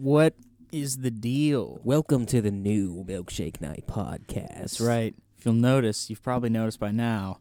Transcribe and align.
What 0.00 0.32
is 0.72 0.98
the 0.98 1.10
deal? 1.10 1.78
Welcome 1.84 2.24
to 2.26 2.40
the 2.40 2.50
new 2.50 3.04
Milkshake 3.06 3.60
Night 3.60 3.84
podcast. 3.86 4.56
That's 4.58 4.80
right. 4.80 5.14
If 5.36 5.44
you'll 5.44 5.52
notice, 5.52 6.08
you've 6.08 6.22
probably 6.22 6.48
noticed 6.48 6.80
by 6.80 6.90
now, 6.90 7.40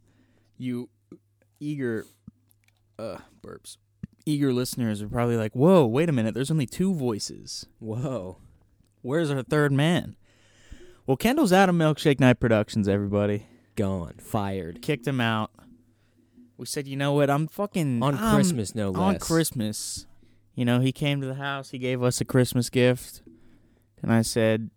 you 0.58 0.90
eager 1.62 2.06
uh 2.98 3.20
burps. 3.42 3.78
Eager 4.26 4.52
listeners 4.52 5.02
are 5.02 5.08
probably 5.08 5.38
like, 5.38 5.56
"Whoa, 5.56 5.86
wait 5.86 6.10
a 6.10 6.12
minute, 6.12 6.34
there's 6.34 6.52
only 6.52 6.66
two 6.66 6.94
voices. 6.94 7.65
Whoa. 7.79 8.40
Where's 9.03 9.31
our 9.31 9.41
third 9.41 9.71
man?" 9.71 10.17
Well, 11.07 11.15
Kendall's 11.15 11.53
out 11.53 11.69
of 11.69 11.76
Milkshake 11.76 12.19
Night 12.19 12.41
Productions, 12.41 12.89
everybody. 12.89 13.47
Gone. 13.78 14.15
Fired. 14.19 14.81
Kicked 14.81 15.07
him 15.07 15.21
out. 15.21 15.51
We 16.57 16.66
said, 16.66 16.89
"You 16.89 16.98
know 16.98 17.13
what? 17.13 17.30
I'm 17.30 17.48
fucking 17.48 18.03
On 18.03 18.16
I'm- 18.16 18.35
Christmas, 18.35 18.76
no 18.76 18.89
less. 18.91 18.99
on 18.99 19.20
Christmas. 19.20 20.05
You 20.59 20.66
know, 20.66 20.81
he 20.81 20.91
came 20.91 21.21
to 21.21 21.27
the 21.27 21.35
house, 21.35 21.70
he 21.70 21.77
gave 21.77 22.03
us 22.03 22.20
a 22.20 22.26
Christmas 22.26 22.70
gift, 22.70 23.22
and 24.02 24.12
I 24.12 24.23
said, 24.23 24.70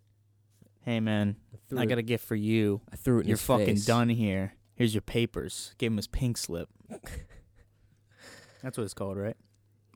"Hey 0.82 1.00
man, 1.00 1.34
threw 1.68 1.80
I 1.80 1.86
got 1.86 1.98
a 1.98 2.02
gift 2.02 2.24
for 2.24 2.36
you. 2.36 2.82
I 2.92 2.94
threw 2.94 3.18
it 3.18 3.22
in 3.22 3.26
You're 3.26 3.36
fucking 3.36 3.66
face. 3.66 3.84
done 3.84 4.08
here. 4.08 4.54
Here's 4.76 4.94
your 4.94 5.02
papers." 5.02 5.74
Gave 5.78 5.90
him 5.90 5.96
his 5.96 6.06
pink 6.06 6.38
slip. 6.38 6.68
That's 8.62 8.78
what 8.78 8.84
it's 8.84 8.94
called, 8.94 9.16
right? 9.16 9.36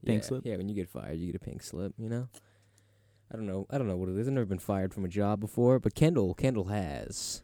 Pink 0.04 0.22
yeah, 0.22 0.26
slip? 0.26 0.42
Yeah, 0.44 0.56
when 0.56 0.68
you 0.68 0.74
get 0.74 0.88
fired, 0.88 1.20
you 1.20 1.26
get 1.26 1.36
a 1.36 1.44
pink 1.44 1.62
slip. 1.62 1.92
You 1.96 2.08
know. 2.08 2.28
I 3.32 3.36
don't 3.36 3.46
know. 3.46 3.68
I 3.70 3.78
don't 3.78 3.86
know 3.86 3.96
what 3.96 4.08
it 4.08 4.16
is. 4.16 4.26
I've 4.26 4.34
never 4.34 4.44
been 4.44 4.58
fired 4.58 4.92
from 4.92 5.04
a 5.04 5.08
job 5.08 5.38
before, 5.38 5.78
but 5.78 5.94
Kendall, 5.94 6.34
Kendall 6.34 6.64
has. 6.64 7.42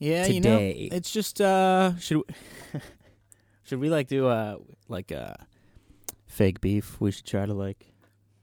Yeah, 0.00 0.24
Today. 0.24 0.34
you 0.34 0.40
know, 0.90 0.96
it's 0.96 1.12
just 1.12 1.40
uh, 1.40 1.96
should 2.00 2.16
we, 2.16 2.80
should 3.62 3.78
we 3.78 3.90
like 3.90 4.08
do 4.08 4.26
uh 4.26 4.56
like 4.88 5.12
uh 5.12 5.34
fake 6.34 6.60
beef? 6.60 7.00
We 7.00 7.10
should 7.10 7.24
try 7.26 7.46
to 7.46 7.54
like. 7.54 7.86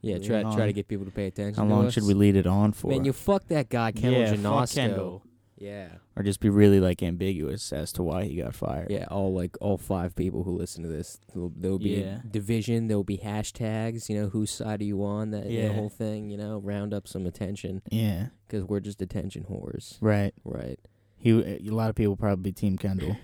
Yeah, 0.02 0.16
Lead 0.16 0.24
try 0.26 0.38
it 0.40 0.44
try 0.56 0.66
to 0.66 0.74
get 0.74 0.88
people 0.88 1.06
to 1.06 1.12
pay 1.12 1.28
attention. 1.28 1.54
How 1.62 1.64
to 1.70 1.76
long 1.76 1.86
us. 1.88 1.94
should 1.94 2.06
we 2.08 2.16
lead 2.16 2.36
it 2.36 2.48
on 2.48 2.72
for? 2.72 2.88
Man, 2.88 3.06
you 3.06 3.14
fuck 3.14 3.48
that 3.50 3.70
guy, 3.70 3.92
Kendall 3.92 4.22
yeah, 4.22 4.32
fuck. 4.36 4.70
Kendall. 4.76 5.24
Yeah. 5.58 5.90
or 6.16 6.24
just 6.24 6.40
be 6.40 6.50
really 6.50 6.80
like 6.80 7.04
ambiguous 7.04 7.72
as 7.72 7.92
to 7.94 8.02
why 8.02 8.24
he 8.24 8.38
got 8.38 8.56
fired. 8.56 8.90
Yeah, 8.90 9.06
all 9.12 9.32
like 9.32 9.56
all 9.62 9.78
five 9.78 10.16
people 10.16 10.44
who 10.44 10.58
listen 10.58 10.82
to 10.82 10.90
this, 10.90 11.20
there'll, 11.32 11.54
there'll 11.56 11.78
be 11.78 12.02
Yeah. 12.02 12.22
a 12.24 12.28
division. 12.28 12.88
There'll 12.88 13.04
be 13.04 13.20
hashtags. 13.20 14.10
You 14.10 14.20
know, 14.22 14.30
whose 14.30 14.50
side 14.50 14.82
are 14.82 14.86
you 14.86 15.04
on? 15.04 15.30
That 15.30 15.48
Yeah. 15.52 15.68
the 15.68 15.74
whole 15.76 15.90
thing. 15.90 16.32
You 16.32 16.38
know, 16.38 16.58
round 16.58 16.96
up 16.96 17.08
some 17.08 17.28
attention 17.28 17.84
Yeah. 17.92 18.30
because 18.48 18.64
we're 18.66 18.80
just 18.80 19.04
attention 19.04 19.44
whores, 19.52 19.98
Right. 20.02 20.34
right? 20.44 20.80
He. 21.16 21.32
Uh, 21.32 21.44
a 21.44 21.76
lot 21.76 21.92
of 21.92 21.96
people 21.96 22.16
probably 22.18 22.52
Team 22.52 22.76
Kendall, 22.80 23.18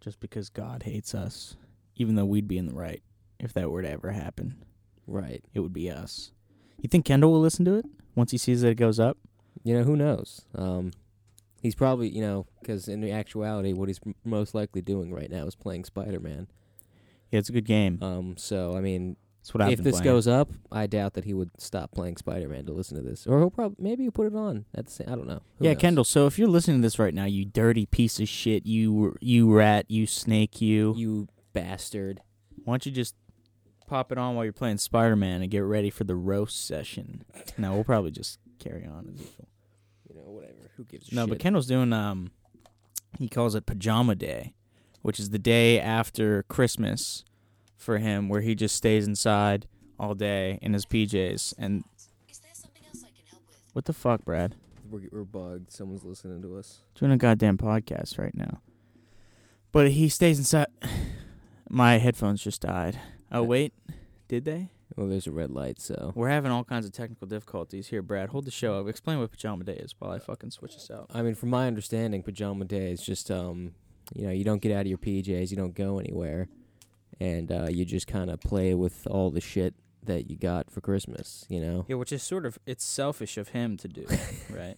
just 0.00 0.18
because 0.18 0.48
God 0.48 0.84
hates 0.84 1.14
us. 1.14 1.56
Even 1.96 2.14
though 2.14 2.24
we'd 2.24 2.48
be 2.48 2.56
in 2.56 2.64
the 2.68 2.74
right, 2.74 3.02
if 3.38 3.52
that 3.54 3.70
were 3.70 3.82
to 3.82 3.90
ever 3.90 4.10
happen, 4.12 4.56
Right. 5.06 5.44
it 5.54 5.60
would 5.60 5.72
be 5.72 5.90
us. 5.90 6.32
You 6.80 6.88
think 6.88 7.04
Kendall 7.04 7.32
will 7.32 7.40
listen 7.40 7.64
to 7.66 7.74
it 7.74 7.86
once 8.14 8.30
he 8.30 8.38
sees 8.38 8.60
that 8.62 8.68
it 8.70 8.74
goes 8.76 8.98
up? 9.00 9.18
You 9.64 9.78
know, 9.78 9.84
who 9.84 9.96
knows? 9.96 10.42
Um, 10.54 10.92
he's 11.62 11.74
probably 11.74 12.08
you 12.08 12.20
know 12.20 12.46
because 12.60 12.88
in 12.88 13.02
actuality, 13.08 13.72
what 13.72 13.88
he's 13.88 14.00
m- 14.06 14.14
most 14.24 14.54
likely 14.54 14.82
doing 14.82 15.12
right 15.12 15.30
now 15.30 15.46
is 15.46 15.54
playing 15.54 15.84
Spider 15.84 16.20
Man. 16.20 16.46
Yeah, 17.30 17.40
it's 17.40 17.48
a 17.48 17.52
good 17.52 17.64
game. 17.64 17.98
Um, 18.02 18.36
so 18.36 18.76
I 18.76 18.80
mean, 18.80 19.16
That's 19.40 19.54
what 19.54 19.62
I've 19.62 19.72
if 19.72 19.76
been 19.78 19.84
this 19.84 19.92
playing. 19.96 20.04
goes 20.04 20.28
up, 20.28 20.50
I 20.70 20.86
doubt 20.86 21.14
that 21.14 21.24
he 21.24 21.34
would 21.34 21.50
stop 21.58 21.90
playing 21.92 22.18
Spider 22.18 22.48
Man 22.48 22.66
to 22.66 22.72
listen 22.72 22.96
to 22.96 23.02
this, 23.02 23.26
or 23.26 23.38
he'll 23.40 23.50
probably 23.50 23.76
maybe 23.82 24.02
he'll 24.04 24.12
put 24.12 24.26
it 24.26 24.36
on 24.36 24.66
at 24.74 24.84
the 24.86 24.92
same. 24.92 25.08
I 25.08 25.16
don't 25.16 25.26
know. 25.26 25.40
Who 25.58 25.64
yeah, 25.64 25.72
knows? 25.72 25.80
Kendall. 25.80 26.04
So 26.04 26.26
if 26.26 26.38
you're 26.38 26.46
listening 26.48 26.78
to 26.78 26.82
this 26.82 26.98
right 26.98 27.14
now, 27.14 27.24
you 27.24 27.44
dirty 27.44 27.86
piece 27.86 28.20
of 28.20 28.28
shit, 28.28 28.66
you 28.66 29.16
you 29.20 29.52
rat, 29.52 29.86
you 29.90 30.06
snake, 30.06 30.60
you. 30.60 30.94
you 30.96 31.28
bastard. 31.52 32.20
Why 32.64 32.74
don't 32.74 32.86
you 32.86 32.92
just 32.92 33.14
pop 33.86 34.12
it 34.12 34.18
on 34.18 34.34
while 34.34 34.44
you're 34.44 34.52
playing 34.52 34.78
Spider 34.78 35.16
Man 35.16 35.42
and 35.42 35.50
get 35.50 35.60
ready 35.60 35.90
for 35.90 36.04
the 36.04 36.16
roast 36.16 36.66
session? 36.66 37.24
no, 37.58 37.74
we'll 37.74 37.84
probably 37.84 38.10
just 38.10 38.38
carry 38.58 38.84
on 38.86 39.08
as 39.14 39.20
usual. 39.20 39.48
You 40.08 40.14
know, 40.16 40.22
whatever. 40.30 40.70
Who 40.76 40.84
gives 40.84 41.10
a 41.10 41.14
No, 41.14 41.22
shit? 41.22 41.28
but 41.30 41.38
Kendall's 41.38 41.66
doing 41.66 41.92
um 41.92 42.30
he 43.18 43.28
calls 43.28 43.54
it 43.54 43.64
pajama 43.66 44.14
day, 44.14 44.54
which 45.02 45.18
is 45.18 45.30
the 45.30 45.38
day 45.38 45.80
after 45.80 46.42
Christmas 46.44 47.24
for 47.76 47.98
him 47.98 48.28
where 48.28 48.40
he 48.42 48.54
just 48.54 48.74
stays 48.76 49.06
inside 49.06 49.66
all 49.98 50.14
day 50.14 50.58
in 50.62 50.72
his 50.74 50.84
PJs 50.84 51.54
and 51.58 51.84
Is 52.28 52.38
there 52.38 52.50
something 52.52 52.82
else 52.86 53.02
I 53.04 53.08
can 53.16 53.24
help 53.30 53.42
with? 53.48 53.56
what 53.72 53.84
the 53.86 53.92
fuck, 53.92 54.24
Brad? 54.24 54.54
We're, 54.90 55.08
we're 55.10 55.24
bugged. 55.24 55.72
Someone's 55.72 56.04
listening 56.04 56.42
to 56.42 56.56
us. 56.58 56.80
Doing 56.94 57.10
a 57.12 57.16
goddamn 57.16 57.58
podcast 57.58 58.18
right 58.18 58.34
now. 58.36 58.60
But 59.72 59.90
he 59.92 60.08
stays 60.08 60.38
inside 60.38 60.66
My 61.68 61.98
headphones 61.98 62.42
just 62.42 62.62
died. 62.62 62.98
Oh 63.32 63.42
wait, 63.42 63.72
did 64.28 64.44
they? 64.44 64.70
Well, 64.96 65.08
there's 65.08 65.26
a 65.26 65.32
red 65.32 65.50
light, 65.50 65.80
so 65.80 66.12
We're 66.14 66.28
having 66.28 66.52
all 66.52 66.64
kinds 66.64 66.86
of 66.86 66.92
technical 66.92 67.26
difficulties 67.26 67.88
here, 67.88 68.00
Brad. 68.00 68.30
Hold 68.30 68.44
the 68.46 68.50
show 68.50 68.78
up. 68.80 68.88
Explain 68.88 69.18
what 69.18 69.30
pajama 69.30 69.64
day 69.64 69.74
is 69.74 69.94
while 69.98 70.12
I 70.12 70.18
fucking 70.18 70.52
switch 70.52 70.74
this 70.74 70.90
out. 70.90 71.10
I 71.12 71.22
mean, 71.22 71.34
from 71.34 71.50
my 71.50 71.66
understanding, 71.66 72.22
pajama 72.22 72.64
day 72.64 72.92
is 72.92 73.02
just 73.02 73.30
um, 73.30 73.72
you 74.14 74.26
know, 74.26 74.32
you 74.32 74.44
don't 74.44 74.62
get 74.62 74.72
out 74.72 74.82
of 74.82 74.86
your 74.86 74.98
PJs, 74.98 75.50
you 75.50 75.56
don't 75.56 75.74
go 75.74 75.98
anywhere, 75.98 76.48
and 77.20 77.50
uh, 77.50 77.66
you 77.68 77.84
just 77.84 78.06
kind 78.06 78.30
of 78.30 78.40
play 78.40 78.74
with 78.74 79.06
all 79.10 79.30
the 79.30 79.40
shit 79.40 79.74
that 80.04 80.30
you 80.30 80.36
got 80.36 80.70
for 80.70 80.80
Christmas. 80.80 81.44
You 81.48 81.60
know, 81.60 81.84
Yeah, 81.88 81.96
which 81.96 82.12
is 82.12 82.22
sort 82.22 82.46
of 82.46 82.58
it's 82.64 82.84
selfish 82.84 83.36
of 83.36 83.48
him 83.48 83.76
to 83.78 83.88
do, 83.88 84.06
right? 84.50 84.76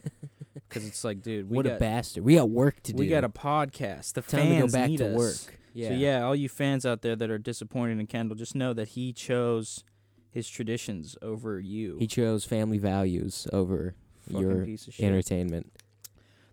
Because 0.69 0.87
it's 0.87 1.05
like, 1.05 1.23
dude, 1.23 1.49
we 1.51 1.57
what 1.57 1.65
got 1.67 1.77
a 1.77 1.79
bastard. 1.79 2.25
We 2.25 2.35
got 2.37 2.51
work 2.51 2.83
to 2.85 2.93
do. 2.93 2.99
we 2.99 3.09
got 3.09 3.25
a 3.25 3.29
podcast. 3.29 4.15
The 4.15 4.23
time 4.23 4.43
to 4.43 4.47
fans 4.49 4.73
go 4.73 4.79
back 4.79 4.91
need 4.91 4.99
to 4.99 5.11
us. 5.11 5.17
work. 5.17 5.59
Yeah. 5.75 5.89
So 5.89 5.95
yeah, 5.95 6.23
all 6.25 6.35
you 6.35 6.49
fans 6.49 6.85
out 6.85 7.03
there 7.03 7.15
that 7.17 7.31
are 7.31 7.39
disappointed 7.39 8.01
in 8.01 8.07
Kendall, 8.07 8.37
just 8.37 8.55
know 8.55 8.73
that 8.73 8.89
he 8.89 9.13
chose 9.13 9.85
his 10.31 10.49
traditions 10.49 11.17
over 11.23 11.59
you. 11.61 11.97
He 11.99 12.07
chose 12.07 12.45
family 12.45 12.79
values 12.79 13.47
over 13.53 13.95
Fucking 14.31 14.41
your 14.41 14.65
piece 14.65 14.87
of 14.89 14.95
shit. 14.95 15.07
entertainment. 15.07 15.73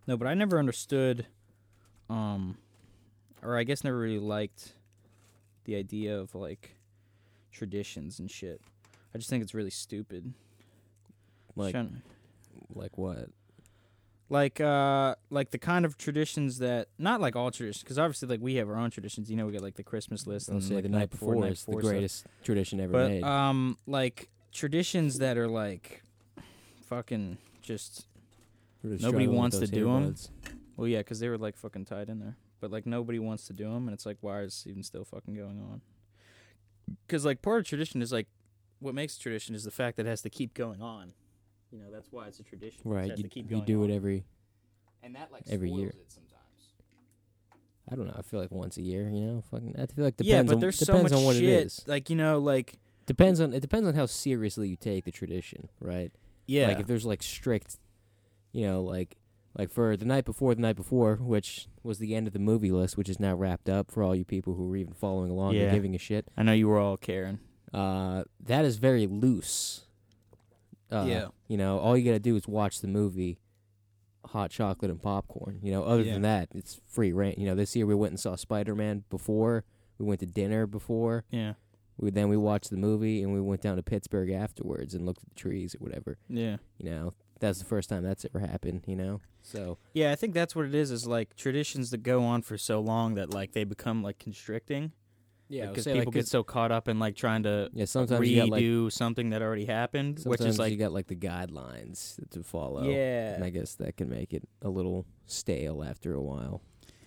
No, 0.07 0.15
but 0.17 0.27
I 0.27 0.33
never 0.33 0.59
understood, 0.59 1.25
um, 2.09 2.57
or 3.41 3.57
I 3.57 3.63
guess 3.63 3.83
never 3.83 3.97
really 3.97 4.19
liked 4.19 4.73
the 5.65 5.75
idea 5.75 6.17
of 6.17 6.35
like 6.35 6.75
traditions 7.51 8.19
and 8.19 8.29
shit. 8.29 8.61
I 9.13 9.17
just 9.17 9.29
think 9.29 9.41
it's 9.43 9.53
really 9.53 9.71
stupid. 9.71 10.33
Like, 11.55 11.75
like 12.73 12.97
what? 12.97 13.29
Like 14.29 14.59
uh 14.59 15.15
like 15.29 15.51
the 15.51 15.57
kind 15.57 15.85
of 15.85 15.97
traditions 15.97 16.57
that 16.59 16.87
not 16.97 17.21
like 17.21 17.35
all 17.35 17.51
traditions 17.51 17.83
because 17.83 17.99
obviously 17.99 18.27
like 18.27 18.39
we 18.41 18.55
have 18.55 18.67
our 18.69 18.75
own 18.77 18.89
traditions 18.89 19.29
you 19.29 19.37
know 19.37 19.45
we 19.45 19.51
got 19.53 19.61
like 19.61 19.75
the 19.75 19.83
christmas 19.83 20.25
list 20.25 20.49
and 20.49 20.63
say 20.63 20.73
like 20.75 20.83
the 20.83 20.89
night 20.89 21.11
before 21.11 21.35
night 21.35 21.51
is 21.51 21.63
the 21.63 21.71
before 21.71 21.81
stuff. 21.81 21.91
greatest 21.91 22.25
tradition 22.43 22.79
ever 22.79 22.91
but 22.91 23.09
made. 23.11 23.23
um 23.23 23.77
like 23.85 24.29
traditions 24.51 25.19
that 25.19 25.37
are 25.37 25.47
like 25.47 26.01
fucking 26.87 27.37
just 27.61 28.07
just 28.83 29.03
nobody 29.03 29.27
wants 29.27 29.59
to 29.59 29.67
do 29.67 29.81
do 29.81 29.89
'em. 29.91 30.13
earbuds. 30.13 30.29
well 30.77 30.87
yeah 30.87 30.99
because 30.99 31.19
they 31.19 31.29
were 31.29 31.37
like 31.37 31.55
fucking 31.55 31.85
tied 31.85 32.09
in 32.09 32.19
there 32.19 32.35
but 32.59 32.71
like 32.71 32.85
nobody 32.87 33.19
wants 33.19 33.45
to 33.45 33.53
do 33.53 33.65
them 33.65 33.87
and 33.87 33.93
it's 33.93 34.05
like 34.05 34.17
why 34.21 34.41
is 34.41 34.63
this 34.63 34.67
even 34.71 34.81
still 34.81 35.03
fucking 35.05 35.35
going 35.35 35.59
on 35.59 35.81
because 37.05 37.25
like 37.25 37.41
part 37.43 37.59
of 37.59 37.65
tradition 37.67 38.01
is 38.01 38.11
like 38.11 38.27
what 38.79 38.95
makes 38.95 39.17
tradition 39.17 39.53
is 39.55 39.63
the 39.63 39.71
fact 39.71 39.97
that 39.97 40.05
it 40.05 40.09
has 40.09 40.21
to 40.21 40.29
keep 40.29 40.53
going 40.55 40.81
on 40.81 41.13
you 41.75 41.81
know 41.83 41.91
that's 41.91 42.11
why 42.11 42.27
it's 42.27 42.39
a 42.39 42.43
tradition 42.43 42.81
Right. 42.85 43.09
You, 43.17 43.23
to 43.23 43.29
keep 43.29 43.45
you 43.51 43.57
going 43.57 43.65
do 43.65 43.83
on. 43.83 43.89
it 43.89 43.95
every. 43.95 44.23
and 45.03 45.15
that 45.15 45.31
like 45.31 45.43
every 45.49 45.67
spoils 45.69 45.81
year. 45.81 45.89
it 45.89 46.11
sometimes 46.11 46.31
I 47.91 47.95
don't 47.95 48.07
know. 48.07 48.15
I 48.17 48.21
feel 48.23 48.39
like 48.39 48.49
once 48.51 48.77
a 48.77 48.81
year. 48.81 49.09
You 49.09 49.21
know, 49.21 49.43
fucking. 49.51 49.75
I 49.77 49.85
feel 49.85 50.05
like 50.05 50.17
depends 50.17 50.27
yeah, 50.27 50.43
but 50.43 50.55
on 50.55 50.59
there's 50.59 50.79
so 50.79 50.85
depends 50.85 51.11
much 51.11 51.19
on 51.19 51.25
what 51.25 51.35
shit. 51.35 51.43
it 51.43 51.65
is. 51.67 51.83
Like 51.87 52.09
you 52.09 52.15
know, 52.15 52.39
like 52.39 52.79
Depends 53.05 53.39
on 53.39 53.53
it 53.53 53.59
depends 53.59 53.87
on 53.87 53.93
how 53.93 54.07
seriously 54.07 54.67
you 54.69 54.75
take 54.75 55.05
the 55.05 55.11
tradition, 55.11 55.69
right? 55.79 56.11
yeah, 56.47 56.67
Like 56.67 56.79
if 56.79 56.87
there's 56.87 57.05
like 57.05 57.21
strict, 57.21 57.77
you 58.53 58.65
know, 58.65 58.81
like 58.81 59.17
like 59.55 59.69
for 59.69 59.95
the 59.95 60.05
night 60.05 60.25
before 60.25 60.55
the 60.55 60.61
night 60.61 60.75
before, 60.75 61.17
which 61.17 61.67
was 61.83 61.99
the 61.99 62.15
end 62.15 62.25
of 62.25 62.33
the 62.33 62.39
movie 62.39 62.71
list, 62.71 62.97
which 62.97 63.07
is 63.09 63.19
now 63.19 63.35
wrapped 63.35 63.69
up 63.69 63.91
for 63.91 64.01
all 64.01 64.15
you 64.15 64.25
people 64.25 64.55
who 64.55 64.67
were 64.67 64.75
even 64.77 64.93
following 64.95 65.29
along 65.29 65.53
Yeah. 65.53 65.63
and 65.65 65.73
giving 65.73 65.93
a 65.93 65.99
shit. 65.99 66.27
I 66.35 66.41
know 66.41 66.53
you 66.53 66.67
were 66.67 66.79
all 66.79 66.97
caring. 66.97 67.37
Uh, 67.71 68.23
that 68.43 68.65
is 68.65 68.77
very 68.77 69.05
loose. 69.05 69.84
Uh, 70.91 71.05
Yeah. 71.07 71.27
You 71.47 71.57
know, 71.57 71.79
all 71.79 71.97
you 71.97 72.03
gotta 72.05 72.19
do 72.19 72.35
is 72.35 72.47
watch 72.47 72.81
the 72.81 72.87
movie, 72.87 73.37
hot 74.25 74.49
chocolate 74.51 74.91
and 74.91 75.01
popcorn. 75.01 75.59
You 75.61 75.71
know, 75.71 75.83
other 75.83 76.03
Yeah. 76.03 76.13
than 76.13 76.21
that, 76.23 76.49
it's 76.53 76.79
free 76.87 77.13
reign. 77.13 77.35
You 77.37 77.45
know, 77.47 77.55
this 77.55 77.75
year 77.75 77.85
we 77.85 77.95
went 77.95 78.11
and 78.11 78.19
saw 78.19 78.35
Spider 78.35 78.75
Man 78.75 79.03
before. 79.09 79.63
We 79.97 80.05
went 80.05 80.19
to 80.21 80.25
dinner 80.25 80.67
before. 80.67 81.23
Yeah, 81.31 81.53
We 81.97 82.09
then 82.11 82.27
we 82.29 82.35
watched 82.37 82.69
the 82.69 82.77
movie 82.77 83.21
and 83.23 83.31
we 83.33 83.39
went 83.39 83.61
down 83.61 83.77
to 83.77 83.83
Pittsburgh 83.83 84.29
afterwards 84.31 84.93
and 84.93 85.05
looked 85.05 85.23
at 85.23 85.29
the 85.29 85.35
trees 85.35 85.75
or 85.75 85.77
whatever. 85.79 86.17
yeah, 86.27 86.57
You 86.77 86.89
know, 86.89 87.13
that's 87.39 87.59
the 87.59 87.65
first 87.65 87.89
time 87.89 88.03
that's 88.03 88.25
ever 88.25 88.39
happened. 88.39 88.83
You 88.87 88.95
know, 88.97 89.21
so 89.41 89.77
yeah. 89.93 90.11
I 90.11 90.15
think 90.15 90.33
that's 90.33 90.55
what 90.55 90.65
it 90.65 90.75
is. 90.75 90.91
Is 90.91 91.07
like 91.07 91.35
traditions 91.35 91.91
that 91.91 92.03
go 92.03 92.23
on 92.23 92.41
for 92.41 92.57
so 92.57 92.79
long 92.81 93.13
that 93.15 93.33
like 93.33 93.53
they 93.53 93.63
become 93.63 94.03
like 94.03 94.19
constricting. 94.19 94.91
Yeah, 95.47 95.67
because 95.67 95.85
people 95.85 95.99
like, 95.99 96.05
get 96.13 96.19
'cause- 96.21 96.29
so 96.29 96.43
caught 96.43 96.71
up 96.71 96.87
in 96.87 96.99
like 96.99 97.15
trying 97.15 97.43
to 97.43 97.69
yeah. 97.73 97.85
Sometimes 97.85 98.27
you 98.29 98.35
got 98.41 98.49
like 98.49 98.63
redo 98.63 98.91
something 98.91 99.29
that 99.29 99.41
already 99.41 99.65
happened, 99.65 100.21
which 100.25 100.41
is 100.41 100.57
like 100.59 100.71
you 100.71 100.77
got 100.77 100.91
like 100.93 101.07
the 101.07 101.15
guidelines 101.15 102.17
to 102.31 102.43
follow. 102.43 102.83
yeah, 102.83 103.35
and 103.35 103.43
I 103.43 103.49
guess 103.49 103.75
that 103.75 103.97
can 103.97 104.09
make 104.09 104.33
it 104.33 104.47
a 104.61 104.69
little 104.69 105.05
stale 105.25 105.83
after 105.83 106.13
a 106.13 106.21
while. 106.21 106.61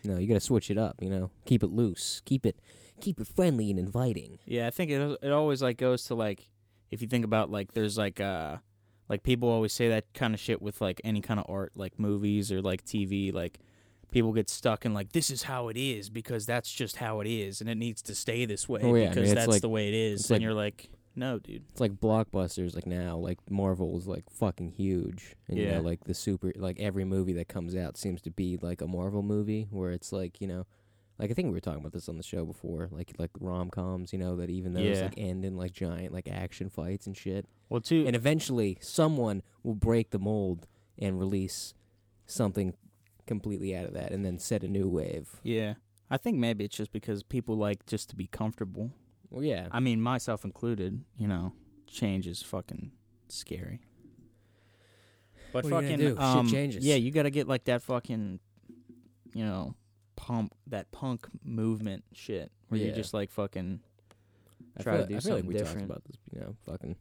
No, 0.05 0.17
you 0.19 0.26
got 0.29 0.35
to 0.35 0.40
switch 0.40 0.70
it 0.70 0.79
up. 0.79 1.02
You 1.02 1.11
know, 1.11 1.31
keep 1.44 1.62
it 1.62 1.70
loose, 1.70 2.23
keep 2.25 2.46
it, 2.46 2.61
keep 3.00 3.20
it 3.20 3.26
friendly 3.26 3.70
and 3.70 3.79
inviting. 3.79 4.38
yeah. 4.46 4.67
I 4.67 4.70
think 4.70 4.90
it 4.90 5.19
it 5.23 5.32
always 5.32 5.61
like 5.62 5.76
goes 5.76 6.05
to 6.05 6.14
like 6.14 6.49
if 6.90 7.02
you 7.02 7.08
think 7.08 7.25
about 7.25 7.50
like 7.50 7.73
there's 7.73 7.99
like 7.99 8.20
uh 8.20 8.58
Like 9.08 9.23
people 9.23 9.49
always 9.49 9.73
say 9.73 9.88
that 9.88 10.05
kind 10.14 10.35
of 10.35 10.40
shit 10.40 10.61
with 10.62 10.81
like 10.81 11.00
any 11.02 11.20
kind 11.20 11.40
of 11.40 11.46
art, 11.49 11.73
like 11.76 11.99
movies 11.99 12.52
or 12.52 12.61
like 12.62 12.85
TV. 12.85 13.32
Like 13.32 13.58
people 14.11 14.33
get 14.33 14.49
stuck 14.49 14.85
in 14.87 14.95
like 14.95 15.13
this 15.13 15.31
is 15.31 15.43
how 15.45 15.69
it 15.69 15.77
is 15.77 16.09
because 16.11 16.47
that's 16.47 16.73
just 16.73 16.97
how 16.97 17.21
it 17.21 17.27
is, 17.27 17.61
and 17.61 17.69
it 17.69 17.77
needs 17.77 18.03
to 18.03 18.15
stay 18.15 18.45
this 18.47 18.69
way 18.69 18.81
Oh, 18.83 18.95
yeah, 18.95 19.07
I 19.07 19.09
because 19.11 19.27
mean, 19.27 19.35
that's 19.35 19.49
like- 19.49 19.63
the 19.63 19.69
way 19.69 19.89
it 19.89 19.95
is. 19.95 20.23
And 20.31 20.37
like- 20.37 20.43
you're 20.43 20.55
like, 20.55 20.89
no, 21.17 21.39
dude. 21.41 21.65
It's 21.73 21.81
like 21.81 21.95
blockbusters 22.01 22.75
like 22.77 22.87
now, 22.87 23.17
like 23.17 23.39
Marvel's 23.51 24.07
like 24.07 24.25
fucking 24.31 24.71
huge. 24.71 25.35
And 25.49 25.59
you 25.59 25.65
Yeah. 25.65 25.77
know, 25.77 25.81
like 25.83 26.05
the 26.05 26.15
super 26.15 26.53
like 26.57 26.79
every 26.79 27.05
movie 27.05 27.33
that 27.35 27.49
comes 27.49 27.75
out 27.75 27.97
seems 27.97 28.21
to 28.23 28.31
be 28.31 28.57
like 28.61 28.81
a 28.81 28.87
Marvel 28.87 29.23
movie 29.23 29.67
where 29.71 29.91
it's 29.91 30.13
like, 30.13 30.41
you 30.41 30.47
know, 30.47 30.65
like 31.19 31.33
I 31.33 31.35
think 31.35 31.47
we 31.47 31.55
were 31.55 31.61
talking 31.61 31.81
about 31.81 31.93
this 31.93 32.09
on 32.09 32.17
the 32.19 32.23
show 32.23 32.45
before, 32.45 32.89
like 32.93 33.13
like 33.19 33.33
rom 33.41 33.69
coms, 33.69 34.13
you 34.13 34.19
know, 34.21 34.37
that 34.37 34.49
even 34.49 34.75
those 34.75 34.99
Yeah. 34.99 35.05
like 35.07 35.15
end 35.19 35.45
in 35.45 35.57
like 35.57 35.73
giant 35.73 36.15
like 36.15 36.29
action 36.29 36.71
fights 36.71 37.09
and 37.09 37.17
shit. 37.17 37.47
Well, 37.69 37.81
too. 37.81 38.05
And 38.07 38.15
eventually 38.15 38.79
someone 38.81 39.43
will 39.65 39.75
break 39.75 40.11
the 40.11 40.21
mold 40.21 40.69
and 40.99 41.19
release 41.19 41.75
something 42.27 42.75
completely 43.29 43.77
out 43.77 43.85
of 43.85 43.95
that 43.95 44.11
and 44.11 44.25
then 44.25 44.39
set 44.39 44.65
a 44.65 44.69
new 44.69 44.89
wave. 44.89 45.41
yeah, 45.45 45.75
I 46.11 46.17
think 46.17 46.39
maybe 46.39 46.65
it's 46.65 46.77
just 46.77 46.91
because 46.91 47.23
people 47.23 47.57
like 47.57 47.87
just 47.87 48.11
to 48.11 48.17
be 48.17 48.27
comfortable. 48.27 48.91
Well 49.31 49.45
yeah. 49.45 49.69
I 49.71 49.79
mean, 49.79 50.01
myself 50.01 50.45
included. 50.45 51.05
You 51.17 51.29
know, 51.29 51.53
change 51.87 52.27
is 52.27 52.43
fucking 52.43 52.91
scary. 53.29 53.81
But 55.53 55.65
What 55.65 55.73
fucking 55.85 55.99
gonna? 55.99 56.11
Shit 56.11 56.19
um, 56.19 56.49
changes. 56.49 56.85
Yeah, 56.85 56.97
you 56.97 57.11
got 57.11 57.23
to 57.23 57.31
get 57.31 57.47
like 57.49 57.65
that 57.65 57.83
fucking, 57.83 58.41
you 59.35 59.45
know, 59.45 59.75
pump 60.17 60.55
that 60.67 60.91
punk 60.93 61.27
movement 61.45 62.05
shit 62.13 62.51
where 62.69 62.81
you 62.81 62.93
just 62.93 63.15
like 63.15 63.31
fucking. 63.31 63.81
I 64.79 64.83
try 64.83 64.97
feel, 64.97 65.03
to 65.03 65.09
do 65.09 65.17
I 65.17 65.21
feel 65.21 65.33
like 65.35 65.39
something 65.41 65.47
we 65.47 65.55
different. 65.55 65.89
talked 65.89 65.91
about 65.91 66.05
this, 66.05 66.17
you 66.33 66.41
know, 66.41 66.55
fucking 66.67 66.97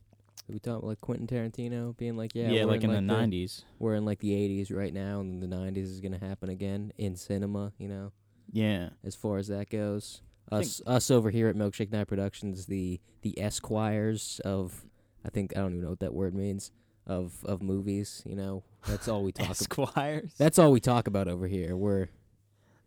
did 0.48 0.54
we 0.54 0.60
talk 0.60 0.82
like 0.84 1.02
Quentin 1.02 1.28
Tarantino 1.28 1.96
being 1.98 2.16
like, 2.18 2.32
yeah, 2.34 2.50
Yeah, 2.50 2.66
like 2.66 2.84
in 2.84 2.90
the 2.90 2.96
the 2.96 3.02
nineties. 3.02 3.66
we're 3.80 3.96
in 3.96 4.06
like 4.06 4.20
the 4.20 4.32
80s 4.32 4.74
right 4.76 4.94
now 4.94 5.20
and 5.20 5.42
the 5.44 5.48
90s 5.48 5.78
is 5.84 6.00
going 6.02 6.18
to 6.18 6.26
happen 6.26 6.50
again 6.50 6.94
in 6.98 7.16
cinema 7.16 7.74
you 7.78 7.88
know? 7.90 8.12
Yeah, 8.52 8.90
as 9.04 9.14
far 9.16 9.38
as 9.38 9.48
that 9.50 9.70
goes. 9.70 10.22
I 10.52 10.58
us 10.60 10.82
us 10.88 11.12
over 11.12 11.30
here 11.30 11.50
at 11.50 11.56
milkshake 11.58 11.92
night 11.92 12.08
productions 12.08 12.66
the 12.68 13.02
the 13.22 13.38
esquires 13.42 14.40
of 14.46 14.86
i 15.26 15.30
think 15.30 15.52
i 15.58 15.60
don't 15.60 15.72
even 15.74 15.84
know 15.84 15.90
what 15.90 16.00
that 16.00 16.14
word 16.14 16.34
means 16.34 16.72
of 17.06 17.44
of 17.44 17.62
movies 17.62 18.24
you 18.26 18.36
know? 18.38 18.64
That's 18.88 19.10
all 19.10 19.24
we 19.24 19.32
talk 19.34 19.48
about 19.48 19.62
Esquires. 19.92 20.34
that's 20.38 20.58
all 20.58 20.72
we 20.72 20.80
talk 20.80 21.08
about 21.08 21.28
over 21.28 21.48
here. 21.48 21.76
We're 21.76 22.08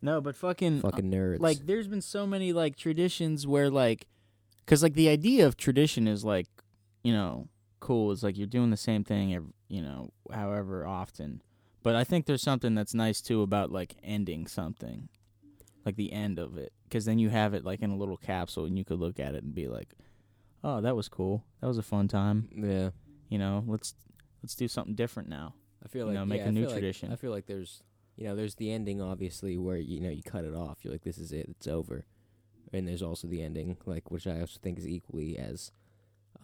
no, 0.03 0.23
but 0.23 0.35
fucking 0.35 0.79
uh, 0.79 0.91
fucking 0.91 1.11
nerds. 1.11 1.41
like 1.41 1.67
there's 1.67 1.87
been 1.89 2.01
so 2.01 2.27
many 2.27 2.55
like 2.55 2.77
traditions 2.77 3.47
where 3.47 3.69
like 3.69 4.07
because 4.65 4.83
like 4.83 4.95
the 4.95 5.11
idea 5.11 5.47
of 5.47 5.59
tradition 5.59 6.09
is 6.09 6.25
like 6.25 6.47
you 7.03 7.13
know 7.13 7.49
cool 7.81 8.13
it's 8.13 8.23
like 8.23 8.37
you're 8.37 8.47
doing 8.47 8.71
the 8.71 8.77
same 8.77 9.03
thing 9.05 9.35
ev 9.35 9.45
you 9.69 9.81
know 9.83 10.11
however 10.33 10.87
often. 10.87 11.43
But 11.83 11.97
i 11.97 12.05
think 12.05 12.27
there's 12.27 12.43
something 12.43 12.75
that's 12.75 12.93
nice 12.95 13.21
too 13.23 13.41
about 13.43 13.73
like 13.73 13.97
ending 14.05 14.47
something 14.47 15.09
like 15.87 15.97
the 15.97 16.13
end 16.13 16.39
of 16.39 16.59
it 16.59 16.73
because 16.85 17.07
then 17.07 17.19
you 17.19 17.31
have 17.31 17.55
it 17.55 17.65
like 17.65 17.81
in 17.81 17.91
a 17.91 17.97
little 17.97 18.19
capsule 18.19 18.67
and 18.67 18.77
you 18.77 18.85
could 18.85 18.99
look 19.01 19.19
at 19.19 19.35
it 19.35 19.43
and 19.43 19.55
be 19.55 19.67
like 19.67 19.95
oh 20.63 20.81
that 20.83 20.95
was 20.95 21.09
cool. 21.09 21.43
That 21.63 21.69
was 21.69 21.79
a 21.79 21.83
fun 21.83 22.07
time. 22.07 22.49
Yeah. 22.55 22.91
You 23.31 23.39
know 23.39 23.65
let's 23.67 23.95
let's 24.43 24.55
do 24.55 24.69
something 24.69 24.95
different 24.95 25.31
now. 25.31 25.55
I 25.83 25.89
feel 25.89 26.01
You 26.03 26.07
like 26.09 26.15
know, 26.17 26.27
make 26.27 26.41
yeah, 26.43 26.49
a 26.49 26.53
new 26.53 26.61
feel 26.63 26.71
like- 26.71 26.75
tradition. 26.81 27.13
i 27.13 27.17
feel 27.17 27.31
like 27.31 27.47
there's 27.47 27.83
you 28.17 28.25
know 28.27 28.37
there's 28.37 28.57
the 28.57 28.71
ending 28.71 29.01
obviously 29.01 29.57
where 29.57 29.79
you 29.79 30.01
know 30.01 30.11
you 30.11 30.23
cut 30.23 30.45
it 30.45 30.55
off. 30.55 30.79
You're 30.83 30.93
like 30.93 31.05
this 31.05 31.17
is 31.17 31.33
it. 31.33 31.47
It's 31.49 31.67
over. 31.67 32.05
And 32.75 32.87
there's 32.87 33.03
also 33.03 33.27
the 33.27 33.41
ending 33.43 33.79
like 33.87 34.11
which 34.11 34.27
i 34.27 34.39
also 34.41 34.59
think 34.63 34.79
is 34.79 34.87
equally 34.87 35.39
as 35.39 35.73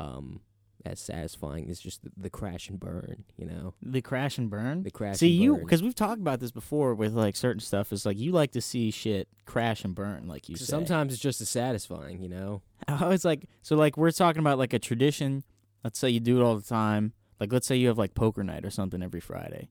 um 0.00 0.40
as 0.86 1.00
satisfying 1.00 1.68
as 1.68 1.80
just 1.80 2.02
the, 2.02 2.10
the 2.16 2.30
crash 2.30 2.68
and 2.68 2.78
burn 2.78 3.24
you 3.36 3.46
know 3.46 3.74
the 3.82 4.00
crash 4.00 4.38
and 4.38 4.48
burn 4.48 4.82
the 4.82 4.90
crash 4.90 5.16
See 5.16 5.32
and 5.32 5.42
you 5.42 5.56
because 5.56 5.82
we've 5.82 5.94
talked 5.94 6.20
about 6.20 6.40
this 6.40 6.50
before 6.50 6.94
with 6.94 7.12
like 7.12 7.36
certain 7.36 7.60
stuff. 7.60 7.92
Is 7.92 8.06
like 8.06 8.18
you 8.18 8.32
like 8.32 8.52
to 8.52 8.60
see 8.60 8.90
shit 8.90 9.28
crash 9.44 9.84
and 9.84 9.94
burn, 9.94 10.26
like 10.26 10.48
you. 10.48 10.56
say. 10.56 10.64
sometimes 10.64 11.12
it's 11.12 11.22
just 11.22 11.40
as 11.40 11.48
satisfying 11.48 12.22
you 12.22 12.28
know 12.28 12.62
I 12.88 13.08
was 13.08 13.24
like, 13.24 13.48
so 13.62 13.76
like 13.76 13.96
we're 13.96 14.10
talking 14.10 14.40
about 14.40 14.58
like 14.58 14.72
a 14.72 14.78
tradition. 14.78 15.44
Let's 15.82 15.98
say 15.98 16.10
you 16.10 16.20
do 16.20 16.40
it 16.40 16.44
all 16.44 16.56
the 16.56 16.66
time. 16.66 17.12
Like 17.40 17.52
let's 17.52 17.66
say 17.66 17.76
you 17.76 17.88
have 17.88 17.98
like 17.98 18.14
poker 18.14 18.42
night 18.42 18.64
or 18.64 18.70
something 18.70 19.02
every 19.02 19.20
Friday, 19.20 19.68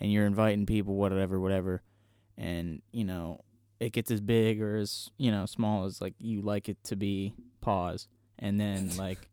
and 0.00 0.12
you're 0.12 0.26
inviting 0.26 0.66
people, 0.66 0.94
whatever, 0.94 1.40
whatever, 1.40 1.82
and 2.36 2.82
you 2.92 3.04
know 3.04 3.40
it 3.80 3.92
gets 3.92 4.10
as 4.10 4.20
big 4.20 4.60
or 4.60 4.76
as 4.76 5.10
you 5.18 5.30
know 5.30 5.46
small 5.46 5.84
as 5.84 6.00
like 6.00 6.14
you 6.18 6.42
like 6.42 6.68
it 6.68 6.78
to 6.84 6.96
be. 6.96 7.34
Pause, 7.60 8.08
and 8.38 8.60
then 8.60 8.96
like. 8.96 9.28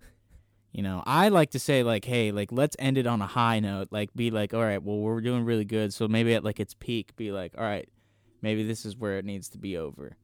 You 0.76 0.82
know, 0.84 1.02
I 1.06 1.30
like 1.30 1.52
to 1.52 1.60
say 1.60 1.84
like, 1.84 2.04
hey, 2.04 2.32
like 2.34 2.52
let's 2.52 2.76
end 2.80 2.98
it 2.98 3.08
on 3.08 3.22
a 3.22 3.28
high 3.28 3.62
note. 3.62 3.88
Like, 3.92 4.14
be 4.14 4.30
like, 4.30 4.54
all 4.54 4.60
right, 4.62 4.84
well, 4.84 4.98
we're 4.98 5.22
doing 5.22 5.46
really 5.46 5.64
good. 5.64 5.94
So 5.94 6.08
maybe 6.10 6.34
at 6.34 6.44
like 6.44 6.60
its 6.60 6.74
peak, 6.74 7.16
be 7.16 7.32
like, 7.32 7.54
all 7.58 7.64
right, 7.64 7.88
maybe 8.42 8.64
this 8.64 8.86
is 8.86 8.98
where 8.98 9.18
it 9.18 9.24
needs 9.24 9.48
to 9.50 9.58
be 9.58 9.78
over. 9.78 10.18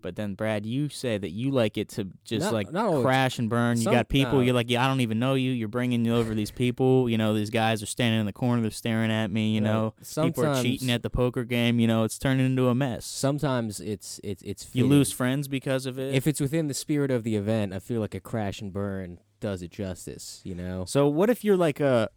But 0.00 0.14
then, 0.14 0.34
Brad, 0.34 0.64
you 0.64 0.88
say 0.88 1.18
that 1.18 1.30
you 1.30 1.50
like 1.50 1.76
it 1.76 1.88
to 1.88 2.06
just 2.24 2.44
Not- 2.44 2.52
like 2.52 2.72
not 2.72 3.02
crash 3.02 3.40
and 3.40 3.50
burn. 3.50 3.78
You 3.78 3.86
got 3.86 4.08
people. 4.08 4.34
no. 4.34 4.40
You're 4.42 4.54
like, 4.54 4.70
yeah, 4.70 4.84
I 4.84 4.86
don't 4.86 5.00
even 5.00 5.18
know 5.18 5.34
you. 5.34 5.50
You're 5.50 5.66
bringing 5.66 6.06
over 6.08 6.32
these 6.36 6.52
people. 6.52 7.10
You 7.10 7.18
know, 7.18 7.34
these 7.34 7.50
guys 7.50 7.82
are 7.82 7.86
standing 7.86 8.20
in 8.20 8.26
the 8.26 8.32
corner. 8.32 8.62
They're 8.62 8.70
staring 8.70 9.10
at 9.10 9.32
me. 9.32 9.56
You 9.56 9.62
Right. 9.62 9.72
know, 9.72 9.94
people 10.26 10.46
are 10.46 10.62
cheating 10.62 10.92
at 10.92 11.02
the 11.02 11.10
poker 11.10 11.42
game. 11.42 11.80
You 11.80 11.88
know, 11.88 12.04
it's 12.04 12.16
turning 12.20 12.46
into 12.46 12.68
a 12.68 12.74
mess. 12.76 13.04
sometimes 13.04 13.80
it's 13.80 14.20
it's 14.22 14.44
it's 14.44 14.68
you 14.72 14.86
lose 14.86 15.10
friends 15.10 15.48
because 15.48 15.86
of 15.86 15.98
it. 15.98 16.14
if 16.14 16.28
it's 16.28 16.40
within 16.40 16.68
the 16.68 16.74
spirit 16.74 17.10
of 17.10 17.24
the 17.24 17.34
event 17.34 17.72
i 17.72 17.80
feel 17.80 18.00
like 18.00 18.14
a 18.14 18.20
crash 18.20 18.60
and 18.60 18.72
burn 18.72 19.18
does 19.40 19.62
it 19.62 19.70
justice 19.70 20.40
you 20.44 20.54
know 20.54 20.84
so, 20.86 21.06
what 21.08 21.30
if 21.30 21.44
you're 21.44 21.56
like 21.56 21.80
a? 21.80 22.08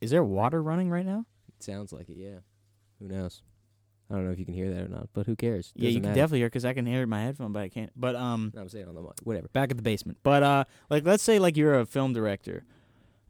Is 0.00 0.10
there 0.10 0.22
water 0.24 0.62
running 0.62 0.90
right 0.90 1.06
now? 1.06 1.24
it 1.48 1.62
sounds 1.62 1.92
like 1.92 2.08
it 2.08 2.16
yeah 2.16 2.38
who 3.00 3.08
knows 3.08 3.42
i 4.10 4.14
don't 4.14 4.24
know 4.24 4.30
if 4.30 4.38
you 4.38 4.44
can 4.44 4.54
hear 4.54 4.72
that 4.72 4.84
or 4.84 4.88
not 4.88 5.08
but 5.12 5.26
who 5.26 5.34
cares 5.34 5.72
yeah, 5.74 5.88
you 5.88 5.96
can 5.96 6.02
matter. 6.02 6.14
definitely 6.14 6.38
hear 6.38 6.46
because 6.48 6.64
I 6.64 6.72
can 6.72 6.86
hear 6.86 7.00
it 7.00 7.04
in 7.04 7.08
my 7.08 7.22
headphone, 7.22 7.52
but 7.52 7.62
I 7.62 7.68
can't. 7.68 7.90
But 7.96 8.14
um, 8.16 8.52
no, 8.54 8.62
i'm 8.62 8.68
saying 8.68 8.88
on 8.88 8.94
the 8.94 9.02
mic 9.02 9.12
whatever 9.24 9.48
back 9.48 9.70
at 9.70 9.76
the 9.76 9.82
basement. 9.82 10.18
But 10.22 10.42
uh, 10.42 10.64
like 10.88 11.04
let's 11.04 11.22
say 11.22 11.38
like 11.38 11.56
you're 11.56 11.78
a 11.78 11.84
film 11.86 12.12
director, 12.12 12.64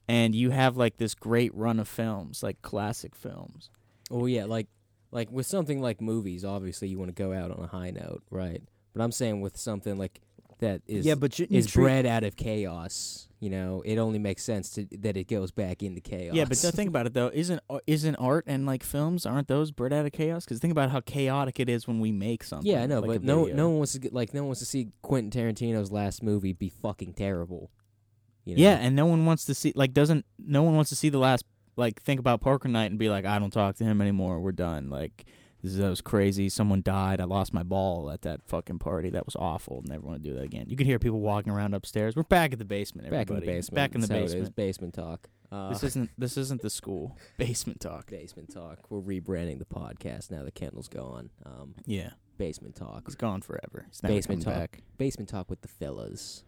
and 0.06 0.34
you 0.34 0.50
have 0.50 0.76
like 0.76 0.96
this 0.98 1.14
great 1.14 1.54
run 1.54 1.80
of 1.80 1.88
films, 1.88 2.42
like 2.42 2.62
classic 2.62 3.14
films. 3.14 3.70
Oh 4.10 4.26
yeah, 4.26 4.44
like 4.44 4.68
like 5.10 5.30
with 5.30 5.46
something 5.46 5.80
like 5.80 6.00
movies, 6.00 6.44
obviously 6.44 6.88
you 6.88 6.98
want 6.98 7.08
to 7.08 7.22
go 7.22 7.32
out 7.32 7.50
on 7.50 7.64
a 7.64 7.66
high 7.66 7.90
note, 7.90 8.22
right? 8.30 8.62
But 8.94 9.02
I'm 9.02 9.12
saying 9.12 9.40
with 9.40 9.56
something 9.56 9.96
like 9.96 10.20
that 10.58 10.82
is 10.86 11.06
yeah, 11.06 11.14
but 11.14 11.38
you, 11.38 11.46
is 11.50 11.72
bred 11.72 12.06
out 12.06 12.24
of 12.24 12.36
chaos. 12.36 13.28
You 13.40 13.50
know, 13.50 13.82
it 13.84 13.98
only 13.98 14.18
makes 14.18 14.42
sense 14.42 14.70
to 14.70 14.86
that 14.98 15.16
it 15.16 15.28
goes 15.28 15.52
back 15.52 15.82
into 15.82 16.00
chaos. 16.00 16.34
Yeah, 16.34 16.44
but 16.44 16.58
th- 16.58 16.74
think 16.74 16.88
about 16.88 17.06
it 17.06 17.14
though. 17.14 17.30
Isn't 17.32 17.60
uh, 17.70 17.78
isn't 17.86 18.16
art 18.16 18.44
and 18.46 18.66
like 18.66 18.82
films 18.82 19.24
aren't 19.26 19.46
those 19.48 19.70
bred 19.70 19.92
out 19.92 20.06
of 20.06 20.12
chaos? 20.12 20.44
Because 20.44 20.58
think 20.58 20.72
about 20.72 20.90
how 20.90 21.00
chaotic 21.00 21.60
it 21.60 21.68
is 21.68 21.86
when 21.86 22.00
we 22.00 22.10
make 22.10 22.42
something. 22.42 22.70
yeah, 22.70 22.82
I 22.82 22.86
know, 22.86 23.00
like 23.00 23.20
but 23.20 23.22
no, 23.22 23.44
video. 23.44 23.56
no 23.56 23.68
one 23.68 23.78
wants 23.78 23.92
to 23.92 24.00
get, 24.00 24.12
like 24.12 24.34
no 24.34 24.40
one 24.40 24.48
wants 24.48 24.60
to 24.60 24.66
see 24.66 24.88
Quentin 25.02 25.30
Tarantino's 25.30 25.92
last 25.92 26.22
movie 26.22 26.52
be 26.52 26.68
fucking 26.68 27.14
terrible. 27.14 27.70
You 28.44 28.56
know? 28.56 28.62
Yeah, 28.62 28.76
and 28.76 28.96
no 28.96 29.06
one 29.06 29.24
wants 29.26 29.44
to 29.44 29.54
see 29.54 29.72
like 29.76 29.92
doesn't 29.92 30.24
no 30.38 30.62
one 30.62 30.74
wants 30.74 30.90
to 30.90 30.96
see 30.96 31.08
the 31.08 31.18
last 31.18 31.44
like 31.76 32.02
think 32.02 32.18
about 32.18 32.40
Parker 32.40 32.68
night 32.68 32.90
and 32.90 32.98
be 32.98 33.08
like 33.08 33.24
I 33.24 33.38
don't 33.38 33.52
talk 33.52 33.76
to 33.76 33.84
him 33.84 34.00
anymore. 34.00 34.40
We're 34.40 34.52
done. 34.52 34.90
Like 34.90 35.26
this 35.62 35.72
is 35.72 35.78
that 35.78 35.88
was 35.88 36.00
crazy. 36.00 36.48
Someone 36.48 36.82
died. 36.82 37.20
I 37.20 37.24
lost 37.24 37.52
my 37.52 37.62
ball 37.62 38.10
at 38.10 38.22
that 38.22 38.40
fucking 38.46 38.78
party. 38.78 39.10
That 39.10 39.26
was 39.26 39.36
awful. 39.36 39.82
Never 39.86 40.06
want 40.06 40.22
to 40.22 40.28
do 40.28 40.34
that 40.36 40.44
again. 40.44 40.66
You 40.68 40.76
could 40.76 40.86
hear 40.86 40.98
people 40.98 41.20
walking 41.20 41.52
around 41.52 41.74
upstairs. 41.74 42.14
We're 42.16 42.22
back 42.24 42.52
at 42.52 42.58
the 42.58 42.64
basement. 42.64 43.10
back 43.10 43.28
in 43.30 43.34
the 43.36 43.40
basement. 43.42 43.74
Back 43.74 43.94
in 43.94 44.00
the 44.00 44.06
That's 44.06 44.18
how 44.18 44.22
it 44.22 44.24
is, 44.26 44.32
basement. 44.50 44.56
basement 44.56 44.94
talk. 44.94 45.28
Uh, 45.50 45.70
This 45.70 45.82
isn't 45.82 46.10
this 46.18 46.36
isn't 46.36 46.60
the 46.62 46.68
school. 46.70 47.16
Basement 47.38 47.80
talk. 47.80 48.10
basement 48.10 48.52
talk. 48.52 48.78
We're 48.90 49.00
rebranding 49.00 49.58
the 49.58 49.64
podcast 49.64 50.30
now 50.30 50.42
that 50.44 50.54
Kendall's 50.54 50.88
gone. 50.88 51.30
Um, 51.46 51.74
Yeah, 51.86 52.10
basement 52.36 52.76
talk. 52.76 53.04
he's 53.06 53.14
gone 53.14 53.40
forever. 53.40 53.86
He's 53.88 54.00
Basement 54.02 54.42
talk. 54.42 54.54
back. 54.54 54.82
Basement 54.98 55.28
talk 55.30 55.48
with 55.48 55.62
the 55.62 55.68
fellas. 55.68 56.44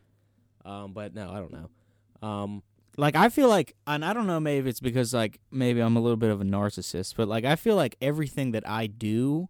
Um, 0.67 0.93
but 0.93 1.15
no, 1.15 1.31
I 1.31 1.39
don't 1.39 1.53
know. 1.53 1.71
Um, 2.29 2.63
like 2.97 3.15
I 3.15 3.29
feel 3.29 3.49
like, 3.49 3.75
and 3.87 4.05
I 4.05 4.13
don't 4.13 4.27
know, 4.27 4.41
maybe 4.41 4.69
it's 4.69 4.81
because 4.81 5.15
like 5.15 5.41
maybe 5.51 5.81
I'm 5.81 5.97
a 5.97 6.01
little 6.01 6.17
bit 6.17 6.31
of 6.31 6.41
a 6.41 6.45
narcissist, 6.45 7.15
but 7.17 7.29
like 7.29 7.45
I 7.45 7.57
feel 7.57 7.77
like 7.77 7.97
everything 8.01 8.53
that 8.53 8.69
I 8.69 8.87
do 8.87 9.49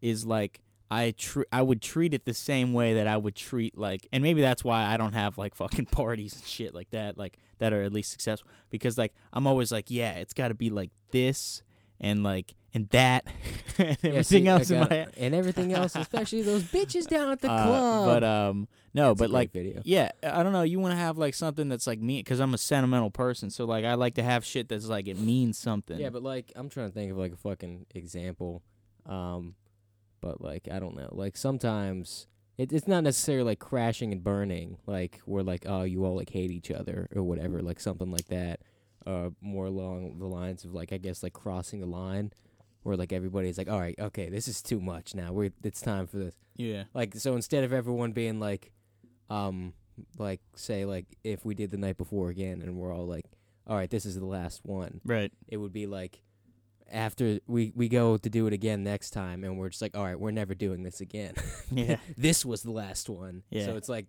is 0.00 0.24
like 0.26 0.60
I 0.90 1.14
tr- 1.16 1.42
I 1.50 1.62
would 1.62 1.80
treat 1.80 2.12
it 2.12 2.26
the 2.26 2.34
same 2.34 2.74
way 2.74 2.94
that 2.94 3.06
I 3.06 3.16
would 3.16 3.34
treat 3.34 3.78
like, 3.78 4.06
and 4.12 4.22
maybe 4.22 4.42
that's 4.42 4.62
why 4.62 4.84
I 4.84 4.98
don't 4.98 5.14
have 5.14 5.38
like 5.38 5.54
fucking 5.62 5.86
parties 5.86 6.34
and 6.34 6.44
shit 6.44 6.74
like 6.74 6.90
that, 6.90 7.16
like 7.16 7.38
that 7.58 7.72
are 7.72 7.82
at 7.82 7.92
least 7.92 8.10
successful 8.10 8.50
because 8.68 8.98
like 8.98 9.14
I'm 9.32 9.46
always 9.46 9.72
like, 9.72 9.90
yeah, 9.90 10.12
it's 10.12 10.34
got 10.34 10.48
to 10.48 10.54
be 10.54 10.68
like 10.68 10.90
this 11.10 11.62
and 12.02 12.22
like 12.22 12.54
and 12.74 12.88
that 12.90 13.24
and 13.78 13.96
yeah, 14.02 14.10
everything 14.10 14.24
see, 14.44 14.48
else 14.48 14.70
in 14.70 14.80
my 14.80 15.06
and 15.16 15.34
everything 15.34 15.72
else, 15.74 15.94
especially 15.96 16.42
those 16.42 16.62
bitches 16.64 17.06
down 17.06 17.30
at 17.30 17.40
the 17.40 17.50
Uh, 17.50 17.64
club. 17.66 18.06
But 18.06 18.24
um, 18.24 18.68
no, 18.94 19.08
That's 19.08 19.20
but 19.20 19.30
like 19.30 19.52
video. 19.52 19.80
yeah, 19.84 20.10
I 20.22 20.42
don't 20.42 20.52
know. 20.52 20.62
You 20.62 20.78
want 20.80 20.92
to 20.92 20.98
have 20.98 21.16
like 21.16 21.34
something 21.34 21.68
that's 21.70 21.86
like 21.86 22.00
me 22.00 22.18
because 22.20 22.40
I'm 22.40 22.52
a 22.54 22.58
sentimental 22.58 23.10
person. 23.10 23.48
So 23.50 23.64
like 23.64 23.84
I 23.86 23.94
like 23.94 24.14
to 24.16 24.22
have 24.22 24.44
shit 24.44 24.68
that's 24.68 24.86
like 24.88 25.06
it 25.08 25.18
means 25.18 25.56
something. 25.58 25.98
Yeah, 25.98 26.10
but 26.10 26.22
like 26.22 26.52
I'm 26.56 26.68
trying 26.68 26.88
to 26.88 26.92
think 26.94 27.10
of 27.12 27.16
like 27.18 27.32
a 27.32 27.36
fucking 27.36 27.86
example. 27.94 28.62
Um, 29.06 29.54
but 30.20 30.40
like 30.42 30.68
I 30.70 30.78
don't 30.78 30.96
know. 30.96 31.08
Like 31.12 31.36
sometimes 31.36 32.26
it, 32.58 32.72
it's 32.72 32.86
not 32.88 33.02
necessarily 33.04 33.44
like 33.44 33.58
crashing 33.60 34.12
and 34.12 34.22
burning. 34.22 34.78
Like 34.86 35.20
we're 35.26 35.42
like 35.42 35.64
oh 35.66 35.82
you 35.82 36.04
all 36.04 36.16
like 36.16 36.30
hate 36.30 36.50
each 36.50 36.70
other 36.70 37.08
or 37.14 37.22
whatever. 37.22 37.60
Like 37.62 37.80
something 37.80 38.10
like 38.10 38.26
that. 38.28 38.60
Uh, 39.06 39.30
more 39.40 39.66
along 39.66 40.18
the 40.18 40.26
lines 40.26 40.64
of 40.64 40.72
like 40.72 40.92
I 40.92 40.98
guess 40.98 41.22
like 41.22 41.32
crossing 41.32 41.80
the 41.80 41.86
line, 41.86 42.32
where 42.82 42.96
like 42.96 43.12
everybody's 43.12 43.58
like, 43.58 43.68
all 43.70 43.80
right, 43.80 43.98
okay, 43.98 44.28
this 44.28 44.48
is 44.48 44.62
too 44.62 44.80
much 44.80 45.14
now. 45.14 45.32
We 45.32 45.50
it's 45.62 45.80
time 45.80 46.06
for 46.06 46.18
this. 46.18 46.34
Yeah. 46.56 46.84
Like 46.94 47.14
so 47.16 47.34
instead 47.34 47.64
of 47.64 47.72
everyone 47.72 48.12
being 48.12 48.40
like, 48.40 48.72
um, 49.30 49.74
like 50.18 50.40
say 50.56 50.84
like 50.84 51.06
if 51.24 51.44
we 51.44 51.54
did 51.54 51.70
the 51.70 51.76
night 51.76 51.96
before 51.96 52.28
again 52.30 52.62
and 52.62 52.76
we're 52.76 52.94
all 52.94 53.06
like, 53.06 53.26
all 53.66 53.76
right, 53.76 53.90
this 53.90 54.06
is 54.06 54.18
the 54.18 54.26
last 54.26 54.60
one. 54.64 55.00
Right. 55.04 55.32
It 55.48 55.56
would 55.56 55.72
be 55.72 55.86
like 55.86 56.22
after 56.90 57.38
we 57.46 57.72
we 57.74 57.88
go 57.88 58.16
to 58.18 58.28
do 58.30 58.46
it 58.46 58.52
again 58.52 58.84
next 58.84 59.10
time 59.10 59.44
and 59.44 59.58
we're 59.58 59.70
just 59.70 59.82
like, 59.82 59.96
all 59.96 60.04
right, 60.04 60.18
we're 60.18 60.30
never 60.30 60.54
doing 60.54 60.82
this 60.82 61.00
again. 61.00 61.34
Yeah. 61.70 61.96
this 62.18 62.44
was 62.44 62.62
the 62.62 62.70
last 62.70 63.08
one. 63.08 63.44
Yeah. 63.48 63.64
So 63.64 63.76
it's 63.76 63.88
like 63.88 64.06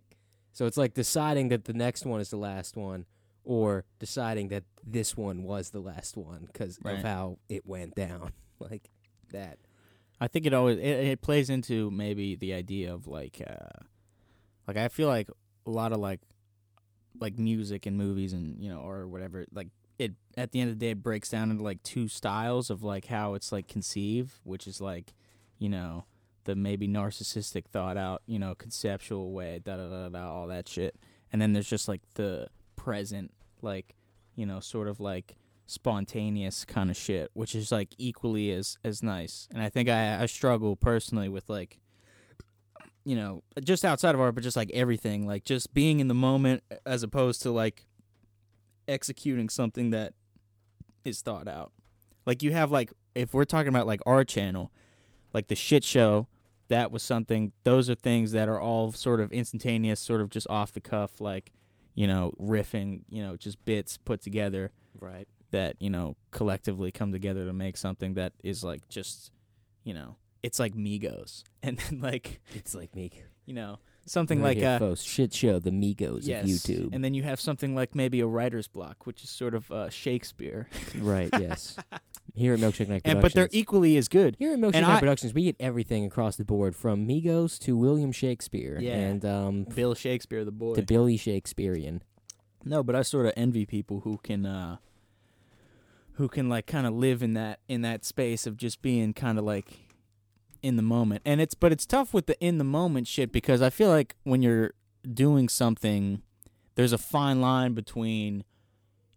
so 0.52 0.66
it's 0.66 0.76
like 0.76 0.92
deciding 0.94 1.48
that 1.48 1.64
the 1.64 1.72
next 1.72 2.04
one 2.04 2.20
is 2.20 2.28
the 2.30 2.36
last 2.36 2.76
one 2.76 3.06
or 3.44 3.84
deciding 3.98 4.48
that 4.48 4.64
this 4.84 5.16
one 5.16 5.42
was 5.42 5.70
the 5.70 5.80
last 5.80 6.16
one 6.16 6.48
cuz 6.52 6.78
Right. 6.82 6.98
of 6.98 7.04
how 7.04 7.38
it 7.48 7.66
went 7.66 7.94
down. 7.94 8.32
like 8.58 8.90
that. 9.30 9.58
I 10.20 10.28
think 10.28 10.46
it 10.46 10.54
always 10.54 10.78
it, 10.78 10.82
it 10.84 11.20
plays 11.20 11.50
into 11.50 11.90
maybe 11.90 12.34
the 12.36 12.52
idea 12.54 12.92
of 12.94 13.06
like 13.06 13.42
uh 13.46 13.82
like 14.66 14.76
I 14.76 14.88
feel 14.88 15.08
like 15.08 15.28
a 15.66 15.70
lot 15.70 15.92
of 15.92 15.98
like 15.98 16.20
like 17.20 17.38
music 17.38 17.86
and 17.86 17.96
movies 17.96 18.32
and 18.32 18.60
you 18.62 18.68
know 18.68 18.80
or 18.80 19.06
whatever 19.06 19.44
like 19.52 19.68
it 19.98 20.12
at 20.36 20.50
the 20.52 20.60
end 20.60 20.70
of 20.70 20.78
the 20.78 20.86
day 20.86 20.90
it 20.90 21.02
breaks 21.02 21.28
down 21.28 21.50
into 21.50 21.62
like 21.62 21.82
two 21.82 22.08
styles 22.08 22.70
of 22.70 22.82
like 22.82 23.06
how 23.06 23.34
it's 23.34 23.52
like 23.52 23.68
conceived 23.68 24.32
which 24.42 24.66
is 24.66 24.80
like 24.80 25.14
you 25.58 25.68
know 25.68 26.04
the 26.44 26.56
maybe 26.56 26.88
narcissistic 26.88 27.66
thought 27.66 27.96
out 27.96 28.22
you 28.26 28.38
know 28.38 28.54
conceptual 28.56 29.32
way 29.32 29.60
da 29.62 29.76
da 29.76 29.88
da 29.88 30.08
da 30.08 30.32
all 30.32 30.48
that 30.48 30.68
shit 30.68 30.96
and 31.32 31.40
then 31.40 31.52
there's 31.52 31.68
just 31.70 31.86
like 31.86 32.02
the 32.14 32.48
present 32.84 33.32
like 33.62 33.96
you 34.36 34.44
know 34.44 34.60
sort 34.60 34.86
of 34.88 35.00
like 35.00 35.36
spontaneous 35.66 36.64
kind 36.64 36.90
of 36.90 36.96
shit, 36.96 37.30
which 37.32 37.54
is 37.54 37.72
like 37.72 37.94
equally 37.98 38.52
as 38.52 38.76
as 38.84 39.02
nice. 39.02 39.48
And 39.52 39.62
I 39.62 39.70
think 39.70 39.88
I 39.88 40.22
I 40.22 40.26
struggle 40.26 40.76
personally 40.76 41.28
with 41.28 41.48
like 41.48 41.80
you 43.06 43.16
know, 43.16 43.42
just 43.62 43.84
outside 43.84 44.14
of 44.14 44.20
art, 44.20 44.34
but 44.34 44.42
just 44.42 44.56
like 44.56 44.70
everything, 44.72 45.26
like 45.26 45.44
just 45.44 45.74
being 45.74 46.00
in 46.00 46.08
the 46.08 46.14
moment 46.14 46.62
as 46.86 47.02
opposed 47.02 47.42
to 47.42 47.50
like 47.50 47.86
executing 48.88 49.50
something 49.50 49.90
that 49.90 50.14
is 51.04 51.20
thought 51.20 51.46
out. 51.46 51.72
Like 52.24 52.42
you 52.42 52.52
have 52.52 52.70
like 52.70 52.92
if 53.14 53.34
we're 53.34 53.44
talking 53.44 53.68
about 53.68 53.86
like 53.86 54.00
our 54.06 54.24
channel, 54.24 54.72
like 55.32 55.48
the 55.48 55.54
shit 55.54 55.84
show, 55.84 56.28
that 56.68 56.90
was 56.90 57.02
something 57.02 57.52
those 57.64 57.90
are 57.90 57.94
things 57.94 58.32
that 58.32 58.48
are 58.48 58.60
all 58.60 58.92
sort 58.92 59.20
of 59.20 59.32
instantaneous, 59.32 60.00
sort 60.00 60.20
of 60.20 60.30
just 60.30 60.48
off 60.48 60.72
the 60.72 60.80
cuff, 60.80 61.20
like, 61.20 61.52
you 61.94 62.06
know, 62.06 62.32
riffing, 62.40 63.02
you 63.08 63.22
know, 63.22 63.36
just 63.36 63.64
bits 63.64 63.96
put 63.98 64.20
together 64.22 64.70
Right. 65.00 65.26
that 65.50 65.76
you 65.80 65.90
know 65.90 66.16
collectively 66.30 66.90
come 66.92 67.12
together 67.12 67.44
to 67.46 67.52
make 67.52 67.76
something 67.76 68.14
that 68.14 68.32
is 68.42 68.62
like 68.64 68.88
just 68.88 69.30
you 69.84 69.92
know 69.94 70.16
it's 70.42 70.58
like 70.58 70.74
Migos 70.74 71.42
and 71.62 71.78
then 71.78 72.00
like 72.00 72.40
It's 72.54 72.74
like 72.74 72.94
me. 72.94 73.10
you 73.46 73.54
know 73.54 73.78
something 74.06 74.42
like 74.42 74.58
a 74.58 74.82
uh 74.84 74.94
shit 74.94 75.32
show 75.32 75.58
the 75.58 75.70
Migos 75.70 76.20
yes 76.26 76.44
of 76.44 76.50
YouTube. 76.50 76.94
and 76.94 77.02
then 77.04 77.14
you 77.14 77.22
have 77.22 77.40
something 77.40 77.74
like 77.74 77.94
maybe 77.94 78.20
a 78.20 78.26
writer's 78.26 78.68
block 78.68 79.06
which 79.06 79.24
is 79.24 79.30
sort 79.30 79.54
of 79.54 79.70
uh 79.70 79.88
Shakespeare 79.90 80.68
right, 80.98 81.28
yes. 81.32 81.76
Here 82.36 82.52
at 82.54 82.58
Milkshake 82.60 82.88
Night 82.88 83.02
and 83.04 83.22
but 83.22 83.32
they're 83.32 83.48
equally 83.52 83.96
as 83.96 84.08
good 84.08 84.34
Here 84.40 84.52
at 84.52 84.58
Milkshake 84.58 84.74
and 84.74 84.86
Night 84.86 84.96
I- 84.96 85.00
Productions, 85.00 85.32
we 85.34 85.44
get 85.44 85.56
everything 85.60 86.04
across 86.04 86.36
the 86.36 86.44
board 86.44 86.74
from 86.74 87.06
Migos 87.06 87.58
to 87.60 87.76
William 87.76 88.10
Shakespeare 88.12 88.78
Yeah. 88.80 88.94
and 88.94 89.24
um 89.24 89.64
Bill 89.74 89.94
Shakespeare 89.94 90.44
the 90.44 90.50
boy 90.52 90.74
to 90.74 90.82
Billy 90.82 91.16
Shakespearean. 91.16 92.02
No, 92.64 92.82
but 92.82 92.96
I 92.96 93.02
sort 93.02 93.26
of 93.26 93.32
envy 93.36 93.66
people 93.66 94.00
who 94.00 94.18
can 94.22 94.44
uh 94.46 94.76
who 96.14 96.28
can 96.28 96.48
like 96.48 96.66
kind 96.66 96.86
of 96.86 96.94
live 96.94 97.22
in 97.22 97.34
that 97.34 97.60
in 97.68 97.82
that 97.82 98.04
space 98.04 98.46
of 98.46 98.56
just 98.56 98.82
being 98.82 99.12
kind 99.12 99.38
of 99.38 99.44
like 99.44 99.80
in 100.64 100.76
the 100.76 100.82
moment. 100.82 101.20
And 101.26 101.42
it's 101.42 101.54
but 101.54 101.72
it's 101.72 101.84
tough 101.84 102.14
with 102.14 102.26
the 102.26 102.40
in 102.40 102.56
the 102.56 102.64
moment 102.64 103.06
shit 103.06 103.30
because 103.30 103.60
I 103.60 103.68
feel 103.68 103.90
like 103.90 104.16
when 104.24 104.40
you're 104.40 104.72
doing 105.12 105.50
something 105.50 106.22
there's 106.74 106.94
a 106.94 106.98
fine 106.98 107.42
line 107.42 107.74
between 107.74 108.42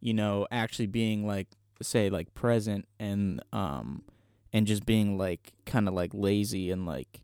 you 0.02 0.14
know 0.14 0.46
actually 0.52 0.86
being 0.88 1.26
like 1.26 1.48
say 1.82 2.10
like 2.10 2.34
present 2.34 2.86
and 3.00 3.42
um 3.54 4.04
and 4.52 4.68
just 4.68 4.86
being 4.86 5.18
like 5.18 5.54
kind 5.66 5.88
of 5.88 5.94
like 5.94 6.12
lazy 6.14 6.70
and 6.70 6.86
like 6.86 7.22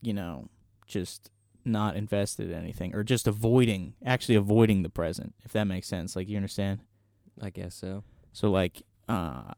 you 0.00 0.14
know 0.14 0.48
just 0.86 1.30
not 1.64 1.96
invested 1.96 2.50
in 2.50 2.56
anything 2.56 2.94
or 2.94 3.02
just 3.02 3.26
avoiding 3.26 3.94
actually 4.06 4.36
avoiding 4.36 4.82
the 4.82 4.88
present 4.88 5.34
if 5.44 5.52
that 5.52 5.64
makes 5.64 5.88
sense 5.88 6.14
like 6.14 6.28
you 6.28 6.36
understand 6.36 6.80
I 7.40 7.50
guess 7.50 7.74
so. 7.74 8.04
so 8.32 8.50
like 8.50 8.82
uh 9.08 9.52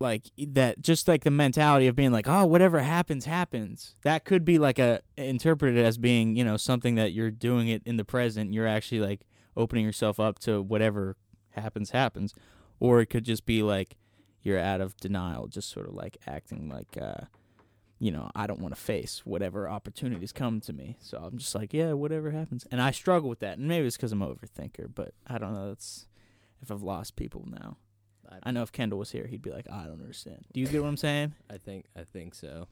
like 0.00 0.24
that 0.38 0.80
just 0.80 1.06
like 1.06 1.24
the 1.24 1.30
mentality 1.30 1.86
of 1.86 1.94
being 1.94 2.12
like 2.12 2.26
oh 2.26 2.46
whatever 2.46 2.80
happens 2.80 3.26
happens. 3.26 3.94
That 4.02 4.24
could 4.24 4.44
be 4.44 4.58
like 4.58 4.78
a 4.78 5.00
interpreted 5.16 5.84
as 5.84 5.98
being 5.98 6.36
you 6.36 6.44
know 6.44 6.56
something 6.56 6.94
that 6.94 7.12
you're 7.12 7.30
doing 7.30 7.68
it 7.68 7.82
in 7.84 7.96
the 7.96 8.04
present 8.04 8.54
you're 8.54 8.66
actually 8.66 9.00
like 9.00 9.20
opening 9.56 9.84
yourself 9.84 10.18
up 10.18 10.38
to 10.40 10.62
whatever 10.62 11.16
happens 11.50 11.90
happens. 11.90 12.34
Or 12.78 13.00
it 13.00 13.06
could 13.06 13.24
just 13.24 13.44
be 13.44 13.62
like 13.62 13.96
you're 14.42 14.58
out 14.58 14.80
of 14.80 14.96
denial 14.96 15.46
just 15.46 15.68
sort 15.70 15.86
of 15.86 15.94
like 15.94 16.16
acting 16.26 16.70
like 16.70 16.96
uh 17.00 17.26
you 17.98 18.10
know 18.10 18.30
i 18.34 18.46
don't 18.46 18.60
want 18.60 18.74
to 18.74 18.80
face 18.80 19.26
whatever 19.26 19.68
opportunities 19.68 20.32
come 20.32 20.60
to 20.62 20.72
me. 20.72 20.96
So 21.00 21.18
i'm 21.18 21.36
just 21.36 21.54
like 21.54 21.74
yeah 21.74 21.92
whatever 21.92 22.30
happens. 22.30 22.66
And 22.70 22.80
i 22.80 22.90
struggle 22.90 23.28
with 23.28 23.40
that 23.40 23.58
and 23.58 23.68
maybe 23.68 23.86
it's 23.86 23.96
because 23.96 24.12
i'm 24.12 24.22
an 24.22 24.34
overthinker 24.34 24.86
but 24.94 25.12
i 25.26 25.36
don't 25.36 25.52
know 25.52 25.68
that's 25.68 26.06
if 26.62 26.70
i've 26.70 26.82
lost 26.82 27.16
people 27.16 27.46
now 27.46 27.76
I 28.42 28.50
know 28.50 28.62
if 28.62 28.72
Kendall 28.72 28.98
was 28.98 29.10
here, 29.10 29.26
he'd 29.26 29.42
be 29.42 29.50
like, 29.50 29.66
I 29.70 29.84
don't 29.84 30.00
understand. 30.00 30.44
Do 30.52 30.60
you 30.60 30.66
get 30.66 30.82
what 30.82 30.88
I'm 30.88 30.96
saying? 30.96 31.34
I 31.48 31.58
think 31.58 31.86
I 31.96 32.04
think 32.04 32.34
so. 32.34 32.68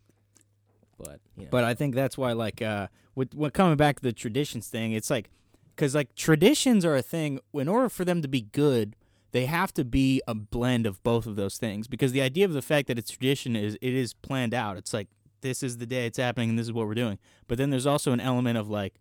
But 0.98 1.20
you 1.36 1.44
know, 1.44 1.48
But 1.50 1.64
I 1.64 1.74
think 1.74 1.94
that's 1.94 2.18
why, 2.18 2.32
like, 2.32 2.60
uh, 2.60 2.88
with, 3.14 3.34
with 3.34 3.52
coming 3.52 3.76
back 3.76 3.96
to 3.96 4.02
the 4.02 4.12
traditions 4.12 4.68
thing, 4.68 4.92
it's 4.92 5.10
like, 5.10 5.30
because, 5.74 5.94
like, 5.94 6.14
traditions 6.16 6.84
are 6.84 6.96
a 6.96 7.02
thing. 7.02 7.38
In 7.54 7.68
order 7.68 7.88
for 7.88 8.04
them 8.04 8.20
to 8.22 8.28
be 8.28 8.40
good, 8.40 8.96
they 9.30 9.46
have 9.46 9.72
to 9.74 9.84
be 9.84 10.20
a 10.26 10.34
blend 10.34 10.86
of 10.86 11.00
both 11.04 11.26
of 11.26 11.36
those 11.36 11.56
things. 11.56 11.86
Because 11.86 12.10
the 12.10 12.22
idea 12.22 12.44
of 12.44 12.52
the 12.52 12.62
fact 12.62 12.88
that 12.88 12.98
it's 12.98 13.12
tradition 13.12 13.54
is 13.54 13.78
it 13.80 13.94
is 13.94 14.12
planned 14.12 14.54
out. 14.54 14.76
It's 14.76 14.92
like, 14.92 15.06
this 15.40 15.62
is 15.62 15.76
the 15.76 15.86
day 15.86 16.06
it's 16.06 16.18
happening 16.18 16.50
and 16.50 16.58
this 16.58 16.66
is 16.66 16.72
what 16.72 16.88
we're 16.88 16.94
doing. 16.94 17.18
But 17.46 17.58
then 17.58 17.70
there's 17.70 17.86
also 17.86 18.10
an 18.10 18.20
element 18.20 18.58
of, 18.58 18.68
like, 18.68 18.94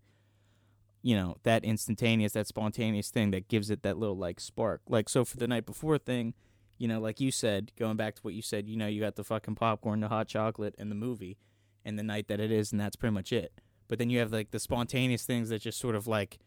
you 1.02 1.16
know, 1.16 1.36
that 1.42 1.64
instantaneous, 1.64 2.32
that 2.34 2.46
spontaneous 2.46 3.10
thing 3.10 3.32
that 3.32 3.48
gives 3.48 3.70
it 3.70 3.82
that 3.82 3.98
little, 3.98 4.16
like, 4.16 4.38
spark. 4.38 4.82
Like, 4.88 5.08
so 5.08 5.24
for 5.24 5.36
the 5.36 5.48
night 5.48 5.66
before 5.66 5.98
thing, 5.98 6.34
you 6.78 6.88
know, 6.88 7.00
like 7.00 7.20
you 7.20 7.30
said, 7.30 7.72
going 7.76 7.96
back 7.96 8.14
to 8.14 8.22
what 8.22 8.34
you 8.34 8.42
said, 8.42 8.68
you 8.68 8.76
know, 8.76 8.86
you 8.86 9.00
got 9.00 9.16
the 9.16 9.24
fucking 9.24 9.56
popcorn, 9.56 10.00
the 10.00 10.08
hot 10.08 10.28
chocolate, 10.28 10.74
and 10.78 10.90
the 10.90 10.94
movie, 10.94 11.36
and 11.84 11.98
the 11.98 12.02
night 12.02 12.28
that 12.28 12.40
it 12.40 12.52
is, 12.52 12.72
and 12.72 12.80
that's 12.80 12.96
pretty 12.96 13.14
much 13.14 13.32
it. 13.32 13.52
But 13.88 13.98
then 13.98 14.10
you 14.10 14.20
have 14.20 14.32
like 14.32 14.52
the 14.52 14.60
spontaneous 14.60 15.24
things 15.24 15.48
that 15.48 15.60
just 15.62 15.78
sort 15.78 15.94
of 15.96 16.06
like, 16.06 16.38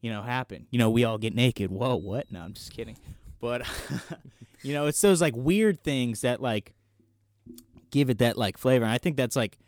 you 0.00 0.10
know, 0.10 0.22
happen. 0.22 0.66
You 0.70 0.78
know, 0.78 0.90
we 0.90 1.04
all 1.04 1.18
get 1.18 1.34
naked. 1.34 1.70
Whoa, 1.70 1.96
what? 1.96 2.32
No, 2.32 2.40
I'm 2.40 2.54
just 2.54 2.72
kidding. 2.72 2.96
But 3.40 3.66
you 4.62 4.72
know, 4.72 4.86
it's 4.86 5.00
those 5.00 5.20
like 5.20 5.34
weird 5.36 5.82
things 5.82 6.22
that 6.22 6.40
like 6.40 6.72
give 7.90 8.10
it 8.10 8.18
that 8.18 8.38
like 8.38 8.56
flavor. 8.56 8.84
And 8.84 8.92
I 8.92 8.98
think 8.98 9.16
that's 9.16 9.36
like 9.36 9.58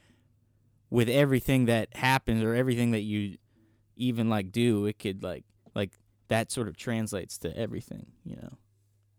with 0.88 1.08
everything 1.08 1.66
that 1.66 1.94
happens 1.94 2.42
or 2.42 2.54
everything 2.54 2.92
that 2.92 3.02
you 3.02 3.36
even 3.96 4.30
like 4.30 4.52
do, 4.52 4.86
it 4.86 4.98
could 4.98 5.22
like 5.22 5.44
like 5.74 5.92
that 6.28 6.50
sort 6.50 6.68
of 6.68 6.76
translates 6.76 7.38
to 7.38 7.56
everything. 7.56 8.06
You 8.24 8.36
know, 8.36 8.52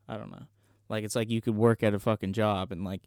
I 0.08 0.18
don't 0.18 0.32
know. 0.32 0.48
Like 0.89 1.03
it's 1.03 1.15
like 1.15 1.29
you 1.29 1.41
could 1.41 1.56
work 1.56 1.84
at 1.84 1.94
a 1.94 2.00
fucking 2.00 2.34
job 2.34 2.72
and 2.72 2.84
like, 2.84 3.01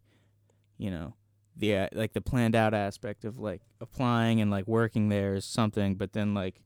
you 0.79 0.91
know, 0.91 1.15
the 1.57 1.77
uh, 1.77 1.89
like 1.93 2.13
the 2.13 2.21
planned 2.21 2.55
out 2.55 2.75
aspect 2.75 3.25
of 3.25 3.39
like 3.39 3.63
applying 3.81 4.41
and 4.41 4.51
like 4.51 4.67
working 4.67 5.09
there 5.09 5.35
is 5.35 5.45
something, 5.45 5.95
but 5.95 6.13
then 6.13 6.35
like 6.35 6.63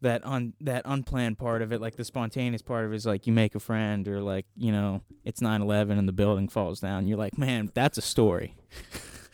that 0.00 0.24
un 0.24 0.54
that 0.60 0.82
unplanned 0.84 1.38
part 1.38 1.62
of 1.62 1.72
it, 1.72 1.80
like 1.80 1.96
the 1.96 2.04
spontaneous 2.04 2.62
part 2.62 2.84
of 2.84 2.92
it 2.92 2.96
is 2.96 3.06
like 3.06 3.26
you 3.26 3.32
make 3.32 3.54
a 3.54 3.60
friend 3.60 4.06
or 4.06 4.20
like, 4.20 4.46
you 4.56 4.72
know, 4.72 5.02
it's 5.24 5.40
9/11 5.40 5.98
and 5.98 6.08
the 6.08 6.12
building 6.12 6.48
falls 6.48 6.80
down. 6.80 7.06
You're 7.06 7.18
like, 7.18 7.36
"Man, 7.36 7.70
that's 7.74 7.98
a 7.98 8.02
story." 8.02 8.54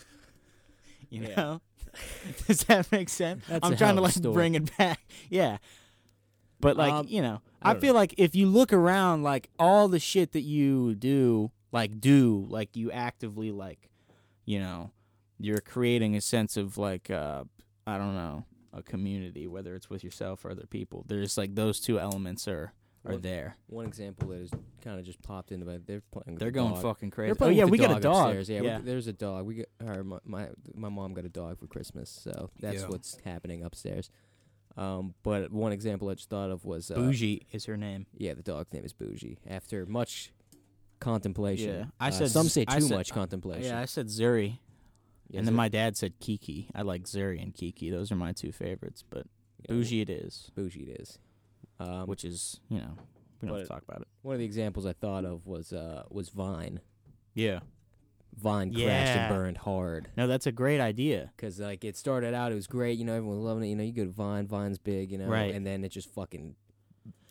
you 1.11 1.29
know? 1.37 1.61
Does 2.47 2.65
that 2.65 2.91
make 2.91 3.09
sense? 3.09 3.45
That's 3.49 3.65
I'm 3.65 3.77
trying 3.77 3.97
to 3.97 4.03
like 4.03 4.13
story. 4.15 4.35
bring 4.35 4.55
it 4.55 4.77
back. 4.77 5.01
Yeah. 5.31 5.59
But 6.61 6.77
like, 6.77 6.93
Um, 6.93 7.07
you 7.09 7.21
know, 7.23 7.41
I 7.63 7.73
I, 7.73 7.75
feel 7.79 7.95
like 7.95 8.15
if 8.19 8.35
you 8.35 8.47
look 8.47 8.73
around 8.73 9.23
like 9.23 9.51
all 9.59 9.89
the 9.89 9.99
shit 9.99 10.33
that 10.33 10.43
you 10.43 10.95
do, 10.95 11.51
like 11.73 12.01
do, 12.01 12.47
like 12.49 12.77
you 12.77 12.91
actively 12.93 13.51
like, 13.51 13.91
you 14.45 14.59
know, 14.61 14.91
you're 15.39 15.61
creating 15.61 16.15
a 16.17 16.21
sense 16.21 16.57
of 16.57 16.79
like 16.79 17.11
uh 17.11 17.45
I 17.87 17.99
don't 17.99 18.15
know, 18.15 18.45
a 18.73 18.83
community 18.83 19.47
whether 19.47 19.75
it's 19.75 19.91
with 19.91 20.03
yourself 20.05 20.45
or 20.45 20.51
other 20.53 20.67
people. 20.67 21.05
There's 21.07 21.37
like 21.37 21.55
those 21.55 21.81
two 21.81 21.99
elements 22.01 22.47
are 22.49 22.73
are 23.07 23.11
Well, 23.13 23.19
there. 23.19 23.57
one 23.67 23.85
example 23.87 24.29
that 24.29 24.39
has 24.39 24.51
kind 24.83 24.99
of 24.99 25.05
just 25.05 25.21
popped 25.21 25.53
into 25.53 25.67
my 25.67 25.79
they're 25.85 26.01
playing. 26.11 26.35
With 26.35 26.39
They're 26.39 26.49
the 26.49 26.53
going 26.53 26.73
dog. 26.73 26.83
fucking 26.83 27.11
crazy. 27.11 27.35
They're 27.39 27.49
Oh 27.49 27.51
yeah, 27.51 27.65
we 27.67 27.77
got 27.77 27.95
a 27.99 28.01
dog. 28.01 28.29
upstairs. 28.29 28.49
Yeah, 28.49 28.79
we- 28.79 28.85
there's 28.85 29.07
a 29.09 29.13
dog. 29.13 29.45
We 29.45 29.57
got 29.57 30.05
my, 30.07 30.19
my 30.25 30.49
my 30.75 30.89
mom 30.89 31.13
got 31.13 31.27
a 31.27 31.29
dog 31.29 31.59
for 31.59 31.67
Christmas, 31.67 32.09
so 32.09 32.49
that's 32.61 32.81
Yeah. 32.83 32.89
what's 32.89 33.19
happening 33.25 33.63
upstairs. 33.63 34.09
Um, 34.77 35.15
but 35.23 35.53
one 35.53 35.73
example 35.73 36.09
I 36.09 36.15
just 36.15 36.29
thought 36.31 36.51
of 36.51 36.65
was 36.65 36.91
uh, 36.91 36.95
Bougie 36.95 37.47
is 37.53 37.65
her 37.67 37.77
name. 37.77 38.07
Yeah, 38.17 38.35
the 38.35 38.43
dog's 38.43 38.73
name 38.73 38.85
is 38.85 38.93
Bougie. 38.93 39.39
After 39.49 39.87
much 39.87 40.33
contemplation, 41.01 41.69
Yeah, 41.75 41.85
I 42.01 42.09
uh, 42.09 42.11
said 42.13 42.31
some 42.31 42.49
say 42.49 42.65
I 42.67 42.79
too 42.79 42.87
said- 42.89 42.97
much 42.97 43.13
contemplation. 43.13 43.65
Yeah, 43.65 43.81
I 43.81 43.85
said 43.85 44.07
Zuri, 44.09 44.59
and 45.33 45.47
then 45.47 45.55
my 45.55 45.69
dad 45.69 45.97
said 45.97 46.19
Kiki. 46.21 46.69
I 46.75 46.83
like 46.83 47.05
Zuri 47.05 47.43
and 47.43 47.55
Kiki. 47.55 47.91
Those 47.91 48.11
are 48.11 48.17
my 48.17 48.33
two 48.33 48.53
favorites. 48.53 49.05
But 49.09 49.27
Bougie 49.69 50.01
it 50.01 50.11
is, 50.11 50.51
Bougie 50.55 50.83
it 50.89 51.01
is. 51.01 51.19
Um, 51.81 52.07
which 52.07 52.25
is 52.25 52.61
you 52.69 52.79
know 52.79 52.97
we 53.41 53.49
don't 53.49 53.57
have 53.59 53.67
to 53.67 53.69
but- 53.69 53.75
talk 53.75 53.83
about 53.87 54.03
it. 54.03 54.09
one 54.23 54.35
of 54.35 54.39
the 54.39 54.45
examples 54.45 54.87
I 54.87 54.93
thought 54.93 55.25
of 55.25 55.47
was 55.47 55.73
uh 55.73 56.05
was 56.11 56.29
Vine. 56.31 56.81
Yeah. 57.35 57.61
Vine 58.37 58.71
crashed 58.73 58.81
Yeah. 58.85 59.27
and 59.27 59.35
burned 59.35 59.59
hard. 59.59 60.09
No, 60.17 60.27
that's 60.27 60.47
a 60.47 60.53
great 60.53 60.81
idea. 60.81 61.33
Cause 61.39 61.59
like 61.61 61.85
it 61.85 61.97
started 61.97 62.35
out, 62.35 62.53
it 62.53 62.57
was 62.57 62.67
great. 62.67 62.99
You 62.99 63.05
know, 63.05 63.15
everyone 63.15 63.37
was 63.39 63.45
loving 63.45 63.65
it. 63.65 63.69
You 63.69 63.77
know, 63.77 63.85
you 63.85 63.93
go 63.93 64.05
to 64.05 64.11
Vine, 64.11 64.47
Vine's 64.47 64.79
big. 64.79 65.11
You 65.13 65.19
know, 65.19 65.27
Right. 65.29 65.55
And 65.55 65.67
then 65.67 65.85
it 65.85 65.91
just 65.91 66.13
fucking 66.13 66.57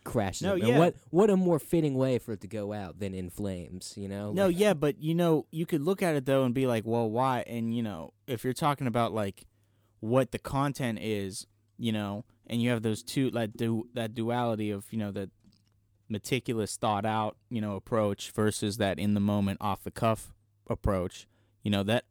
crashes. 0.03 0.41
No, 0.41 0.53
up. 0.53 0.59
yeah. 0.59 0.67
And 0.69 0.77
what 0.79 0.95
what 1.11 1.29
a 1.29 1.37
more 1.37 1.59
fitting 1.59 1.95
way 1.95 2.19
for 2.19 2.33
it 2.33 2.41
to 2.41 2.47
go 2.47 2.73
out 2.73 2.99
than 2.99 3.13
in 3.13 3.29
flames. 3.29 3.93
You 3.97 4.07
know. 4.07 4.31
No, 4.33 4.47
Like, 4.47 4.59
yeah, 4.59 4.73
but 4.73 4.99
you 5.01 5.15
know, 5.15 5.45
you 5.51 5.65
could 5.65 5.81
look 5.81 6.01
at 6.01 6.15
it 6.15 6.25
though 6.25 6.43
and 6.45 6.53
be 6.53 6.67
like, 6.67 6.85
well, 6.85 7.09
why? 7.09 7.43
And 7.47 7.75
you 7.75 7.83
know, 7.83 8.13
if 8.27 8.43
you're 8.43 8.53
talking 8.53 8.87
about 8.87 9.13
like 9.13 9.45
what 9.99 10.31
the 10.31 10.39
content 10.39 10.99
is, 11.01 11.47
you 11.77 11.91
know, 11.91 12.25
and 12.47 12.61
you 12.61 12.69
have 12.69 12.81
those 12.81 13.03
two 13.03 13.31
that 13.31 13.55
du- 13.55 13.87
that 13.93 14.13
duality 14.13 14.69
of 14.71 14.91
you 14.91 14.99
know 14.99 15.11
that 15.11 15.29
meticulous, 16.09 16.77
thought 16.77 17.05
out, 17.05 17.37
you 17.49 17.61
know, 17.61 17.75
approach 17.75 18.31
versus 18.31 18.77
that 18.77 18.99
in 18.99 19.13
the 19.13 19.19
moment, 19.19 19.57
off 19.61 19.83
the 19.83 19.91
cuff 19.91 20.33
approach. 20.73 21.27
You 21.63 21.71
know 21.71 21.83
that 21.83 22.03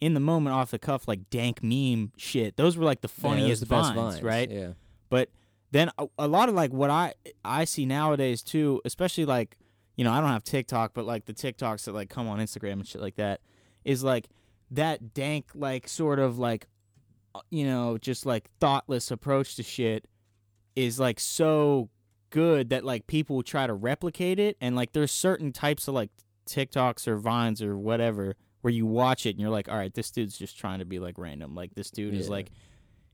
in 0.00 0.14
the 0.14 0.20
moment, 0.20 0.54
off 0.54 0.70
the 0.70 0.78
cuff, 0.78 1.08
like 1.08 1.30
dank 1.30 1.62
meme 1.62 2.12
shit. 2.16 2.56
Those 2.56 2.76
were 2.76 2.84
like 2.84 3.00
the 3.00 3.10
yeah, 3.16 3.22
funniest 3.22 3.60
the 3.60 3.66
best 3.66 3.94
vines, 3.94 4.22
right? 4.22 4.50
Yeah. 4.50 4.72
But 5.08 5.30
then 5.70 5.90
a, 5.98 6.06
a 6.18 6.28
lot 6.28 6.48
of 6.48 6.54
like 6.54 6.72
what 6.72 6.90
I 6.90 7.14
I 7.44 7.64
see 7.64 7.86
nowadays 7.86 8.42
too, 8.42 8.80
especially 8.84 9.24
like 9.24 9.56
you 9.96 10.04
know 10.04 10.12
I 10.12 10.20
don't 10.20 10.30
have 10.30 10.44
TikTok, 10.44 10.92
but 10.94 11.04
like 11.04 11.26
the 11.26 11.34
TikToks 11.34 11.84
that 11.84 11.94
like 11.94 12.10
come 12.10 12.28
on 12.28 12.38
Instagram 12.38 12.72
and 12.72 12.86
shit 12.86 13.00
like 13.00 13.16
that, 13.16 13.40
is 13.84 14.02
like 14.02 14.28
that 14.70 15.14
dank 15.14 15.46
like 15.54 15.88
sort 15.88 16.18
of 16.18 16.38
like 16.38 16.66
uh, 17.34 17.40
you 17.50 17.66
know 17.66 17.98
just 17.98 18.26
like 18.26 18.50
thoughtless 18.60 19.10
approach 19.10 19.56
to 19.56 19.62
shit 19.62 20.06
is 20.74 21.00
like 21.00 21.18
so 21.18 21.88
good 22.30 22.70
that 22.70 22.84
like 22.84 23.06
people 23.06 23.42
try 23.42 23.66
to 23.66 23.72
replicate 23.72 24.38
it 24.38 24.56
and 24.60 24.76
like 24.76 24.92
there's 24.92 25.12
certain 25.12 25.52
types 25.52 25.88
of 25.88 25.94
like 25.94 26.10
TikToks 26.46 27.06
or 27.08 27.16
vines 27.16 27.60
or 27.62 27.76
whatever 27.76 28.34
where 28.62 28.72
you 28.72 28.86
watch 28.86 29.26
it 29.26 29.30
and 29.30 29.40
you're 29.40 29.50
like 29.50 29.68
all 29.68 29.76
right 29.76 29.94
this 29.94 30.10
dude's 30.10 30.36
just 30.38 30.58
trying 30.58 30.78
to 30.80 30.84
be 30.84 30.98
like 30.98 31.18
random 31.18 31.54
like 31.54 31.74
this 31.74 31.90
dude 31.90 32.14
is 32.14 32.28
like 32.28 32.50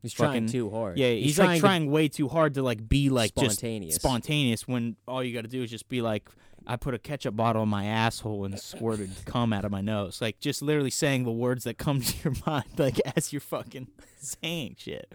He's 0.03 0.13
fucking- 0.15 0.33
trying 0.33 0.47
too 0.49 0.69
hard. 0.69 0.99
yeah, 0.99 1.11
he's, 1.13 1.39
like 1.39 1.61
trying 1.61 1.89
way 1.89 2.09
too 2.09 2.27
hard 2.27 2.55
to 2.55 2.63
like 2.63 2.89
be 2.89 3.09
like 3.09 3.35
just 3.37 3.59
spontaneous. 3.59 3.95
spontaneous 3.95 4.67
when 4.67 4.97
all 5.07 5.23
you 5.23 5.33
got 5.33 5.43
to 5.43 5.49
do 5.49 5.63
is 5.63 5.71
just 5.71 5.89
be 5.89 6.03
like, 6.03 6.29
I 6.67 6.75
put 6.75 6.93
a 6.95 6.99
ketchup 6.99 7.37
bottle 7.37 7.63
in 7.63 7.69
my 7.69 7.85
asshole 7.85 8.45
and 8.45 8.59
squirted 8.59 9.11
cum 9.27 9.53
out 9.53 9.65
of 9.65 9.71
my 9.71 9.81
nose. 9.81 10.21
Like 10.21 10.41
just 10.41 10.61
literally 10.61 10.91
saying 10.91 11.23
the 11.23 11.31
words 11.31 11.63
that 11.65 11.79
come 11.79 12.01
to 12.03 12.15
your 12.25 12.35
mind, 12.45 12.65
like 12.79 12.99
as 13.15 13.33
you're 13.33 13.39
fucking 13.41 13.87
saying 14.19 14.75
shit. 14.81 15.15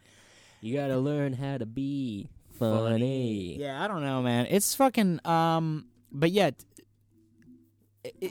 You 0.61 0.73
gotta 0.75 0.97
learn 0.97 1.33
how 1.33 1.57
to 1.57 1.65
be 1.65 2.29
funny. 2.57 3.57
Yeah, 3.59 3.83
I 3.83 3.89
don't 3.89 4.03
know, 4.03 4.21
man. 4.21 4.47
It's 4.49 4.73
fucking 4.75 5.19
um, 5.27 5.87
but 6.13 6.31
yet, 6.31 6.63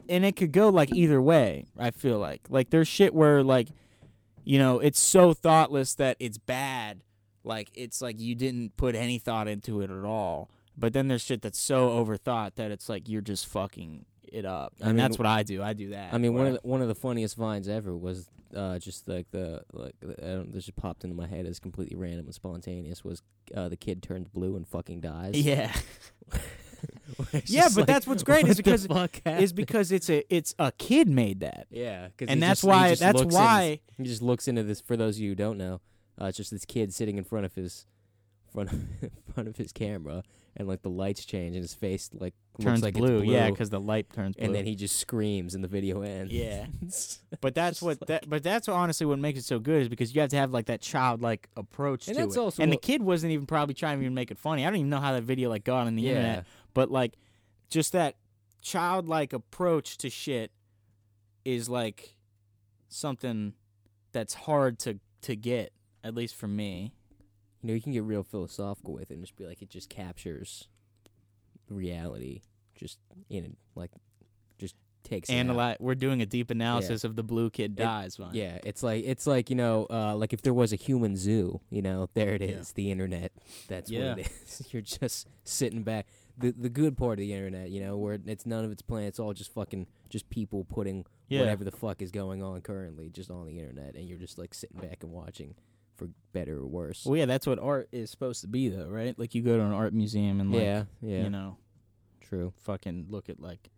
and 0.09 0.25
it 0.25 0.37
could 0.37 0.53
go 0.53 0.69
like 0.69 0.95
either 0.95 1.21
way. 1.21 1.67
I 1.79 1.91
feel 1.91 2.19
like 2.19 2.43
like 2.49 2.71
there's 2.71 2.89
shit 2.89 3.15
where 3.15 3.43
like, 3.43 3.69
you 4.45 4.59
know, 4.59 4.79
it's 4.79 5.01
so 5.01 5.33
thoughtless 5.33 5.95
that 5.95 6.17
it's 6.21 6.39
bad. 6.39 7.03
Like 7.45 7.71
it's 7.75 8.03
like 8.03 8.19
you 8.21 8.35
didn't 8.35 8.77
put 8.77 8.95
any 8.95 9.19
thought 9.19 9.49
into 9.49 9.81
it 9.81 9.91
at 9.91 10.05
all. 10.05 10.51
But 10.77 10.93
then 10.93 11.09
there's 11.09 11.23
shit 11.23 11.41
that's 11.43 11.59
so 11.59 11.89
overthought 11.89 12.57
that 12.57 12.71
it's 12.71 12.89
like 12.89 13.09
you're 13.09 13.23
just 13.23 13.47
fucking 13.47 14.05
it 14.31 14.45
up. 14.45 14.75
I 14.81 14.89
And 14.89 14.97
mean, 14.97 14.97
that's 14.99 15.19
what 15.19 15.27
I 15.27 15.43
do. 15.43 15.63
I 15.63 15.73
do 15.73 15.91
that. 15.91 16.13
I 16.13 16.19
mean, 16.19 16.35
one 16.35 16.47
of 16.49 16.53
the, 16.55 16.61
one 16.63 16.83
of 16.83 16.89
the 16.89 16.95
funniest 16.95 17.37
vines 17.37 17.69
ever 17.69 17.97
was 17.97 18.29
uh, 18.55 18.79
just 18.79 19.09
like 19.09 19.31
the 19.31 19.63
like 19.73 19.95
I 20.03 20.27
don't 20.27 20.53
this 20.53 20.65
just 20.67 20.77
popped 20.77 21.05
into 21.05 21.17
my 21.17 21.27
head 21.27 21.47
as 21.47 21.59
completely 21.59 21.97
random 21.97 22.27
and 22.27 22.35
spontaneous 22.35 23.05
was 23.05 23.23
uh, 23.55 23.69
the 23.69 23.77
kid 23.77 24.03
turns 24.03 24.29
blue 24.29 24.57
and 24.57 24.67
fucking 24.69 25.01
dies. 25.01 25.35
yeah. 25.37 25.73
It's 27.33 27.51
Yeah, 27.51 27.69
but 27.69 27.77
like, 27.79 27.87
that's 27.87 28.07
what's 28.07 28.23
great 28.23 28.47
is 28.47 28.57
because 28.57 28.87
is 29.25 29.53
because 29.53 29.93
it's 29.93 30.11
a 30.11 30.23
it's 30.35 30.55
a 30.59 30.73
kid 30.73 31.09
made 31.09 31.41
that. 31.41 31.67
yeah, 31.71 32.09
'cause 32.17 32.29
And 32.29 32.43
that's 32.43 32.61
just- 32.61 32.69
why 32.69 32.95
that's 32.95 33.19
looks 33.19 33.35
in- 33.35 33.41
why 33.41 33.81
he 33.97 34.05
just 34.05 34.23
looks 34.23 34.49
into 34.49 34.63
this. 34.63 34.81
For 34.81 34.97
those 34.97 35.17
of 35.17 35.23
you 35.23 35.31
who 35.31 35.35
don't 35.35 35.57
know, 35.57 35.81
uh, 36.21 36.27
it's 36.27 36.37
just 36.37 36.51
this 36.51 36.65
kid 36.65 36.93
sitting 36.93 37.17
in 37.17 37.25
front 37.25 37.47
of 37.47 37.55
his 37.55 37.87
front 38.53 38.73
of, 38.73 38.83
front 39.35 39.49
of 39.49 39.57
his 39.57 39.73
camera, 39.73 40.23
and 40.57 40.67
like 40.69 40.83
the 40.83 40.91
lights 40.91 41.25
change, 41.25 41.55
and 41.57 41.63
his 41.63 41.75
face 41.75 42.11
like 42.13 42.35
turns 42.61 42.83
looks 42.83 42.83
like 42.83 42.95
blue. 42.95 43.17
it's 43.19 43.25
blue. 43.25 43.33
Yeah, 43.35 43.51
because 43.51 43.71
the 43.71 43.81
light 43.81 44.11
turns 44.13 44.35
blue. 44.37 44.45
and 44.47 44.55
then 44.55 44.65
he 44.67 44.75
just 44.75 44.97
screams, 44.97 45.55
and 45.55 45.63
the 45.65 45.69
video 45.69 46.03
ends. 46.03 46.33
Yeah. 46.33 46.67
But 47.41 47.55
that's 47.55 47.81
what 47.83 48.01
like- 48.01 48.09
that. 48.09 48.29
But 48.29 48.43
that's 48.43 48.69
honestly 48.69 49.07
what 49.07 49.19
makes 49.19 49.39
it 49.39 49.45
so 49.45 49.59
good 49.59 49.83
is 49.83 49.89
because 49.89 50.15
you 50.15 50.21
have 50.23 50.31
to 50.31 50.37
have 50.37 50.53
like 50.53 50.67
that 50.67 50.81
childlike 50.81 51.49
approach 51.57 52.09
And 52.09 52.17
to 52.17 52.23
that's 52.25 52.37
it. 52.37 52.41
also 52.41 52.63
and 52.63 52.73
the 52.73 52.77
kid 52.79 53.03
wasn't 53.03 53.33
even 53.33 53.47
probably 53.47 53.75
trying 53.75 53.99
to 53.99 54.03
even 54.05 54.15
make 54.15 54.31
it 54.31 54.39
funny. 54.39 54.65
I 54.65 54.69
don't 54.71 54.77
even 54.77 54.91
know 54.91 55.01
how 55.01 55.13
that 55.13 55.23
video 55.23 55.49
like 55.51 55.65
got 55.65 55.87
on 55.87 55.95
the 55.97 56.03
yeah. 56.03 56.11
internet. 56.11 56.45
But 56.77 56.91
like, 56.91 57.15
just 57.71 57.93
that 57.93 58.17
childlike 58.61 59.33
approach 59.33 59.97
to 59.99 60.11
shit 60.11 60.53
is 61.43 61.71
like 61.71 62.15
something 62.91 63.55
that's 64.13 64.35
hard 64.35 64.79
to 64.81 65.01
to 65.23 65.35
get. 65.35 65.73
At 66.05 66.15
least 66.15 66.35
for 66.37 66.47
me. 66.47 66.93
You 67.63 67.69
know, 67.69 67.75
you 67.75 67.81
can 67.81 67.93
get 67.93 68.05
real 68.05 68.23
philosophical 68.23 68.93
with 68.95 69.11
it 69.11 69.15
and 69.15 69.23
just 69.25 69.35
be 69.37 69.47
like, 69.47 69.61
it 69.63 69.71
just 69.71 69.89
captures 69.89 70.69
reality, 71.69 72.43
just 72.77 72.99
in 73.29 73.45
it, 73.45 73.57
like, 73.75 73.91
just 74.59 74.77
takes. 75.03 75.31
Analyze. 75.31 75.77
We're 75.81 75.95
doing 75.97 76.21
a 76.23 76.27
deep 76.27 76.51
analysis 76.51 77.03
of 77.05 77.17
the 77.17 77.23
blue 77.25 77.51
kid 77.51 77.73
It- 77.73 77.83
dies. 77.83 78.17
Vine. 78.17 78.31
Yeah, 78.35 78.59
it's 78.65 78.83
like 78.83 79.05
it's 79.05 79.27
like 79.27 79.51
you 79.51 79.57
know, 79.57 79.87
uh, 79.91 80.15
like 80.17 80.33
if 80.33 80.43
there 80.43 80.55
was 80.55 80.73
a 80.73 80.77
human 80.77 81.17
zoo, 81.17 81.61
you 81.71 81.83
know, 81.83 82.09
there 82.15 82.35
it 82.35 82.43
is 82.43 82.69
Yeah. 82.69 82.73
the 82.77 82.91
internet. 82.93 83.33
That's 83.69 83.91
Yeah. 83.91 84.11
what 84.11 84.19
it 84.21 84.29
is. 84.45 84.69
You're 84.73 84.83
just 84.83 85.27
sitting 85.45 85.83
back. 85.83 86.07
The 86.39 86.51
the 86.53 86.69
good 86.69 86.97
part 86.99 87.15
of 87.15 87.19
the 87.19 87.33
internet, 87.33 87.71
you 87.71 87.81
know, 87.81 87.97
where 87.97 88.19
it's 88.27 88.45
none 88.47 88.65
of 88.65 88.71
it's 88.71 88.83
planned. 88.83 89.07
It's 89.07 89.19
all 89.19 89.33
just 89.33 89.53
fucking 89.55 89.87
just 90.11 90.29
people 90.29 90.65
putting 90.65 91.07
Yeah. 91.29 91.41
whatever 91.41 91.65
the 91.65 91.71
fuck 91.71 92.03
is 92.03 92.11
going 92.11 92.43
on 92.43 92.61
currently 92.61 93.09
just 93.09 93.31
on 93.31 93.47
the 93.47 93.59
internet, 93.59 93.95
and 93.97 94.07
you're 94.07 94.19
just 94.19 94.37
like 94.39 94.53
sitting 94.53 94.79
back 94.81 95.03
and 95.03 95.13
watching, 95.13 95.55
for 95.95 96.09
better 96.33 96.59
or 96.59 96.67
worse. 96.67 97.07
Well, 97.07 97.17
yeah, 97.17 97.25
that's 97.27 97.47
what 97.47 97.59
art 97.59 97.89
is 97.91 98.11
supposed 98.11 98.43
to 98.43 98.49
be, 98.49 98.69
though, 98.69 98.89
right? 98.89 99.19
Like 99.19 99.35
you 99.35 99.41
go 99.43 99.57
to 99.57 99.63
an 99.65 99.73
art 99.73 99.95
museum 99.95 100.41
and 100.41 100.53
like, 100.53 100.63
yeah, 100.63 100.85
yeah, 101.01 101.23
you 101.23 101.31
know, 101.31 101.57
true. 102.21 102.53
fucking 102.59 103.07
look 103.09 103.29
at 103.31 103.41
like 103.41 103.71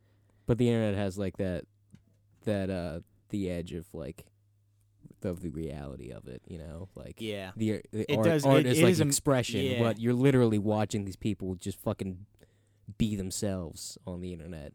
But 0.47 0.59
the 0.59 0.69
internet 0.69 0.95
has 0.97 1.17
like 1.17 1.37
that, 1.37 1.65
that 2.45 2.71
uh, 2.71 3.01
the 3.29 3.51
edge 3.51 3.73
of 3.73 3.87
like, 3.93 4.25
of 5.23 5.43
the 5.43 5.51
reality 5.51 6.11
of 6.11 6.27
it. 6.27 6.43
You 6.49 6.59
know, 6.59 6.89
like 6.97 7.21
yeah, 7.21 7.53
the, 7.57 7.83
the 7.93 8.11
It 8.13 8.17
art, 8.17 8.25
does- 8.27 8.45
art 8.45 8.61
it- 8.61 8.67
is 8.67 8.79
it 8.81 8.83
like 8.85 8.93
is 8.93 9.01
a- 9.01 9.07
expression, 9.07 9.61
yeah. 9.61 9.79
but 9.83 10.01
you're 10.01 10.13
literally 10.15 10.59
watching 10.59 11.05
these 11.05 11.17
people 11.17 11.55
just 11.55 11.79
fucking 11.81 12.27
be 12.97 13.17
themselves 13.17 13.99
on 14.07 14.21
the 14.21 14.33
internet. 14.33 14.73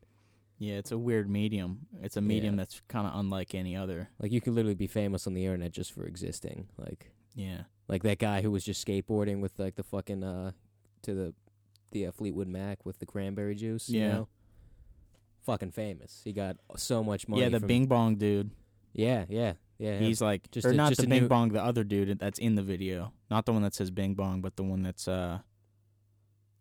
yeah. 0.60 0.76
It's 0.76 0.92
a 0.92 0.98
weird 0.98 1.30
medium. 1.30 1.88
It's 2.02 2.16
a 2.18 2.22
medium 2.22 2.54
Yeah. 2.56 2.58
that's 2.60 2.82
kind 2.88 3.08
of 3.08 3.14
unlike 3.20 3.56
any 3.56 3.76
other. 3.76 4.10
Like 4.20 4.32
you 4.32 4.40
can 4.42 4.54
literally 4.56 4.76
be 4.76 4.88
famous 4.88 5.26
on 5.28 5.34
the 5.34 5.44
internet 5.46 5.72
just 5.72 5.92
for 5.94 6.06
existing. 6.06 6.68
Like 6.78 7.12
Yeah, 7.36 7.64
like 7.88 8.04
that 8.04 8.20
guy 8.20 8.42
who 8.44 8.52
was 8.52 8.64
just 8.64 8.86
skateboarding 8.86 9.42
with 9.42 9.58
like 9.58 9.76
the 9.76 9.84
fucking 9.84 10.24
uh 10.24 10.52
to 11.02 11.14
the 11.14 11.34
the 11.92 12.08
uh, 12.08 12.12
Fleetwood 12.12 12.48
Mac 12.48 12.86
with 12.86 13.00
the 13.00 13.06
cranberry 13.06 13.56
juice. 13.56 13.90
You 13.90 14.00
Yeah. 14.02 14.12
know? 14.14 14.28
Fucking 15.46 15.72
famous. 15.72 16.22
He 16.24 16.32
got 16.34 16.58
so 16.78 17.04
much 17.04 17.28
money. 17.28 17.42
yeah. 17.42 17.50
The 17.50 17.60
Bing 17.60 17.88
Bong 17.88 18.16
dude. 18.16 18.52
Yeah, 18.94 19.26
yeah, 19.28 19.54
yeah. 19.80 19.98
He's 20.00 20.22
like, 20.22 20.50
Just 20.52 20.66
or 20.68 20.70
a- 20.70 20.74
not 20.76 20.90
just 20.90 21.02
the 21.02 21.08
Bing 21.08 21.24
new- 21.24 21.28
Bong, 21.28 21.50
the 21.50 21.62
other 21.64 21.84
dude 21.84 22.18
that's 22.20 22.40
in 22.40 22.56
the 22.56 22.62
video, 22.62 23.12
not 23.30 23.46
the 23.46 23.52
one 23.54 23.64
that 23.64 23.74
says 23.74 23.90
Bing 23.92 24.14
Bong, 24.14 24.40
but 24.42 24.56
the 24.56 24.64
one 24.64 24.84
that's 24.84 25.08
uh. 25.08 25.40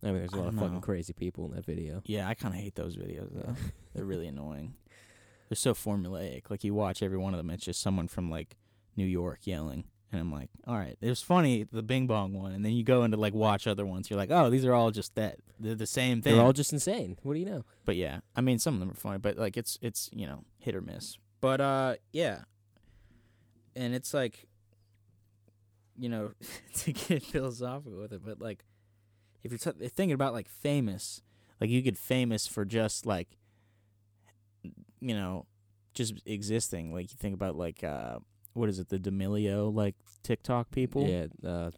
I 0.03 0.07
mean, 0.07 0.17
there's 0.19 0.33
a 0.33 0.37
I 0.37 0.39
lot 0.41 0.49
of 0.49 0.55
don't 0.55 0.61
fucking 0.61 0.75
know. 0.77 0.81
crazy 0.81 1.13
people 1.13 1.45
in 1.47 1.53
that 1.53 1.65
video. 1.65 2.03
Yeah, 2.07 2.29
I 2.29 2.35
kind 2.35 2.55
of 2.55 2.61
hate 2.61 2.75
those 2.75 2.97
videos 2.97 3.29
though. 3.33 3.55
They're 3.95 4.05
really 4.05 4.27
annoying. 4.27 4.75
They're 5.49 5.57
so 5.57 5.75
formulaic. 5.75 6.51
Like 6.51 6.65
you 6.65 6.75
watch 6.75 7.03
every 7.03 7.19
one 7.19 7.35
of 7.35 7.39
them, 7.39 7.51
it's 7.51 7.65
just 7.65 7.81
someone 7.81 8.09
from 8.09 8.31
like 8.31 8.57
New 8.97 9.07
York 9.07 9.41
yelling, 9.47 9.85
and 10.11 10.21
I'm 10.21 10.33
like, 10.33 10.49
all 10.67 10.77
right, 10.77 10.97
it 11.01 11.09
was 11.09 11.23
funny 11.23 11.67
the 11.71 11.83
Bing 11.83 12.07
Bong 12.07 12.33
one, 12.33 12.53
and 12.53 12.65
then 12.65 12.73
you 12.73 12.83
go 12.85 13.05
into 13.05 13.17
like 13.17 13.35
watch 13.35 13.67
other 13.67 13.87
ones, 13.87 14.11
you're 14.11 14.17
like, 14.19 14.31
oh, 14.31 14.51
these 14.51 14.65
are 14.65 14.75
all 14.75 14.91
just 14.91 15.15
that. 15.15 15.37
They're 15.61 15.75
the 15.77 15.87
same 15.87 16.21
thing. 16.21 16.35
They're 16.35 16.45
all 16.45 16.53
just 16.53 16.73
insane. 16.73 17.17
What 17.23 17.35
do 17.35 17.39
you 17.41 17.47
know? 17.47 17.65
but 17.85 17.97
yeah, 17.97 18.21
I 18.35 18.41
mean, 18.41 18.59
some 18.59 18.75
of 18.75 18.81
them 18.81 18.91
are 18.91 18.95
funny, 18.95 19.19
but 19.19 19.37
like 19.39 19.57
it's 19.57 19.79
it's 19.81 20.11
you 20.13 20.27
know 20.27 20.45
hit 20.59 20.75
or 20.75 20.81
miss. 20.81 21.19
But 21.41 21.61
uh, 21.61 21.95
yeah, 22.13 22.41
and 23.77 23.95
it's 23.95 24.13
like, 24.15 24.47
you 25.99 26.09
know, 26.09 26.33
to 26.79 26.93
get 26.93 27.23
philosophical 27.23 27.99
with 27.99 28.13
it, 28.13 28.23
but 28.25 28.41
like, 28.41 28.65
if 29.43 29.51
you're 29.51 29.59
t- 29.73 29.89
thinking 29.89 30.13
about 30.15 30.33
like 30.33 30.49
famous, 30.49 31.23
like 31.61 31.71
you 31.71 31.83
get 31.83 31.97
famous 31.97 32.47
for 32.47 32.65
just 32.65 33.07
like, 33.07 33.37
you 35.01 35.15
know, 35.15 35.47
just 35.95 36.15
existing. 36.27 36.93
Like 36.93 37.11
you 37.11 37.17
think 37.19 37.35
about 37.35 37.57
like 37.57 37.83
uh, 37.85 38.19
what 38.55 38.69
is 38.69 38.79
it, 38.79 38.89
the 38.89 38.99
D'Amelio 38.99 39.75
like 39.75 39.95
TikTok 40.23 40.71
people? 40.71 41.07
Yeah, 41.07 41.27
uh, 41.49 41.71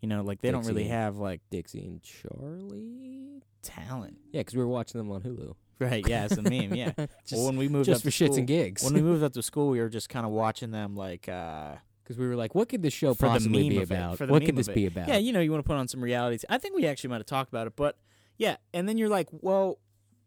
You 0.00 0.08
know, 0.08 0.22
like 0.22 0.40
they 0.40 0.50
don't 0.50 0.66
really 0.66 0.82
Dixie. 0.84 0.94
have 0.94 1.16
like 1.18 1.40
Dixie 1.50 1.84
and 1.86 2.00
Charli. 2.02 3.42
talent. 3.62 4.16
Yeah, 4.32 4.40
because 4.40 4.54
we 4.54 4.60
were 4.62 4.68
watching 4.68 4.98
them 4.98 5.10
on 5.10 5.22
Hulu. 5.22 5.54
Right? 5.78 6.06
Yeah, 6.06 6.26
it's 6.26 6.36
a 6.36 6.42
meme. 6.42 6.74
Yeah. 6.74 6.92
just 6.96 7.32
well, 7.32 7.46
when 7.46 7.56
we 7.56 7.68
moved 7.68 7.86
just 7.86 8.06
up 8.06 8.12
for 8.12 8.16
to 8.16 8.24
shits 8.24 8.28
school, 8.28 8.38
and 8.38 8.46
gigs. 8.46 8.84
when 8.84 8.94
we 8.94 9.02
moved 9.02 9.22
up 9.24 9.32
to 9.32 9.42
school, 9.42 9.68
we 9.70 9.80
were 9.80 9.88
just 9.88 10.08
kind 10.08 10.24
of 10.24 10.32
watching 10.32 10.70
them 10.70 10.94
like. 10.94 11.28
uh 11.28 11.74
Because 12.02 12.18
we 12.18 12.26
were 12.26 12.34
like, 12.36 12.54
what 12.54 12.68
could 12.68 12.82
this 12.82 12.92
show 12.92 13.14
For 13.14 13.28
possibly 13.28 13.68
be 13.68 13.76
it, 13.78 13.84
about? 13.84 14.18
the 14.18 14.26
What 14.26 14.44
could 14.44 14.56
this 14.56 14.68
it. 14.68 14.74
be 14.74 14.86
about? 14.86 15.08
Yeah, 15.08 15.18
you 15.18 15.32
know, 15.32 15.40
you 15.40 15.50
want 15.52 15.64
to 15.64 15.66
put 15.68 15.76
on 15.76 15.86
some 15.88 16.02
reality. 16.02 16.38
t- 16.38 16.46
I 16.48 16.58
think 16.58 16.74
we 16.74 16.86
actually 16.86 17.10
might 17.10 17.18
have 17.18 17.26
talked 17.26 17.48
about 17.50 17.66
it, 17.66 17.74
but 17.76 17.96
yeah, 18.38 18.56
and 18.74 18.88
then 18.88 18.98
you're 18.98 19.08
like, 19.08 19.28
well, 19.30 19.78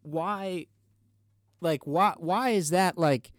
why? 0.04 0.68
Like, 1.62 1.86
why? 1.86 2.14
Why 2.18 2.52
is 2.52 2.70
that 2.70 2.98
like? 2.98 3.32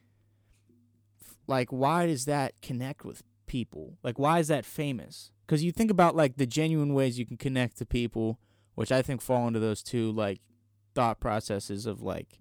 Like, 1.47 1.71
why 1.73 2.07
does 2.07 2.25
that 2.25 2.55
connect 2.61 3.05
with 3.05 3.23
people? 3.47 3.99
Like, 4.03 4.19
why 4.19 4.41
is 4.41 4.49
that 4.49 4.65
famous? 4.65 5.31
Because 5.47 5.63
you 5.63 5.71
think 5.73 5.91
about 5.91 6.17
like 6.17 6.37
the 6.37 6.47
genuine 6.47 6.93
ways 6.93 7.19
you 7.19 7.25
can 7.27 7.37
connect 7.37 7.79
to 7.79 7.87
people, 7.87 8.41
which 8.75 8.91
I 8.91 9.01
think 9.01 9.21
fall 9.23 9.47
into 9.47 9.61
those 9.61 9.83
two 9.83 10.11
like 10.13 10.41
thought 10.95 11.21
processes 11.21 11.87
of 11.87 12.03
like, 12.03 12.41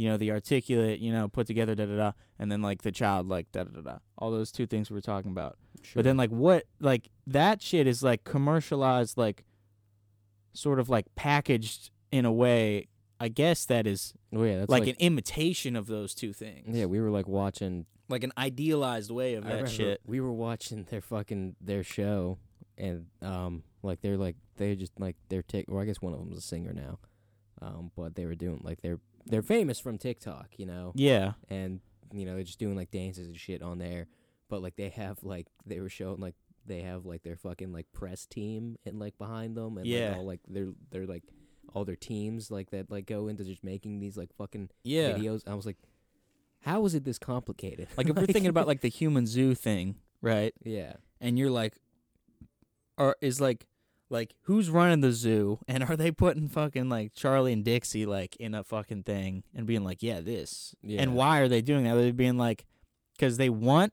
you 0.00 0.08
know, 0.08 0.16
the 0.16 0.30
articulate, 0.30 0.98
you 0.98 1.12
know, 1.12 1.28
put 1.28 1.46
together, 1.46 1.74
da 1.74 1.84
da 1.84 1.94
da, 1.94 2.12
and 2.38 2.50
then 2.50 2.62
like 2.62 2.80
the 2.80 2.90
child, 2.90 3.28
like 3.28 3.52
da 3.52 3.64
da 3.64 3.70
da 3.70 3.80
da. 3.82 3.98
All 4.16 4.30
those 4.30 4.50
two 4.50 4.66
things 4.66 4.88
we 4.88 4.94
were 4.94 5.02
talking 5.02 5.30
about. 5.30 5.58
Sure. 5.82 5.92
But 5.96 6.04
then 6.06 6.16
like 6.16 6.30
what 6.30 6.64
like 6.80 7.10
that 7.26 7.60
shit 7.60 7.86
is 7.86 8.02
like 8.02 8.24
commercialized 8.24 9.18
like 9.18 9.44
sort 10.54 10.80
of 10.80 10.88
like 10.88 11.04
packaged 11.16 11.90
in 12.10 12.24
a 12.24 12.32
way 12.32 12.88
I 13.20 13.28
guess 13.28 13.66
that 13.66 13.86
is 13.86 14.14
oh, 14.34 14.42
yeah, 14.42 14.60
that's 14.60 14.70
like, 14.70 14.86
like, 14.86 14.88
an 14.88 14.96
imitation 15.00 15.76
of 15.76 15.86
those 15.86 16.14
two 16.14 16.32
things. 16.32 16.74
yeah, 16.74 16.86
we 16.86 16.98
were 16.98 17.10
like 17.10 17.28
watching 17.28 17.84
Like 18.08 18.24
an 18.24 18.32
idealized 18.38 19.10
way 19.10 19.34
of 19.34 19.44
that 19.44 19.68
shit. 19.68 20.00
We 20.06 20.20
were 20.20 20.32
watching 20.32 20.84
their 20.84 21.02
fucking 21.02 21.56
their 21.60 21.84
show, 21.84 22.38
and 22.78 23.04
um, 23.20 23.64
like 23.82 24.00
they're 24.00 24.16
like 24.16 24.36
they 24.56 24.74
just 24.76 24.98
like 24.98 25.16
they're 25.28 25.42
tick. 25.42 25.66
Well, 25.68 25.82
I 25.82 25.84
guess 25.84 26.00
one 26.00 26.14
of 26.14 26.20
them's 26.20 26.38
a 26.38 26.40
singer 26.40 26.72
now, 26.72 26.98
um, 27.60 27.90
but 27.94 28.14
they 28.14 28.24
were 28.24 28.34
doing 28.34 28.62
like 28.64 28.80
they're 28.80 29.00
they're 29.26 29.42
famous 29.42 29.78
from 29.80 29.98
TikTok, 29.98 30.50
you 30.58 30.66
know, 30.66 30.92
Yeah. 30.94 31.32
and 31.48 31.80
you 32.12 32.24
know 32.26 32.34
they're 32.34 32.42
just 32.44 32.58
doing 32.58 32.76
like 32.76 32.90
dances 32.90 33.26
and 33.28 33.36
shit 33.36 33.62
on 33.62 33.78
there. 33.78 34.06
But 34.48 34.62
like 34.62 34.76
they 34.76 34.88
have 34.90 35.22
like 35.22 35.46
they 35.66 35.80
were 35.80 35.88
showing 35.88 36.20
like 36.20 36.34
they 36.66 36.80
have 36.82 37.06
like 37.06 37.22
their 37.22 37.36
fucking 37.36 37.72
like 37.72 37.86
press 37.92 38.26
team 38.26 38.76
and 38.84 38.98
like 38.98 39.16
behind 39.18 39.56
them, 39.56 39.78
and 39.78 39.86
Yeah. 39.86 40.08
like 40.10 40.16
all 40.18 40.24
like 40.26 40.40
they're 40.48 40.72
they're 40.90 41.06
like 41.06 41.24
all 41.72 41.84
their 41.84 41.96
teams 41.96 42.50
like 42.50 42.70
that 42.70 42.90
like 42.90 43.06
go 43.06 43.28
into 43.28 43.44
just 43.44 43.62
making 43.62 44.00
these 44.00 44.16
like 44.16 44.32
fucking 44.36 44.70
Yeah. 44.82 45.12
videos. 45.12 45.46
I 45.46 45.54
was 45.54 45.66
like, 45.66 45.76
how 46.62 46.84
is 46.84 46.94
it 46.94 47.04
this 47.04 47.18
complicated? 47.18 47.88
Like 47.96 48.08
if 48.08 48.16
we're 48.16 48.26
thinking 48.26 48.46
about 48.48 48.66
like 48.72 48.80
the 48.80 48.88
human 48.88 49.26
zoo 49.26 49.54
thing, 49.54 49.96
right? 50.20 50.52
yeah. 50.64 50.94
And 51.20 51.38
you're 51.38 51.50
like 51.50 51.78
or 52.98 53.16
is 53.20 53.40
like 53.40 53.66
like 54.10 54.34
who's 54.42 54.68
running 54.68 55.00
the 55.00 55.12
zoo 55.12 55.58
and 55.68 55.84
are 55.84 55.96
they 55.96 56.10
putting 56.10 56.48
fucking 56.48 56.88
like 56.88 57.14
Charli 57.14 57.52
and 57.52 57.64
Dixie 57.64 58.06
like 58.06 58.36
in 58.36 58.54
a 58.54 58.62
fucking 58.64 59.04
thing 59.04 59.44
and 59.54 59.66
being 59.66 59.84
like, 59.84 60.02
"Yeah, 60.02 60.20
this." 60.20 60.74
Yeah. 60.82 61.00
And 61.02 61.14
why 61.14 61.40
are 61.40 61.48
they 61.48 61.62
doing 61.62 61.84
that? 61.84 61.94
They're 61.94 62.12
being 62.12 62.36
like 62.38 62.66
cuz 63.18 63.36
they 63.36 63.48
want 63.50 63.92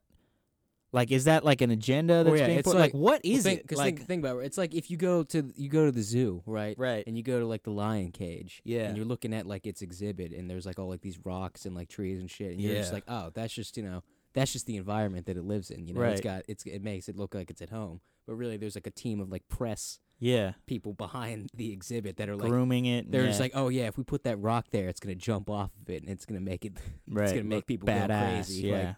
like 0.94 1.12
is 1.12 1.26
that 1.26 1.44
like 1.44 1.62
an 1.62 1.70
agenda 1.70 2.24
that's 2.24 2.30
Oh, 2.30 2.34
yeah, 2.36 2.46
being 2.48 2.60
it's 2.60 2.68
put 2.68 2.76
like, 2.78 2.94
like- 2.94 3.02
what 3.02 3.22
Well, 3.24 3.34
is 3.36 3.44
think, 3.44 3.60
it? 3.60 3.68
'cause 3.68 3.78
Like 3.78 3.98
think, 3.98 4.08
think 4.08 4.24
about 4.24 4.40
it. 4.40 4.46
It's 4.46 4.58
like 4.58 4.74
if 4.74 4.90
you 4.90 4.98
go 4.98 5.22
to 5.24 5.52
you 5.56 5.70
go 5.70 5.86
to 5.86 5.92
the 5.92 6.02
zoo, 6.02 6.42
right? 6.46 6.78
right. 6.80 7.04
And 7.06 7.18
you 7.18 7.24
go 7.24 7.40
to 7.40 7.46
like 7.46 7.64
the 7.64 7.72
lion 7.72 8.12
cage. 8.12 8.62
Yeah. 8.64 8.88
And 8.88 8.96
you're 8.98 9.06
looking 9.06 9.34
at 9.34 9.46
like 9.46 9.68
its 9.68 9.82
exhibit, 9.82 10.32
and 10.32 10.50
there's 10.50 10.66
like 10.66 10.80
all 10.80 10.88
like 10.88 11.02
these 11.02 11.20
rocks 11.24 11.66
and 11.66 11.76
like 11.76 11.90
trees 11.90 12.20
and 12.20 12.32
shit, 12.32 12.52
and 12.54 12.62
you're 12.62 12.74
just 12.76 12.94
like, 12.94 13.04
oh, 13.08 13.32
that's 13.34 13.54
just 13.54 13.76
you 13.78 13.84
know, 13.84 14.02
that's 14.34 14.54
just 14.54 14.66
the 14.66 14.78
environment 14.78 15.26
that 15.28 15.36
it 15.38 15.44
lives 15.44 15.70
in. 15.70 15.86
You 15.88 15.94
know, 15.94 16.02
it's 16.04 16.22
got 16.22 16.44
it's 16.48 16.66
it 16.66 16.82
makes 16.82 17.10
it 17.10 17.18
look 17.18 17.36
like 17.36 17.52
it's 17.52 17.62
at 17.62 17.70
home, 17.70 18.00
but 18.26 18.36
really 18.36 18.56
there's 18.58 18.76
like 18.76 18.88
a 18.88 18.92
team 18.92 19.20
of 19.20 19.30
like 19.30 19.46
press 19.50 20.00
Yeah. 20.20 20.54
people 20.66 20.94
behind 20.94 21.50
the 21.54 21.72
exhibit 21.72 22.18
that 22.18 22.30
are 22.30 22.36
like. 22.36 22.50
Grooming 22.50 22.86
it. 22.86 23.12
They're 23.12 23.22
yeah. 23.22 23.28
just 23.28 23.40
like, 23.40 23.52
oh 23.54 23.70
yeah, 23.70 23.88
if 23.88 23.98
we 23.98 24.04
put 24.04 24.24
that 24.24 24.38
rock 24.38 24.68
there, 24.72 24.88
it's 24.88 25.00
gonna 25.00 25.16
jump 25.16 25.50
off 25.50 25.72
of 25.82 25.90
it, 25.90 26.02
and 26.02 26.12
it's 26.12 26.26
gonna 26.26 26.40
make 26.42 26.66
it, 26.66 26.74
right. 27.10 27.24
It's 27.26 27.34
gonna 27.34 27.44
make 27.44 27.58
look 27.58 27.68
people 27.68 27.86
go 27.88 27.94
badass. 27.94 28.34
crazy, 28.46 28.68
Yeah. 28.68 28.78
like- 28.88 28.96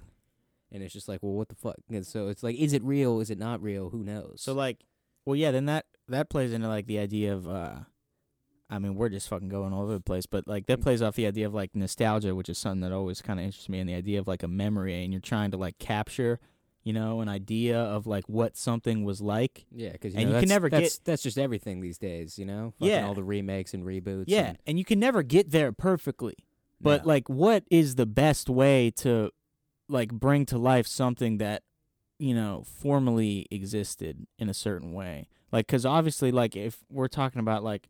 and 0.72 0.84
it's 0.84 0.94
just 0.94 1.08
like, 1.08 1.24
well, 1.24 1.34
what 1.34 1.50
the 1.50 1.56
fuck? 1.56 1.78
And 1.90 2.06
so 2.06 2.28
it's 2.28 2.44
like, 2.44 2.56
is 2.56 2.74
it 2.74 2.84
real? 2.84 3.22
Is 3.22 3.32
it 3.32 3.40
not 3.40 3.60
real? 3.62 3.90
Who 3.90 4.04
knows? 4.04 4.36
So 4.42 4.54
like, 4.54 4.78
well, 5.26 5.36
yeah, 5.36 5.50
then 5.52 5.66
that 5.66 5.86
that 6.08 6.30
plays 6.30 6.54
into 6.54 6.68
like 6.68 6.86
the 6.86 7.00
idea 7.00 7.34
of, 7.34 7.48
uh 7.48 7.76
I 8.70 8.78
mean, 8.78 8.94
we're 8.94 9.10
just 9.10 9.28
fucking 9.30 9.50
going 9.50 9.74
all 9.74 9.82
over 9.84 9.94
the 9.94 10.00
place, 10.00 10.28
but 10.28 10.48
like 10.48 10.68
that 10.68 10.80
plays 10.80 11.02
off 11.02 11.16
the 11.16 11.26
idea 11.26 11.48
of 11.48 11.56
like 11.56 11.76
nostalgia, 11.76 12.36
which 12.36 12.50
is 12.50 12.60
something 12.60 12.82
that 12.82 12.92
always 12.92 13.20
kind 13.20 13.40
of 13.40 13.46
interests 13.48 13.68
me, 13.68 13.80
and 13.80 13.90
the 13.90 13.96
idea 13.96 14.20
of 14.20 14.28
like 14.28 14.44
a 14.44 14.48
memory, 14.48 15.04
and 15.04 15.12
you're 15.12 15.20
trying 15.20 15.50
to 15.52 15.58
like 15.58 15.80
capture, 15.80 16.40
you 16.90 16.94
know, 16.94 17.22
an 17.22 17.30
idea 17.30 17.80
of 17.80 18.08
like 18.08 18.28
what 18.28 18.58
something 18.58 19.04
was 19.04 19.22
like. 19.22 19.68
Yeah, 19.72 19.92
because 19.92 20.16
And 20.16 20.28
you 20.32 20.40
can 20.40 20.50
never 20.50 20.72
that's, 20.72 20.98
That's 20.98 21.22
just 21.22 21.38
everything 21.38 21.82
these 21.82 22.00
days, 22.00 22.40
you 22.40 22.46
know. 22.46 22.74
Fucking 22.80 22.88
Yeah. 22.96 23.06
all 23.06 23.14
the 23.14 23.24
remakes 23.24 23.76
and 23.76 23.84
reboots. 23.86 24.24
Yeah, 24.26 24.48
and- 24.50 24.58
and 24.66 24.80
you 24.80 24.86
can 24.86 25.00
never 25.00 25.22
get 25.22 25.52
there 25.52 25.72
perfectly. 25.72 26.34
But 26.82 27.04
No. 27.04 27.10
like, 27.10 27.30
what 27.30 27.64
is 27.70 27.94
the 27.94 28.08
best 28.08 28.50
way 28.50 28.90
to 29.04 29.30
like 29.88 30.12
bring 30.12 30.48
to 30.48 30.58
life 30.58 30.88
something 30.88 31.38
that 31.38 31.62
you 32.18 32.34
know 32.34 32.64
formally 32.66 33.46
existed 33.52 34.26
in 34.40 34.50
a 34.50 34.54
certain 34.56 34.92
way? 34.92 35.28
Like, 35.52 35.68
because 35.68 35.86
obviously, 35.86 36.32
like 36.32 36.56
if 36.56 36.84
we're 36.90 37.08
talking 37.08 37.40
about 37.40 37.64
like, 37.64 37.88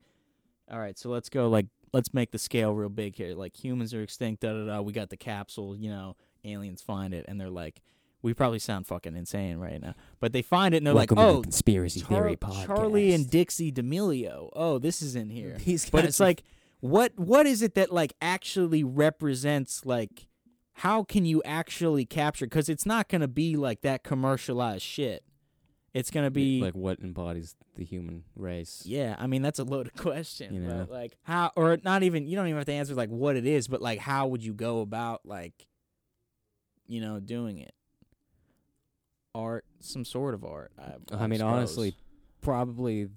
all 0.69 0.79
right, 0.79 0.97
so 0.99 1.09
let's 1.09 1.29
go 1.29 1.47
like 1.47 1.67
let's 1.93 2.13
make 2.13 2.31
the 2.31 2.38
scale 2.38 2.73
real 2.73 2.89
big 2.89 3.15
here. 3.15 3.33
Like 3.33 3.55
humans 3.63 3.93
are 3.93 4.01
extinct. 4.01 4.41
Da 4.41 4.51
da 4.51 4.65
da. 4.65 4.81
We 4.81 4.91
got 4.91 5.09
the 5.09 5.17
capsule. 5.17 5.73
You 5.75 5.89
know, 5.89 6.15
aliens 6.43 6.81
find 6.81 7.13
it, 7.13 7.23
and 7.29 7.39
they're 7.39 7.49
like, 7.49 7.81
we 8.21 8.34
probably 8.34 8.60
sound 8.60 8.86
fucking 8.88 9.15
insane 9.15 9.58
right 9.60 9.82
now, 9.82 9.95
but 10.19 10.34
they 10.34 10.41
find 10.41 10.73
it 10.73 10.77
and 10.77 10.88
they're 10.88 10.93
Welcome 10.93 11.17
like, 11.17 11.25
oh. 11.25 11.36
the 11.38 11.41
conspiracy 11.43 12.01
Char- 12.01 12.10
theory 12.10 12.36
podcast. 12.36 12.65
Charli 12.67 13.15
and 13.15 13.29
Dixie 13.29 13.71
D'Amelio. 13.71 14.49
Oh, 14.53 14.77
this 14.79 15.01
is 15.01 15.15
in 15.15 15.29
here 15.29 15.58
These 15.65 15.89
but 15.89 16.05
it's 16.05 16.19
like 16.19 16.43
what 16.82 17.17
what 17.17 17.45
is 17.45 17.62
it 17.62 17.75
that 17.75 17.91
like 17.91 18.13
actually 18.21 18.84
represents 18.84 19.86
like 19.86 20.27
how 20.73 21.03
can 21.03 21.25
you 21.25 21.41
actually 21.43 22.05
capture 22.05 22.45
because 22.45 22.69
it's 22.69 22.86
not 22.86 23.10
going 23.10 23.21
to 23.21 23.27
be 23.27 23.55
like 23.58 23.82
that 23.82 24.03
commercialized 24.03 24.84
shit 24.84 25.23
it's 25.93 26.10
going 26.10 26.25
to 26.25 26.32
be 26.32 26.62
like 26.62 26.75
what 26.75 26.99
embodies 26.99 27.55
the 27.75 27.84
human 27.84 28.23
race. 28.36 28.84
yeah 28.86 29.15
i 29.19 29.27
mean 29.27 29.41
that's 29.41 29.60
a 29.60 29.63
loaded 29.65 29.93
question 29.97 30.53
You 30.53 30.60
know? 30.62 30.86
but 30.88 30.91
like 30.91 31.17
how 31.23 31.51
or 31.58 31.77
not 31.84 32.03
even 32.03 32.25
you 32.27 32.38
don't 32.38 32.47
even 32.47 32.58
have 32.58 32.65
to 32.67 32.73
answer 32.73 32.93
like 32.95 33.10
what 33.10 33.36
it 33.36 33.45
is 33.45 33.67
but 33.67 33.82
like 33.82 33.99
how 33.99 34.27
would 34.27 34.43
you 34.43 34.53
go 34.53 34.79
about 34.79 35.25
like 35.25 35.67
you 36.88 37.01
know 37.01 37.19
doing 37.19 37.58
it 37.58 37.73
art 39.35 39.65
some 39.79 40.03
sort 40.05 40.33
of 40.33 40.43
art 40.43 40.71
i, 40.79 40.93
I 41.15 41.27
mean, 41.27 41.39
suppose. 41.39 41.53
honestly, 41.53 41.93
probably 42.41 43.09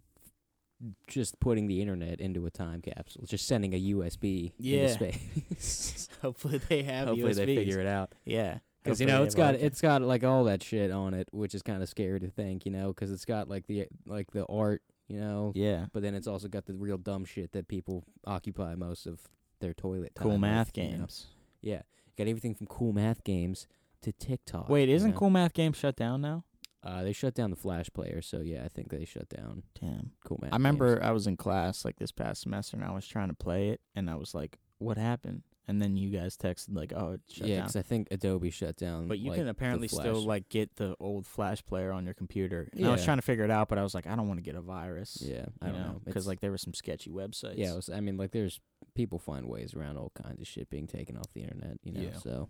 just 1.06 1.38
putting 1.40 1.68
the 1.68 1.80
internet 1.80 2.20
into 2.20 2.44
a 2.46 2.50
time 2.50 2.80
capsule, 2.82 3.24
just 3.26 3.46
sending 3.46 3.72
a 3.72 3.80
USB 3.80 4.52
Yeah. 4.58 4.80
into 4.80 4.94
space. 4.94 6.08
hopefully 6.22 6.58
they 6.68 6.82
have 6.82 7.06
Hopefully 7.08 7.34
they 7.34 7.46
figure 7.46 7.78
it 7.80 7.86
out. 7.86 8.14
yeah 8.24 8.58
Because 8.82 9.00
you 9.00 9.06
know 9.06 9.22
it's 9.22 9.34
got 9.36 9.54
it's 9.54 9.80
got 9.80 10.02
like 10.02 10.24
all 10.24 10.44
that 10.44 10.60
shit 10.62 10.90
on 10.90 11.14
it, 11.14 11.28
which 11.32 11.54
is 11.54 11.62
kind 11.62 11.82
of 11.84 11.88
scary 11.88 12.18
to 12.20 12.28
think, 12.28 12.66
you 12.66 12.72
know, 12.72 12.88
because 12.88 13.12
it's 13.12 13.24
got 13.24 13.48
like 13.48 13.66
the 13.68 13.86
like 14.06 14.32
the 14.32 14.44
art, 14.46 14.82
you 15.06 15.20
know, 15.20 15.52
yeah 15.54 15.86
but 15.92 16.02
then 16.02 16.14
it's 16.16 16.26
also 16.26 16.48
got 16.48 16.66
the 16.66 16.74
real 16.74 16.98
dumb 16.98 17.24
shit 17.24 17.52
that 17.52 17.68
people 17.68 18.02
occupy 18.26 18.74
most 18.74 19.06
of 19.06 19.20
their 19.60 19.72
toilet 19.74 20.14
time 20.16 20.24
cool 20.24 20.32
with, 20.32 20.40
math 20.40 20.72
you 20.76 20.82
know. 20.82 20.88
games 20.98 21.26
Yeah, 21.60 21.82
got 22.18 22.26
everything 22.26 22.56
from 22.56 22.66
cool 22.66 22.92
math 22.92 23.22
games 23.22 23.68
to 24.02 24.12
TikTok. 24.12 24.68
Wait, 24.68 24.88
isn't 24.88 25.12
know? 25.12 25.16
Cool 25.16 25.30
Math 25.30 25.54
Games 25.54 25.76
shut 25.76 25.96
down 25.96 26.20
now? 26.20 26.44
Uh, 26.84 27.04
they 27.04 27.12
shut 27.12 27.34
down 27.34 27.50
the 27.50 27.56
Flash 27.56 27.88
player, 27.92 28.20
so 28.20 28.40
yeah, 28.40 28.64
I 28.64 28.68
think 28.68 28.90
they 28.90 29.04
shut 29.04 29.28
down 29.28 29.62
Damn. 29.80 30.10
Cool 30.24 30.38
Math. 30.42 30.52
I 30.52 30.56
remember 30.56 30.96
Games. 30.96 31.06
I 31.06 31.10
was 31.12 31.26
in 31.28 31.36
class 31.36 31.84
like 31.84 31.96
this 31.96 32.10
past 32.10 32.42
semester 32.42 32.76
and 32.76 32.84
I 32.84 32.90
was 32.92 33.06
trying 33.06 33.28
to 33.28 33.34
play 33.34 33.68
it 33.70 33.80
and 33.94 34.10
I 34.10 34.16
was 34.16 34.34
like, 34.34 34.58
"What 34.78 34.98
happened?" 34.98 35.42
And 35.68 35.80
then 35.80 35.96
you 35.96 36.10
guys 36.10 36.36
texted 36.36 36.74
like, 36.74 36.92
"Oh, 36.94 37.12
it 37.12 37.20
shut 37.32 37.46
yeah, 37.46 37.60
because 37.60 37.76
I 37.76 37.82
think 37.82 38.08
Adobe 38.10 38.50
shut 38.50 38.76
down. 38.76 39.06
But 39.06 39.20
you 39.20 39.30
like, 39.30 39.38
can 39.38 39.46
apparently 39.46 39.86
still 39.86 40.20
like 40.26 40.48
get 40.48 40.74
the 40.74 40.96
old 40.98 41.24
Flash 41.24 41.64
player 41.64 41.92
on 41.92 42.04
your 42.04 42.14
computer. 42.14 42.68
And 42.76 42.84
I 42.84 42.90
was 42.90 43.04
trying 43.04 43.18
to 43.18 43.22
figure 43.22 43.44
it 43.44 43.50
out, 43.52 43.68
but 43.68 43.78
I 43.78 43.84
was 43.84 43.94
like, 43.94 44.08
I 44.08 44.16
don't 44.16 44.26
want 44.26 44.38
to 44.38 44.42
get 44.42 44.56
a 44.56 44.60
virus. 44.60 45.22
Yeah, 45.24 45.46
I 45.62 45.66
don't 45.66 45.78
know, 45.78 46.00
because 46.04 46.26
like 46.26 46.40
there 46.40 46.50
were 46.50 46.58
some 46.58 46.74
sketchy 46.74 47.10
websites. 47.10 47.58
yeah, 47.58 47.74
was, 47.76 47.88
I 47.88 48.00
mean, 48.00 48.16
like 48.16 48.32
there's 48.32 48.58
people 48.96 49.20
find 49.20 49.46
ways 49.46 49.72
around 49.72 49.98
all 49.98 50.10
kinds 50.20 50.40
of 50.40 50.48
shit 50.48 50.68
being 50.68 50.88
taken 50.88 51.16
off 51.16 51.32
the 51.32 51.42
internet. 51.42 51.78
You 51.84 51.92
know, 51.92 52.00
Yeah. 52.00 52.18
so 52.18 52.48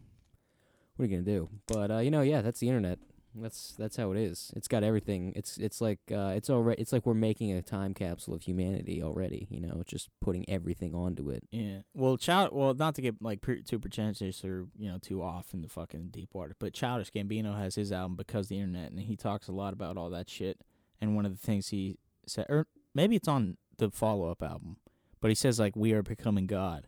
what 1.03 1.11
are 1.11 1.13
you 1.15 1.19
gonna 1.19 1.39
do? 1.39 1.49
But 1.67 1.91
uh, 1.91 1.99
you 1.99 2.13
know, 2.13 2.21
yeah, 2.21 2.43
that's 2.43 2.61
the 2.61 2.69
internet. 2.69 3.01
That's 3.35 3.75
that's 3.77 3.97
how 3.97 4.13
it 4.13 4.19
is. 4.19 4.53
It's 4.55 4.69
got 4.69 4.85
everything. 4.85 5.33
It's 5.35 5.59
it's 5.59 5.81
like 5.81 5.99
uh, 6.13 6.33
it's 6.37 6.49
already 6.49 6.81
it's 6.81 6.93
like 6.93 7.07
we're 7.07 7.15
making 7.15 7.51
a 7.51 7.61
time 7.61 7.93
capsule 7.93 8.35
of 8.35 8.43
humanity 8.43 9.03
already. 9.03 9.49
You 9.51 9.61
know, 9.61 9.83
just 9.85 10.11
putting 10.21 10.49
everything 10.49 10.95
onto 10.95 11.29
it. 11.31 11.43
Yeah. 11.51 11.79
Well, 11.93 12.17
child. 12.17 12.51
Well, 12.53 12.73
not 12.75 12.95
to 12.97 13.03
get 13.03 13.17
like 13.21 13.41
pre- 13.41 13.63
too 13.63 13.81
pretentious 13.81 14.45
or 14.45 14.67
you 14.79 14.89
know 14.89 14.99
too 14.99 15.23
off 15.23 15.53
in 15.53 15.63
the 15.63 15.69
fucking 15.69 16.11
deep 16.13 16.29
water, 16.35 16.55
but 16.61 16.73
Childish 16.73 17.11
Gambino 17.11 17.59
has 17.59 17.75
his 17.75 17.91
album 17.91 18.15
because 18.15 18.47
the 18.47 18.61
internet, 18.61 18.93
and 18.93 19.01
he 19.01 19.17
talks 19.17 19.49
a 19.49 19.53
lot 19.53 19.73
about 19.73 19.97
all 19.97 20.11
that 20.11 20.31
shit. 20.31 20.61
And 21.01 21.17
one 21.17 21.27
of 21.27 21.33
the 21.33 21.45
things 21.45 21.71
he 21.71 21.99
said, 22.29 22.47
or 22.49 22.69
maybe 22.95 23.17
it's 23.17 23.27
on 23.27 23.57
the 23.79 23.91
follow 23.91 24.31
up 24.31 24.41
album, 24.41 24.77
but 25.21 25.33
he 25.33 25.35
says 25.35 25.59
like 25.59 25.75
we 25.75 25.95
are 25.95 26.03
becoming 26.03 26.47
God, 26.47 26.87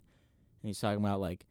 and 0.62 0.68
he's 0.68 0.79
talking 0.79 1.03
about 1.05 1.20
like 1.20 1.46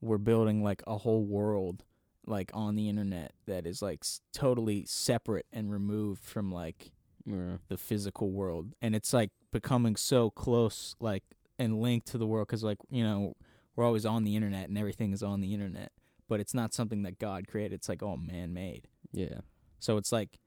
we're 0.00 0.18
building 0.18 0.62
like 0.62 0.82
a 0.86 0.98
whole 0.98 1.24
world 1.24 1.84
like 2.26 2.50
on 2.54 2.74
the 2.74 2.88
internet 2.88 3.32
that 3.46 3.66
is 3.66 3.82
like 3.82 3.98
s- 4.02 4.20
totally 4.32 4.84
separate 4.86 5.46
and 5.52 5.70
removed 5.70 6.24
from 6.24 6.50
like 6.52 6.92
Yeah. 7.26 7.58
the 7.68 7.76
physical 7.76 8.30
world. 8.30 8.72
And 8.80 8.94
it's 8.94 9.12
like 9.12 9.30
becoming 9.52 9.94
so 9.96 10.30
close 10.30 10.94
like 11.00 11.22
and 11.58 11.80
linked 11.80 12.06
to 12.08 12.18
the 12.18 12.26
world 12.26 12.46
because 12.48 12.64
like 12.64 12.78
you 12.90 13.04
know 13.04 13.34
we're 13.76 13.84
always 13.84 14.06
on 14.06 14.24
the 14.24 14.36
internet 14.36 14.68
and 14.68 14.78
everything 14.78 15.12
is 15.12 15.22
on 15.22 15.40
the 15.40 15.52
internet 15.52 15.92
but 16.28 16.40
it's 16.40 16.54
not 16.54 16.72
something 16.72 17.02
that 17.02 17.18
god 17.18 17.46
created. 17.46 17.74
It's 17.74 17.88
like 17.88 18.02
all 18.02 18.16
man-made. 18.16 18.88
Yeah. 19.12 19.40
so 19.78 19.96
it's 19.98 20.10
like 20.12 20.38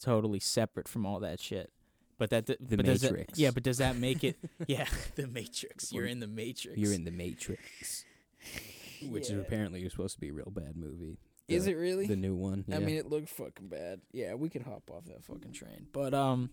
totally 0.00 0.38
separate 0.40 0.86
from 0.88 1.04
all 1.06 1.18
that 1.20 1.40
shit. 1.40 1.72
But 2.16 2.30
that 2.30 2.46
The 2.46 2.56
but 2.76 2.86
does 2.86 3.00
that- 3.00 3.10
Matrix. 3.12 3.38
yeah 3.38 3.50
but 3.50 3.62
does 3.64 3.78
that 3.78 3.96
make 3.96 4.22
it 4.22 4.36
yeah 4.68 4.86
the 5.16 5.26
matrix. 5.26 5.92
You're 5.92 6.06
in 6.06 6.20
the 6.20 6.28
matrix. 6.28 6.78
You're 6.78 6.92
in 6.92 7.04
the 7.04 7.10
Matrix, 7.10 8.04
which 9.08 9.28
Yeah. 9.30 9.36
is 9.36 9.42
apparently 9.42 9.88
supposed 9.88 10.14
to 10.14 10.20
be 10.20 10.28
a 10.28 10.32
real 10.32 10.50
bad 10.54 10.76
movie. 10.76 11.18
is 11.48 11.66
it 11.66 11.74
really 11.76 12.06
the 12.06 12.16
new 12.16 12.34
one? 12.34 12.64
I 12.72 12.78
mean, 12.78 12.96
it 12.96 13.06
looked 13.06 13.28
fucking 13.28 13.68
bad. 13.68 14.00
Yeah, 14.12 14.34
we 14.34 14.48
could 14.48 14.62
hop 14.62 14.90
off 14.90 15.04
that 15.06 15.24
fucking 15.24 15.52
train. 15.52 15.86
But 15.92 16.14
um, 16.14 16.50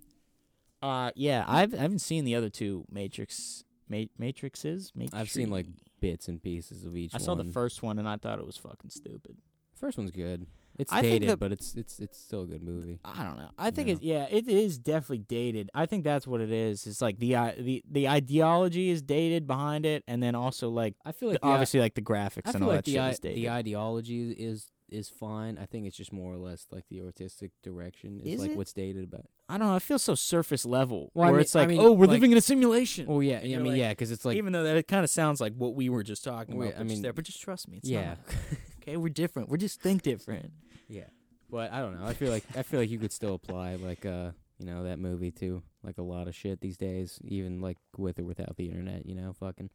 uh, 0.81 1.11
yeah, 1.15 1.45
I've 1.47 1.73
I 1.73 1.77
haven't 1.77 1.99
seen 1.99 2.25
the 2.25 2.35
other 2.35 2.49
two 2.49 2.85
Matrix 2.91 3.63
Ma- 3.87 4.05
Matrixes. 4.19 4.91
I've 5.13 5.29
seen, 5.29 5.49
like, 5.49 5.67
bits 5.99 6.27
and 6.27 6.41
pieces 6.41 6.83
of 6.85 6.95
each. 6.97 7.13
I 7.13 7.19
saw 7.19 7.35
the 7.35 7.43
first 7.45 7.83
one 7.83 7.99
and 7.99 8.07
I 8.07 8.17
thought 8.17 8.39
it 8.39 8.45
was 8.45 8.57
fucking 8.57 8.89
stupid. 8.89 9.37
First 9.75 9.97
one's 9.97 10.11
good. 10.11 10.47
It's 10.79 10.91
I 10.91 11.01
dated, 11.01 11.29
the- 11.29 11.37
but 11.37 11.51
it's 11.51 11.75
it's 11.75 11.99
it's 11.99 12.17
still 12.19 12.43
a 12.43 12.45
good 12.47 12.63
movie. 12.63 12.99
I 13.05 13.23
don't 13.23 13.37
know. 13.37 13.49
I 13.57 13.71
think 13.71 13.87
Yeah. 13.89 13.93
it. 13.95 14.01
Yeah, 14.03 14.27
it 14.37 14.47
is 14.47 14.77
definitely 14.79 15.19
dated. 15.19 15.69
I 15.73 15.85
think 15.85 16.03
that's 16.03 16.25
what 16.25 16.41
it 16.41 16.51
is. 16.51 16.87
It's 16.87 17.01
like 17.01 17.19
the 17.19 17.35
i- 17.35 17.55
the 17.59 17.83
the 17.89 18.07
ideology 18.07 18.89
is 18.89 19.01
dated 19.01 19.45
behind 19.47 19.85
it, 19.85 20.03
and 20.07 20.23
then 20.23 20.33
also 20.35 20.69
like 20.69 20.95
I 21.05 21.11
feel 21.11 21.29
like 21.29 21.41
the 21.41 21.47
i- 21.47 21.51
obviously 21.51 21.79
like 21.79 21.95
the 21.95 22.01
graphics 22.01 22.47
I 22.47 22.51
and 22.53 22.63
all 22.63 22.69
like 22.69 22.77
that 22.79 22.85
the 22.85 22.91
shit 22.93 23.01
i- 23.01 23.09
is 23.09 23.19
dated. 23.19 23.37
the 23.37 23.49
ideology 23.49 24.31
is 24.31 24.71
is 24.89 25.07
fine. 25.07 25.57
I 25.57 25.65
think 25.67 25.85
it's 25.87 25.95
just 25.95 26.11
more 26.11 26.33
or 26.33 26.37
less 26.37 26.67
like 26.69 26.83
the 26.89 27.01
artistic 27.01 27.51
direction 27.63 28.19
is, 28.25 28.33
Is 28.35 28.41
like 28.41 28.51
it? 28.51 28.57
what's 28.57 28.73
dated 28.73 29.05
about. 29.05 29.25
I 29.47 29.57
don't 29.57 29.67
know. 29.67 29.75
It 29.77 29.81
feels 29.83 30.01
so 30.03 30.15
surface 30.15 30.65
level. 30.65 31.11
Well, 31.13 31.27
I 31.27 31.31
where 31.31 31.37
mean- 31.37 31.41
it's 31.43 31.55
like, 31.55 31.63
I 31.65 31.67
mean, 31.67 31.79
oh, 31.79 31.91
we're 31.93 32.07
like- 32.07 32.15
living 32.15 32.31
in 32.33 32.37
a 32.37 32.41
simulation. 32.41 33.05
Oh 33.07 33.19
yeah, 33.21 33.37
And 33.37 33.53
I 33.55 33.57
mean 33.59 33.71
like- 33.73 33.79
yeah, 33.79 33.89
because 33.91 34.11
it's 34.11 34.25
like 34.25 34.35
Even 34.37 34.51
though 34.51 34.63
that 34.63 34.75
it 34.75 34.87
kind 34.89 35.03
of 35.05 35.09
sounds 35.09 35.39
like 35.39 35.53
what 35.55 35.75
we 35.75 35.87
were 35.87 36.03
just 36.03 36.23
talking 36.25 36.55
Well, 36.57 36.67
about. 36.67 36.75
I 36.75 36.79
but 36.79 36.87
just 36.87 36.95
mean, 36.95 37.01
there, 37.03 37.13
but 37.13 37.23
just 37.25 37.41
trust 37.41 37.69
me. 37.69 37.77
It's 37.77 37.87
yeah, 37.89 38.15
not. 38.15 38.19
Okay, 38.81 38.97
we're 38.97 39.09
different. 39.09 39.49
We 39.49 39.57
just 39.57 39.81
think 39.81 40.01
different. 40.01 40.51
yeah. 40.87 41.05
But 41.49 41.71
I 41.73 41.81
don't 41.81 41.99
know. 41.99 42.05
I 42.07 42.13
feel 42.13 42.31
like 42.31 42.45
I 42.55 42.63
feel 42.63 42.79
like 42.79 42.89
you 42.89 42.97
could 42.97 43.11
still 43.11 43.33
apply 43.35 43.75
like 43.75 44.05
uh 44.05 44.31
you 44.57 44.65
know 44.65 44.83
that 44.83 44.99
movie 44.99 45.31
to 45.31 45.61
like 45.83 45.97
a 45.97 46.01
lot 46.03 46.27
of 46.27 46.35
shit 46.35 46.61
these 46.61 46.77
days, 46.77 47.19
even 47.25 47.59
like 47.61 47.77
with 47.97 48.19
or 48.19 48.23
without 48.23 48.55
the 48.55 48.67
internet. 48.69 49.05
You 49.05 49.15
know, 49.15 49.33
fucking. 49.33 49.69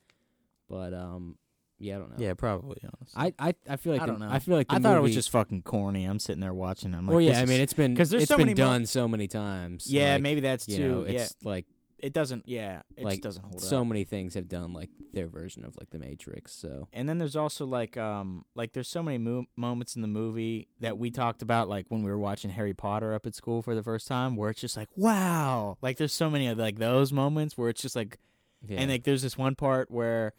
But 0.70 0.94
um, 0.94 1.36
yeah, 1.78 1.96
I 1.96 1.98
don't 1.98 2.10
know. 2.10 2.16
Yeah, 2.18 2.32
probably. 2.34 2.78
Honestly. 2.82 3.34
I 3.38 3.48
I 3.50 3.54
I 3.68 3.76
feel 3.76 3.92
like 3.92 4.00
I 4.02 4.06
the- 4.06 4.12
don't 4.12 4.20
know. 4.20 4.28
I 4.30 4.38
feel 4.38 4.56
like 4.56 4.68
the 4.68 4.76
I 4.76 4.78
thought 4.78 4.96
it 4.96 5.00
was 5.02 5.12
just 5.14 5.30
fucking 5.30 5.62
corny. 5.62 6.04
I'm 6.04 6.18
sitting 6.18 6.40
there 6.40 6.54
watching. 6.54 6.94
I'm 6.94 7.06
like, 7.06 7.12
well, 7.12 7.20
yeah. 7.20 7.32
this 7.32 7.42
I 7.42 7.44
mean, 7.44 7.60
it's 7.60 7.74
been 7.74 7.94
'cause 7.94 8.08
there's 8.10 8.22
it's 8.22 8.30
so 8.30 8.36
been 8.38 8.46
many 8.46 8.58
mo- 8.58 8.66
done 8.66 8.86
so 8.86 9.06
many 9.06 9.28
times. 9.28 9.86
yeah, 9.92 10.14
like, 10.14 10.22
maybe 10.22 10.40
that's 10.40 10.66
you 10.68 10.76
too. 10.78 10.88
know, 10.88 11.04
yeah, 11.06 11.20
it's 11.24 11.36
like 11.44 11.66
it 11.98 12.12
doesn't. 12.12 12.48
Yeah, 12.48 12.82
it 12.96 13.04
like, 13.04 13.14
just 13.14 13.22
doesn't 13.22 13.42
hold 13.42 13.60
so 13.60 13.66
up. 13.66 13.70
So 13.70 13.84
many 13.84 14.04
things 14.04 14.34
have 14.34 14.48
done 14.48 14.72
like 14.72 14.90
their 15.12 15.26
version 15.28 15.64
of 15.64 15.76
like 15.78 15.90
the 15.90 15.98
Matrix. 15.98 16.52
So 16.52 16.88
And 16.92 17.08
then 17.08 17.18
there's 17.18 17.36
also 17.36 17.66
like 17.66 17.96
um 17.96 18.44
like 18.54 18.72
there's 18.72 18.88
so 18.88 19.02
many 19.02 19.18
mo- 19.18 19.46
moments 19.56 19.96
in 19.96 20.02
the 20.02 20.08
movie 20.08 20.68
that 20.80 20.98
we 20.98 21.10
talked 21.10 21.42
about 21.42 21.68
like 21.68 21.86
when 21.88 22.02
we 22.02 22.10
were 22.10 22.18
watching 22.18 22.50
Harry 22.50 22.74
Potter 22.74 23.14
up 23.14 23.26
at 23.26 23.34
school 23.34 23.62
for 23.62 23.74
the 23.74 23.82
first 23.82 24.06
time 24.06 24.36
where 24.36 24.50
it's 24.50 24.60
just 24.60 24.76
like 24.76 24.88
wow 24.96 25.78
like 25.80 25.96
there's 25.96 26.12
so 26.12 26.28
many 26.28 26.48
of 26.48 26.58
like 26.58 26.78
those 26.78 27.12
moments 27.12 27.56
where 27.56 27.68
it's 27.68 27.82
just 27.82 27.96
like 27.96 28.18
yeah. 28.68 28.80
And 28.80 28.90
like, 28.90 29.04
there's 29.04 29.22
this 29.22 29.38
one 29.38 29.54
part 29.54 29.90
where 29.90 30.32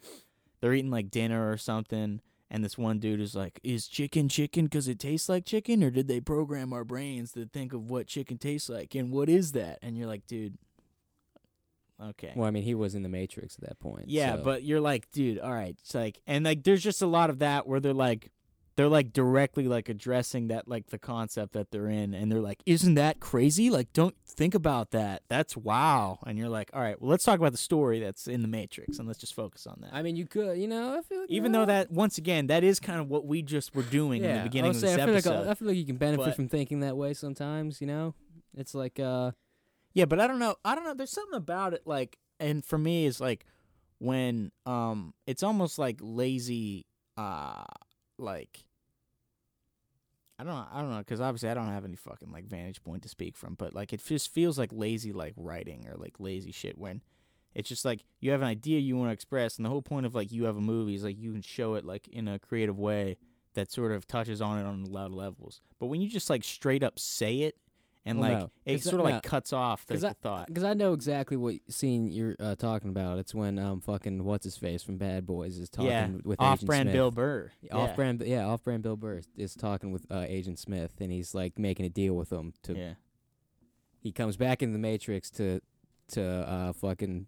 they're 0.60 0.74
eating 0.74 0.90
like 0.90 1.10
dinner 1.10 1.50
or 1.50 1.56
something, 1.56 2.20
and 2.50 2.64
this 2.64 2.76
one 2.76 2.98
dude 2.98 3.20
is 3.20 3.34
like, 3.34 3.60
"Is 3.62 3.88
chicken 3.88 4.28
chicken 4.28 4.64
because 4.64 4.88
it 4.88 4.98
tastes 4.98 5.28
like 5.28 5.44
chicken, 5.44 5.82
or 5.82 5.90
did 5.90 6.08
they 6.08 6.20
program 6.20 6.72
our 6.72 6.84
brains 6.84 7.32
to 7.32 7.46
think 7.46 7.72
of 7.72 7.90
what 7.90 8.06
chicken 8.06 8.38
tastes 8.38 8.68
like, 8.68 8.94
and 8.94 9.12
what 9.12 9.28
is 9.28 9.52
that?" 9.52 9.78
And 9.82 9.96
you're 9.96 10.06
like, 10.06 10.26
"Dude, 10.26 10.58
okay." 12.00 12.32
well, 12.36 12.46
I 12.46 12.50
mean, 12.50 12.62
he 12.62 12.74
was 12.74 12.94
in 12.94 13.02
the 13.02 13.08
Matrix 13.08 13.56
at 13.60 13.68
that 13.68 13.78
point. 13.78 14.08
yeah, 14.08 14.36
so- 14.36 14.42
but 14.44 14.62
you're 14.64 14.80
like, 14.80 15.10
dude, 15.12 15.38
all 15.38 15.52
right. 15.52 15.76
It's 15.80 15.94
like, 15.94 16.20
and 16.26 16.44
like, 16.44 16.64
there's 16.64 16.82
just 16.82 17.02
a 17.02 17.06
lot 17.06 17.30
of 17.30 17.38
that 17.40 17.66
where 17.66 17.80
they're 17.80 17.92
like, 17.94 18.30
they're 18.76 18.88
like 18.88 19.12
directly 19.12 19.66
like 19.66 19.88
addressing 19.88 20.46
that 20.48 20.68
like 20.68 20.86
the 20.90 21.00
concept 21.00 21.52
that 21.54 21.72
they're 21.72 21.88
in, 21.88 22.14
and 22.14 22.30
they're 22.30 22.40
like, 22.40 22.62
isn't 22.64 22.94
that 22.94 23.18
crazy? 23.18 23.70
Like, 23.70 23.92
don't 23.92 24.14
think 24.24 24.54
about 24.54 24.92
that. 24.92 25.24
That's 25.28 25.56
wow. 25.56 26.20
And 26.24 26.38
you're 26.38 26.48
like, 26.48 26.70
all 26.72 26.80
right, 26.80 27.00
well, 27.02 27.10
let's 27.10 27.24
talk 27.24 27.40
about 27.40 27.50
the 27.50 27.58
story 27.58 27.98
that's 27.98 28.28
in 28.28 28.42
the 28.42 28.46
Matrix, 28.46 29.00
and 29.00 29.08
let's 29.08 29.18
just 29.18 29.34
focus 29.34 29.66
on 29.66 29.78
that. 29.80 29.90
I 29.92 30.02
mean, 30.02 30.14
you 30.14 30.26
could, 30.28 30.58
you 30.58 30.68
know, 30.68 30.96
I 30.96 31.02
feel 31.02 31.22
like 31.22 31.28
Even 31.30 31.50
though 31.50 31.64
that, 31.66 31.90
once 31.90 32.18
again, 32.18 32.46
that 32.46 32.62
is 32.62 32.78
kind 32.78 33.00
of 33.00 33.08
what 33.08 33.26
we 33.26 33.42
just 33.42 33.74
were 33.74 33.82
doing 33.82 34.22
yeah, 34.22 34.30
in 34.30 34.36
the 34.36 34.42
beginning 34.44 34.66
I 34.66 34.68
of 34.70 34.74
was 34.76 34.82
this 34.82 34.92
I 34.92 35.04
feel 35.06 35.14
episode. 35.16 35.38
like 35.40 35.46
I, 35.48 35.50
I 35.50 35.54
feel 35.54 35.68
like 35.68 35.76
you 35.76 35.84
can 35.86 35.96
benefit 35.96 36.26
But- 36.26 36.36
from 36.36 36.48
thinking 36.48 36.78
that 36.80 36.96
way 36.96 37.14
sometimes. 37.14 37.80
You 37.80 37.88
know, 37.88 38.14
it's 38.56 38.76
like 38.76 39.00
uh, 39.00 39.32
Yeah, 39.98 40.04
but 40.04 40.20
I 40.20 40.28
don't 40.28 40.38
know. 40.38 40.54
I 40.64 40.76
don't 40.76 40.84
know. 40.84 40.94
There's 40.94 41.10
something 41.10 41.36
about 41.36 41.74
it, 41.74 41.82
like, 41.84 42.18
and 42.38 42.64
for 42.64 42.78
me, 42.78 43.04
is 43.04 43.20
like 43.20 43.44
when 43.98 44.52
um, 44.64 45.12
it's 45.26 45.42
almost 45.42 45.76
like 45.76 45.98
lazy, 46.00 46.86
uh, 47.16 47.64
like. 48.16 48.64
I 50.38 50.44
don't 50.44 50.54
know. 50.54 50.66
I 50.72 50.80
don't 50.82 50.90
know 50.90 50.98
because 50.98 51.20
obviously 51.20 51.48
I 51.48 51.54
don't 51.54 51.66
have 51.66 51.84
any 51.84 51.96
fucking 51.96 52.30
like 52.30 52.46
vantage 52.46 52.80
point 52.84 53.02
to 53.02 53.08
speak 53.08 53.36
from, 53.36 53.54
but 53.54 53.74
like 53.74 53.92
it 53.92 54.00
just 54.06 54.32
feels 54.32 54.56
like 54.56 54.70
lazy 54.72 55.12
like 55.12 55.34
writing 55.36 55.88
or 55.88 55.96
like 55.96 56.20
lazy 56.20 56.52
shit 56.52 56.78
when 56.78 57.02
it's 57.56 57.68
just 57.68 57.84
like 57.84 58.04
you 58.20 58.30
have 58.30 58.40
an 58.40 58.46
idea 58.46 58.78
you 58.78 58.96
want 58.96 59.08
to 59.08 59.12
express, 59.12 59.56
and 59.56 59.66
the 59.66 59.68
whole 59.68 59.82
point 59.82 60.06
of 60.06 60.14
like 60.14 60.30
you 60.30 60.44
have 60.44 60.56
a 60.56 60.60
movie 60.60 60.94
is 60.94 61.02
like 61.02 61.18
you 61.18 61.32
can 61.32 61.42
show 61.42 61.74
it 61.74 61.84
like 61.84 62.06
in 62.06 62.28
a 62.28 62.38
creative 62.38 62.78
way 62.78 63.16
that 63.54 63.72
sort 63.72 63.90
of 63.90 64.06
touches 64.06 64.40
on 64.40 64.60
it 64.60 64.64
on 64.64 64.84
a 64.84 64.88
lot 64.88 65.06
of 65.06 65.14
levels. 65.14 65.60
But 65.80 65.86
when 65.86 66.00
you 66.00 66.08
just 66.08 66.30
like 66.30 66.44
straight 66.44 66.84
up 66.84 67.00
say 67.00 67.38
it 67.38 67.56
and 68.08 68.18
Well, 68.18 68.30
like 68.30 68.38
no. 68.40 68.50
it 68.64 68.82
sort 68.82 68.94
of 69.00 69.06
no. 69.06 69.12
like 69.12 69.22
cuts 69.22 69.52
off 69.52 69.86
the, 69.86 69.94
I- 69.94 69.98
the 69.98 70.14
thought. 70.14 70.46
because 70.48 70.64
I 70.64 70.74
know 70.74 70.92
exactly 70.92 71.36
what 71.36 71.56
scene 71.68 72.08
you're 72.10 72.34
uh, 72.40 72.54
talking 72.56 72.90
about. 72.90 73.18
It's 73.18 73.34
when 73.34 73.58
um 73.58 73.80
fucking 73.80 74.24
what's 74.24 74.44
his 74.44 74.56
face 74.56 74.82
from 74.82 74.96
Bad 74.96 75.26
Boys 75.26 75.58
is 75.58 75.68
talking 75.68 75.90
yeah, 75.90 76.08
with 76.24 76.40
Agent 76.40 76.62
off-brand. 76.62 76.92
Bill 76.92 77.10
Burr. 77.10 77.52
Yeah, 77.60 77.76
Off-brand, 77.76 78.22
yeah, 78.26 78.46
off-brand 78.46 78.82
Bill 78.82 78.96
Burr 78.96 79.20
is 79.36 79.54
talking 79.54 79.92
with 79.92 80.06
uh, 80.10 80.24
Agent 80.26 80.58
Smith, 80.58 80.94
and 81.00 81.12
he's 81.12 81.34
like 81.34 81.58
making 81.58 81.86
a 81.86 81.90
deal 81.90 82.14
with 82.14 82.30
him 82.32 82.54
to. 82.64 82.74
Yeah. 82.76 82.94
He 84.00 84.12
comes 84.12 84.36
back 84.36 84.62
in 84.62 84.72
the 84.72 84.78
Matrix 84.78 85.30
to 85.32 85.60
to 86.12 86.22
uh 86.24 86.72
fucking 86.72 87.26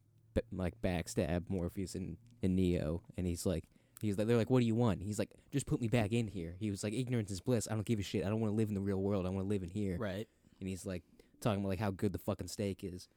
like 0.53 0.81
backstab 0.81 1.45
Morpheus 1.49 1.95
and, 1.95 2.17
and 2.43 2.57
Neo, 2.57 3.03
and 3.17 3.27
he's 3.27 3.45
like. 3.47 3.65
He's 4.03 4.17
like, 4.17 4.29
they're 4.29 4.39
like, 4.39 4.49
what 4.49 4.61
do 4.61 4.65
you 4.67 4.75
want? 4.75 5.03
He's 5.03 5.19
like, 5.19 5.29
just 5.53 5.67
put 5.67 5.79
me 5.79 5.87
back 5.87 6.13
in 6.13 6.27
here. 6.27 6.55
He 6.59 6.71
was 6.71 6.83
like, 6.83 6.95
ignorance 6.95 7.31
is 7.31 7.43
bliss. 7.43 7.69
I 7.71 7.75
don't 7.75 7.85
give 7.85 7.99
a 7.99 8.03
shit. 8.03 8.25
I 8.25 8.31
don't 8.31 8.41
want 8.41 8.51
to 8.51 8.57
live 8.57 8.71
in 8.71 8.75
the 8.75 8.81
real 8.81 8.97
world. 8.97 9.27
I 9.27 9.29
want 9.29 9.45
to 9.45 9.49
live 9.51 9.63
in 9.63 9.69
here. 9.69 9.99
Right. 9.99 10.27
And 10.61 10.69
he's 10.69 10.87
like 10.87 11.03
talking 11.41 11.61
about 11.61 11.71
like 11.71 11.81
how 11.81 11.91
good 11.91 12.13
the 12.13 12.19
fucking 12.19 12.49
steak 12.49 12.85
is, 12.85 13.09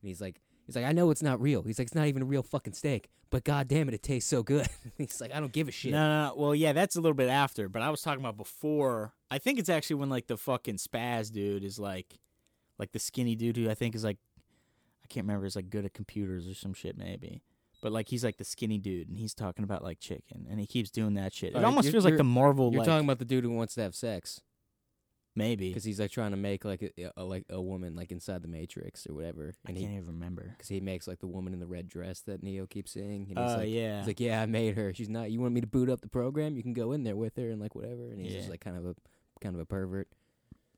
and 0.00 0.08
he's 0.08 0.20
like, 0.20 0.40
he's 0.66 0.76
like, 0.76 0.84
I 0.84 0.92
know 0.92 1.10
it's 1.10 1.22
not 1.22 1.40
real. 1.40 1.62
He's 1.62 1.78
like, 1.78 1.86
it's 1.86 1.94
not 1.94 2.06
even 2.06 2.22
a 2.22 2.26
real 2.26 2.42
fucking 2.42 2.72
steak, 2.72 3.08
but 3.30 3.44
god 3.44 3.68
damn 3.68 3.88
it, 3.88 3.94
it 3.94 4.02
tastes 4.02 4.28
so 4.28 4.42
good. 4.42 4.68
he's 4.98 5.20
like, 5.20 5.34
I 5.34 5.40
don't 5.40 5.52
give 5.52 5.68
a 5.68 5.72
shit. 5.72 5.92
No, 5.92 6.08
no, 6.08 6.28
no. 6.28 6.34
Well, 6.36 6.54
yeah, 6.54 6.72
that's 6.72 6.96
a 6.96 7.00
little 7.00 7.14
bit 7.14 7.28
after, 7.28 7.68
but 7.68 7.82
I 7.82 7.90
was 7.90 8.02
talking 8.02 8.20
about 8.20 8.36
before. 8.36 9.12
I 9.30 9.38
think 9.38 9.58
it's 9.58 9.68
actually 9.68 9.96
when 9.96 10.10
like 10.10 10.26
the 10.26 10.36
fucking 10.36 10.76
spaz 10.76 11.32
dude 11.32 11.64
is 11.64 11.78
like, 11.78 12.18
like 12.78 12.92
the 12.92 12.98
skinny 12.98 13.34
dude 13.34 13.56
who 13.56 13.70
I 13.70 13.74
think 13.74 13.94
is 13.94 14.04
like, 14.04 14.18
I 15.04 15.06
can't 15.08 15.26
remember, 15.26 15.46
is 15.46 15.56
like 15.56 15.70
good 15.70 15.84
at 15.84 15.94
computers 15.94 16.48
or 16.48 16.54
some 16.54 16.74
shit 16.74 16.96
maybe. 16.96 17.42
But 17.82 17.90
like 17.90 18.08
he's 18.08 18.24
like 18.24 18.36
the 18.36 18.44
skinny 18.44 18.78
dude, 18.78 19.08
and 19.08 19.18
he's 19.18 19.34
talking 19.34 19.64
about 19.64 19.82
like 19.82 19.98
chicken, 19.98 20.46
and 20.48 20.60
he 20.60 20.66
keeps 20.66 20.88
doing 20.88 21.14
that 21.14 21.32
shit. 21.32 21.50
It 21.50 21.56
Alright, 21.56 21.66
almost 21.66 21.90
feels 21.90 22.04
like 22.04 22.16
the 22.16 22.22
Marvel 22.22 22.70
You're 22.70 22.78
like 22.78 22.86
talking 22.86 23.04
about 23.04 23.18
the 23.18 23.24
dude 23.24 23.42
who 23.42 23.50
wants 23.50 23.74
to 23.74 23.82
have 23.82 23.96
sex 23.96 24.40
maybe. 25.34 25.68
because 25.68 25.84
he's 25.84 25.98
like 26.00 26.10
trying 26.10 26.30
to 26.32 26.36
make 26.36 26.64
like 26.64 26.82
a, 26.98 27.10
a 27.16 27.24
like 27.24 27.44
a 27.50 27.60
woman 27.60 27.94
like 27.96 28.10
inside 28.12 28.42
the 28.42 28.48
Matrix 28.48 29.06
or 29.08 29.14
whatever, 29.14 29.54
I 29.66 29.70
and 29.70 29.78
can't 29.78 29.90
he 29.90 29.96
even 29.96 30.06
remember. 30.08 30.54
because 30.56 30.68
he 30.68 30.80
makes 30.80 31.06
like 31.08 31.20
the 31.20 31.26
woman 31.26 31.52
in 31.52 31.60
the 31.60 31.66
red 31.66 31.88
dress 31.88 32.20
that 32.22 32.42
Neo 32.42 32.66
keeps 32.66 32.92
seeing, 32.92 33.22
and 33.22 33.26
he's 33.26 33.36
Oh 33.38 33.58
like. 33.58 33.68
yeah. 33.68 33.98
He's 33.98 34.06
like, 34.06 34.20
yeah, 34.20 34.42
I 34.42 34.46
made 34.46 34.76
her. 34.76 34.92
She's 34.94 35.08
not. 35.08 35.30
You 35.30 35.40
want 35.40 35.54
me 35.54 35.60
to 35.60 35.66
boot 35.66 35.88
up 35.88 36.00
the 36.00 36.08
program? 36.08 36.56
You 36.56 36.62
can 36.62 36.72
go 36.72 36.92
in 36.92 37.04
there 37.04 37.16
with 37.16 37.36
her 37.36 37.50
and 37.50 37.60
like 37.60 37.74
whatever. 37.74 38.08
And 38.10 38.20
he's 38.20 38.32
just 38.34 38.50
like 38.50 38.60
kind 38.60 38.76
of 38.76 38.84
a, 38.86 38.94
kind 39.40 39.54
of 39.54 39.60
a 39.60 39.66
pervert. 39.66 40.08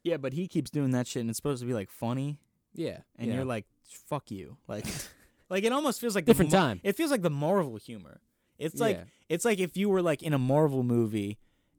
yeah, 0.02 0.16
but 0.16 0.32
he 0.32 0.46
keeps 0.48 0.70
doing 0.70 0.90
that 0.92 1.06
shit, 1.06 1.20
and 1.20 1.30
it's 1.30 1.36
supposed 1.38 1.60
to 1.62 1.66
be 1.66 1.74
like 1.74 1.90
funny, 1.90 2.38
Yeah, 2.74 2.98
and 3.18 3.28
yeah. 3.28 3.34
you're 3.36 3.44
like, 3.44 3.66
fuck 4.06 4.30
you, 4.30 4.56
like, 4.68 4.86
like 5.50 5.64
it 5.64 5.72
almost 5.72 6.00
feels 6.00 6.14
like 6.14 6.24
different 6.24 6.50
time. 6.50 6.80
It 6.82 6.96
feels 6.96 7.10
like 7.10 7.22
the 7.22 7.30
Marvel 7.30 7.76
humor. 7.76 8.20
It's 8.58 8.78
like 8.80 8.96
Yeah. 8.98 9.04
it's 9.28 9.44
like 9.44 9.58
if 9.58 9.76
you 9.76 9.88
were 9.88 10.00
like 10.02 10.22
in 10.22 10.32
a 10.32 10.38
Marvel 10.38 10.82
movie 10.84 11.38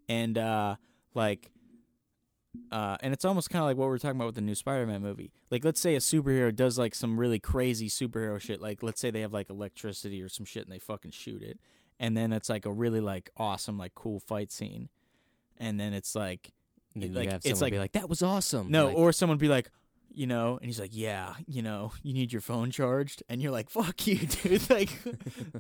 and 0.10 0.38
uh 0.38 0.76
like 1.14 1.50
uh 2.72 2.98
and 3.02 3.14
it's 3.14 3.26
almost 3.26 3.50
kind 3.50 3.62
of 3.62 3.68
like 3.68 3.78
what 3.78 3.88
we 3.90 3.96
are 3.96 4.00
talking 4.00 4.18
about 4.18 4.28
with 4.28 4.36
the 4.36 4.42
new 4.42 4.56
Spider-Man 4.56 5.02
movie. 5.02 5.32
Like 5.52 5.64
let's 5.66 5.80
say 5.82 5.96
a 5.96 6.00
superhero 6.00 6.56
does 6.56 6.78
like 6.78 6.96
some 6.96 7.20
really 7.20 7.40
crazy 7.40 7.90
superhero 7.90 8.40
shit 8.40 8.62
like 8.62 8.84
let's 8.84 9.00
say 9.02 9.12
they 9.12 9.22
have 9.22 9.34
like 9.34 9.50
electricity 9.50 10.22
or 10.22 10.30
some 10.30 10.46
shit 10.46 10.64
and 10.64 10.72
they 10.74 10.80
fucking 10.80 11.12
shoot 11.12 11.42
it. 11.42 11.60
And 12.00 12.16
then 12.18 12.34
it's 12.34 12.50
like 12.50 12.66
a 12.66 12.72
really 12.74 13.02
like 13.02 13.30
awesome 13.38 13.78
like 13.78 13.96
cool 13.96 14.20
fight 14.20 14.52
scene. 14.52 14.90
And 15.58 15.80
then 15.80 15.94
it's 15.94 16.16
like 16.16 16.52
like, 16.96 17.30
it's 17.44 17.60
like- 17.62 17.74
like, 17.74 17.92
"That 17.92 18.08
was 18.10 18.22
awesome." 18.22 18.72
no, 18.72 18.88
Like, 18.88 18.96
or 18.96 19.12
someone 19.12 19.38
be 19.38 19.50
like, 19.50 19.70
you 20.14 20.28
know, 20.28 20.56
and 20.58 20.66
he's 20.66 20.80
like, 20.80 20.92
yeah, 20.94 21.34
you 21.46 21.62
know, 21.62 21.92
you 22.04 22.14
need 22.14 22.32
your 22.32 22.42
phone 22.42 22.72
charged, 22.72 23.22
and 23.28 23.42
you're 23.42 23.52
like, 23.52 23.70
fuck 23.70 24.08
you, 24.08 24.18
dude. 24.44 24.70
Like, 24.70 24.90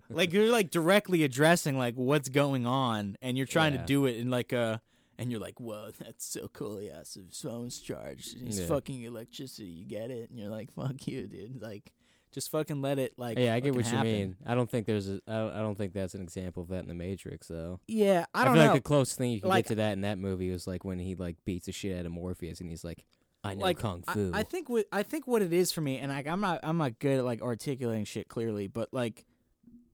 like 0.09 0.31
you're 0.31 0.47
like 0.49 0.71
directly 0.71 1.23
addressing 1.25 1.77
like 1.77 1.95
what's 1.95 2.29
going 2.29 2.65
on, 2.65 3.17
and 3.21 3.35
you're 3.37 3.47
trying 3.47 3.73
Yeah. 3.73 3.81
to 3.81 3.85
do 3.85 4.05
it 4.05 4.15
in 4.15 4.29
like 4.29 4.53
a 4.53 4.81
and 5.17 5.31
you're 5.31 5.39
like, 5.41 5.59
"Whoa, 5.59 5.91
that's 5.99 6.25
so 6.25 6.47
cool." 6.53 6.81
Yeah, 6.81 7.03
so 7.03 7.21
his 7.27 7.39
phone's 7.41 7.79
charged. 7.79 8.37
He's 8.37 8.59
Yeah. 8.59 8.67
fucking 8.67 9.03
electricity. 9.03 9.67
You 9.69 9.85
get 9.85 10.11
it? 10.11 10.29
And 10.29 10.39
you're 10.39 10.49
like, 10.49 10.71
"Fuck 10.75 11.07
you, 11.07 11.27
dude." 11.27 11.61
Like, 11.61 11.91
just 12.33 12.51
fucking 12.51 12.81
let 12.81 12.99
it 12.99 13.13
like. 13.17 13.37
yeah, 13.39 13.53
I 13.53 13.59
get 13.61 13.73
what 13.75 13.85
happen. 13.85 14.07
you 14.07 14.13
mean. 14.13 14.35
I 14.45 14.55
don't 14.55 14.69
think 14.69 14.85
there's 14.87 15.07
a. 15.09 15.21
I 15.27 15.33
don't, 15.33 15.53
I 15.53 15.59
don't 15.59 15.77
think 15.77 15.93
that's 15.93 16.15
an 16.15 16.21
example 16.21 16.63
of 16.63 16.69
that 16.69 16.79
in 16.79 16.87
the 16.87 16.93
Matrix, 16.93 17.47
though. 17.47 17.79
Yeah, 17.87 18.25
I 18.33 18.43
don't 18.45 18.55
feel 18.55 18.63
know. 18.63 18.71
like 18.73 18.83
the 18.83 18.87
closest 18.87 19.17
thing 19.17 19.31
you 19.31 19.39
can 19.41 19.49
Like- 19.49 19.65
get 19.65 19.69
to 19.69 19.75
that 19.75 19.93
in 19.93 20.01
that 20.01 20.17
movie 20.17 20.51
was 20.51 20.67
like 20.67 20.83
when 20.83 20.99
he 20.99 21.15
like 21.15 21.37
beats 21.45 21.67
the 21.67 21.71
shit 21.71 21.97
out 21.97 22.05
of 22.05 22.11
Morpheus, 22.11 22.59
and 22.59 22.69
he's 22.69 22.83
like, 22.83 23.05
"I 23.43 23.55
know 23.55 23.61
like 23.61 23.79
kung 23.79 24.03
I- 24.07 24.13
fu." 24.13 24.31
I, 24.33 24.43
think 24.43 24.67
what 24.69 24.85
I 24.91 25.03
think 25.03 25.27
what 25.27 25.41
it 25.41 25.53
is 25.53 25.71
for 25.71 25.79
me, 25.81 25.97
and 25.99 26.11
like 26.11 26.27
I'm 26.27 26.41
not 26.41 26.59
I'm 26.63 26.77
not 26.77 26.99
good 26.99 27.19
at 27.19 27.25
like 27.25 27.41
articulating 27.41 28.03
shit 28.05 28.27
clearly, 28.27 28.67
but 28.67 28.89
like 28.93 29.25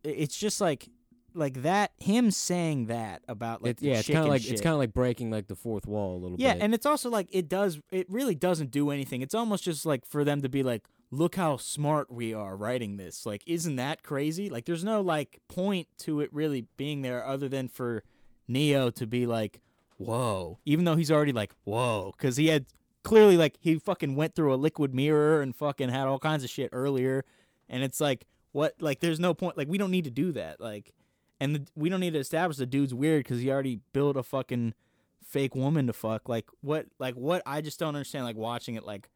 it's 0.03 0.35
just 0.35 0.59
like 0.61 0.89
like 1.33 1.61
that 1.63 1.91
him 1.97 2.31
saying 2.31 2.87
that 2.87 3.21
about 3.27 3.61
like 3.63 3.81
It- 3.81 3.83
yeah, 3.83 3.99
it's 3.99 4.07
kind 4.07 4.19
of 4.19 4.27
like 4.27 4.41
shit. 4.41 4.53
it's 4.53 4.61
kind 4.61 4.73
of 4.73 4.79
like 4.79 4.93
breaking 4.93 5.31
like 5.31 5.47
the 5.47 5.55
fourth 5.55 5.87
wall 5.87 6.15
a 6.15 6.19
little 6.19 6.37
yeah, 6.39 6.53
bit. 6.53 6.57
Yeah, 6.59 6.65
and 6.65 6.73
it's 6.73 6.85
also 6.85 7.09
like 7.09 7.27
it 7.31 7.47
does 7.49 7.79
it 7.91 8.07
really 8.09 8.35
doesn't 8.35 8.71
do 8.71 8.89
anything. 8.91 9.21
It's 9.21 9.35
almost 9.35 9.63
just 9.63 9.85
like 9.85 10.05
for 10.05 10.23
them 10.23 10.41
to 10.41 10.49
be 10.49 10.63
like, 10.63 10.83
look 11.09 11.35
how 11.35 11.57
smart 11.57 12.11
we 12.11 12.33
are 12.33 12.55
writing 12.55 12.97
this. 12.97 13.25
Like, 13.25 13.43
isn't 13.45 13.75
that 13.75 14.03
crazy? 14.03 14.49
Like, 14.49 14.65
there's 14.65 14.83
no 14.83 15.01
like 15.01 15.39
point 15.47 15.87
to 15.99 16.21
it 16.21 16.33
really 16.33 16.67
being 16.77 17.01
there 17.01 17.25
other 17.25 17.49
than 17.49 17.67
for 17.67 18.03
Neo 18.47 18.89
to 18.91 19.05
be 19.07 19.25
like, 19.25 19.61
whoa, 19.97 20.59
even 20.65 20.85
though 20.85 20.95
he's 20.95 21.11
already 21.11 21.31
like, 21.33 21.53
whoa, 21.63 22.13
because 22.17 22.37
he 22.37 22.47
had 22.47 22.65
clearly 23.03 23.35
like 23.37 23.57
he 23.61 23.79
fucking 23.79 24.15
went 24.15 24.35
through 24.35 24.53
a 24.53 24.55
liquid 24.55 24.93
mirror 24.93 25.41
and 25.41 25.55
fucking 25.55 25.89
had 25.89 26.07
all 26.07 26.19
kinds 26.19 26.43
of 26.43 26.49
shit 26.49 26.69
earlier, 26.71 27.23
and 27.69 27.83
it's 27.83 27.99
like, 28.01 28.25
what? 28.51 28.75
Like, 28.79 28.99
there's 28.99 29.19
no 29.19 29.33
point. 29.33 29.57
Like, 29.57 29.69
we 29.69 29.77
don't 29.77 29.91
need 29.91 30.03
to 30.03 30.11
do 30.11 30.33
that. 30.33 30.59
Like, 30.59 30.93
and 31.41 31.55
the, 31.55 31.67
we 31.75 31.89
don't 31.89 31.99
need 31.99 32.13
to 32.13 32.19
establish 32.19 32.57
the 32.57 32.67
dude's 32.67 32.93
weird 32.93 33.23
because 33.23 33.39
he 33.39 33.49
already 33.49 33.79
built 33.93 34.15
a 34.15 34.21
fucking 34.21 34.75
fake 35.23 35.55
woman 35.55 35.87
to 35.87 35.93
fuck. 35.93 36.29
Like 36.29 36.47
what? 36.61 36.85
Like 36.99 37.15
what? 37.15 37.41
I 37.47 37.61
just 37.61 37.79
don't 37.79 37.95
understand. 37.95 38.25
Like 38.25 38.35
watching 38.37 38.75
it, 38.75 38.85
like, 38.85 39.09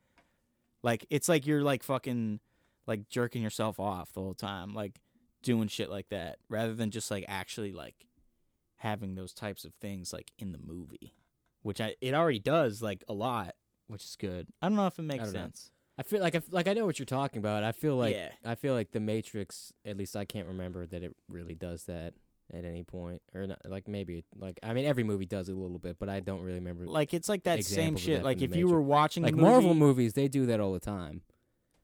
like 0.82 1.06
it's 1.12 1.30
like 1.30 1.46
you're 1.46 1.62
like 1.62 1.84
fucking 1.84 2.40
like 2.88 3.10
jerking 3.10 3.44
yourself 3.44 3.80
off 3.80 4.12
the 4.12 4.22
whole 4.22 4.34
time, 4.34 4.74
like 4.74 5.00
doing 5.44 5.68
shit 5.68 5.92
like 5.92 6.10
that, 6.10 6.40
rather 6.50 6.74
than 6.74 6.90
just 6.90 7.12
like 7.12 7.26
actually 7.28 7.72
like 7.72 8.08
having 8.78 9.14
those 9.14 9.32
types 9.32 9.64
of 9.64 9.74
things 9.76 10.12
like 10.12 10.32
in 10.40 10.52
the 10.52 10.58
movie, 10.58 11.14
which 11.62 11.80
I 11.80 11.96
it 12.02 12.16
already 12.16 12.40
does 12.40 12.82
like 12.82 13.04
a 13.08 13.14
lot, 13.14 13.54
which 13.86 14.04
is 14.04 14.16
good. 14.20 14.48
I 14.64 14.68
don't 14.68 14.76
know 14.76 14.88
if 14.88 14.98
it 14.98 15.04
makes 15.04 15.26
don't 15.26 15.34
know. 15.34 15.50
I 15.98 16.04
feel 16.04 16.20
like 16.22 16.36
I 16.36 16.42
like 16.52 16.68
I 16.68 16.74
know 16.74 16.86
what 16.86 17.00
you're 17.00 17.06
talking 17.06 17.40
about. 17.40 17.64
I 17.64 17.72
feel 17.72 17.96
like 17.96 18.16
Yeah. 18.16 18.30
I 18.44 18.56
feel 18.56 18.74
like 18.74 18.92
the 18.92 19.00
Matrix. 19.00 19.72
At 19.86 19.98
least 19.98 20.16
I 20.16 20.26
can't 20.26 20.48
remember 20.48 20.86
that 20.88 21.04
it 21.04 21.16
really 21.30 21.56
does 21.56 21.86
that 21.86 22.14
at 22.54 22.64
any 22.64 22.84
point, 22.84 23.22
or 23.34 23.48
not, 23.48 23.60
like 23.66 23.88
maybe 23.88 24.24
like 24.38 24.60
I 24.62 24.74
mean 24.74 24.86
every 24.86 25.04
movie 25.04 25.26
does 25.26 25.50
it 25.50 25.54
a 25.54 25.60
little 25.60 25.80
bit, 25.80 25.98
but 26.00 26.10
I 26.10 26.20
don't 26.20 26.42
really 26.42 26.60
remember. 26.60 26.86
Like 26.86 27.14
it's 27.14 27.30
like 27.30 27.44
that 27.44 27.64
same 27.64 27.96
shit. 27.96 28.18
that 28.20 28.26
Like 28.26 28.42
if 28.42 28.56
you 28.56 28.68
were 28.68 28.82
watching 28.82 29.24
like 29.24 29.36
the 29.36 29.42
Marvel 29.42 29.74
movies, 29.74 30.14
they 30.14 30.28
do 30.28 30.46
that 30.48 30.60
all 30.60 30.74
the 30.74 30.80
time. 30.80 31.22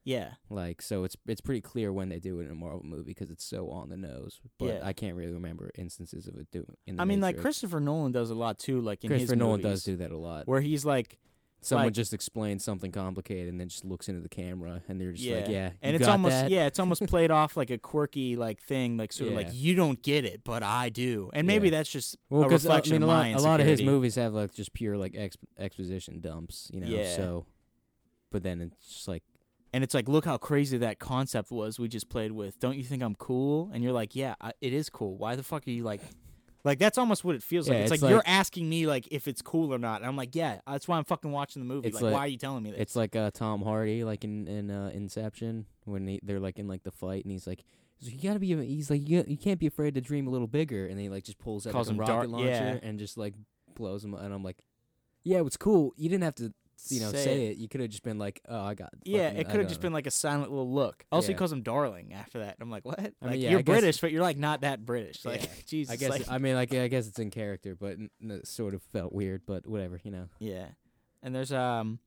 yeah, 0.04 0.32
Like 0.50 0.82
so, 0.82 1.04
it's 1.04 1.16
it's 1.28 1.42
pretty 1.42 1.62
clear 1.62 1.94
when 1.94 2.10
they 2.10 2.20
do 2.20 2.40
it 2.42 2.46
in 2.46 2.52
a 2.52 2.56
Marvel 2.56 2.84
movie 2.84 3.04
because 3.12 3.32
it's 3.32 3.44
so 3.46 3.70
on 3.70 3.90
the 3.90 3.98
nose. 3.98 4.40
But 4.60 4.66
Yeah. 4.66 4.80
I 4.84 4.94
can't 4.94 5.16
really 5.16 5.34
remember 5.34 5.72
instances 5.76 6.28
of 6.28 6.36
it 6.36 6.52
doing. 6.52 6.76
In 6.86 6.98
the 6.98 7.02
I 7.02 7.06
mean 7.06 7.22
like 7.22 7.38
Christopher 7.38 7.80
Nolan 7.80 8.12
does 8.12 8.30
a 8.30 8.36
lot 8.36 8.60
too. 8.60 8.82
Like 8.82 9.04
in 9.04 9.10
Christopher 9.10 9.36
Nolan 9.38 9.62
movies, 9.62 9.72
does 9.72 9.84
do 9.86 9.96
that 9.98 10.12
a 10.12 10.18
lot. 10.18 10.48
where 10.48 10.60
he's 10.62 10.84
like 10.86 11.18
Someone 11.64 11.88
like- 11.88 11.94
just 11.94 12.12
explains 12.14 12.64
something 12.64 12.92
complicated 12.92 13.48
and 13.50 13.60
then 13.60 13.70
just 13.70 13.86
looks 13.86 14.10
into 14.10 14.20
the 14.22 14.30
camera 14.30 14.82
and 14.88 15.00
they're 15.00 15.12
just 15.12 15.30
like, 15.30 15.46
Yeah. 15.46 15.52
"Yeah, 15.52 15.72
and 15.84 15.96
it's 15.96 16.08
almost 16.08 16.32
that? 16.34 16.50
yeah, 16.50 16.66
it's 16.66 16.80
almost 16.80 17.04
played 17.08 17.30
off 17.30 17.56
like 17.56 17.70
a 17.70 17.78
quirky 17.78 18.36
like 18.36 18.60
thing, 18.62 18.98
like 18.98 19.14
sort 19.14 19.30
of 19.30 19.36
like 19.36 19.50
you 19.52 19.76
don't 19.76 20.02
get 20.02 20.26
it, 20.26 20.42
but 20.44 20.64
I 20.64 20.90
do, 20.90 21.30
and 21.34 21.46
maybe 21.46 21.68
Yeah. 21.68 21.78
that's 21.78 21.92
just 21.92 22.18
Well, 22.30 22.42
a 22.42 22.46
uh, 22.46 22.50
I 22.50 22.54
reflection 22.54 22.94
mean, 22.94 23.04
a 23.04 23.06
lot, 23.08 23.22
my 23.24 23.30
a 23.30 23.40
lot 23.40 23.60
of 23.60 23.68
his 23.68 23.84
movies 23.84 24.16
have 24.16 24.34
like 24.34 24.54
just 24.54 24.74
pure 24.74 24.98
like 24.98 25.14
exp- 25.14 25.36
exposition 25.60 26.20
dumps, 26.20 26.70
you 26.74 26.82
know. 26.82 26.88
Yeah. 26.88 27.16
So, 27.16 27.46
but 28.32 28.42
then 28.42 28.62
it's 28.62 28.88
just 28.96 29.08
like, 29.08 29.24
and 29.74 29.84
it's 29.84 29.94
like, 29.94 30.10
look 30.10 30.26
how 30.26 30.38
crazy 30.38 30.78
that 30.80 30.98
concept 31.00 31.52
was 31.52 31.80
we 31.80 31.88
just 31.88 32.10
played 32.10 32.32
with. 32.32 32.60
Don't 32.60 32.76
you 32.78 32.84
think 32.84 33.04
I'm 33.04 33.16
cool? 33.16 33.70
And 33.74 33.84
you're 33.84 33.94
like, 33.94 34.16
yeah, 34.16 34.34
I, 34.42 34.52
it 34.62 34.74
is 34.74 34.90
cool. 34.90 35.16
Why 35.16 35.36
the 35.36 35.44
fuck 35.44 35.66
are 35.68 35.72
you 35.72 35.84
like? 35.84 36.02
Like 36.64 36.80
that's 36.80 36.98
almost 36.98 37.24
what 37.24 37.36
it 37.36 37.44
feels 37.44 37.68
like. 37.68 37.80
It's, 37.80 37.92
it's 37.92 38.02
like, 38.04 38.10
you're 38.12 38.24
asking 38.26 38.70
me 38.70 38.88
like 38.88 39.08
if 39.12 39.28
it's 39.28 39.42
cool 39.42 39.74
or 39.74 39.80
not. 39.80 40.02
And 40.02 40.06
I'm 40.06 40.16
like, 40.16 40.36
yeah, 40.36 40.60
that's 40.68 40.88
why 40.88 40.98
I'm 40.98 41.04
fucking 41.06 41.32
watching 41.32 41.62
the 41.62 41.68
movie. 41.68 41.92
Like, 41.92 42.02
like- 42.02 42.14
why 42.14 42.20
are 42.20 42.28
you 42.28 42.38
telling 42.38 42.64
me 42.64 42.72
this? 42.72 42.80
it's 42.80 42.96
like 42.96 43.16
uh, 43.16 43.32
Tom 43.34 43.62
Hardy, 43.62 44.04
like 44.04 44.24
in 44.24 44.48
in 44.48 44.70
uh, 44.70 44.92
Inception, 44.94 45.66
when 45.86 46.08
he, 46.08 46.20
they're 46.24 46.40
like 46.40 46.60
in 46.60 46.68
like 46.68 46.84
the 46.84 46.92
fight, 46.92 47.24
and 47.24 47.32
he's 47.32 47.48
like, 47.48 47.64
like, 48.04 48.14
you 48.24 48.30
gotta 48.30 48.40
be, 48.40 48.48
he's 48.66 48.90
like, 48.90 49.08
you, 49.08 49.24
you 49.28 49.38
can't 49.38 49.60
be 49.60 49.68
afraid 49.68 49.94
to 49.96 50.02
dream 50.02 50.28
a 50.28 50.30
little 50.32 50.48
bigger, 50.48 50.88
and 50.88 51.00
he 51.00 51.10
like 51.10 51.24
just 51.24 51.38
pulls 51.38 51.68
out 51.68 51.74
Calls 51.74 51.90
like, 51.90 51.98
a 51.98 52.00
rocket 52.00 52.12
Dar- 52.12 52.28
launcher 52.28 52.48
yeah. 52.50 52.80
and 52.82 52.98
just 53.00 53.18
like 53.18 53.34
blows 53.76 54.04
him, 54.04 54.14
and 54.14 54.34
I'm 54.34 54.44
like, 54.44 54.58
yeah, 55.24 55.42
it's 55.46 55.58
cool. 55.58 55.94
You 55.98 56.10
didn't 56.10 56.24
have 56.24 56.36
to, 56.36 56.54
you 56.90 57.00
know, 57.02 57.12
Say 57.12 57.24
say, 57.24 57.46
it. 57.48 57.52
it. 57.52 57.58
You 57.58 57.68
could 57.68 57.82
have 57.82 57.90
just 57.90 58.04
been 58.04 58.18
like, 58.18 58.42
oh, 58.48 58.60
I 58.62 58.74
got. 58.74 58.90
yeah, 59.04 59.28
fucking- 59.28 59.40
it 59.40 59.50
could 59.50 59.60
have 59.60 59.68
just 59.68 59.80
it." 59.80 59.84
been 59.84 59.94
like 59.94 60.08
a 60.08 60.12
silent 60.12 60.50
little 60.52 60.72
look. 60.72 61.06
Also, 61.12 61.28
he 61.30 61.34
calls 61.34 61.52
him 61.52 61.62
darling 61.62 62.14
after 62.14 62.40
that. 62.40 62.58
I'm 62.60 62.70
like, 62.72 62.86
what? 62.86 63.00
I 63.00 63.04
mean, 63.04 63.14
like 63.22 63.40
yeah, 63.42 63.50
you're 63.52 63.60
I 63.60 63.62
guess- 63.62 63.74
British, 63.80 64.02
but 64.02 64.12
you're 64.12 64.22
like 64.22 64.38
not 64.38 64.62
that 64.62 64.86
British. 64.86 65.24
Like 65.26 65.44
Yeah. 65.44 65.50
Jesus. 65.68 65.94
I 65.94 65.96
guess 65.98 66.10
like, 66.10 66.30
I 66.30 66.38
mean, 66.38 66.56
like 66.56 66.74
I 66.74 66.88
guess 66.88 67.08
it's 67.08 67.20
in 67.20 67.30
character, 67.32 67.76
but 67.76 67.94
n- 67.94 68.10
n- 68.24 68.42
sort 68.46 68.74
of 68.74 68.82
felt 68.94 69.12
weird. 69.14 69.42
But 69.46 69.68
whatever, 69.68 70.00
you 70.04 70.12
know. 70.12 70.30
Yeah, 70.40 70.68
and 71.22 71.36
there's 71.36 71.52
um, 71.52 72.00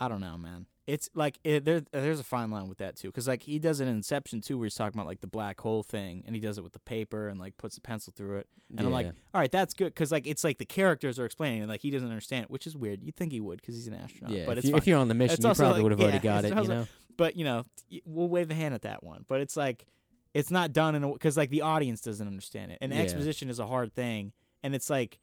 I 0.00 0.08
don't 0.08 0.20
know, 0.20 0.36
man. 0.36 0.66
It's 0.88 1.10
like 1.14 1.38
it, 1.44 1.66
there. 1.66 1.76
Eh, 1.92 2.00
there's 2.00 2.18
a 2.18 2.24
fine 2.24 2.50
line 2.50 2.66
with 2.66 2.78
that 2.78 2.96
too, 2.96 3.08
because 3.08 3.28
like 3.28 3.42
he 3.42 3.58
does 3.58 3.78
it 3.80 3.84
in 3.88 3.96
Inception 3.96 4.40
too, 4.40 4.56
where 4.56 4.64
he's 4.64 4.74
talking 4.74 4.98
about 4.98 5.06
like 5.06 5.20
the 5.20 5.26
black 5.26 5.60
hole 5.60 5.82
thing, 5.82 6.22
and 6.26 6.34
he 6.34 6.40
does 6.40 6.56
it 6.56 6.64
with 6.64 6.72
the 6.72 6.78
paper 6.78 7.28
and 7.28 7.38
like 7.38 7.58
puts 7.58 7.76
a 7.76 7.80
pencil 7.82 8.10
through 8.16 8.38
it, 8.38 8.46
and 8.70 8.86
I'm 8.86 8.92
like, 8.92 9.06
all 9.06 9.40
right, 9.40 9.52
that's 9.52 9.74
good, 9.74 9.92
because 9.92 10.10
like 10.10 10.26
it's 10.26 10.44
like 10.44 10.56
the 10.56 10.64
characters 10.64 11.18
are 11.18 11.26
explaining, 11.26 11.60
and 11.60 11.68
like 11.68 11.82
he 11.82 11.90
doesn't 11.90 12.08
understand 12.08 12.44
it, 12.44 12.50
which 12.50 12.66
is 12.66 12.74
weird. 12.74 13.02
You'd 13.02 13.16
think 13.16 13.32
he 13.32 13.40
would, 13.40 13.60
because 13.60 13.74
he's 13.74 13.86
an 13.86 13.94
astronaut, 13.96 14.34
yeah, 14.34 14.46
but 14.46 14.52
if, 14.56 14.64
it's 14.64 14.70
you, 14.70 14.76
if 14.76 14.86
you're 14.86 14.98
on 14.98 15.08
the 15.08 15.14
mission, 15.14 15.34
It's 15.34 15.44
you 15.44 15.52
probably 15.54 15.74
like- 15.74 15.82
would 15.82 15.92
have 15.92 16.00
already 16.00 16.18
got 16.20 16.44
it. 16.46 16.56
You 16.56 16.68
know. 16.68 16.86
but 17.18 17.36
you 17.36 17.44
know, 17.44 17.66
we'll 18.06 18.28
wave 18.28 18.50
a 18.50 18.54
hand 18.54 18.72
at 18.72 18.80
that 18.82 19.04
one. 19.04 19.26
But 19.28 19.42
it's 19.42 19.58
like 19.58 19.84
it's 20.32 20.50
not 20.50 20.72
done 20.72 20.94
in 20.94 21.12
because 21.12 21.36
like 21.36 21.50
the 21.50 21.60
audience 21.60 22.00
doesn't 22.00 22.26
understand 22.26 22.72
it, 22.72 22.78
and 22.80 22.94
Yeah. 22.94 23.00
exposition 23.00 23.50
is 23.50 23.58
a 23.58 23.66
hard 23.66 23.92
thing. 23.94 24.32
And 24.62 24.74
it's 24.74 24.88
like 24.88 25.18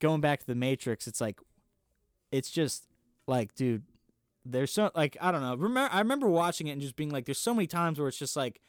going 0.00 0.22
back 0.22 0.40
to 0.40 0.46
the 0.46 0.54
Matrix. 0.54 1.06
It's 1.06 1.20
like 1.20 1.38
it's 2.32 2.50
just 2.50 2.84
like, 3.26 3.54
dude, 3.54 3.82
there's 4.50 4.72
so 4.72 4.90
like 4.94 5.16
I 5.20 5.30
don't 5.32 5.42
know. 5.42 5.54
Remember, 5.54 5.90
I 5.92 5.98
remember 6.00 6.28
watching 6.28 6.66
it 6.66 6.72
and 6.72 6.80
just 6.80 6.96
being 6.96 7.10
like, 7.10 7.26
there's 7.26 7.38
so 7.38 7.54
many 7.54 7.66
times 7.66 7.98
where 7.98 8.08
it's 8.08 8.18
just 8.18 8.36
like. 8.36 8.60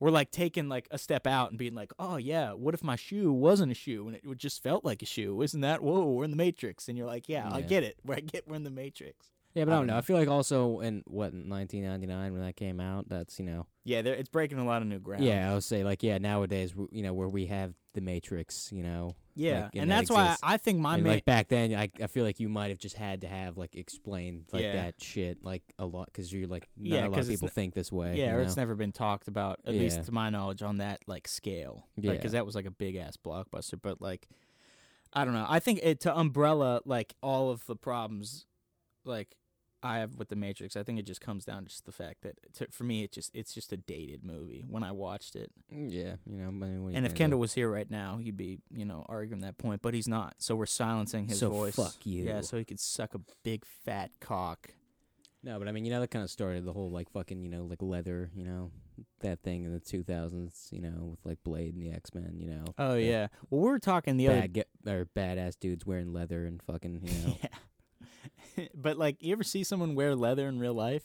We're 0.00 0.10
like 0.10 0.30
taking 0.30 0.68
like 0.68 0.86
a 0.92 0.96
step 0.96 1.26
out 1.26 1.50
and 1.50 1.58
being 1.58 1.74
like, 1.74 1.92
oh 1.98 2.18
yeah, 2.18 2.52
what 2.52 2.72
if 2.72 2.84
my 2.84 2.94
shoe 2.94 3.32
wasn't 3.32 3.72
a 3.72 3.74
shoe 3.74 4.06
and 4.06 4.14
it 4.14 4.22
just 4.36 4.62
felt 4.62 4.84
like 4.84 5.02
a 5.02 5.06
shoe? 5.06 5.42
Isn't 5.42 5.62
that 5.62 5.82
whoa? 5.82 6.04
We're 6.04 6.22
in 6.22 6.30
the 6.30 6.36
Matrix, 6.36 6.88
and 6.88 6.96
you're 6.96 7.08
like, 7.08 7.28
yeah, 7.28 7.50
I 7.52 7.62
get 7.62 7.82
it. 7.82 7.96
Where 8.04 8.16
I 8.18 8.20
get 8.20 8.46
we're 8.46 8.54
in 8.54 8.62
the 8.62 8.70
Matrix. 8.70 9.26
Yeah, 9.54 9.64
but 9.64 9.72
I 9.72 9.76
don't 9.78 9.86
know. 9.88 9.94
I 9.94 9.98
um, 9.98 10.02
feel 10.02 10.16
like 10.16 10.28
also 10.28 10.80
in 10.80 11.02
what 11.06 11.32
1999 11.32 12.32
when 12.32 12.42
that 12.42 12.54
came 12.56 12.80
out, 12.80 13.08
that's 13.08 13.38
you 13.38 13.44
know. 13.46 13.66
Yeah, 13.84 14.02
there- 14.02 14.14
it's 14.14 14.28
breaking 14.28 14.58
a 14.58 14.64
lot 14.64 14.82
of 14.82 14.88
new 14.88 14.98
ground. 14.98 15.24
Yeah, 15.24 15.50
I 15.50 15.54
would 15.54 15.64
say 15.64 15.82
like 15.84 16.02
yeah 16.02 16.18
nowadays 16.18 16.70
w- 16.72 16.88
you 16.92 17.02
know 17.02 17.14
where 17.14 17.28
we 17.28 17.46
have 17.46 17.74
the 17.94 18.00
Matrix, 18.00 18.70
you 18.72 18.82
know. 18.82 19.16
Yeah, 19.34 19.64
like, 19.64 19.70
and 19.76 19.90
that 19.90 19.96
that's 20.00 20.10
why 20.10 20.22
exists. 20.24 20.40
I 20.42 20.56
think 20.58 20.80
my 20.80 20.94
and 20.94 21.04
main 21.04 21.12
like 21.14 21.24
back 21.24 21.48
then, 21.48 21.74
I 21.74 21.90
I 22.02 22.06
feel 22.08 22.24
like 22.24 22.38
you 22.40 22.48
might 22.48 22.68
have 22.68 22.78
just 22.78 22.96
had 22.96 23.22
to 23.22 23.28
have 23.28 23.56
like 23.56 23.74
explained 23.74 24.44
like 24.52 24.62
Yeah. 24.62 24.72
that 24.74 25.02
shit 25.02 25.42
like 25.42 25.62
a 25.78 25.86
lot 25.86 26.06
because 26.06 26.32
you're 26.32 26.46
like 26.48 26.68
not 26.76 26.86
Yeah, 26.94 27.00
a 27.00 27.08
lot 27.08 27.14
'cause 27.16 27.26
of 27.28 27.32
it's 27.32 27.40
people 27.40 27.48
n- 27.48 27.54
think 27.54 27.74
this 27.74 27.90
way. 27.90 28.16
yeah, 28.18 28.32
you 28.32 28.38
or 28.38 28.40
it's 28.42 28.56
know? 28.56 28.62
never 28.62 28.74
been 28.74 28.92
talked 28.92 29.28
about 29.28 29.60
at 29.64 29.74
Yeah. 29.74 29.80
least 29.80 30.04
to 30.04 30.12
my 30.12 30.28
knowledge 30.28 30.62
on 30.62 30.76
that 30.78 31.00
like 31.06 31.26
scale. 31.26 31.86
Yeah. 31.96 32.12
because 32.12 32.32
that 32.32 32.44
was 32.44 32.54
like 32.54 32.66
a 32.66 32.70
big 32.70 32.96
ass 32.96 33.16
blockbuster. 33.16 33.78
But 33.80 34.00
like, 34.02 34.28
I 35.12 35.24
don't 35.24 35.34
know. 35.34 35.46
I 35.48 35.58
think 35.60 35.80
it 35.82 36.00
to 36.00 36.16
umbrella 36.16 36.80
like 36.84 37.14
all 37.22 37.50
of 37.50 37.64
the 37.66 37.76
problems, 37.76 38.44
like 39.08 39.36
I 39.82 39.98
have 39.98 40.16
with 40.16 40.28
the 40.28 40.36
Matrix. 40.36 40.76
I 40.76 40.82
think 40.82 40.98
it 40.98 41.06
just 41.06 41.20
comes 41.20 41.44
down 41.44 41.62
to 41.64 41.68
just 41.68 41.86
the 41.86 41.92
fact 41.92 42.22
that 42.22 42.36
to, 42.54 42.66
for 42.70 42.84
me, 42.84 43.04
it 43.04 43.12
just 43.12 43.30
it's 43.34 43.52
just 43.54 43.72
a 43.72 43.76
dated 43.76 44.24
movie 44.24 44.64
when 44.68 44.82
I 44.82 44.92
watched 44.92 45.36
it. 45.36 45.50
Mm, 45.72 45.92
yeah, 45.92 46.14
you 46.26 46.36
know. 46.38 46.48
I 46.48 46.50
mean, 46.50 46.90
you 46.90 46.96
And 46.96 47.06
if? 47.06 47.14
Kendall 47.14 47.38
was 47.40 47.54
here 47.54 47.70
right 47.70 47.88
now, 47.90 48.18
he'd 48.18 48.36
be 48.36 48.58
you 48.72 48.84
know 48.84 49.06
arguing 49.08 49.42
that 49.42 49.56
point, 49.58 49.80
but 49.82 49.94
he's 49.94 50.08
not. 50.08 50.34
So 50.38 50.56
we're 50.56 50.66
silencing 50.66 51.28
his 51.28 51.38
So 51.38 51.50
voice. 51.50 51.76
fuck 51.76 52.04
you. 52.04 52.24
Yeah, 52.24 52.40
so 52.40 52.58
he 52.58 52.64
could 52.64 52.80
suck 52.80 53.14
a 53.14 53.20
big 53.44 53.64
fat 53.84 54.10
cock. 54.20 54.70
No, 55.44 55.60
but 55.60 55.68
I 55.68 55.72
mean, 55.72 55.84
you 55.84 55.92
know, 55.92 56.00
that 56.00 56.10
kind 56.10 56.24
of 56.24 56.30
started 56.30 56.64
the 56.64 56.72
whole 56.72 56.90
like 56.90 57.08
fucking, 57.12 57.40
you 57.40 57.48
know, 57.48 57.62
like 57.64 57.80
leather, 57.80 58.28
you 58.34 58.42
know, 58.42 58.72
that 59.20 59.40
thing 59.44 59.62
in 59.64 59.72
the 59.72 59.78
2000s, 59.78 60.72
you 60.72 60.80
know, 60.80 61.10
with 61.12 61.20
like 61.24 61.38
Blade 61.44 61.74
and 61.74 61.82
the 61.82 61.92
X 61.92 62.12
Men, 62.12 62.34
you 62.40 62.48
know. 62.50 62.64
Oh 62.76 62.94
yeah. 62.94 63.28
Well, 63.48 63.60
we 63.60 63.68
were 63.70 63.78
talking 63.78 64.16
the 64.16 64.26
other 64.26 64.48
get 64.48 64.68
or 64.84 65.06
badass 65.16 65.54
dudes 65.60 65.86
wearing 65.86 66.12
leather 66.12 66.44
and 66.44 66.60
fucking, 66.64 67.02
you 67.04 67.12
know. 67.28 67.38
Yeah. 67.40 67.48
but 68.74 68.96
like, 68.98 69.22
you 69.22 69.32
ever 69.32 69.44
see 69.44 69.64
someone 69.64 69.94
wear 69.94 70.14
leather 70.14 70.48
in 70.48 70.58
real 70.58 70.74
life? 70.74 71.04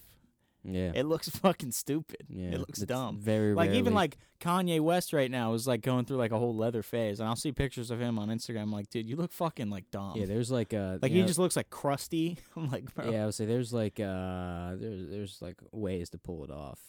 yeah. 0.66 0.92
It 0.96 1.04
looks 1.06 1.28
fucking 1.44 1.72
stupid. 1.72 2.26
yeah. 2.30 2.52
It 2.52 2.60
looks 2.60 2.80
dumb. 2.80 3.20
Very 3.20 3.54
Like 3.54 3.72
even 3.72 3.94
like 3.94 4.18
Kanye 4.40 4.80
West 4.80 5.12
right 5.12 5.30
now 5.30 5.54
is 5.54 5.68
like 5.68 5.82
going 5.82 6.06
through 6.06 6.18
like 6.18 6.32
a 6.32 6.38
whole 6.40 6.56
leather 6.56 6.82
phase, 6.84 7.20
and 7.20 7.28
I'll 7.28 7.36
see 7.36 7.52
pictures 7.52 7.92
of 7.92 8.00
him 8.00 8.18
on 8.18 8.30
Instagram. 8.30 8.72
like, 8.72 8.90
dude, 8.90 9.06
you 9.10 9.16
look 9.18 9.34
fucking 9.34 9.70
like 9.70 9.92
dumb. 9.92 10.14
Yeah, 10.16 10.26
there's 10.26 10.50
like 10.52 10.74
uh 10.74 11.00
like 11.02 11.12
he 11.12 11.20
know- 11.22 11.28
just 11.28 11.38
looks 11.40 11.56
like 11.58 11.70
crusty. 11.70 12.38
I'm 12.56 12.72
like, 12.72 12.94
bro. 12.96 13.10
Yeah, 13.12 13.24
I 13.24 13.26
would 13.26 13.36
say 13.36 13.46
there's 13.46 13.74
like 13.74 14.00
uh 14.00 14.76
there's 14.76 15.10
there's 15.10 15.38
like 15.42 15.58
ways 15.74 16.10
to 16.12 16.18
pull 16.18 16.44
it 16.46 16.50
off. 16.52 16.80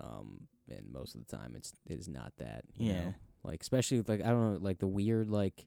Um 0.00 0.46
and 0.70 0.92
most 0.92 1.14
of 1.16 1.26
the 1.26 1.36
time 1.36 1.54
it's 1.56 1.72
it 1.88 1.98
is 1.98 2.08
not 2.08 2.32
that, 2.38 2.64
you 2.76 2.92
Yeah. 2.92 3.00
know. 3.06 3.14
Like 3.42 3.62
especially 3.62 3.98
with, 3.98 4.08
like 4.08 4.20
I 4.22 4.28
don't 4.28 4.52
know, 4.54 4.58
like 4.60 4.78
the 4.78 4.86
weird 4.86 5.28
like 5.28 5.66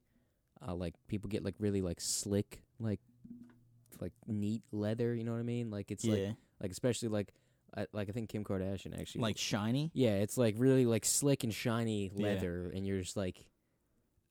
uh, 0.66 0.74
like 0.74 0.96
people 1.08 1.28
get 1.30 1.44
like 1.44 1.54
really 1.60 1.82
like 1.82 2.00
slick, 2.02 2.62
like 2.80 3.00
like 4.02 4.14
neat 4.28 4.64
leather. 4.72 5.14
You 5.16 5.24
know 5.24 5.32
what 5.34 5.40
I 5.40 5.44
mean? 5.44 5.70
Like 5.72 5.92
it's 5.92 6.06
like 6.06 6.20
yeah, 6.20 6.32
like 6.62 6.72
especially 6.72 7.10
like 7.10 7.34
I, 7.76 7.86
like 7.94 8.10
I 8.10 8.12
think 8.12 8.30
Kim 8.30 8.44
Kardashian 8.44 9.00
actually 9.00 9.22
like 9.22 9.38
shiny. 9.38 9.92
yeah, 9.94 10.16
it's 10.16 10.38
like 10.38 10.56
really 10.58 10.86
like 10.86 11.06
slick 11.06 11.44
and 11.44 11.54
shiny 11.54 12.12
Yeah. 12.16 12.28
leather, 12.28 12.72
and 12.74 12.86
you're 12.86 13.00
just 13.02 13.18
like 13.18 13.46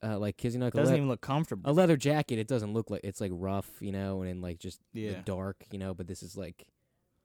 uh 0.02 0.18
like 0.18 0.36
because 0.36 0.54
you 0.54 0.60
know 0.60 0.66
like 0.66 0.74
a, 0.74 0.78
Doesn't 0.78 0.94
le- 0.94 0.98
even 0.98 1.08
look 1.08 1.20
comfortable. 1.20 1.70
a 1.70 1.72
leather 1.72 1.96
jacket, 1.96 2.38
it 2.38 2.48
doesn't 2.48 2.72
look 2.72 2.90
like 2.90 3.00
it's 3.04 3.20
like 3.20 3.32
rough, 3.34 3.70
you 3.80 3.92
know, 3.92 4.20
and 4.22 4.28
then 4.28 4.40
like 4.40 4.58
just 4.58 4.80
Yeah. 4.92 5.10
like, 5.10 5.24
dark, 5.24 5.64
you 5.72 5.78
know. 5.78 5.94
But 5.94 6.06
this 6.06 6.22
is 6.22 6.36
like 6.36 6.66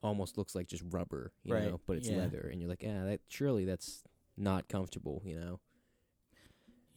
almost 0.03 0.37
looks 0.37 0.55
like 0.55 0.67
just 0.67 0.83
rubber, 0.89 1.31
you 1.43 1.53
Right, 1.53 1.63
know, 1.65 1.79
but 1.85 1.97
it's 1.97 2.09
yeah. 2.09 2.17
leather, 2.17 2.49
and 2.51 2.59
you're 2.61 2.69
like, 2.69 2.83
yeah, 2.83 3.03
that 3.05 3.19
surely 3.27 3.65
that's 3.65 4.03
not 4.37 4.67
comfortable, 4.67 5.21
you 5.25 5.39
know. 5.39 5.59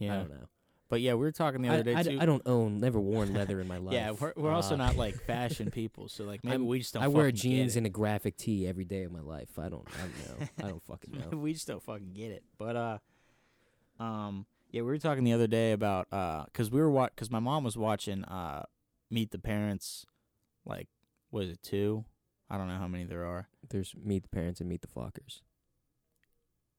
I 0.00 0.06
Yeah, 0.06 0.18
don't 0.20 0.30
know. 0.30 0.48
But 0.94 1.00
yeah, 1.00 1.14
we 1.14 1.20
were 1.20 1.32
talking 1.32 1.60
the 1.62 1.68
I, 1.70 1.74
other 1.74 1.82
day 1.82 1.94
I 1.96 2.02
too. 2.04 2.18
I 2.20 2.24
don't 2.26 2.42
own, 2.46 2.78
never 2.78 3.00
worn 3.00 3.34
leather 3.34 3.60
in 3.60 3.66
my 3.66 3.78
life. 3.86 3.94
yeah, 3.94 4.12
we're, 4.12 4.32
we're 4.36 4.52
also 4.52 4.74
Uh, 4.74 4.78
not 4.78 4.96
like 4.96 5.16
fashion 5.24 5.70
people, 5.72 6.08
so 6.08 6.22
like 6.24 6.44
maybe 6.44 6.52
I'm- 6.52 6.66
we 6.66 6.78
just 6.78 6.94
don't. 6.94 7.02
I 7.02 7.08
wear 7.08 7.24
fucking 7.26 7.34
get 7.34 7.42
jeans 7.42 7.74
it. 7.74 7.78
and 7.78 7.86
a 7.86 7.90
graphic 7.90 8.36
tee 8.36 8.66
every 8.68 8.84
day 8.84 9.02
of 9.02 9.10
my 9.10 9.20
life. 9.20 9.58
I 9.58 9.68
don't, 9.68 9.86
I 9.98 10.00
don't 10.02 10.40
know. 10.40 10.46
I 10.64 10.68
don't 10.68 10.82
fucking 10.84 11.12
know. 11.32 11.36
we 11.38 11.52
just 11.52 11.66
don't 11.66 11.82
fucking 11.82 12.12
get 12.12 12.30
it. 12.30 12.44
But 12.58 12.76
uh, 12.76 12.98
um, 14.02 14.46
yeah, 14.70 14.82
we 14.82 14.86
were 14.86 14.98
talking 14.98 15.24
the 15.24 15.32
other 15.32 15.46
day 15.48 15.72
about 15.72 16.06
uh, 16.12 16.44
cause 16.52 16.70
we 16.70 16.80
were 16.80 16.90
wa- 16.90 17.08
cause 17.16 17.30
my 17.30 17.40
mom 17.40 17.64
was 17.64 17.76
watching 17.76 18.24
uh, 18.24 18.64
Meet 19.10 19.32
the 19.32 19.38
Parents, 19.38 20.06
like 20.64 20.88
was 21.32 21.48
it 21.50 21.62
two? 21.62 22.04
I 22.50 22.58
don't 22.58 22.68
know 22.68 22.76
how 22.78 22.86
many 22.88 23.04
there 23.04 23.24
are. 23.24 23.48
There's 23.68 23.94
Meet 24.00 24.22
the 24.24 24.28
Parents 24.28 24.60
and 24.60 24.68
Meet 24.68 24.82
the 24.82 24.86
Flockers. 24.88 25.40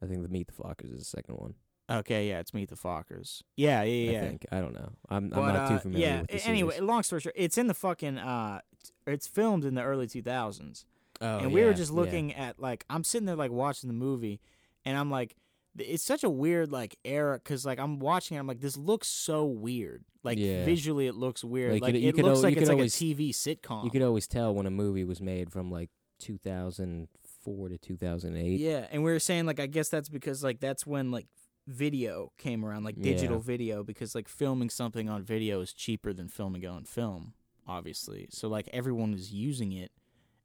I 0.01 0.05
think 0.07 0.21
the 0.21 0.29
Meet 0.29 0.47
the 0.47 0.53
Flockers 0.53 0.93
is 0.93 0.99
the 0.99 1.05
second 1.05 1.35
one. 1.35 1.55
Okay, 1.89 2.27
yeah, 2.29 2.39
it's 2.39 2.53
Meet 2.53 2.69
the 2.69 2.75
Fockers. 2.75 3.43
Yeah, 3.55 3.83
yeah, 3.83 4.11
yeah. 4.11 4.17
I 4.17 4.21
think 4.21 4.45
I 4.51 4.59
don't 4.59 4.73
know. 4.73 4.93
I'm, 5.07 5.29
But, 5.29 5.39
I'm 5.41 5.53
not 5.53 5.67
too 5.69 5.75
uh, 5.75 5.79
familiar 5.79 6.07
yeah, 6.07 6.21
with 6.21 6.29
the 6.31 6.37
a- 6.37 6.49
anyway, 6.49 6.73
series. 6.75 6.87
long 6.87 7.03
story 7.03 7.21
short, 7.21 7.35
it's 7.37 7.57
in 7.59 7.67
the 7.67 7.73
fucking 7.75 8.17
uh, 8.17 8.61
it's 9.05 9.27
filmed 9.27 9.65
in 9.65 9.75
the 9.75 9.83
early 9.83 10.07
two 10.07 10.23
thousands. 10.23 10.85
Oh, 11.21 11.37
and 11.39 11.53
we 11.53 11.61
were 11.61 11.67
yeah, 11.69 11.73
just 11.73 11.91
yeah. 11.91 11.99
looking 11.99 12.33
at 12.33 12.59
like 12.59 12.85
I'm 12.89 13.03
sitting 13.03 13.25
there 13.27 13.35
like 13.35 13.51
watching 13.51 13.87
the 13.87 13.93
movie, 13.93 14.41
and 14.83 14.97
I'm 14.97 15.11
like, 15.11 15.35
it's 15.77 16.03
such 16.03 16.23
a 16.23 16.29
weird 16.29 16.71
like 16.71 16.97
era 17.05 17.37
because 17.37 17.65
like 17.67 17.79
I'm 17.79 17.99
watching 17.99 18.35
it, 18.35 18.39
I'm 18.39 18.47
like, 18.47 18.61
this 18.61 18.77
looks 18.77 19.07
so 19.07 19.45
weird. 19.45 20.03
Like 20.23 20.39
Yeah. 20.39 20.65
visually, 20.65 21.05
it 21.05 21.13
looks 21.13 21.43
weird. 21.43 21.73
Like, 21.73 21.81
Like, 21.83 21.93
you- 21.93 21.99
you 22.01 22.09
it 22.09 22.15
could 22.15 22.25
looks 22.25 22.37
al- 22.39 22.43
like 22.43 22.53
it's 22.53 22.61
could 22.61 22.69
like 22.69 22.77
always- 22.77 22.95
a 22.99 23.05
TV 23.13 23.29
sitcom. 23.29 23.83
You 23.83 23.91
could 23.91 24.01
always 24.01 24.25
tell 24.27 24.55
when 24.55 24.65
a 24.65 24.71
movie 24.71 25.03
was 25.03 25.21
made 25.21 25.51
from 25.51 25.69
like 25.69 25.91
2004 26.19 27.69
to 27.69 27.77
2008. 27.77 28.59
yeah, 28.59 28.87
and 28.91 29.03
we 29.03 29.11
were 29.11 29.19
saying 29.19 29.45
like 29.45 29.59
I 29.59 29.67
guess 29.67 29.89
that's 29.89 30.09
because 30.09 30.43
like 30.43 30.59
that's 30.59 30.85
when 30.85 31.11
like 31.11 31.27
video 31.67 32.31
came 32.37 32.63
around, 32.63 32.83
like 32.83 33.01
digital 33.01 33.37
Yeah. 33.37 33.43
video, 33.43 33.83
because 33.83 34.15
like 34.15 34.27
filming 34.27 34.69
something 34.69 35.09
on 35.09 35.23
video 35.23 35.61
is 35.61 35.73
cheaper 35.73 36.13
than 36.13 36.27
filming 36.27 36.63
it 36.63 36.67
on 36.67 36.83
film, 36.85 37.33
obviously. 37.67 38.27
So 38.31 38.47
like 38.47 38.69
everyone 38.73 39.11
was 39.11 39.33
using 39.33 39.71
it, 39.71 39.91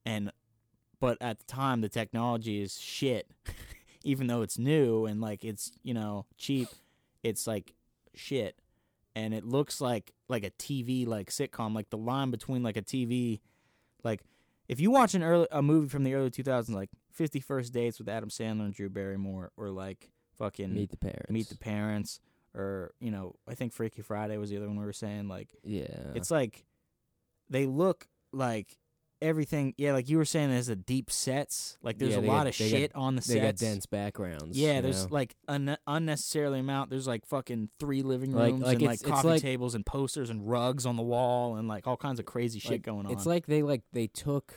and 0.06 0.32
but 0.98 1.18
at 1.20 1.38
the 1.38 1.44
time 1.46 1.80
the 1.80 1.88
technology 1.88 2.60
is 2.62 2.78
shit, 2.80 3.30
even 4.04 4.26
though 4.26 4.42
it's 4.42 4.58
new 4.58 5.06
and 5.06 5.20
like 5.20 5.44
it's 5.44 5.72
you 5.82 5.94
know 5.94 6.26
cheap, 6.38 6.68
it's 7.22 7.46
like 7.46 7.74
shit, 8.14 8.58
and 9.14 9.34
it 9.34 9.44
looks 9.44 9.80
like 9.80 10.12
like 10.28 10.44
a 10.44 10.50
TV 10.50 11.06
like 11.06 11.30
sitcom, 11.30 11.74
like 11.74 11.90
the 11.90 11.98
line 11.98 12.30
between 12.30 12.62
like 12.62 12.76
a 12.76 12.82
TV, 12.82 13.40
like 14.04 14.22
if 14.68 14.80
you 14.80 14.90
watch 14.90 15.14
an 15.14 15.22
early 15.22 15.46
a 15.50 15.60
movie 15.62 15.88
from 15.88 16.04
the 16.04 16.14
early 16.14 16.30
2000s 16.30 16.70
like 16.70 16.90
50 17.12 17.40
First 17.40 17.72
Dates 17.74 17.98
with 17.98 18.08
Adam 18.08 18.28
Sandler 18.30 18.64
and 18.66 18.72
Drew 18.74 18.88
Barrymore 18.88 19.50
or 19.56 19.68
like 19.70 20.10
fucking 20.40 20.74
Meet 20.74 20.90
the 20.90 20.96
Parents. 20.96 21.30
Meet 21.30 21.48
the 21.50 21.56
Parents 21.58 22.18
or 22.54 22.92
you 23.00 23.12
know 23.12 23.36
I 23.46 23.54
think 23.54 23.72
Freaky 23.72 24.02
Friday 24.02 24.36
was 24.38 24.50
the 24.50 24.56
other 24.56 24.66
one 24.66 24.76
we 24.76 24.84
were 24.84 24.92
saying 24.92 25.28
like 25.28 25.54
Yeah. 25.62 25.86
it's 26.16 26.32
like 26.32 26.64
they 27.48 27.66
look 27.66 28.08
like 28.32 28.76
everything 29.22 29.74
yeah 29.76 29.92
like 29.92 30.08
you 30.08 30.16
were 30.16 30.24
saying 30.24 30.48
there's 30.48 30.70
a 30.70 30.74
deep 30.74 31.10
sets 31.10 31.76
like 31.82 31.98
there's 31.98 32.12
Yeah, 32.14 32.20
a 32.20 32.22
lot 32.22 32.44
got- 32.44 32.46
of 32.48 32.58
they 32.58 32.70
got- 32.70 32.76
shit 32.78 32.92
on 32.96 33.16
the 33.16 33.22
they 33.22 33.38
got 33.38 33.54
dense 33.56 33.84
backgrounds. 33.84 34.58
yeah 34.58 34.80
there's 34.80 35.04
know? 35.04 35.12
like 35.14 35.36
un- 35.46 35.76
unnecessarily 35.86 36.58
amount 36.60 36.88
there's 36.90 37.06
like 37.06 37.26
fucking 37.26 37.68
three 37.78 38.02
living 38.02 38.32
rooms 38.32 38.62
like 38.62 38.72
and 38.76 38.82
like 38.82 38.94
it's- 38.94 39.00
it's 39.02 39.10
coffee 39.10 39.28
like- 39.28 39.42
tables 39.42 39.74
and 39.74 39.84
posters 39.84 40.30
and 40.30 40.48
rugs 40.48 40.86
on 40.86 40.96
the 40.96 41.02
wall 41.02 41.56
and 41.56 41.68
like 41.68 41.86
all 41.86 41.98
kinds 41.98 42.18
of 42.18 42.24
crazy 42.24 42.58
shit 42.58 42.70
Like, 42.72 42.82
going 42.82 43.04
on 43.06 43.12
It's 43.12 43.26
like 43.26 43.44
they 43.46 43.62
like 43.62 43.82
they 43.92 44.06
took 44.06 44.54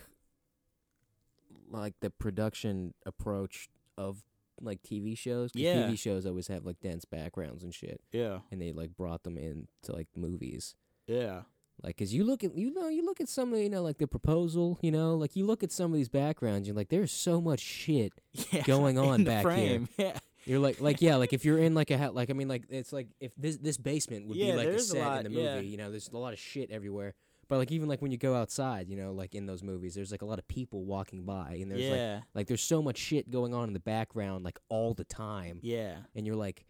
like 1.69 1.95
the 1.99 2.09
production 2.09 2.93
approach 3.05 3.67
of 3.97 4.23
like 4.61 4.81
TV 4.83 5.17
shows. 5.17 5.51
'cause 5.51 5.61
Yeah. 5.61 5.87
TV 5.87 5.97
shows 5.97 6.25
always 6.25 6.47
have 6.47 6.65
like 6.65 6.79
dense 6.81 7.05
backgrounds 7.05 7.63
and 7.63 7.73
shit, 7.73 8.01
yeah 8.11 8.39
and 8.51 8.61
they 8.61 8.71
like 8.71 8.95
brought 8.95 9.23
them 9.23 9.37
into 9.37 9.67
like 9.89 10.07
movies. 10.15 10.75
yeah 11.07 11.43
Like, 11.81 11.97
cause 11.97 12.13
you 12.13 12.23
look 12.23 12.43
at 12.43 12.55
you 12.55 12.71
know 12.73 12.87
you 12.87 13.03
look 13.03 13.19
at 13.19 13.27
some 13.29 13.51
of 13.53 13.59
you 13.59 13.69
know 13.69 13.81
like 13.81 13.97
the 13.97 14.07
proposal, 14.07 14.77
you 14.81 14.91
know, 14.91 15.15
like 15.15 15.35
you 15.35 15.45
look 15.45 15.63
at 15.63 15.71
some 15.71 15.91
of 15.91 15.97
these 15.97 16.09
backgrounds, 16.09 16.67
you're 16.67 16.75
like, 16.77 16.89
there's 16.89 17.11
so 17.11 17.41
much 17.41 17.59
shit 17.59 18.13
yeah, 18.51 18.61
going 18.63 18.97
on 18.99 19.15
in 19.15 19.23
the 19.25 19.29
back 19.31 19.43
here. 19.45 19.53
frame. 19.55 19.89
Yeah, 19.97 20.17
You're 20.45 20.59
like, 20.59 20.79
like 20.81 21.01
yeah, 21.01 21.15
like 21.15 21.33
if 21.33 21.43
you're 21.45 21.57
in 21.57 21.73
like 21.73 21.89
a 21.89 21.97
ha- 21.97 22.09
like 22.13 22.29
I 22.29 22.33
mean 22.33 22.47
like 22.47 22.63
it's 22.69 22.93
like 22.93 23.07
if 23.19 23.31
this 23.35 23.57
this 23.57 23.77
basement 23.77 24.27
would 24.27 24.37
Yeah, 24.37 24.51
be 24.51 24.57
like 24.57 24.67
a 24.67 24.71
there's 24.71 24.89
a 24.89 24.93
set 24.93 24.99
lot, 25.07 25.17
in 25.19 25.23
the 25.23 25.29
movie. 25.29 25.43
yeah. 25.45 25.59
You 25.61 25.77
know, 25.77 25.89
there's 25.89 26.09
a 26.09 26.17
lot 26.17 26.33
of 26.33 26.39
shit 26.39 26.69
everywhere. 26.69 27.15
But 27.53 27.59
like 27.59 27.71
even 27.71 27.87
like 27.87 28.01
when 28.01 28.09
you 28.09 28.17
go 28.17 28.33
outside, 28.33 28.89
you 28.89 28.97
know, 28.97 29.13
like 29.13 29.35
in 29.35 29.45
those 29.45 29.61
movies, 29.61 29.93
there's 29.93 30.09
like 30.09 30.23
a 30.23 30.25
lot 30.25 30.39
of 30.39 30.47
people 30.47 30.85
walking 30.85 31.23
by, 31.23 31.59
and 31.61 31.69
there's 31.69 31.87
like 31.87 32.23
like 32.33 32.47
there's 32.47 32.63
so 32.63 32.81
much 32.81 32.97
shit 32.97 33.29
going 33.29 33.53
on 33.53 33.67
in 33.67 33.73
the 33.73 33.79
background 33.79 34.43
like 34.43 34.57
all 34.69 34.95
the 34.95 35.03
time, 35.03 35.59
yeah. 35.61 35.97
and 36.15 36.25
you're 36.25 36.35
like, 36.35 36.65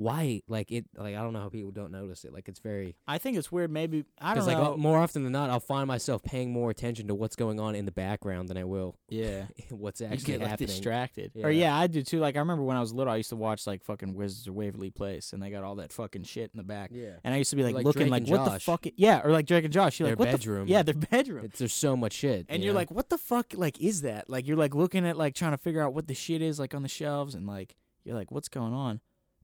why? 0.00 0.40
Like 0.48 0.72
it? 0.72 0.86
Like 0.96 1.14
I 1.14 1.20
don't 1.22 1.32
know 1.34 1.40
how 1.40 1.50
people 1.50 1.70
don't 1.70 1.92
notice 1.92 2.24
it. 2.24 2.32
Like 2.32 2.48
it's 2.48 2.58
very 2.58 2.96
I 3.06 3.18
think 3.18 3.36
it's 3.36 3.52
weird. 3.52 3.70
Maybe 3.70 4.04
I 4.18 4.34
don't 4.34 4.44
because 4.44 4.46
know. 4.54 4.62
like 4.62 4.72
uh, 4.72 4.76
more 4.78 4.98
often 4.98 5.24
than 5.24 5.32
not, 5.32 5.50
I'll 5.50 5.60
find 5.60 5.86
myself 5.86 6.22
paying 6.22 6.52
more 6.52 6.70
attention 6.70 7.08
to 7.08 7.14
what's 7.14 7.36
going 7.36 7.60
on 7.60 7.74
in 7.74 7.84
the 7.84 7.92
background 7.92 8.48
than 8.48 8.56
I 8.56 8.64
will 8.64 8.96
yeah, 9.10 9.44
what's 9.70 10.00
you 10.00 10.06
actually 10.06 10.24
get 10.24 10.40
like 10.40 10.48
happening. 10.48 10.68
distracted. 10.68 11.32
Or 11.42 11.50
Yeah. 11.50 11.76
I 11.76 11.86
do 11.86 12.02
too. 12.02 12.18
Like 12.18 12.36
I 12.36 12.38
remember 12.38 12.64
when 12.64 12.76
I 12.76 12.80
was 12.80 12.94
little, 12.94 13.12
I 13.12 13.16
used 13.16 13.28
to 13.30 13.36
watch 13.36 13.66
like 13.66 13.84
fucking 13.84 14.14
Wizards 14.14 14.46
of 14.48 14.54
Waverly 14.54 14.90
Place, 14.90 15.32
and 15.34 15.42
they 15.42 15.50
got 15.50 15.64
all 15.64 15.74
that 15.76 15.92
fucking 15.92 16.22
shit 16.24 16.50
in 16.54 16.56
the 16.56 16.64
back. 16.64 16.90
yeah, 16.92 17.16
And 17.22 17.34
I 17.34 17.36
used 17.36 17.50
to 17.50 17.56
be 17.56 17.62
like, 17.62 17.74
Like 17.74 17.84
looking 17.84 18.08
Drake 18.08 18.10
like, 18.12 18.22
and 18.22 18.30
what 18.30 18.44
the 18.46 18.50
Josh. 18.52 18.64
fuck? 18.64 18.86
i- 18.86 18.92
Yeah, 18.96 19.20
or 19.22 19.30
like 19.32 19.44
Drake 19.46 19.64
and 19.64 19.72
Josh. 19.72 20.00
You're 20.00 20.06
Their 20.08 20.12
like, 20.16 20.18
what 20.20 20.24
the 20.26 20.30
f- 20.32 20.38
bedroom. 20.40 20.68
yeah, 20.68 20.82
their 20.82 20.94
bedroom. 20.94 21.44
it's, 21.44 21.58
there's 21.58 21.74
so 21.74 21.94
much 21.96 22.14
shit, 22.14 22.46
and 22.48 22.62
you 22.62 22.66
you're 22.66 22.72
know? 22.74 22.80
like, 22.80 22.90
what 22.90 23.10
the 23.10 23.18
fuck? 23.18 23.48
Like, 23.54 23.78
is 23.80 24.00
that? 24.00 24.30
Like, 24.30 24.46
you're 24.46 24.56
like 24.56 24.74
looking 24.74 25.06
at 25.06 25.18
like 25.18 25.34
trying 25.34 25.50
to 25.52 25.58
figure 25.58 25.82
out 25.82 25.92
what 25.92 26.06
the 26.06 26.14
shit 26.14 26.40
is 26.40 26.58
like 26.58 26.74
on 26.74 26.80
the 26.82 26.88
shelves, 26.88 27.34
and 27.34 27.46
like 27.46 27.76
you're 28.04 28.14
like, 28.14 28.30
what's 28.30 28.48
going 28.48 28.72
on? 28.72 29.00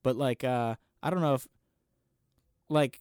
But 0.07 0.15
like, 0.15 0.45
uh, 0.45 0.77
I 1.03 1.11
don't 1.11 1.21
know 1.21 1.35
if 1.35 1.49
like 2.69 3.01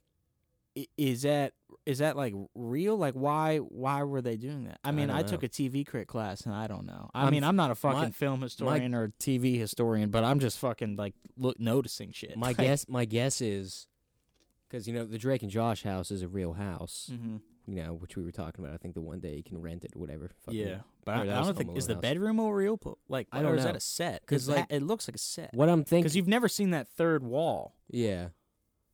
is 0.97 1.21
that 1.21 1.53
is 1.85 1.99
that 1.99 2.17
like 2.17 2.33
real? 2.55 2.97
Like, 2.97 3.13
why 3.13 3.57
why 3.57 4.01
were 4.01 4.23
they 4.23 4.37
doing 4.37 4.63
that? 4.63 4.79
I 4.83 4.89
I 4.89 4.91
mean, 4.91 5.09
don't 5.09 5.17
I, 5.17 5.21
took 5.21 5.43
a 5.43 5.47
TV 5.47 5.85
crit 5.85 6.07
class, 6.07 6.41
and 6.47 6.55
I 6.55 6.65
don't 6.65 6.87
know. 6.87 7.11
I 7.13 7.25
I'm 7.25 7.31
mean, 7.31 7.43
I'm 7.43 7.55
not 7.55 7.69
a 7.69 7.75
fucking 7.75 7.99
my- 8.01 8.09
film 8.09 8.41
historian 8.41 8.95
or 8.95 9.09
TV 9.19 9.59
historian, 9.59 10.09
but 10.09 10.23
I'm 10.23 10.39
just 10.39 10.57
fucking 10.57 10.95
like 10.95 11.13
look 11.37 11.59
noticing 11.59 12.11
shit. 12.11 12.35
My 12.37 12.53
guess, 12.63 12.89
my 12.89 13.05
guess 13.05 13.39
is, 13.39 13.85
because 14.67 14.87
you 14.87 14.95
know 14.95 15.05
the 15.05 15.19
Drake 15.19 15.43
and 15.43 15.51
Josh 15.51 15.83
house 15.83 16.09
is 16.09 16.23
a 16.23 16.27
real 16.27 16.53
house, 16.53 17.11
hmm 17.15 17.37
you 17.67 17.75
know, 17.75 17.93
which 17.93 18.15
we 18.15 18.23
were 18.23 18.31
talking 18.31 18.63
about. 18.63 18.73
I 18.73 18.77
think 18.77 18.93
the 18.93 19.01
one 19.01 19.19
day 19.19 19.35
you 19.35 19.43
can 19.43 19.61
rent 19.61 19.83
it 19.85 19.91
or 19.95 19.99
whatever. 19.99 20.31
fucking- 20.45 20.59
Yeah, 20.59 20.77
but 21.03 21.15
I, 21.15 21.21
I 21.21 21.25
don't 21.43 21.57
think 21.57 21.77
is 21.77 21.87
the 21.87 21.95
bedroom 21.95 22.39
a 22.39 22.51
real 22.53 22.77
pl- 22.77 22.97
like 23.09 23.27
I 23.31 23.39
or 23.39 23.43
don't 23.43 23.51
know. 23.53 23.57
is 23.59 23.63
that 23.65 23.75
a 23.75 23.79
set? 23.79 24.21
Because 24.21 24.45
that- 24.47 24.67
it 24.71 24.83
looks 24.83 25.07
like 25.07 25.15
a 25.15 25.19
set. 25.19 25.53
What 25.53 25.69
I'm 25.69 25.83
thinking, 25.83 26.03
Because 26.03 26.15
you've 26.15 26.27
never 26.27 26.47
seen 26.47 26.71
that 26.71 26.87
third 26.87 27.23
wall 27.23 27.75
yeah, 27.89 28.29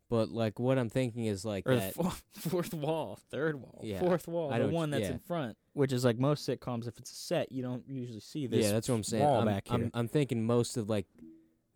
but 0.09 0.30
like 0.30 0.59
what 0.59 0.78
I'm 0.78 0.89
thinking 0.89 1.26
is 1.26 1.45
like 1.45 1.67
or 1.67 1.76
that. 1.76 1.93
the 1.95 2.03
fourth, 2.03 2.24
fourth 2.38 2.74
wall, 2.74 3.19
third 3.30 3.61
wall, 3.61 3.80
Yeah, 3.84 3.99
fourth 3.99 4.28
wall, 4.28 4.51
I 4.53 4.59
the 4.59 4.67
one 4.67 4.89
that's 4.91 5.03
yeah. 5.03 5.11
in 5.11 5.19
front. 5.19 5.57
Which 5.74 5.93
is 5.93 6.03
like 6.03 6.19
most 6.19 6.47
sitcoms. 6.47 6.88
If 6.88 6.97
it's 6.97 7.11
a 7.11 7.15
set, 7.15 7.51
you 7.51 7.63
don't 7.63 7.84
usually 7.88 8.19
see 8.19 8.45
this. 8.47 8.65
yeah, 8.65 8.74
that's 8.74 8.89
what 8.89 8.95
I'm 8.95 9.03
saying. 9.03 9.24
Wall 9.24 9.39
I'm, 9.39 9.45
back 9.45 9.67
here. 9.69 9.76
I'm, 9.76 9.91
I'm 9.93 10.07
thinking 10.09 10.45
most 10.45 10.76
of 10.76 10.89
like 10.89 11.05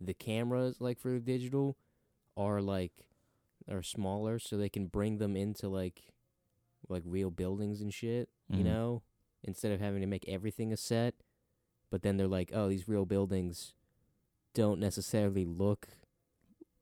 the 0.02 0.14
cameras, 0.14 0.82
like 0.82 1.00
for 1.00 1.12
the 1.12 1.20
digital, 1.22 1.78
are 2.36 2.62
like 2.62 2.92
are 3.72 3.82
smaller, 3.82 4.38
so 4.38 4.58
they 4.58 4.68
can 4.70 4.88
bring 4.88 5.18
them 5.18 5.38
into 5.38 5.70
like 5.70 6.02
like 6.90 7.04
real 7.06 7.32
buildings 7.32 7.82
and 7.82 7.94
shit. 7.94 8.30
You 8.50 8.60
Mhm. 8.60 8.66
know, 8.66 9.04
instead 9.44 9.72
of 9.72 9.80
having 9.80 10.02
to 10.02 10.08
make 10.08 10.28
everything 10.28 10.72
a 10.74 10.78
set. 10.78 11.16
But 11.92 12.02
then 12.02 12.18
they're 12.18 12.28
like, 12.28 12.52
oh, 12.54 12.68
these 12.68 12.88
real 12.88 13.06
buildings 13.06 13.74
don't 14.54 14.80
necessarily 14.80 15.46
look 15.46 15.88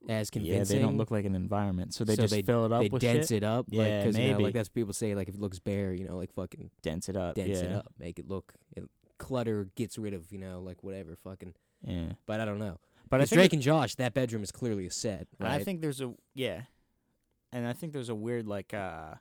as 0.08 0.28
convincing. 0.30 0.58
yeah, 0.58 0.64
they 0.64 0.78
don't 0.84 0.96
look 0.98 1.10
like 1.10 1.24
an 1.24 1.34
environment, 1.34 1.94
so 1.94 2.04
they 2.04 2.14
So 2.14 2.22
just 2.22 2.34
they- 2.34 2.42
fill 2.42 2.66
it 2.66 2.72
up 2.72 2.82
they 2.82 2.88
dense 2.90 3.28
shit. 3.28 3.38
it 3.38 3.42
up, 3.44 3.66
like, 3.70 3.76
Yeah, 3.88 4.04
'cause, 4.04 4.18
you 4.18 4.24
know, 4.24 4.32
maybe. 4.32 4.42
like 4.44 4.54
that's 4.54 4.68
what 4.68 4.74
people 4.74 4.92
say. 4.92 5.14
Like 5.14 5.28
if 5.28 5.34
it 5.34 5.40
looks 5.40 5.58
bare, 5.58 5.94
you 5.94 6.04
know, 6.04 6.16
like 6.18 6.32
fucking 6.32 6.70
dense 6.82 7.08
it 7.08 7.16
up. 7.16 7.36
dense 7.36 7.58
yeah. 7.60 7.64
it 7.64 7.72
up, 7.72 7.92
make 7.98 8.18
it 8.18 8.28
look 8.28 8.54
it, 8.76 8.84
clutter 9.18 9.70
gets 9.76 9.96
rid 9.96 10.12
of, 10.12 10.30
you 10.30 10.38
know, 10.38 10.60
like 10.60 10.82
whatever, 10.82 11.16
fucking. 11.16 11.54
Yeah, 11.86 12.12
But 12.26 12.40
I 12.40 12.44
don't 12.44 12.58
know. 12.58 12.78
but 13.08 13.20
I 13.20 13.22
But 13.22 13.28
think 13.30 13.38
Drake 13.38 13.52
and 13.54 13.62
Josh, 13.62 13.94
that 13.96 14.12
bedroom 14.14 14.42
is 14.42 14.50
clearly 14.52 14.86
a 14.86 14.90
set, 14.90 15.26
right? 15.38 15.52
I 15.60 15.64
think 15.64 15.80
there's 15.80 16.00
a 16.02 16.14
yeah, 16.34 16.64
and 17.52 17.66
I 17.66 17.72
think 17.72 17.92
there's 17.94 18.08
a 18.10 18.14
weird 18.14 18.46
like 18.46 18.74
uh, 18.74 19.14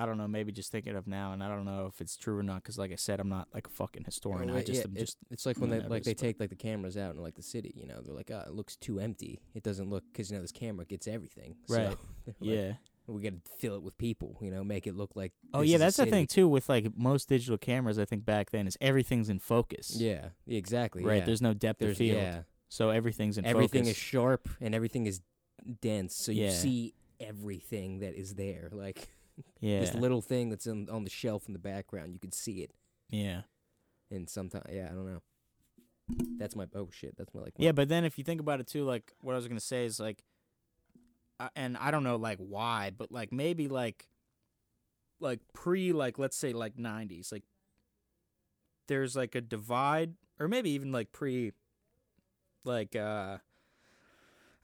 I 0.00 0.06
don't 0.06 0.16
know, 0.16 0.26
maybe 0.26 0.50
just 0.50 0.72
thinking 0.72 0.96
of 0.96 1.06
now, 1.06 1.32
and 1.32 1.42
I 1.44 1.48
don't 1.48 1.66
know 1.66 1.84
if 1.92 2.00
it's 2.00 2.16
true 2.16 2.38
or 2.38 2.42
not, 2.42 2.62
because 2.62 2.78
like 2.78 2.90
I 2.90 2.94
said, 2.96 3.20
I'm 3.20 3.28
not 3.28 3.48
like 3.52 3.66
a 3.66 3.70
fucking 3.70 4.04
historian. 4.04 4.48
I 4.50 4.62
just 4.62 4.78
yeah, 4.80 4.84
am 4.86 4.94
just 4.94 5.18
it's 5.30 5.44
like 5.44 5.58
when 5.58 5.68
they 5.68 5.80
like 5.80 6.04
they 6.04 6.14
take 6.14 6.40
like 6.40 6.48
the 6.48 6.56
cameras 6.56 6.96
out 6.96 7.14
in 7.14 7.20
like 7.20 7.34
the 7.34 7.42
city. 7.42 7.74
You 7.76 7.86
know, 7.86 8.00
they're 8.02 8.14
like, 8.14 8.30
oh, 8.32 8.42
it 8.46 8.54
looks 8.54 8.76
too 8.76 8.98
empty. 8.98 9.40
It 9.54 9.62
doesn't 9.62 9.90
look 9.90 10.04
because 10.10 10.30
you 10.30 10.36
know 10.36 10.42
this 10.42 10.52
camera 10.52 10.86
gets 10.86 11.06
everything. 11.06 11.56
So, 11.66 11.76
Right. 11.76 11.88
like, 12.26 12.36
yeah. 12.40 12.72
we 13.06 13.20
got 13.22 13.32
to 13.32 13.40
fill 13.58 13.74
it 13.74 13.82
with 13.82 13.98
people. 13.98 14.38
You 14.40 14.50
know, 14.50 14.64
make 14.64 14.86
it 14.86 14.96
look 14.96 15.16
like. 15.16 15.32
Oh 15.52 15.60
yeah, 15.60 15.76
that's 15.76 15.98
the 15.98 16.06
thing 16.06 16.26
too 16.26 16.48
with 16.48 16.68
like 16.70 16.96
most 16.96 17.28
digital 17.28 17.58
cameras. 17.58 17.98
I 17.98 18.06
think 18.06 18.24
back 18.24 18.52
then 18.52 18.66
is 18.66 18.78
everything's 18.80 19.28
in 19.28 19.38
focus. 19.38 19.96
Yeah, 19.96 20.28
exactly. 20.46 21.04
Right. 21.04 21.18
yeah. 21.18 21.24
There's 21.26 21.42
no 21.42 21.52
depth 21.52 21.80
There's 21.80 21.92
of 21.92 21.98
field, 21.98 22.16
yeah. 22.22 22.42
so 22.70 22.88
everything's 22.88 23.36
in 23.36 23.44
focus. 23.44 23.54
Everything 23.54 23.82
focus. 23.84 23.96
is 23.98 24.02
sharp 24.02 24.48
and 24.62 24.74
everything 24.74 25.06
is 25.06 25.20
dense, 25.82 26.16
so 26.16 26.32
you 26.32 26.44
Yeah. 26.44 26.50
see 26.52 26.94
everything 27.20 27.98
that 28.00 28.14
is 28.14 28.34
there. 28.34 28.70
Like 28.72 29.10
yeah. 29.60 29.80
this 29.80 29.94
little 29.94 30.20
thing 30.22 30.48
that's 30.50 30.66
in, 30.66 30.88
on 30.90 31.04
the 31.04 31.10
shelf 31.10 31.46
in 31.46 31.52
the 31.52 31.58
background, 31.58 32.12
you 32.12 32.18
can 32.18 32.32
see 32.32 32.62
it. 32.62 32.72
yeah. 33.10 33.42
And 34.12 34.28
sometimes, 34.28 34.64
yeah, 34.72 34.88
I 34.90 34.94
don't 34.94 35.06
know. 35.06 35.22
That's 36.38 36.56
my 36.56 36.66
oh 36.74 36.88
shit. 36.90 37.16
That's 37.16 37.32
my 37.32 37.42
like. 37.42 37.56
my- 37.56 37.64
Yeah, 37.64 37.70
but 37.72 37.88
then 37.88 38.04
if 38.04 38.18
you 38.18 38.24
think 38.24 38.40
about 38.40 38.58
it 38.58 38.66
too, 38.66 38.82
like 38.84 39.12
what 39.20 39.34
I 39.34 39.36
was 39.36 39.46
gonna 39.46 39.60
say 39.60 39.84
is 39.84 40.00
like, 40.00 40.24
and 41.54 41.76
I 41.76 41.92
don't 41.92 42.02
know 42.02 42.16
like 42.16 42.38
why, 42.38 42.90
but 42.90 43.12
like 43.12 43.30
maybe 43.32 43.68
like, 43.68 44.08
like 45.20 45.38
pre 45.52 45.92
like 45.92 46.18
let's 46.18 46.36
say 46.36 46.52
like 46.52 46.76
'90s, 46.76 47.30
like 47.30 47.44
there's 48.88 49.14
like 49.14 49.36
a 49.36 49.40
divide, 49.40 50.14
or 50.40 50.48
maybe 50.48 50.70
even 50.70 50.90
like 50.90 51.12
pre, 51.12 51.52
like 52.64 52.96
uh, 52.96 53.38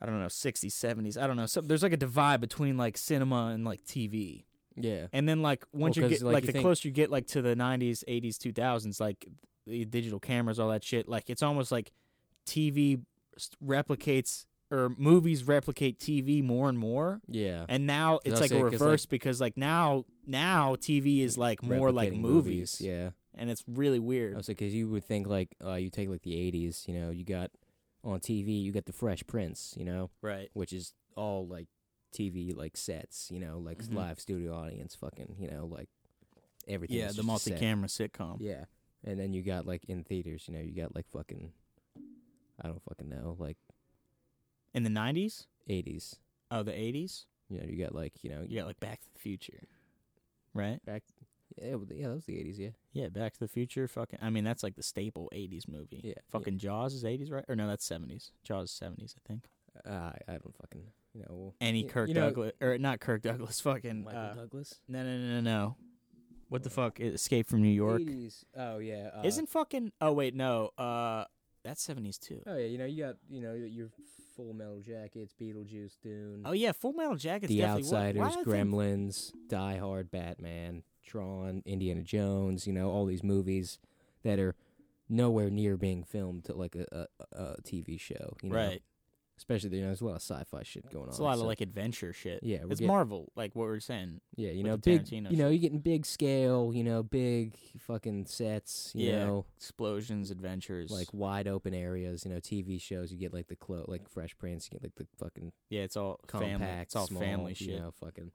I 0.00 0.06
don't 0.06 0.18
know 0.18 0.26
'60s, 0.26 0.72
'70s, 0.72 1.16
I 1.16 1.28
don't 1.28 1.36
know. 1.36 1.46
So 1.46 1.60
there's 1.60 1.84
like 1.84 1.92
a 1.92 1.96
divide 1.96 2.40
between 2.40 2.76
like 2.76 2.96
cinema 2.98 3.52
and 3.54 3.64
like 3.64 3.84
TV. 3.84 4.42
Yeah. 4.76 5.06
And 5.12 5.28
then 5.28 5.42
like 5.42 5.64
once 5.72 5.96
Well, 5.96 6.04
you 6.10 6.16
get 6.16 6.22
like, 6.22 6.34
like, 6.34 6.42
you 6.44 6.46
the 6.48 6.52
think- 6.52 6.62
closer 6.64 6.88
you 6.88 6.92
get 6.94 7.10
like 7.10 7.26
to 7.28 7.42
the 7.42 7.54
90s, 7.56 8.04
80s, 8.06 8.36
2000s, 8.38 9.00
like 9.00 9.26
the 9.66 9.84
digital 9.84 10.20
cameras, 10.20 10.58
all 10.60 10.68
that 10.70 10.84
shit, 10.84 11.08
like 11.08 11.28
it's 11.28 11.42
almost 11.42 11.72
like 11.72 11.90
TV 12.46 13.00
replicates 13.64 14.46
or 14.70 14.92
movies 14.98 15.44
replicate 15.44 15.98
TV 15.98 16.42
more 16.42 16.68
and 16.68 16.78
more. 16.78 17.20
Yeah. 17.28 17.64
And 17.68 17.86
now 17.86 18.20
it's 18.24 18.40
like 18.40 18.50
a 18.50 18.54
'cause, 18.54 18.62
like- 18.62 18.72
reverse 18.72 19.06
because 19.06 19.40
like 19.40 19.56
now 19.56 20.04
now 20.26 20.74
TV 20.76 21.20
is 21.22 21.38
like 21.38 21.62
more 21.62 21.92
like 21.92 22.12
Replicating 22.12 22.20
movies, 22.20 22.80
Yeah. 22.80 23.10
and 23.34 23.48
it's 23.50 23.62
really 23.68 23.98
I 23.98 24.00
weird. 24.00 24.36
was 24.36 24.48
like, 24.48 24.58
because 24.58 24.74
you 24.74 24.88
would 24.88 25.04
think 25.04 25.26
like 25.28 25.54
uh, 25.64 25.74
you 25.74 25.88
take 25.90 26.08
like 26.08 26.22
the 26.22 26.34
'80s, 26.34 26.86
you 26.88 26.94
know, 26.94 27.10
you 27.10 27.24
got 27.24 27.50
on 28.02 28.18
TV, 28.20 28.60
you 28.62 28.72
got 28.72 28.86
the 28.86 28.92
Fresh 28.92 29.26
Prince, 29.26 29.74
you 29.78 29.84
know, 29.84 30.10
Right. 30.20 30.48
which 30.52 30.72
is 30.72 30.94
all 31.16 31.46
like 31.46 31.68
TV 32.16 32.54
like 32.54 32.76
sets, 32.76 33.30
you 33.30 33.38
know, 33.40 33.58
like 33.58 33.78
Mhm. 33.78 33.94
live 33.94 34.18
studio 34.20 34.54
audience, 34.54 34.94
fucking, 34.94 35.36
you 35.38 35.50
know, 35.50 35.66
like 35.66 35.88
everything. 36.66 36.96
Yeah, 36.96 37.08
the 37.08 37.14
just 37.14 37.18
a 37.18 37.22
set. 37.22 37.26
multi-camera 37.50 37.88
sitcom. 37.88 38.38
Yeah, 38.40 38.64
and 39.04 39.18
then 39.20 39.32
you 39.32 39.42
got 39.42 39.66
like 39.66 39.84
in 39.84 40.02
theaters, 40.04 40.44
you 40.48 40.54
know, 40.54 40.60
you 40.60 40.72
got 40.72 40.94
like 40.94 41.08
fucking, 41.08 41.52
I 42.60 42.68
don't 42.68 42.82
fucking 42.82 43.08
know, 43.08 43.36
like 43.38 43.58
In 44.74 44.82
the 44.82 44.90
90s? 44.90 45.46
'80s. 45.68 46.16
Oh, 46.50 46.62
the 46.62 46.72
80s? 46.72 47.26
You 47.48 47.58
know, 47.60 47.66
you 47.66 47.76
got 47.82 47.94
like 47.94 48.12
you 48.22 48.30
know, 48.30 48.42
You 48.48 48.58
got 48.58 48.66
like 48.66 48.80
Back 48.80 49.00
to 49.02 49.12
the 49.12 49.18
Future. 49.18 49.62
Right? 50.54 50.84
back. 50.84 51.02
Yeah, 51.56 51.76
yeah, 51.90 52.08
that 52.08 52.14
was 52.14 52.24
the 52.24 52.38
'80s. 52.38 52.58
Yeah, 52.58 52.70
Yeah, 52.92 53.08
Back 53.08 53.34
to 53.34 53.40
the 53.40 53.48
Future. 53.48 53.86
Fucking, 53.88 54.18
I 54.20 54.30
mean, 54.30 54.42
that's 54.44 54.62
like 54.62 54.74
the 54.74 54.82
staple 54.82 55.28
'80s 55.32 55.68
movie. 55.68 56.00
Yeah, 56.02 56.08
yeah. 56.16 56.22
Fucking 56.30 56.58
Jaws 56.58 56.92
is 56.94 57.04
'80s, 57.04 57.30
right? 57.30 57.44
Or 57.48 57.54
no, 57.56 57.66
that's 57.68 57.84
'70s. 57.84 58.32
Jaws 58.42 58.70
is 58.70 58.76
'70s, 58.78 59.14
I 59.16 59.28
think. 59.28 59.44
uh, 59.84 59.90
I 59.90 60.18
I 60.28 60.32
don't 60.38 60.54
fucking 60.56 60.90
you 61.16 61.22
know. 61.22 61.54
Any 61.60 61.84
Kirk 61.84 62.08
you 62.08 62.14
know, 62.14 62.28
Douglas, 62.28 62.52
or 62.60 62.78
not 62.78 63.00
Kirk 63.00 63.22
Douglas? 63.22 63.60
Fucking 63.60 64.04
Michael 64.04 64.20
uh, 64.20 64.34
Douglas. 64.34 64.80
no, 64.88 65.02
no, 65.02 65.16
no, 65.16 65.34
no, 65.34 65.40
no. 65.40 65.76
What 66.48 66.62
the 66.62 66.70
fuck? 66.70 67.00
Escape 67.00 67.48
from 67.48 67.62
New 67.62 67.68
York. 67.68 68.02
80s. 68.02 68.44
Oh 68.56 68.78
yeah. 68.78 69.10
Uh, 69.16 69.22
Isn't 69.24 69.48
fucking? 69.48 69.92
Oh 70.00 70.12
wait, 70.12 70.34
no. 70.34 70.70
Uh, 70.78 71.24
that's 71.64 71.84
'70s 71.86 72.20
too. 72.20 72.42
Oh 72.46 72.56
yeah, 72.56 72.66
you 72.66 72.78
know 72.78 72.84
you 72.84 73.04
got 73.04 73.16
you 73.28 73.40
know 73.40 73.54
your 73.54 73.88
Full 74.36 74.52
Metal 74.52 74.80
Jackets, 74.80 75.32
Beetlejuice, 75.40 75.94
Dune, 76.02 76.42
Oh 76.44 76.52
yeah, 76.52 76.72
Full 76.72 76.92
Metal 76.92 77.16
Jacket's 77.16 77.48
The 77.48 77.64
Outsiders, 77.64 78.20
why 78.20 78.26
I 78.28 78.30
think- 78.30 78.46
Gremlins, 78.46 79.32
Die 79.48 79.76
Hard, 79.78 80.10
Batman, 80.10 80.82
Tron, 81.04 81.62
Indiana 81.64 82.02
Jones. 82.02 82.66
You 82.66 82.74
know 82.74 82.90
all 82.90 83.06
these 83.06 83.24
movies 83.24 83.78
that 84.22 84.38
are 84.38 84.54
nowhere 85.08 85.50
near 85.50 85.76
being 85.76 86.04
filmed 86.04 86.44
to 86.44 86.54
like 86.54 86.76
a, 86.76 86.86
a, 86.92 87.36
a 87.36 87.62
TV 87.62 87.98
show. 87.98 88.36
You 88.42 88.50
know? 88.50 88.56
Right. 88.56 88.82
Especially 89.38 89.68
you 89.76 89.82
know 89.82 89.88
there's 89.88 90.00
a 90.00 90.04
lot 90.06 90.12
of 90.16 90.22
sci-fi 90.22 90.62
shit 90.62 90.90
going 90.90 91.08
It's 91.08 91.18
on. 91.18 91.22
a 91.22 91.28
lot 91.28 91.38
of 91.38 91.44
like 91.44 91.60
adventure 91.60 92.12
shit. 92.14 92.40
yeah, 92.42 92.58
It's 92.62 92.68
getting- 92.80 92.86
Marvel, 92.86 93.30
like 93.36 93.54
what 93.54 93.64
we 93.64 93.68
we're 93.72 93.80
saying. 93.80 94.22
Yeah, 94.34 94.50
you 94.52 94.62
know, 94.64 94.78
big. 94.78 95.02
Tarantino 95.04 95.30
You 95.30 95.36
know, 95.36 95.48
you're 95.50 95.60
getting 95.60 95.80
big 95.80 96.06
scale. 96.06 96.72
You 96.74 96.82
know, 96.82 97.02
big 97.02 97.54
fucking 97.78 98.26
sets. 98.26 98.92
You 98.94 99.10
Yeah. 99.10 99.24
know, 99.26 99.44
Explosions, 99.58 100.30
adventures. 100.30 100.90
like 100.90 101.12
wide 101.12 101.48
open 101.48 101.74
areas. 101.74 102.24
You 102.24 102.30
know, 102.32 102.40
TV 102.40 102.78
shows. 102.80 103.12
You 103.12 103.18
get 103.18 103.34
like 103.34 103.48
the 103.48 103.56
clo- 103.56 103.84
like 103.88 104.08
Fresh 104.08 104.38
Prince. 104.38 104.66
You 104.72 104.78
get 104.78 104.84
like 104.84 104.94
the 104.94 105.06
fucking 105.18 105.52
yeah, 105.68 105.82
it's 105.82 105.96
all 105.98 106.18
compact. 106.26 106.58
family. 106.60 106.82
It's 106.82 106.96
all 106.96 107.06
small, 107.06 107.20
family 107.20 107.50
You 107.58 107.66
shit. 107.66 107.78
know, 107.80 107.90
fucking. 108.00 108.32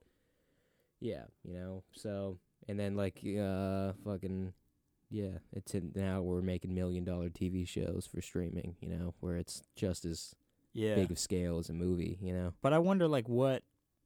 Yeah, 1.00 1.24
you 1.44 1.54
know. 1.54 1.84
So 1.94 2.38
and 2.68 2.80
then 2.80 2.96
like 2.96 3.24
uh 3.26 3.94
fucking. 4.04 4.54
Yeah, 5.14 5.40
it's 5.52 5.76
in, 5.76 5.92
now 5.94 6.22
we're 6.22 6.42
making 6.42 6.74
million 6.74 7.04
dollar 7.04 7.30
TV 7.30 7.68
shows 7.68 8.08
for 8.10 8.22
streaming. 8.22 8.78
You 8.80 8.88
know, 8.90 9.14
where 9.20 9.36
it's 9.36 9.62
just 9.76 10.06
as 10.06 10.36
Yeah. 10.74 10.96
big 10.96 11.12
of 11.12 11.20
scale 11.20 11.58
as 11.60 11.70
a 11.70 11.74
movie. 11.74 12.18
You 12.22 12.34
know. 12.34 12.54
But 12.62 12.74
I 12.74 12.80
wonder, 12.80 13.08
like, 13.08 13.28
what 13.28 13.64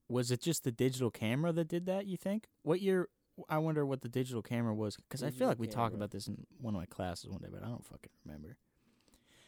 was 0.10 0.32
it? 0.32 0.42
Just 0.42 0.64
the 0.64 0.72
digital 0.72 1.12
camera 1.12 1.52
that 1.54 1.68
did 1.68 1.86
that? 1.88 2.06
You 2.08 2.18
think? 2.18 2.48
What 2.64 2.82
year? 2.82 3.10
I 3.50 3.58
wonder 3.58 3.86
what 3.86 4.02
the 4.02 4.08
digital 4.10 4.42
camera 4.42 4.74
was 4.74 4.96
because 4.96 5.22
I 5.22 5.30
feel 5.30 5.48
like 5.50 5.60
we 5.60 5.68
talked 5.68 5.94
about 5.94 6.12
this 6.12 6.28
in 6.28 6.46
one 6.62 6.74
of 6.74 6.80
my 6.80 6.86
classes 6.86 7.30
one 7.30 7.42
day, 7.42 7.50
but 7.52 7.64
I 7.64 7.68
don't 7.68 7.84
fucking 7.86 8.12
remember. 8.26 8.56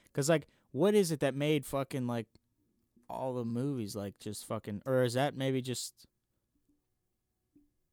Because 0.05 0.27
like, 0.27 0.45
what 0.71 0.93
is 0.93 1.11
it 1.11 1.21
that 1.21 1.33
made 1.35 1.65
fucking 1.65 2.05
like 2.05 2.27
all 3.09 3.33
the 3.33 3.45
movies 3.45 3.95
like 3.95 4.19
just 4.19 4.45
fucking, 4.45 4.81
or 4.85 5.03
is 5.03 5.13
that 5.13 5.37
maybe 5.37 5.61
just? 5.61 6.05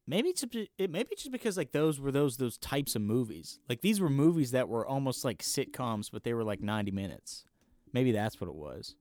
Maybe 0.06 0.28
it's 0.30 0.42
a- 0.42 0.68
it 0.76 0.90
maybe 0.90 1.10
just 1.16 1.30
because 1.30 1.56
like 1.56 1.72
those 1.72 1.98
were 1.98 2.12
those 2.12 2.36
those 2.36 2.58
types 2.58 2.94
of 2.94 3.00
movies. 3.02 3.58
Like 3.68 3.80
these 3.80 4.00
were 4.00 4.10
movies 4.10 4.50
that 4.50 4.68
were 4.68 4.86
almost 4.86 5.24
like 5.24 5.38
sitcoms, 5.42 6.10
but 6.12 6.24
they 6.24 6.34
were 6.34 6.44
like 6.44 6.60
ninety 6.60 6.90
minutes. 6.90 7.44
Maybe 7.92 8.12
that's 8.12 8.40
what 8.40 8.48
it 8.48 8.54
was. 8.56 8.96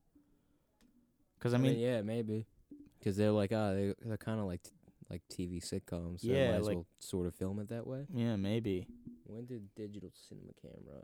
Because 1.44 1.54
I 1.54 1.58
mean, 1.58 1.78
yeah, 1.78 2.02
maybe 2.02 2.46
because 3.00 3.18
they're 3.18 3.32
like, 3.32 3.52
ah, 3.54 3.74
they 3.74 3.94
they're 4.02 4.16
kind 4.16 4.39
of 4.39 4.46
like 4.46 4.64
t- 4.64 4.70
like 5.10 5.22
TV 5.30 5.62
sitcoms. 5.62 6.22
So 6.22 6.28
Yeah, 6.28 6.52
might 6.52 6.58
as 6.60 6.68
like- 6.68 6.76
well 6.78 6.86
sort 7.00 7.28
of 7.28 7.36
film 7.36 7.60
it 7.60 7.68
that 7.68 7.86
way. 7.86 8.06
yeah, 8.14 8.38
maybe. 8.38 8.88
When 9.26 9.46
did 9.46 9.76
digital 9.76 10.12
cinema 10.14 10.54
camera? 10.62 11.04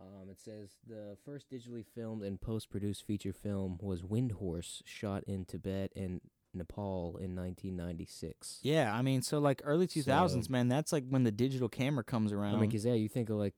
Um, 0.00 0.30
it 0.30 0.40
says 0.40 0.70
the 0.86 1.16
first 1.24 1.50
digitally 1.50 1.84
filmed 1.84 2.22
and 2.22 2.40
post-produced 2.40 3.04
feature 3.04 3.32
film 3.32 3.78
was 3.82 4.02
Windhorse, 4.02 4.82
shot 4.84 5.24
in 5.24 5.44
Tibet 5.44 5.90
and 5.96 6.20
Nepal 6.54 7.16
in 7.16 7.34
1996. 7.34 8.60
Yeah, 8.62 8.94
I 8.94 9.02
mean, 9.02 9.22
so 9.22 9.40
like 9.40 9.60
early 9.64 9.88
two 9.88 10.02
thousands, 10.04 10.46
So- 10.46 10.52
man. 10.52 10.68
That's 10.68 10.92
like 10.92 11.04
when 11.08 11.24
the 11.24 11.32
digital 11.32 11.68
camera 11.68 12.04
comes 12.04 12.32
around. 12.32 12.54
I 12.54 12.60
mean, 12.60 12.70
'cause 12.70 12.84
yeah, 12.84 12.94
you 12.94 13.08
think 13.08 13.28
of 13.30 13.36
like 13.38 13.54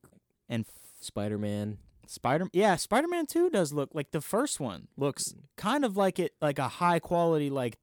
and 0.49 0.65
f- 0.67 0.75
Spider-Man. 1.01 1.77
Spider, 2.11 2.49
yeah, 2.53 2.75
Spider 2.75 3.07
Man 3.07 3.27
Two 3.27 3.51
does 3.51 3.73
look 3.73 3.91
like 3.95 4.11
the 4.11 4.21
first 4.21 4.59
one 4.59 4.89
looks 4.97 5.29
mm. 5.29 5.43
kind 5.57 5.85
of 5.85 5.97
like 5.97 6.19
it, 6.19 6.33
like 6.43 6.59
a 6.59 6.67
high 6.67 6.99
quality, 6.99 7.51
like 7.51 7.79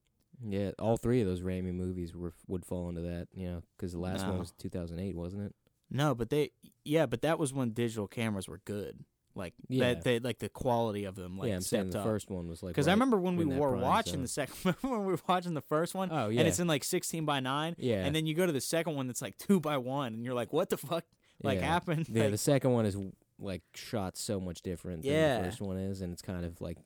Yeah, 0.46 0.72
all 0.80 0.98
three 0.98 1.22
of 1.22 1.28
those 1.28 1.42
Raimi 1.42 1.74
movies 1.74 2.14
were 2.14 2.34
would 2.46 2.66
fall 2.66 2.90
into 2.90 3.02
that. 3.02 3.30
You 3.34 3.48
know, 3.48 3.64
cuz 3.78 3.94
the 3.94 4.00
last 4.00 4.28
one 4.28 4.38
was 4.38 4.52
2008, 4.60 5.16
wasn't 5.16 5.44
it? 5.44 5.56
no, 5.90 6.14
but 6.14 6.30
they, 6.30 6.52
yeah, 6.84 7.06
but 7.06 7.22
that 7.22 7.40
was 7.40 7.54
when 7.54 7.72
digital 7.72 8.06
cameras 8.06 8.50
were 8.50 8.60
good, 8.66 9.06
like 9.34 9.54
Yeah. 9.70 9.94
that, 9.94 10.04
they 10.04 10.20
like 10.20 10.40
the 10.40 10.50
quality 10.50 11.06
of 11.06 11.16
them, 11.16 11.38
like 11.38 11.48
yeah, 11.48 11.56
I'm 11.56 11.62
saying 11.62 11.92
the 11.92 12.00
up. 12.00 12.06
first 12.06 12.30
one 12.30 12.50
was 12.50 12.62
like. 12.62 12.74
Because 12.74 12.90
I 12.90 12.92
remember 12.92 13.18
when 13.18 13.38
we 13.38 13.46
were 13.46 13.78
watching 13.78 14.22
the 14.22 14.28
second, 14.28 14.56
remember 14.66 14.80
when 14.98 15.06
we 15.06 15.14
were 15.14 15.20
watching 15.30 15.54
the 15.54 15.62
first 15.62 15.96
one, 15.96 16.10
Oh 16.12 16.28
yeah, 16.28 16.42
and 16.42 16.50
it's 16.50 16.60
in 16.60 16.68
like 16.68 16.84
sixteen 16.84 17.24
by 17.24 17.40
nine, 17.40 17.78
yeah, 17.78 18.04
and 18.04 18.14
then 18.14 18.26
you 18.26 18.34
go 18.34 18.46
to 18.46 18.52
the 18.52 18.60
second 18.60 18.96
one 18.96 19.08
that's 19.08 19.22
like 19.22 19.38
two 19.38 19.62
by 19.62 19.78
one, 19.78 20.14
and 20.14 20.26
you're 20.26 20.36
like, 20.36 20.52
what 20.52 20.70
the 20.70 20.78
fuck, 20.78 21.06
like 21.42 21.60
yeah. 21.60 21.66
happened? 21.66 22.10
Yeah, 22.10 22.24
Like, 22.24 22.32
the 22.32 22.38
second 22.38 22.74
one 22.74 22.86
is 22.86 22.98
like 23.40 23.62
shot 23.76 24.18
so 24.18 24.40
much 24.40 24.62
different 24.62 25.04
than 25.04 25.12
Yeah. 25.12 25.38
the 25.40 25.46
first 25.46 25.62
one 25.62 25.78
is, 25.78 26.02
and 26.02 26.12
it's 26.14 26.22
kind 26.22 26.46
of 26.46 26.60
like 26.62 26.78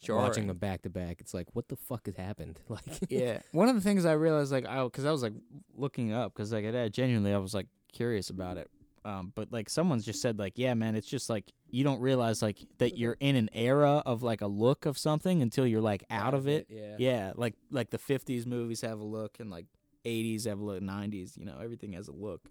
Jarring. 0.00 0.22
watching 0.22 0.46
them 0.46 0.56
back 0.58 0.82
to 0.82 0.90
back. 0.90 1.20
It's 1.20 1.34
like, 1.34 1.46
what 1.54 1.68
the 1.68 1.76
fuck 1.76 2.06
has 2.06 2.16
happened? 2.16 2.60
Like, 2.68 2.82
yeah. 3.08 3.40
One 3.52 3.68
of 3.68 3.74
the 3.74 3.80
things 3.80 4.04
I 4.04 4.12
realized, 4.12 4.52
like, 4.52 4.66
I 4.66 4.82
because 4.84 5.04
I 5.04 5.10
was 5.10 5.22
like 5.22 5.34
looking 5.74 6.12
up 6.12 6.32
because 6.34 6.52
like 6.52 6.64
I 6.66 6.88
genuinely 6.88 7.32
I 7.34 7.38
was 7.38 7.54
like 7.54 7.66
curious 7.92 8.30
about 8.30 8.56
it. 8.58 8.70
Um, 9.04 9.32
but 9.34 9.50
like 9.52 9.70
someone's 9.70 10.04
just 10.04 10.20
said 10.20 10.38
like, 10.38 10.54
yeah, 10.56 10.74
man, 10.74 10.94
it's 10.94 11.06
just 11.08 11.30
like 11.30 11.52
you 11.70 11.82
don't 11.84 12.00
realize 12.00 12.42
like 12.42 12.58
that 12.78 12.98
you're 12.98 13.16
in 13.20 13.36
an 13.36 13.48
era 13.54 14.02
of 14.04 14.22
like 14.22 14.40
a 14.42 14.46
look 14.46 14.86
of 14.86 14.98
something 14.98 15.40
until 15.40 15.66
you're 15.66 15.80
like 15.80 16.04
out 16.10 16.34
of 16.34 16.46
it. 16.48 16.66
Yeah, 16.68 16.96
Yeah, 16.98 17.32
like 17.36 17.54
like 17.70 17.90
the 17.90 17.98
'50s 17.98 18.44
movies 18.46 18.80
have 18.82 19.00
a 19.00 19.04
look 19.04 19.36
and 19.40 19.50
like 19.50 19.66
'80s 20.04 20.44
have 20.46 20.58
a 20.60 20.64
look, 20.64 20.82
'90s, 20.82 21.38
you 21.38 21.44
know, 21.46 21.58
everything 21.62 21.92
has 21.94 22.08
a 22.08 22.12
look. 22.12 22.48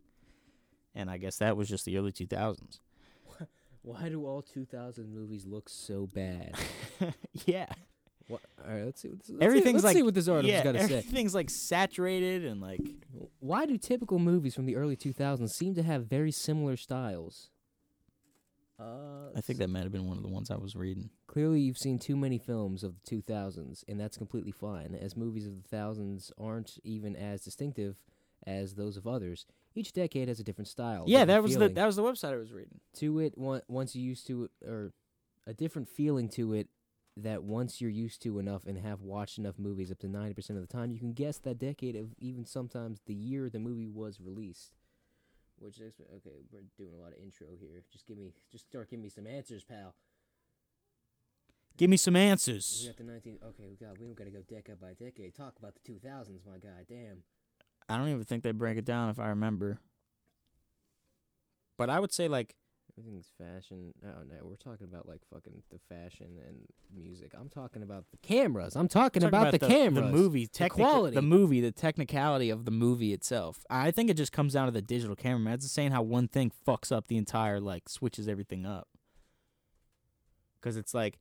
And 0.95 1.09
I 1.11 1.17
guess 1.17 1.37
that 1.37 1.55
was 1.57 1.69
just 1.69 1.85
the 1.85 1.97
early 1.97 2.11
2000s. 2.11 2.79
Why 3.81 4.09
do 4.09 4.25
all 4.25 4.41
2000 4.41 5.13
movies 5.13 5.45
look 5.45 5.69
so 5.69 6.07
bad? 6.13 6.55
yeah. 7.45 7.67
What? 8.27 8.41
All 8.65 8.73
right, 8.73 8.83
let's 8.83 9.01
see. 9.01 9.09
What 9.09 9.19
this, 9.19 9.29
let's 9.29 9.43
Everything's 9.43 9.65
see, 9.65 9.73
let's 9.73 9.83
like 9.85 9.95
see 9.95 10.03
what 10.03 10.13
this 10.13 10.27
article 10.27 10.49
yeah, 10.49 10.63
got 10.63 10.73
to 10.73 10.79
say. 10.87 10.97
everything's 10.97 11.33
like 11.33 11.49
saturated 11.49 12.43
and 12.43 12.59
like 12.59 12.81
Why 13.39 13.65
do 13.65 13.77
typical 13.77 14.19
movies 14.19 14.53
from 14.53 14.65
the 14.65 14.75
early 14.75 14.97
2000s 14.97 15.49
seem 15.51 15.75
to 15.75 15.83
have 15.83 16.07
very 16.07 16.31
similar 16.31 16.75
styles? 16.75 17.49
Uh, 18.79 19.31
I 19.35 19.41
think 19.41 19.57
that 19.59 19.69
might 19.69 19.83
have 19.83 19.91
been 19.91 20.07
one 20.07 20.17
of 20.17 20.23
the 20.23 20.29
ones 20.29 20.51
I 20.51 20.57
was 20.57 20.75
reading. 20.75 21.09
Clearly, 21.25 21.61
you've 21.61 21.77
seen 21.79 21.97
too 21.97 22.15
many 22.15 22.37
films 22.37 22.83
of 22.83 22.93
the 23.01 23.15
2000s, 23.15 23.83
and 23.87 23.99
that's 23.99 24.17
completely 24.17 24.51
fine, 24.51 24.93
as 25.01 25.17
movies 25.17 25.47
of 25.47 25.55
the 25.63 25.67
thousands 25.67 26.31
aren't 26.39 26.77
even 26.83 27.15
as 27.15 27.41
distinctive 27.41 27.95
as 28.45 28.75
those 28.75 28.95
of 28.95 29.07
others. 29.07 29.47
Each 29.77 29.93
decade 29.93 30.27
has 30.27 30.39
a 30.39 30.43
different 30.43 30.67
style. 30.67 31.03
Yeah, 31.07 31.25
that 31.25 31.43
was 31.43 31.55
the 31.55 31.69
that 31.69 31.85
was 31.85 31.95
the 31.95 32.03
website 32.03 32.33
I 32.33 32.37
was 32.37 32.51
reading. 32.51 32.79
to 32.95 33.19
it. 33.19 33.33
on- 33.37 33.61
Once 33.67 33.95
you 33.95 34.01
used 34.01 34.25
to, 34.27 34.45
it, 34.45 34.51
or 34.65 34.91
a 35.45 35.53
different 35.53 35.87
feeling 35.87 36.29
to 36.29 36.53
it 36.53 36.67
that 37.15 37.43
once 37.43 37.79
you're 37.81 37.89
used 37.91 38.21
to 38.23 38.39
enough 38.39 38.65
and 38.65 38.77
have 38.77 39.01
watched 39.01 39.37
enough 39.37 39.57
movies 39.57 39.91
up 39.91 39.99
to 39.99 40.07
90% 40.07 40.51
of 40.51 40.61
the 40.61 40.67
time, 40.67 40.91
you 40.91 40.99
can 40.99 41.13
guess 41.13 41.37
that 41.39 41.57
decade 41.59 41.95
of 41.95 42.13
even 42.19 42.45
sometimes 42.45 43.01
the 43.05 43.13
year 43.13 43.49
the 43.49 43.59
movie 43.59 43.87
was 43.87 44.19
released. 44.19 44.77
Which 45.59 45.79
is 45.79 45.95
okay. 46.17 46.37
We're 46.51 46.61
doing 46.77 46.93
a 46.93 47.01
lot 47.01 47.13
of 47.13 47.19
intro 47.23 47.47
here. 47.59 47.83
Just 47.91 48.05
give 48.05 48.17
me, 48.17 48.33
just 48.51 48.65
start 48.67 48.89
giving 48.89 49.01
me 49.03 49.09
some 49.09 49.25
answers, 49.25 49.63
pal. 49.63 49.95
Give 51.77 51.89
me 51.89 51.97
some 51.97 52.15
answers. 52.15 52.81
We 52.81 52.87
got 52.89 52.97
the 52.97 53.03
19. 53.03 53.39
Okay, 53.49 53.63
we 53.69 53.75
got. 53.75 53.99
We 53.99 54.05
don't 54.05 54.15
gotta 54.15 54.31
go 54.31 54.41
decade 54.47 54.79
by 54.79 54.93
decade. 54.93 55.35
Talk 55.35 55.53
about 55.59 55.73
the 55.75 55.91
2000s, 55.91 56.45
my 56.45 56.57
god, 56.57 56.85
Damn. 56.89 57.23
I 57.89 57.97
don't 57.97 58.09
even 58.09 58.23
think 58.23 58.43
they 58.43 58.51
break 58.51 58.77
it 58.77 58.85
down 58.85 59.09
if 59.09 59.19
I 59.19 59.29
remember. 59.29 59.79
But 61.77 61.89
I 61.89 61.99
would 61.99 62.11
say 62.11 62.27
like 62.27 62.55
Everything's 62.99 63.29
fashion. 63.37 63.93
Oh 64.03 64.23
no, 64.27 64.35
we're 64.41 64.55
talking 64.55 64.87
about 64.89 65.07
like 65.07 65.21
fucking 65.31 65.61
the 65.71 65.77
fashion 65.87 66.39
and 66.47 66.57
music. 66.95 67.31
I'm 67.39 67.47
talking 67.47 67.83
about 67.83 68.05
the 68.09 68.17
cameras. 68.17 68.75
I'm 68.75 68.87
talking, 68.87 69.21
talking 69.21 69.27
about, 69.27 69.51
the, 69.51 69.59
cameras. 69.59 70.05
the 70.05 70.11
movie, 70.11 70.47
technica- 70.47 70.83
quality. 70.83 71.15
the 71.15 71.21
movie, 71.21 71.61
the 71.61 71.71
technicality 71.71 72.49
of 72.49 72.65
the 72.65 72.71
movie 72.71 73.13
itself. 73.13 73.63
I 73.69 73.91
think 73.91 74.09
it 74.09 74.15
just 74.15 74.31
comes 74.31 74.53
down 74.53 74.65
to 74.65 74.71
the 74.71 74.81
digital 74.81 75.15
camera. 75.15 75.39
man. 75.39 75.53
It's 75.55 75.65
the 75.65 75.69
saying 75.69 75.91
how 75.91 76.01
one 76.01 76.27
thing 76.27 76.51
fucks 76.67 76.91
up 76.91 77.07
the 77.07 77.17
entire 77.17 77.59
like 77.59 77.87
switches 77.87 78.27
everything 78.27 78.65
up. 78.65 78.87
Because 80.59 80.75
it's 80.75 80.95
like, 80.95 81.19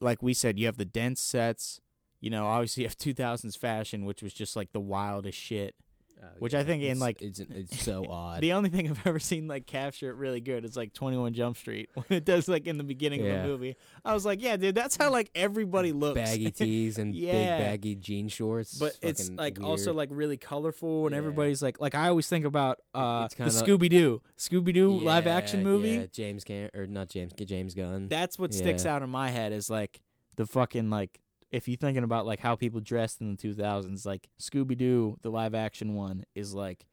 like 0.00 0.22
we 0.22 0.32
said, 0.32 0.58
you 0.58 0.64
have 0.64 0.78
the 0.78 0.86
dense 0.86 1.20
sets. 1.20 1.82
You 2.20 2.30
know, 2.30 2.46
obviously 2.46 2.82
you 2.84 2.88
have 2.88 2.96
2000s 2.98 3.56
fashion, 3.58 4.04
which 4.04 4.22
was 4.22 4.32
just 4.32 4.56
like 4.56 4.72
the 4.72 4.80
wildest 4.80 5.38
shit. 5.38 5.74
Oh, 6.18 6.26
which 6.38 6.54
I 6.54 6.64
think 6.64 6.82
in, 6.82 6.98
like- 6.98 7.20
it's 7.20 7.40
it's 7.50 7.82
so 7.82 8.06
odd. 8.08 8.40
The 8.40 8.54
only 8.54 8.70
thing 8.70 8.88
I've 8.88 9.06
ever 9.06 9.18
seen 9.18 9.46
like 9.48 9.66
capture 9.66 10.08
it 10.08 10.14
really 10.16 10.40
good 10.40 10.64
is 10.64 10.74
like 10.74 10.94
21 10.94 11.34
Jump 11.34 11.58
Street 11.58 11.90
when 11.94 12.06
it 12.08 12.24
does 12.24 12.48
like 12.48 12.66
in 12.66 12.78
the 12.78 12.84
beginning 12.84 13.20
of 13.20 13.42
the 13.42 13.46
movie. 13.46 13.76
I 14.02 14.14
was 14.14 14.24
like, 14.24 14.40
yeah, 14.42 14.56
dude, 14.56 14.74
that's 14.74 14.96
how 14.96 15.10
like 15.10 15.30
everybody 15.34 15.92
looks. 15.92 16.18
baggy 16.18 16.50
tees 16.52 16.96
and 16.96 17.14
Yeah. 17.14 17.32
big 17.58 17.66
baggy 17.66 17.94
jean 17.96 18.28
shorts. 18.28 18.78
but 18.78 18.96
it's 19.02 19.28
like 19.28 19.62
also 19.62 19.92
like 19.92 20.08
really 20.10 20.38
colorful 20.38 21.04
and 21.06 21.12
Yeah. 21.12 21.18
everybody's 21.18 21.60
like 21.60 21.82
like 21.82 21.94
I 21.94 22.08
always 22.08 22.26
think 22.26 22.46
about 22.46 22.78
uh 22.94 23.28
the 23.36 23.44
Scooby 23.44 23.90
Doo 23.90 24.22
Scooby 24.38 24.72
Doo 24.72 24.98
live 24.98 25.26
action 25.26 25.62
movie. 25.62 25.90
Yeah, 25.90 26.06
James 26.10 26.44
Cam 26.44 26.70
or 26.74 26.86
not 26.86 27.10
James 27.10 27.34
James 27.34 27.74
Gunn. 27.74 28.08
That's 28.08 28.38
what 28.38 28.54
sticks 28.54 28.86
Yeah. 28.86 28.94
out 28.94 29.02
in 29.02 29.10
my 29.10 29.28
head 29.28 29.52
is 29.52 29.68
like 29.68 30.00
the 30.36 30.46
fucking 30.46 30.88
like 30.88 31.20
if 31.50 31.68
you're 31.68 31.76
thinking 31.76 32.04
about 32.04 32.26
like 32.26 32.40
how 32.40 32.56
people 32.56 32.80
dressed 32.80 33.20
in 33.20 33.36
the 33.36 33.36
2000s, 33.36 34.04
like 34.04 34.28
Scooby 34.40 34.76
Doo, 34.76 35.16
the 35.22 35.30
live 35.30 35.54
action 35.54 35.94
one, 35.94 36.24
is 36.34 36.54
like 36.54 36.86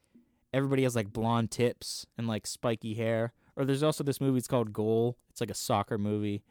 everybody 0.53 0.83
has 0.83 0.95
like 0.95 1.11
blonde 1.11 1.51
tips 1.51 2.05
and 2.17 2.27
like 2.27 2.45
spiky 2.45 2.93
hair. 2.93 3.33
Or 3.55 3.65
there's 3.65 3.83
also 3.83 4.03
this 4.03 4.21
movie. 4.21 4.37
It's 4.37 4.47
called 4.47 4.73
Goal. 4.73 5.17
It's 5.29 5.41
like 5.41 5.51
a 5.51 5.55
soccer 5.55 5.97
movie. 5.97 6.43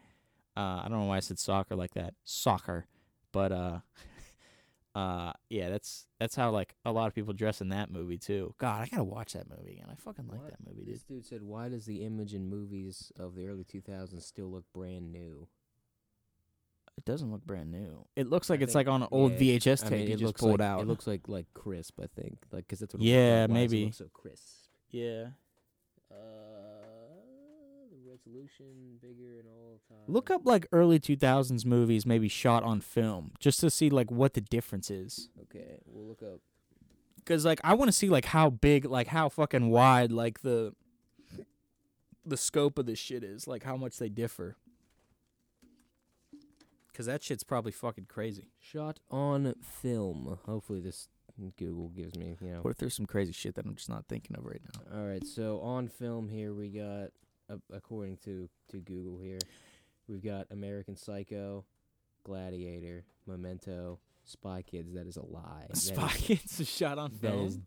Uh, 0.57 0.83
I 0.85 0.87
don't 0.89 1.01
know 1.01 1.07
why 1.07 1.17
I 1.17 1.21
said 1.21 1.39
soccer 1.39 1.75
like 1.75 1.95
that. 1.95 2.15
Soccer, 2.25 2.87
but 3.33 3.53
uh, 3.53 3.79
uh, 4.95 5.33
yeah, 5.49 5.71
that's 5.71 6.07
that's 6.21 6.37
how 6.37 6.51
like 6.51 6.75
a 6.85 6.93
lot 6.93 7.07
of 7.07 7.15
people 7.15 7.33
dress 7.33 7.61
in 7.61 7.71
that 7.71 7.91
movie 7.91 8.19
too. 8.19 8.55
God, 8.59 8.83
I 8.83 8.89
gotta 8.89 9.05
watch 9.05 9.33
that 9.33 9.49
movie 9.49 9.73
again. 9.73 9.87
I 9.91 9.95
fucking 9.95 10.29
like 10.29 10.45
that 10.45 10.59
movie, 10.65 10.85
dude. 10.85 10.95
This 10.95 11.03
dude 11.05 11.25
said, 11.25 11.43
"Why 11.43 11.69
does 11.69 11.87
the 11.87 12.05
image 12.05 12.35
in 12.35 12.49
movies 12.49 13.11
of 13.19 13.35
the 13.35 13.47
early 13.47 13.65
2000s 13.65 14.23
still 14.23 14.51
look 14.51 14.65
brand 14.75 15.11
new?" 15.11 15.49
It 16.99 17.05
doesn't 17.07 17.33
look 17.33 17.45
brand 17.45 17.71
new. 17.71 18.05
It 18.17 18.29
looks 18.29 18.51
like 18.51 18.61
I 18.61 18.65
it's 18.65 18.73
think- 18.75 18.87
like 18.87 18.93
on 18.95 19.03
an 19.03 19.09
old 19.11 19.33
yeah, 19.33 19.57
VHS 19.57 19.85
I 19.85 19.89
tape 19.89 19.99
mean, 19.99 20.09
you 20.09 20.15
it 20.15 20.19
just 20.19 20.23
looks 20.25 20.41
pulled 20.41 20.61
like, 20.61 20.69
out. 20.69 20.81
It 20.83 20.87
looks 20.87 21.07
like 21.07 21.27
like 21.29 21.47
crisp. 21.55 21.99
I 22.01 22.07
think, 22.21 22.39
like 22.53 22.65
because 22.67 22.81
that's 22.81 22.95
what. 22.95 23.03
It 23.03 23.07
Yeah, 23.07 23.47
like. 23.49 23.51
Why 23.51 23.63
does 23.65 23.73
it 23.73 23.75
maybe. 23.75 23.85
look 23.87 23.95
so 23.95 24.09
crisp. 24.13 24.45
yeah. 24.91 25.25
Uh, 26.11 26.15
the 27.91 28.11
resolution 28.11 28.99
bigger 29.01 29.39
and 29.41 29.49
all 29.49 29.81
time. 29.89 29.99
Look 30.07 30.31
up 30.31 30.43
like 30.45 30.67
early 30.73 31.01
2000s 31.01 31.65
movies 31.65 32.05
maybe 32.05 32.29
shot 32.29 32.63
on 32.63 32.81
film 32.81 33.33
just 33.41 33.61
to 33.61 33.71
see 33.71 33.89
like 33.91 34.11
what 34.11 34.35
the 34.35 34.41
difference 34.43 34.91
is. 34.91 35.31
Okay, 35.43 35.79
we'll 35.87 36.07
look 36.09 36.23
up. 36.23 36.41
Cuz 37.25 37.45
like 37.45 37.61
I 37.65 37.75
want 37.75 37.89
to 37.89 37.93
see 37.93 38.09
like 38.11 38.27
how 38.27 38.51
big 38.51 38.85
like 38.85 39.07
how 39.09 39.29
fucking 39.29 39.71
wide 39.71 40.13
like 40.13 40.43
the 40.43 40.75
the 42.25 42.37
scope 42.37 42.79
of 42.79 42.87
this 42.87 42.99
shit 42.99 43.25
is, 43.25 43.47
like 43.49 43.63
how 43.65 43.77
much 43.77 43.97
they 43.99 44.09
differ. 44.09 44.57
Cuz 46.95 47.07
that 47.07 47.23
shit's 47.23 47.45
probably 47.45 47.73
fucking 47.73 48.07
crazy. 48.07 48.51
Shot 48.59 49.01
on 49.11 49.55
film. 49.63 50.39
Hopefully, 50.45 50.81
this 50.81 51.09
Google 51.57 51.89
gives 51.89 52.15
me 52.17 52.37
you 52.41 52.49
know. 52.51 52.61
What 52.61 52.71
if 52.73 52.77
there's 52.77 52.95
some 52.95 53.07
crazy 53.07 53.33
shit 53.33 53.55
that 53.55 53.65
I'm 53.65 53.75
just 53.75 53.89
not 53.89 54.07
thinking 54.07 54.37
of 54.37 54.45
right 54.45 54.61
now? 54.75 54.99
All 54.99 55.07
right, 55.07 55.27
so 55.27 55.61
on 55.61 55.89
film 55.89 56.29
here 56.29 56.53
we 56.53 56.69
got, 56.69 57.09
uh, 57.49 57.57
according 57.73 58.19
to 58.25 58.49
to 58.71 58.79
Google 58.81 59.19
here, 59.19 59.39
we've 60.07 60.23
got 60.23 60.47
American 60.51 60.95
Psycho, 60.97 61.65
Gladiator, 62.25 63.05
Memento, 63.27 63.99
Spy 64.25 64.63
Kids. 64.63 64.93
That 64.95 65.07
is 65.07 65.17
a 65.17 65.25
lie. 65.25 65.65
That 65.69 65.77
is- 65.77 65.83
Spy 65.85 66.09
Kids 66.09 66.61
is 66.61 66.69
shot 66.69 66.99
on 66.99 67.13
That 67.13 67.21
film. 67.21 67.47
is 67.47 67.59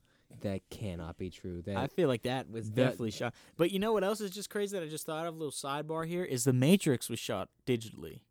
that 0.41 0.61
cannot 0.69 1.17
be 1.17 1.30
true. 1.30 1.61
That 1.63 1.78
I 1.78 1.88
feel 1.88 2.07
like 2.07 2.23
that 2.23 2.49
was 2.49 2.69
that- 2.71 2.76
definitely 2.76 3.11
shot. 3.11 3.34
But 3.57 3.71
you 3.71 3.80
know 3.80 3.93
what 3.93 4.03
else 4.03 4.21
is 4.21 4.32
just 4.32 4.49
crazy 4.49 4.78
that 4.78 4.84
I 4.86 4.88
just 4.89 5.05
thought 5.05 5.26
of? 5.28 5.34
A 5.34 5.38
little 5.38 5.51
sidebar 5.51 6.05
here 6.07 6.23
is 6.23 6.43
the 6.43 6.53
Matrix 6.53 7.09
was 7.09 7.19
shot 7.19 7.49
digitally, 7.65 8.21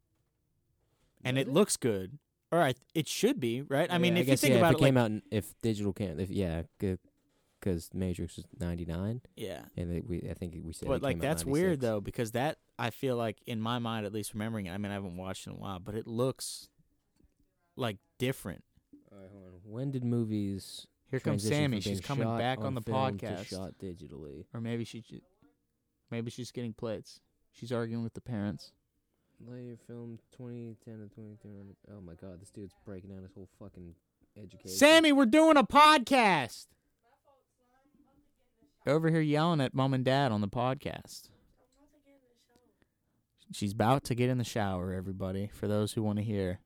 and 1.24 1.38
it 1.38 1.48
looks 1.48 1.76
good. 1.76 2.18
All 2.52 2.58
right, 2.58 2.76
it 2.94 3.08
should 3.08 3.40
be 3.40 3.62
right. 3.62 3.90
I 3.90 3.94
Yeah, 3.94 3.98
mean, 3.98 4.16
if 4.16 4.26
you 4.26 4.32
guess, 4.32 4.40
think 4.40 4.52
yeah, 4.52 4.58
about 4.58 4.74
if 4.74 4.78
it, 4.78 4.82
it 4.82 4.84
came 4.86 4.94
like, 4.94 5.02
out, 5.02 5.10
in, 5.10 5.22
if 5.30 5.54
digital 5.62 5.92
can, 5.92 6.20
if 6.20 6.30
yeah, 6.30 6.62
because 6.78 7.90
Matrix 7.92 8.36
was 8.36 8.46
ninety 8.60 8.84
nine, 8.84 9.22
yeah. 9.36 9.62
and 9.76 9.92
it, 9.92 10.08
we 10.08 10.28
I 10.30 10.34
think 10.34 10.54
we 10.62 10.72
said. 10.72 10.86
But 10.88 10.94
it 10.94 11.02
like 11.02 11.16
came 11.16 11.20
out 11.20 11.22
that's 11.22 11.44
weird 11.44 11.80
though 11.80 12.00
because 12.00 12.32
that 12.32 12.58
I 12.78 12.90
feel 12.90 13.16
like 13.16 13.38
in 13.46 13.60
my 13.60 13.78
mind 13.78 14.06
at 14.06 14.12
least 14.12 14.34
remembering 14.34 14.66
it. 14.66 14.70
I 14.72 14.78
mean, 14.78 14.92
I 14.92 14.94
haven't 14.94 15.16
watched 15.16 15.46
it 15.46 15.50
in 15.50 15.56
a 15.56 15.58
while, 15.58 15.80
but 15.80 15.94
it 15.94 16.06
looks 16.06 16.68
like 17.76 17.96
different. 18.18 18.62
All 19.10 19.18
right, 19.18 19.30
hold 19.32 19.44
on. 19.46 19.60
When 19.64 19.90
did 19.90 20.04
movies? 20.04 20.86
Here 21.10 21.20
comes 21.20 21.46
Sammy. 21.46 21.80
She's 21.80 22.00
coming 22.00 22.26
back 22.38 22.58
on, 22.60 22.74
the 22.74 22.80
podcast, 22.80 23.46
shot 23.46 23.74
digitally. 23.80 24.46
or 24.52 24.60
maybe 24.60 24.84
she, 24.84 25.04
maybe 26.10 26.30
she's 26.30 26.50
getting 26.50 26.72
plates. 26.72 27.20
She's 27.52 27.70
arguing 27.70 28.02
with 28.02 28.14
the 28.14 28.20
parents. 28.20 28.72
Later 29.46 29.76
film 29.86 30.18
2010 30.36 30.94
to 30.94 31.14
2010. 31.14 31.76
Oh 31.92 32.00
my 32.00 32.14
god, 32.14 32.40
this 32.40 32.50
dude's 32.50 32.74
breaking 32.84 33.10
down 33.10 33.22
his 33.22 33.32
whole 33.34 33.48
fucking 33.58 33.94
education. 34.36 34.76
Sammy, 34.76 35.12
we're 35.12 35.26
doing 35.26 35.56
a 35.56 35.64
podcast. 35.64 36.66
Over 38.86 39.10
here 39.10 39.20
yelling 39.20 39.60
at 39.60 39.74
mom 39.74 39.94
and 39.94 40.04
dad 40.04 40.32
on 40.32 40.40
the 40.40 40.48
podcast. 40.48 41.30
She's 43.52 43.72
about 43.72 44.04
to 44.04 44.14
get 44.14 44.30
in 44.30 44.38
the 44.38 44.44
shower, 44.44 44.92
everybody, 44.92 45.50
for 45.52 45.68
those 45.68 45.92
who 45.92 46.02
want 46.02 46.18
to 46.18 46.24
hear. 46.24 46.60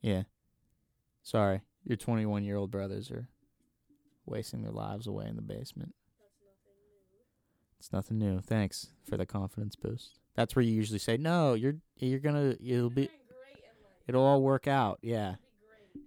Yeah. 0.00 0.22
Sorry. 1.22 1.62
Your 1.84 1.96
21 1.96 2.44
year 2.44 2.56
old 2.56 2.70
brothers 2.70 3.10
are 3.10 3.28
wasting 4.24 4.62
their 4.62 4.72
lives 4.72 5.06
away 5.06 5.26
in 5.26 5.34
the 5.34 5.42
basement. 5.42 5.94
It's 7.78 7.92
nothing 7.92 8.18
new. 8.18 8.40
Thanks 8.40 8.88
for 9.08 9.16
the 9.16 9.26
confidence 9.26 9.76
boost. 9.76 10.18
That's 10.34 10.56
where 10.56 10.62
you 10.62 10.72
usually 10.72 10.98
say, 10.98 11.16
"No, 11.16 11.54
you're 11.54 11.76
you're 11.98 12.18
gonna 12.20 12.56
it'll 12.64 12.90
be 12.90 13.08
it'll 14.06 14.24
all 14.24 14.42
work 14.42 14.66
out." 14.66 14.98
Yeah, 15.02 15.36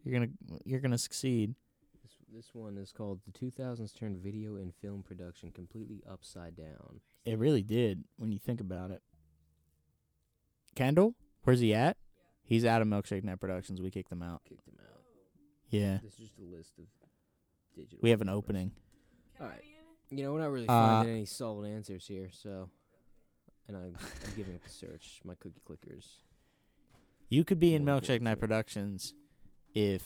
you're 0.03 0.13
gonna 0.13 0.31
you're 0.65 0.79
gonna 0.79 0.97
succeed. 0.97 1.55
This, 2.03 2.11
this 2.45 2.55
one 2.55 2.77
is 2.77 2.91
called 2.91 3.21
The 3.25 3.31
2000s 3.31 3.95
Turned 3.97 4.17
Video 4.19 4.55
and 4.55 4.73
Film 4.81 5.03
Production 5.03 5.51
Completely 5.51 6.01
Upside 6.09 6.55
Down. 6.55 7.01
It 7.25 7.37
really 7.39 7.63
did 7.63 8.03
when 8.17 8.31
you 8.31 8.39
think 8.39 8.59
about 8.61 8.91
it. 8.91 9.01
Kendall, 10.75 11.15
where's 11.43 11.59
he 11.59 11.73
at? 11.73 11.97
He's 12.43 12.65
out 12.65 12.81
of 12.81 12.87
Milkshake 12.87 13.23
Night 13.23 13.39
Productions. 13.39 13.81
We 13.81 13.91
kicked 13.91 14.09
them 14.09 14.23
out. 14.23 14.41
Kicked 14.47 14.67
him 14.67 14.77
out. 14.81 15.01
Yeah, 15.69 15.99
This 16.03 16.13
is 16.13 16.17
just 16.19 16.39
a 16.39 16.43
list 16.55 16.73
of 16.79 16.85
digital. 17.75 17.99
we 18.01 18.09
have 18.09 18.21
an 18.21 18.29
opening. 18.29 18.71
Alright. 19.39 19.61
You 20.11 20.23
know, 20.23 20.33
we're 20.33 20.39
not 20.41 20.51
really 20.51 20.67
Uh, 20.67 20.73
finding 20.99 21.15
any 21.15 21.25
solid 21.25 21.69
answers 21.69 22.07
here, 22.07 22.29
so. 22.31 22.69
And 23.67 23.77
I'm, 23.77 23.95
I'm 23.95 24.35
giving 24.35 24.55
up 24.55 24.63
the 24.63 24.69
search. 24.69 25.21
My 25.23 25.35
cookie 25.35 25.61
clickers. 25.67 26.07
You 27.29 27.43
could 27.43 27.59
be 27.59 27.75
in 27.75 27.85
More 27.85 27.95
Milkshake 27.97 28.21
Night 28.21 28.31
important. 28.31 28.39
Productions 28.39 29.13
if 29.75 30.03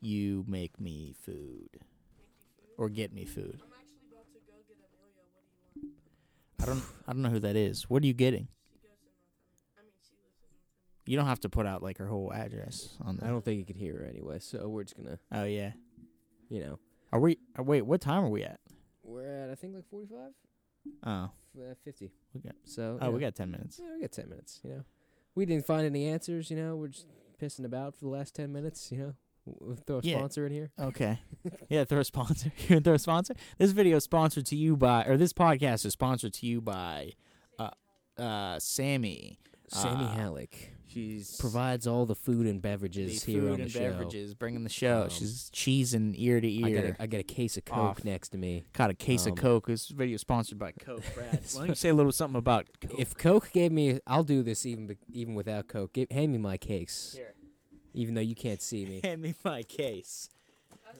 you 0.00 0.44
make 0.46 0.78
me 0.80 1.14
food 1.20 1.80
or 2.78 2.88
get 2.88 3.12
me 3.12 3.24
food. 3.24 3.60
I 6.60 6.66
don't 6.66 6.82
I 7.08 7.12
don't 7.12 7.22
know 7.22 7.30
who 7.30 7.40
that 7.40 7.56
is. 7.56 7.90
What 7.90 8.04
are 8.04 8.06
you 8.06 8.12
getting? 8.12 8.46
You 11.04 11.16
don't 11.16 11.26
have 11.26 11.40
to 11.40 11.48
put 11.48 11.66
out 11.66 11.82
like 11.82 11.98
her 11.98 12.06
whole 12.06 12.32
address 12.32 12.90
on 13.04 13.16
the 13.16 13.24
I 13.24 13.28
don't 13.28 13.44
think 13.44 13.58
you 13.58 13.64
could 13.64 13.74
hear 13.76 13.98
her 13.98 14.04
anyway, 14.04 14.38
so 14.38 14.68
we're 14.68 14.84
just 14.84 14.96
gonna, 14.96 15.18
Oh 15.32 15.42
yeah. 15.42 15.72
you 16.48 16.60
know, 16.60 16.78
Are 17.12 17.18
we? 17.18 17.38
uh 17.58 17.64
wait, 17.64 17.82
what 17.82 18.00
time 18.00 18.22
are 18.24 18.28
we 18.28 18.44
at? 18.44 18.60
We're 19.12 19.44
at 19.44 19.50
I 19.50 19.54
think 19.54 19.74
like 19.74 19.88
45, 19.90 20.30
Oh, 21.04 21.10
uh, 21.10 21.74
50. 21.84 22.10
We 22.34 22.40
got- 22.40 22.54
so. 22.64 22.98
oh, 23.00 23.10
we 23.10 23.20
got 23.20 23.34
ten 23.34 23.50
minutes. 23.50 23.80
Yeah, 23.82 23.94
we 23.94 24.00
got 24.00 24.12
10 24.12 24.28
minutes, 24.28 24.60
you 24.64 24.70
know. 24.70 24.84
We 25.34 25.46
didn't 25.46 25.64
find 25.66 25.86
any 25.86 26.06
answers, 26.08 26.50
you 26.50 26.56
know. 26.56 26.76
We're 26.76 26.88
just 26.88 27.06
pissing 27.40 27.64
about 27.64 27.94
for 27.94 28.04
the 28.06 28.10
last 28.10 28.34
10 28.34 28.52
minutes, 28.52 28.90
you 28.90 28.98
know. 28.98 29.14
We'll 29.44 29.76
throw 29.76 29.98
a 29.98 30.00
Yeah. 30.02 30.18
sponsor 30.18 30.46
in 30.46 30.52
here. 30.52 30.70
Okay. 30.78 31.20
yeah, 31.68 31.84
throw 31.84 32.00
a 32.00 32.04
sponsor. 32.04 32.52
you 32.68 32.80
throw 32.80 32.94
a 32.94 32.98
sponsor. 32.98 33.34
This 33.58 33.70
video 33.72 33.96
is 33.96 34.04
sponsored 34.04 34.46
to 34.46 34.56
you 34.56 34.76
by, 34.76 35.04
or 35.04 35.16
this 35.16 35.32
podcast 35.32 35.84
is 35.86 35.92
sponsored 35.92 36.32
to 36.34 36.46
you 36.46 36.60
by, 36.60 37.12
uh, 37.58 37.70
uh, 38.18 38.58
Sammy. 38.60 39.38
Sammy 39.68 40.04
Uh, 40.04 40.08
Halleck 40.12 40.72
She's 40.92 41.36
provides 41.36 41.86
all 41.86 42.04
the 42.06 42.14
food 42.14 42.46
and 42.46 42.56
the 42.56 42.60
beverages 42.60 43.24
food 43.24 43.30
here 43.32 43.50
on 43.50 43.56
the 43.56 43.62
and 43.62 43.70
show. 43.70 43.78
beverages, 43.80 44.34
bringing 44.34 44.62
the 44.64 44.68
show. 44.70 45.02
Um, 45.04 45.08
She's 45.10 45.50
cheesing 45.54 46.14
ear 46.16 46.40
to 46.40 46.48
I 46.48 46.60
got, 46.60 46.68
ear. 46.70 46.96
a, 46.98 47.02
I 47.02 47.06
got 47.06 47.20
a 47.20 47.24
case 47.24 47.56
of 47.56 47.64
Coke 47.64 47.78
Off. 47.78 48.04
next 48.04 48.30
to 48.30 48.38
me. 48.38 48.64
Got 48.72 48.90
a 48.90 48.94
case 48.94 49.26
um, 49.26 49.32
of 49.32 49.38
Coke. 49.38 49.66
This 49.66 49.88
video 49.88 50.14
is 50.16 50.20
sponsored 50.20 50.58
by 50.58 50.72
Coke. 50.72 51.02
Brad, 51.14 51.40
why 51.52 51.60
don't 51.60 51.68
you 51.70 51.74
say 51.74 51.88
a 51.88 51.94
little 51.94 52.12
something 52.12 52.38
about 52.38 52.66
Coke? 52.80 52.98
If 52.98 53.16
Coke 53.16 53.50
gave 53.52 53.72
me, 53.72 54.00
I'll 54.06 54.24
do 54.24 54.42
this 54.42 54.66
even 54.66 54.96
even 55.12 55.34
without 55.34 55.68
Coke. 55.68 55.92
Give, 55.94 56.10
hand 56.10 56.32
me 56.32 56.38
my 56.38 56.56
case, 56.58 57.14
Here. 57.16 57.34
even 57.94 58.14
though 58.14 58.20
you 58.20 58.34
can't 58.34 58.60
see 58.60 58.84
me. 58.84 59.00
Hand 59.04 59.22
me 59.22 59.34
my 59.44 59.62
case. 59.62 60.28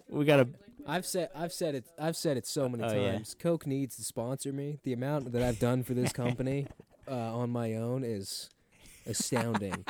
We 0.09 0.25
got 0.25 0.41
a 0.41 0.49
I've 0.87 1.07
said 1.07 1.29
I've 1.35 1.53
said 1.53 1.75
it 1.75 1.87
I've 1.99 2.17
said 2.17 2.37
it 2.37 2.47
so 2.47 2.69
many 2.69 2.83
Oh, 2.85 2.93
yeah. 2.93 3.13
times. 3.13 3.37
Coke 3.39 3.67
needs 3.67 3.97
to 3.97 4.03
sponsor 4.05 4.53
me. 4.53 4.79
The 4.85 4.93
amount 4.93 5.33
that 5.33 5.43
I've 5.43 5.59
done 5.59 5.83
for 5.85 5.95
this 5.95 6.13
company 6.23 6.67
uh, 7.09 7.15
on 7.37 7.51
my 7.51 7.75
own 7.75 8.05
is 8.05 8.49
astounding. 9.07 9.85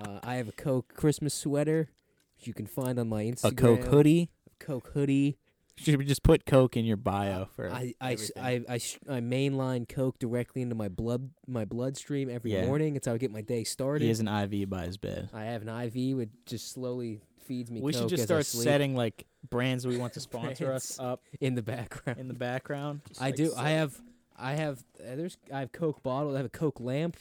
uh, 0.00 0.20
I 0.22 0.34
have 0.36 0.48
a 0.48 0.52
Coke 0.52 0.94
Christmas 0.94 1.34
sweater, 1.34 1.88
which 2.36 2.46
you 2.46 2.54
can 2.54 2.66
find 2.66 2.98
on 2.98 3.08
my 3.08 3.24
Instagram. 3.24 3.52
a 3.52 3.54
Coke 3.54 3.84
hoodie. 3.84 4.30
Coke 4.58 4.90
hoodie. 4.94 5.38
Should 5.78 5.96
we 5.96 6.06
just 6.06 6.22
put 6.22 6.46
Coke 6.46 6.74
in 6.76 6.86
your 6.86 6.96
bio 6.96 7.44
for? 7.54 7.70
I 7.70 7.92
I? 8.00 8.16
I, 8.40 8.50
I, 8.66 8.74
I 8.76 9.20
mainline 9.20 9.86
Coke 9.86 10.18
directly 10.18 10.62
into 10.62 10.74
my 10.74 10.88
blood 10.88 11.30
my 11.46 11.66
bloodstream 11.66 12.30
every 12.30 12.54
Yeah. 12.54 12.64
morning. 12.66 12.96
It's 12.96 13.06
how 13.06 13.12
I 13.12 13.18
get 13.18 13.30
my 13.30 13.42
day 13.42 13.62
started. 13.64 14.00
he 14.02 14.08
has 14.08 14.18
an 14.20 14.28
IV 14.28 14.70
by 14.70 14.86
his 14.86 14.96
bed. 14.96 15.28
I 15.34 15.44
have 15.44 15.60
an 15.60 15.68
IV 15.68 16.16
which 16.16 16.30
just 16.46 16.72
slowly 16.72 17.20
feeds 17.44 17.70
me. 17.70 17.80
Coke. 17.80 17.84
We 17.86 17.92
should 17.92 18.08
just 18.08 18.22
start 18.24 18.46
setting 18.46 18.96
like 18.96 19.26
brands 19.50 19.86
we 19.86 19.98
want 19.98 20.14
to 20.14 20.20
sponsor 20.28 20.72
us 20.72 20.98
up 20.98 21.22
in 21.40 21.54
the 21.54 21.62
background. 21.62 22.18
in 22.20 22.28
the 22.28 22.34
background. 22.34 23.02
I 23.20 23.26
like, 23.26 23.36
do. 23.36 23.50
set- 23.50 23.58
I 23.58 23.70
have. 23.70 24.00
I 24.38 24.54
have. 24.54 24.82
Uh, 24.98 25.14
there's. 25.16 25.36
I 25.52 25.60
have 25.60 25.72
Coke 25.72 26.02
bottle. 26.02 26.32
I 26.32 26.38
have 26.38 26.46
a 26.46 26.48
Coke 26.48 26.80
lamp. 26.80 27.18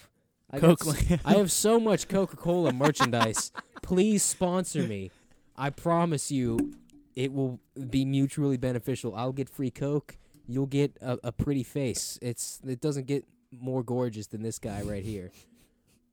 I 0.51 0.59
Coke. 0.59 0.85
I 1.25 1.33
have 1.35 1.51
so 1.51 1.79
much 1.79 2.07
Coca 2.07 2.35
Cola 2.37 2.71
merchandise. 2.71 3.51
Please 3.81 4.23
sponsor 4.23 4.83
me. 4.83 5.11
I 5.55 5.69
promise 5.69 6.31
you, 6.31 6.73
it 7.15 7.33
will 7.33 7.59
be 7.89 8.05
mutually 8.05 8.57
beneficial. 8.57 9.15
I'll 9.15 9.33
get 9.33 9.49
free 9.49 9.71
Coke. 9.71 10.17
You'll 10.47 10.65
get 10.67 10.97
a, 11.01 11.17
a 11.23 11.31
pretty 11.31 11.63
face. 11.63 12.19
It's. 12.21 12.61
It 12.65 12.81
doesn't 12.81 13.07
get 13.07 13.25
more 13.51 13.83
gorgeous 13.83 14.27
than 14.27 14.43
this 14.43 14.59
guy 14.59 14.81
right 14.81 15.03
here. 15.03 15.31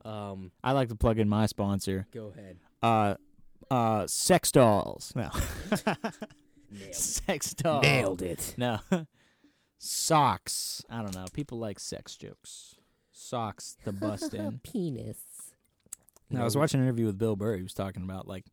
Um. 0.05 0.53
I 0.65 0.73
like 0.73 0.89
to 0.89 0.97
plug 0.97 1.19
in 1.19 1.29
my 1.29 1.47
sponsor. 1.47 2.07
Go 2.13 2.33
ahead. 2.37 2.57
Uh, 2.83 3.15
uh, 3.71 4.07
sex 4.07 4.51
dolls. 4.51 5.13
No. 5.15 5.31
Nailed, 6.71 6.95
sex 6.95 7.55
dolls. 7.55 7.83
Nailed 7.83 8.23
it. 8.23 8.55
No. 8.57 8.81
Socks. 9.79 10.85
I 10.89 11.03
don't 11.03 11.15
know. 11.15 11.27
People 11.33 11.59
like 11.59 11.79
sex 11.79 12.17
jokes. 12.17 12.77
Socks 13.23 13.77
to 13.85 13.93
bust 13.93 14.35
in. 14.35 14.61
Penis. 14.63 15.19
No, 16.31 16.41
I 16.41 16.45
was 16.45 16.57
watching 16.57 16.81
an 16.81 16.87
interview 16.87 17.07
with 17.07 17.19
Bill 17.19 17.37
Burr. 17.37 17.57
He 17.57 17.63
was 17.63 17.75
talking 17.75 18.03
about 18.03 18.27
like 18.27 18.47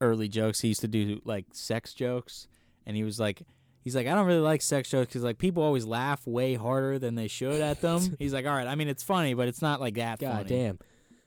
early 0.00 0.28
jokes. 0.28 0.60
He 0.60 0.68
used 0.68 0.80
to 0.82 0.88
do 0.88 1.20
like 1.24 1.46
sex 1.52 1.92
jokes, 1.94 2.46
and 2.86 2.96
he 2.96 3.02
was 3.04 3.18
like, 3.18 3.42
he's 3.80 3.96
like, 3.96 4.06
I 4.06 4.14
don't 4.14 4.26
really 4.26 4.40
like 4.40 4.62
sex 4.62 4.88
jokes 4.90 5.08
because 5.08 5.22
like 5.24 5.38
people 5.38 5.62
always 5.62 5.84
laugh 5.84 6.26
way 6.26 6.54
harder 6.54 6.98
than 6.98 7.14
they 7.14 7.28
should 7.28 7.60
at 7.60 7.80
them. 7.80 8.16
he's 8.18 8.32
like, 8.32 8.46
all 8.46 8.54
right, 8.54 8.66
I 8.66 8.74
mean 8.74 8.88
it's 8.88 9.02
funny, 9.02 9.34
but 9.34 9.48
it's 9.48 9.62
not 9.62 9.80
like 9.80 9.94
that 9.94 10.18
God 10.20 10.36
funny. 10.36 10.48
damn. 10.48 10.78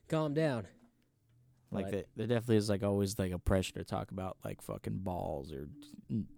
Calm 0.07 0.33
down. 0.33 0.67
Like 1.75 1.91
the, 1.91 2.05
there 2.15 2.27
definitely 2.27 2.57
is 2.57 2.69
like 2.69 2.83
always 2.83 3.17
like 3.19 3.31
a 3.31 3.39
pressure 3.39 3.73
to 3.73 3.83
talk 3.83 4.11
about 4.11 4.37
like 4.43 4.61
fucking 4.61 4.99
balls 5.03 5.51
or, 5.53 5.67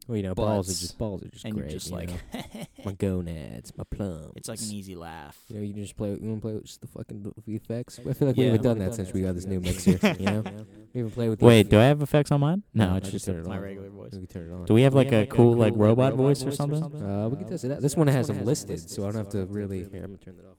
Well, 0.08 0.18
you 0.18 0.24
know, 0.24 0.34
balls 0.36 0.70
are 0.70 0.74
just 0.80 0.98
balls 0.98 1.24
are 1.24 1.30
just 1.30 1.46
and 1.46 1.54
great. 1.54 1.66
you're 1.66 1.80
just 1.80 1.90
you 1.90 1.96
like, 1.96 2.10
know? 2.10 2.64
my 2.86 2.92
gonads, 2.94 3.72
my 3.78 3.84
plums. 3.90 4.34
it's 4.36 4.50
like 4.50 4.60
an 4.60 4.72
easy 4.72 4.96
laugh. 4.96 5.38
You 5.50 5.58
know, 5.58 5.62
you 5.64 5.74
just 5.74 5.96
play. 5.98 6.10
You 6.10 6.30
want 6.30 6.38
to 6.38 6.42
play 6.42 6.54
with 6.54 6.66
just 6.66 6.82
the 6.82 6.88
fucking 6.88 7.34
the 7.46 7.56
effects? 7.56 8.00
I 8.00 8.14
feel 8.14 8.28
like 8.30 8.38
Yeah. 8.38 8.44
we 8.46 8.46
haven't 8.52 8.64
done 8.64 8.80
that 8.80 8.96
since 8.96 9.14
we 9.14 9.22
got 9.22 9.36
this 9.36 9.46
new 9.46 9.60
mixer. 9.60 10.00
You 10.20 10.26
know, 10.26 10.42
we 10.94 11.00
haven't 11.02 11.12
played 11.14 11.30
with. 11.30 11.42
Wait, 11.42 11.64
the 11.64 11.70
do 11.70 11.80
I 11.80 11.84
have 11.84 12.02
effects 12.02 12.32
on 12.32 12.40
mine? 12.40 12.64
No, 12.74 12.92
No, 12.92 12.96
it's 12.98 13.08
I 13.08 13.12
just 13.12 13.12
just 13.12 13.26
turned 13.26 13.46
it 13.46 13.50
my 13.50 13.58
regular 13.58 13.90
voice. 13.90 14.14
We 14.14 14.20
can 14.20 14.28
turn 14.28 14.50
it 14.50 14.54
on. 14.54 14.66
Do 14.66 14.74
we 14.74 14.82
have 14.84 14.94
like 14.94 15.12
a 15.12 15.26
cool 15.28 15.54
like 15.56 15.74
robot 15.76 16.14
voice 16.14 16.44
or 16.44 16.52
something? 16.52 16.84
Uh, 16.84 17.28
we 17.30 17.38
can 17.38 17.48
test 17.48 17.64
it 17.66 17.72
out. 17.72 17.82
This 17.82 17.96
one 17.96 18.08
has 18.08 18.28
them 18.28 18.44
listed, 18.46 18.90
so 18.90 19.04
I 19.04 19.06
don't 19.08 19.16
have 19.16 19.30
to 19.30 19.46
really. 19.46 19.80
Here, 19.80 20.04
I'm 20.04 20.12
gonna 20.12 20.18
turn 20.18 20.38
that 20.38 20.46
off. 20.48 20.58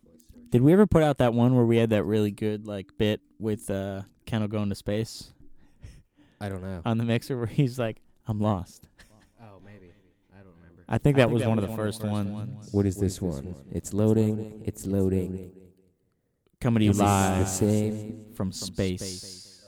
Did 0.50 0.62
we 0.62 0.72
ever 0.72 0.86
put 0.86 1.02
out 1.02 1.18
that 1.18 1.34
one 1.34 1.54
where 1.54 1.64
we 1.64 1.76
had 1.76 1.90
that 1.90 2.04
really 2.04 2.30
good 2.30 2.66
like 2.66 2.96
bit 2.98 3.20
with 3.38 3.70
uh 3.70 4.02
Kendall 4.26 4.48
going 4.48 4.68
to 4.70 4.74
space 4.74 5.32
I 6.40 6.48
don't 6.48 6.62
know. 6.62 6.82
on 6.84 6.98
the 6.98 7.04
mixer 7.04 7.36
where 7.36 7.46
he's 7.46 7.78
like, 7.78 8.00
"I'm 8.26 8.40
lost." 8.40 8.88
Oh, 9.40 9.60
maybe. 9.64 9.92
I 10.32 10.38
don't 10.42 10.54
remember. 10.56 10.84
I 10.88 10.98
think 10.98 11.16
that 11.16 11.30
was 11.30 11.44
one 11.44 11.58
of 11.58 11.68
the 11.68 11.74
first 11.76 12.02
ones. 12.04 12.68
What 12.72 12.86
is 12.86 12.96
this 12.96 13.20
one? 13.20 13.54
It's 13.72 13.92
loading. 13.92 14.62
It's 14.64 14.86
loading. 14.86 15.52
Coming 16.60 16.80
to 16.80 16.84
you 16.86 16.90
Is 16.92 16.98
the 16.98 17.04
live 17.04 17.48
same? 17.48 18.24
from 18.34 18.52
space. 18.52 19.64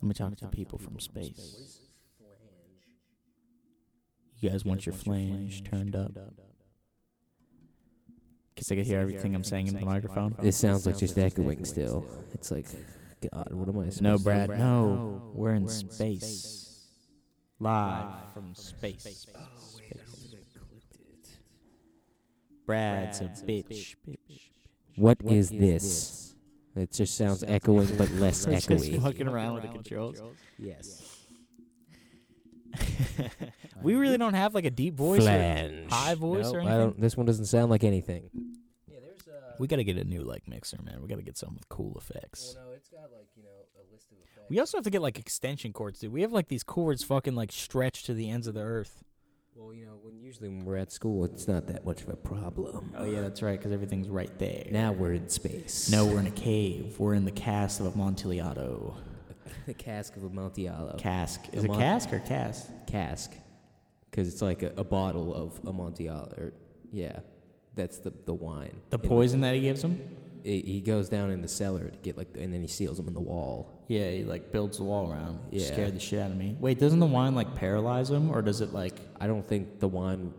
Let 0.00 0.08
me 0.08 0.14
talk 0.14 0.36
to 0.36 0.46
people 0.46 0.78
from 0.78 1.00
space. 1.00 1.80
You 4.40 4.50
guys 4.50 4.64
want 4.64 4.86
your 4.86 4.92
flange 4.94 5.64
turned 5.64 5.96
up? 5.96 6.12
Cause 8.58 8.72
I 8.72 8.74
can 8.74 8.84
hear 8.84 8.98
everything 8.98 9.36
I'm 9.36 9.44
saying 9.44 9.68
into 9.68 9.78
the 9.78 9.86
microphone. 9.86 10.34
It 10.42 10.52
sounds 10.52 10.84
like 10.84 10.98
just 10.98 11.16
echoing 11.16 11.64
still. 11.64 12.04
It's 12.34 12.50
like, 12.50 12.66
God, 13.32 13.52
what 13.52 13.68
am 13.68 13.78
I? 13.78 13.84
supposed 13.84 14.02
No, 14.02 14.18
Brad. 14.18 14.50
No, 14.50 15.30
we're 15.32 15.54
in 15.54 15.68
space. 15.68 16.86
Live 17.60 18.32
from 18.34 18.54
space. 18.54 19.26
Oh, 19.36 19.40
Brad's 22.66 23.20
a 23.20 23.24
bitch. 23.24 23.94
What 24.96 25.18
is 25.24 25.50
this? 25.50 26.34
It 26.74 26.92
just 26.92 27.16
sounds 27.16 27.44
echoing, 27.46 27.88
but 27.96 28.10
less 28.12 28.44
Just 28.44 28.68
echoey. 28.68 29.00
fucking 29.00 29.26
around 29.28 29.54
with 29.54 29.62
the 29.62 29.68
controls. 29.68 30.20
Yes. 30.58 31.07
we 33.82 33.94
really 33.94 34.18
don't 34.18 34.34
have 34.34 34.54
like 34.54 34.64
a 34.64 34.70
deep 34.70 34.94
voice. 34.94 35.26
or- 35.26 35.84
high 35.90 36.14
voice 36.14 36.46
Nope, 36.46 36.54
or 36.54 36.60
I 36.60 36.62
anything? 36.64 36.78
don't. 36.80 37.00
This 37.00 37.16
one 37.16 37.26
doesn't 37.26 37.46
sound 37.46 37.70
like 37.70 37.84
anything. 37.84 38.30
Yeah, 38.86 38.98
there's 39.02 39.26
a. 39.28 39.54
We 39.58 39.66
gotta 39.66 39.84
get 39.84 39.96
a 39.96 40.04
new 40.04 40.22
like 40.22 40.46
mixer, 40.48 40.78
man. 40.82 41.00
We 41.02 41.08
gotta 41.08 41.22
get 41.22 41.36
something 41.38 41.56
with 41.56 41.68
cool 41.68 41.96
effects. 41.98 42.54
no, 42.56 42.72
it's 42.74 42.88
got 42.88 43.10
like 43.12 43.28
you 43.36 43.42
know 43.42 43.48
a 43.76 43.82
list 43.92 44.10
of 44.12 44.18
effects. 44.18 44.46
We 44.50 44.58
also 44.60 44.76
have 44.78 44.84
to 44.84 44.90
get 44.90 45.02
like 45.02 45.18
extension 45.18 45.72
cords, 45.72 46.00
dude. 46.00 46.12
We 46.12 46.22
have 46.22 46.32
like 46.32 46.48
these 46.48 46.62
cords 46.62 47.02
fucking 47.04 47.34
like 47.34 47.52
stretched 47.52 48.06
to 48.06 48.14
the 48.14 48.30
ends 48.30 48.46
of 48.46 48.54
the 48.54 48.62
earth. 48.62 49.02
Well, 49.54 49.74
you 49.74 49.86
know, 49.86 49.98
when 50.02 50.20
usually 50.20 50.48
when 50.48 50.64
we're 50.64 50.76
at 50.76 50.92
school, 50.92 51.24
it's 51.24 51.48
not 51.48 51.66
that 51.66 51.84
much 51.84 52.02
of 52.02 52.10
a 52.10 52.16
problem. 52.16 52.92
Oh 52.96 53.04
yeah, 53.04 53.20
that's 53.22 53.42
right, 53.42 53.58
because 53.58 53.72
everything's 53.72 54.08
right 54.08 54.30
there. 54.38 54.64
Now 54.70 54.92
we're 54.92 55.14
in 55.14 55.28
space. 55.28 55.90
No, 55.90 56.06
we're 56.06 56.20
in 56.20 56.28
a 56.28 56.30
cave. 56.30 56.94
We're 57.00 57.14
in 57.14 57.24
the 57.24 57.32
cast 57.32 57.80
of 57.80 57.86
Amontillado. 57.92 58.96
the 59.66 59.74
cask 59.74 60.16
of 60.16 60.24
Amontillado. 60.24 60.96
Cask. 60.98 61.40
Is 61.52 61.64
it 61.64 61.72
cask 61.72 62.12
or 62.12 62.20
cast? 62.20 62.70
cask, 62.86 63.32
because 64.10 64.28
it's 64.28 64.42
like 64.42 64.62
a, 64.62 64.72
a 64.76 64.84
bottle 64.84 65.34
of 65.34 65.60
Amontillado. 65.66 66.34
Or, 66.36 66.52
yeah, 66.92 67.20
that's 67.74 67.98
the 67.98 68.12
the 68.24 68.34
wine. 68.34 68.80
The 68.90 68.98
And 68.98 69.08
poison 69.08 69.40
that 69.42 69.54
he 69.54 69.60
gives 69.60 69.82
him? 69.82 70.00
He, 70.44 70.60
he 70.60 70.80
goes 70.80 71.08
down 71.08 71.30
in 71.30 71.42
the 71.42 71.48
cellar 71.48 71.88
to 71.90 71.98
get 71.98 72.16
like, 72.16 72.28
and 72.38 72.52
then 72.54 72.62
he 72.62 72.68
seals 72.68 72.96
them 72.96 73.08
in 73.08 73.14
the 73.14 73.20
wall. 73.20 73.84
Yeah, 73.88 74.10
he 74.10 74.24
like 74.24 74.52
builds 74.52 74.78
the 74.78 74.84
wall 74.84 75.10
around. 75.10 75.40
Yeah. 75.50 75.66
Scared 75.66 75.94
the 75.94 76.00
shit 76.00 76.20
out 76.20 76.30
of 76.30 76.36
me. 76.36 76.56
Wait, 76.60 76.78
doesn't 76.78 77.00
the 77.00 77.06
wine 77.06 77.34
like 77.34 77.54
paralyze 77.54 78.10
him, 78.10 78.30
or 78.30 78.42
does 78.42 78.60
it 78.60 78.72
like? 78.72 78.94
I 79.20 79.26
don't 79.26 79.46
think 79.46 79.80
the 79.80 79.88
wine 79.88 80.32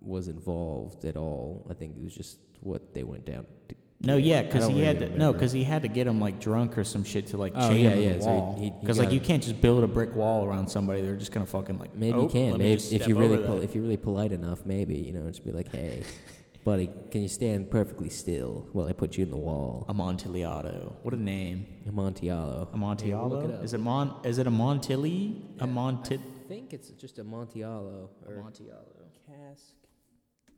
was 0.00 0.28
involved 0.28 1.04
at 1.04 1.16
all. 1.16 1.66
I 1.70 1.74
think 1.74 1.96
it 1.96 2.02
was 2.02 2.14
just 2.14 2.38
what 2.60 2.94
they 2.94 3.02
went 3.04 3.24
down. 3.24 3.46
to 3.68 3.74
No, 4.00 4.16
yeah, 4.16 4.42
because 4.42 4.68
he 4.68 4.74
really 4.74 4.84
had 4.86 4.98
to. 5.00 5.18
No, 5.18 5.32
because 5.32 5.50
he 5.50 5.64
had 5.64 5.82
to 5.82 5.88
get 5.88 6.06
him 6.06 6.20
like 6.20 6.38
drunk 6.38 6.78
or 6.78 6.84
some 6.84 7.02
shit 7.02 7.26
to 7.28 7.36
like 7.36 7.52
Oh, 7.56 7.68
chain 7.68 7.84
yeah, 7.84 7.90
him 7.90 8.02
yeah, 8.02 8.08
to 8.12 8.18
the 8.18 8.24
so 8.24 8.30
wall. 8.30 8.56
he- 8.56 8.64
he 8.66 8.70
Because 8.80 8.98
like 8.98 9.10
you 9.10 9.18
can't 9.18 9.42
just 9.42 9.60
build 9.60 9.82
a 9.82 9.88
brick 9.88 10.14
wall 10.14 10.44
around 10.44 10.68
somebody. 10.68 11.00
They're 11.00 11.16
just 11.16 11.32
gonna 11.32 11.46
fucking 11.46 11.78
like. 11.78 11.96
Maybe 11.96 12.16
oh, 12.16 12.22
you 12.22 12.28
can. 12.28 12.50
let 12.52 12.58
Maybe 12.60 12.82
if 12.92 13.08
you 13.08 13.18
really 13.18 13.38
pol- 13.38 13.60
if 13.60 13.74
you're 13.74 13.82
really 13.82 13.96
polite 13.96 14.30
enough, 14.30 14.64
maybe 14.64 14.94
you 14.96 15.12
know, 15.12 15.26
just 15.28 15.44
be 15.44 15.50
like, 15.50 15.72
"Hey, 15.72 16.04
buddy, 16.64 16.88
can 17.10 17.22
you 17.22 17.28
stand 17.28 17.72
perfectly 17.72 18.08
still 18.08 18.68
while 18.72 18.86
I 18.86 18.92
put 18.92 19.16
you 19.16 19.24
in 19.24 19.30
the 19.30 19.36
wall?" 19.36 19.84
Amontillado. 19.88 20.94
What 21.02 21.12
a 21.14 21.16
name. 21.20 21.66
Amontillado. 21.88 22.68
Amontillado. 22.72 23.28
Look 23.28 23.44
it 23.46 23.50
up. 23.56 23.64
Is 23.64 23.74
it 23.74 23.80
Mon? 23.80 24.14
Is 24.22 24.38
it 24.38 24.46
a 24.46 24.50
Montilli? 24.50 25.42
A 25.58 25.66
Monti? 25.66 26.14
I 26.14 26.48
think 26.48 26.72
it's 26.72 26.90
just 26.90 27.18
Amontillado 27.18 28.10
or 28.28 28.34
Amontillado. 28.36 28.86
cask. 29.26 29.74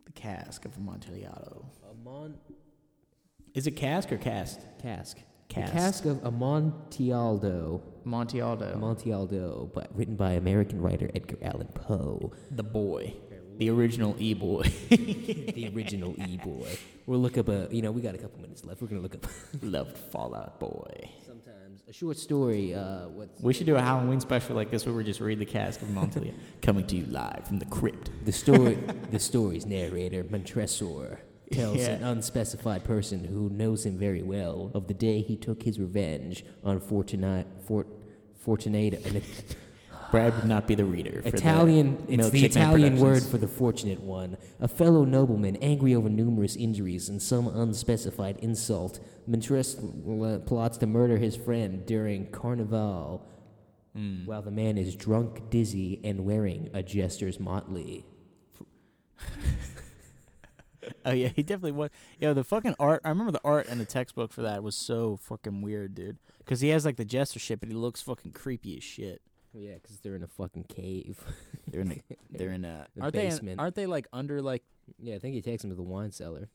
The 0.04 0.12
cask 0.12 0.64
of 0.66 0.76
Amontillado. 0.76 1.64
Amon. 1.90 2.34
Is 3.54 3.66
it 3.66 3.72
cask 3.72 4.12
or 4.12 4.16
cast? 4.16 4.60
Cask. 4.80 5.18
Cask. 5.48 5.72
The 5.72 5.78
cask 5.78 6.04
of 6.04 6.24
Amontillado. 6.24 7.82
Monte 8.04 8.40
Aldo. 8.40 8.72
Amontillado, 8.74 9.70
but 9.74 9.88
written 9.94 10.14
by 10.14 10.32
American 10.32 10.80
writer 10.80 11.10
Edgar 11.14 11.36
Allan 11.42 11.66
Poe. 11.68 12.32
the 12.50 12.62
boy. 12.62 13.14
The 13.58 13.68
original 13.68 14.14
E 14.18 14.32
boy. 14.32 14.62
the 14.88 15.70
original 15.74 16.14
E 16.16 16.38
boy. 16.38 16.78
We'll 17.04 17.18
look 17.18 17.36
up 17.36 17.48
a. 17.48 17.68
You 17.70 17.82
know, 17.82 17.90
we 17.90 18.00
got 18.00 18.14
a 18.14 18.18
couple 18.18 18.40
minutes 18.40 18.64
left. 18.64 18.80
We're 18.80 18.88
gonna 18.88 19.02
look 19.02 19.16
up 19.16 19.26
Loved 19.62 19.98
Fall 19.98 20.34
Out 20.34 20.58
Boy. 20.60 21.10
sometimes 21.26 21.82
a 21.86 21.92
short 21.92 22.16
story. 22.16 22.72
Uh, 22.72 23.08
what's 23.08 23.42
We 23.42 23.52
should 23.52 23.66
do 23.66 23.76
a 23.76 23.82
Halloween 23.82 24.20
special 24.20 24.56
like 24.56 24.70
this 24.70 24.86
where 24.86 24.94
we 24.94 25.04
just 25.04 25.20
read 25.20 25.40
the 25.40 25.44
cask 25.44 25.82
of 25.82 25.90
Montelia. 25.90 26.32
Coming 26.62 26.86
to 26.86 26.96
you 26.96 27.04
live 27.06 27.46
from 27.46 27.58
the 27.58 27.66
crypt. 27.66 28.10
the 28.24 28.32
story? 28.32 28.78
the 29.10 29.18
story's 29.18 29.66
narrator 29.66 30.24
Montresor 30.30 31.18
tells 31.50 31.78
Yeah. 31.78 31.90
an 31.90 32.02
unspecified 32.04 32.84
person 32.84 33.24
who 33.24 33.48
knows 33.50 33.84
him 33.84 33.98
very 33.98 34.22
well 34.22 34.70
of 34.74 34.86
the 34.86 34.94
day 34.94 35.20
he 35.20 35.36
took 35.36 35.62
his 35.62 35.78
revenge 35.80 36.44
on 36.64 36.80
Fort 36.80 37.12
Fortunato, 38.36 38.96
an 39.08 39.22
Brad 40.10 40.34
would 40.34 40.46
not 40.46 40.66
be 40.66 40.74
the 40.74 40.84
reader. 40.84 41.22
For 41.22 41.28
Italian. 41.28 41.96
The 42.08 42.14
it's 42.14 42.30
the 42.30 42.44
Italian 42.44 42.98
word 42.98 43.22
for 43.22 43.38
the 43.38 43.46
fortunate 43.46 44.00
one. 44.00 44.38
A 44.58 44.66
fellow 44.66 45.04
nobleman, 45.04 45.54
angry 45.56 45.94
over 45.94 46.08
numerous 46.08 46.56
injuries 46.56 47.08
and 47.08 47.22
some 47.22 47.46
unspecified 47.46 48.38
insult, 48.38 48.98
Montres 49.28 49.76
plots 50.46 50.78
to 50.78 50.86
murder 50.88 51.16
his 51.18 51.36
friend 51.36 51.86
during 51.86 52.26
Carnival, 52.32 53.24
Hmm. 53.94 54.24
while 54.26 54.42
the 54.42 54.50
man 54.50 54.78
is 54.78 54.94
drunk, 54.96 55.48
dizzy, 55.50 56.00
and 56.02 56.24
wearing 56.24 56.70
a 56.74 56.82
jester's 56.82 57.38
motley. 57.38 58.04
Oh 61.04 61.12
yeah, 61.12 61.28
he 61.28 61.42
definitely 61.42 61.72
was. 61.72 61.90
Yo, 62.18 62.34
the 62.34 62.44
fucking 62.44 62.74
art. 62.78 63.00
I 63.04 63.08
remember 63.10 63.32
the 63.32 63.40
art 63.44 63.66
and 63.68 63.80
the 63.80 63.84
textbook 63.84 64.32
for 64.32 64.42
that 64.42 64.62
was 64.62 64.74
so 64.76 65.16
fucking 65.16 65.62
weird, 65.62 65.94
dude. 65.94 66.18
Because 66.38 66.60
he 66.60 66.68
has 66.70 66.84
like 66.84 66.96
the 66.96 67.04
jester 67.04 67.38
shit, 67.38 67.60
but 67.60 67.68
he 67.68 67.74
looks 67.74 68.00
fucking 68.02 68.32
creepy 68.32 68.76
as 68.76 68.84
shit. 68.84 69.20
Yeah, 69.52 69.74
because 69.74 69.98
they're 70.00 70.14
in 70.16 70.22
a 70.22 70.28
fucking 70.28 70.64
cave. 70.64 71.18
They're 71.70 71.80
in. 71.80 71.92
A, 71.92 72.14
they're 72.30 72.52
in 72.52 72.64
a. 72.64 72.86
The 72.94 73.02
aren't 73.02 73.14
they? 73.14 73.24
In, 73.26 73.30
basement. 73.30 73.60
aren't 73.60 73.74
they 73.74 73.86
like 73.86 74.06
under 74.12 74.40
like? 74.42 74.62
yeah, 74.98 75.16
I 75.16 75.18
think 75.18 75.34
he 75.34 75.42
takes 75.42 75.64
him 75.64 75.70
to 75.70 75.76
the 75.76 75.82
wine 75.82 76.12
cellar. 76.12 76.48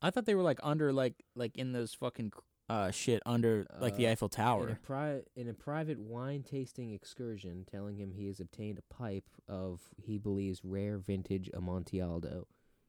I 0.00 0.10
thought 0.10 0.24
they 0.26 0.34
were 0.34 0.42
like 0.42 0.58
under 0.62 0.92
like 0.92 1.22
like 1.36 1.56
in 1.56 1.72
those 1.72 1.92
fucking 1.94 2.32
uh 2.68 2.90
shit 2.90 3.22
under 3.26 3.66
like 3.80 3.96
the 3.96 4.06
Uh, 4.06 4.12
Eiffel 4.12 4.26
In 4.26 4.30
Tower. 4.30 4.68
a, 4.70 4.74
pri- 4.76 5.22
in 5.36 5.48
a 5.48 5.52
private 5.54 5.98
wine 6.00 6.42
tasting 6.42 6.92
excursion, 6.92 7.66
telling 7.70 7.96
him 7.98 8.12
he 8.12 8.26
has 8.28 8.40
obtained 8.40 8.78
a 8.78 8.94
pipe 8.94 9.28
of, 9.48 9.80
he 10.02 10.16
believes, 10.18 10.60
rare 10.64 10.96
vintage 10.98 11.50
Amontillado. 11.52 12.46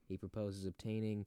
He 0.08 0.18
proposes 0.18 0.66
obtaining 0.66 1.26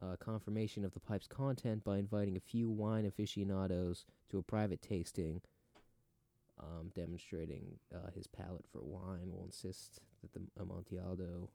uh, 0.00 0.16
confirmation 0.18 0.84
of 0.84 0.92
the 0.92 1.00
pipe's 1.00 1.26
content 1.26 1.84
by 1.84 1.98
inviting 1.98 2.36
a 2.36 2.40
few 2.40 2.68
wine 2.70 3.06
aficionados 3.06 4.04
to 4.30 4.38
a 4.38 4.42
private 4.42 4.82
tasting, 4.82 5.40
um, 6.58 6.90
demonstrating 6.94 7.78
uh, 7.94 8.10
his 8.14 8.26
palate 8.26 8.66
for 8.70 8.80
wine. 8.82 9.30
Will 9.32 9.44
insist 9.44 10.00
that 10.22 10.32
the 10.32 10.40
Amontillado 10.60 11.50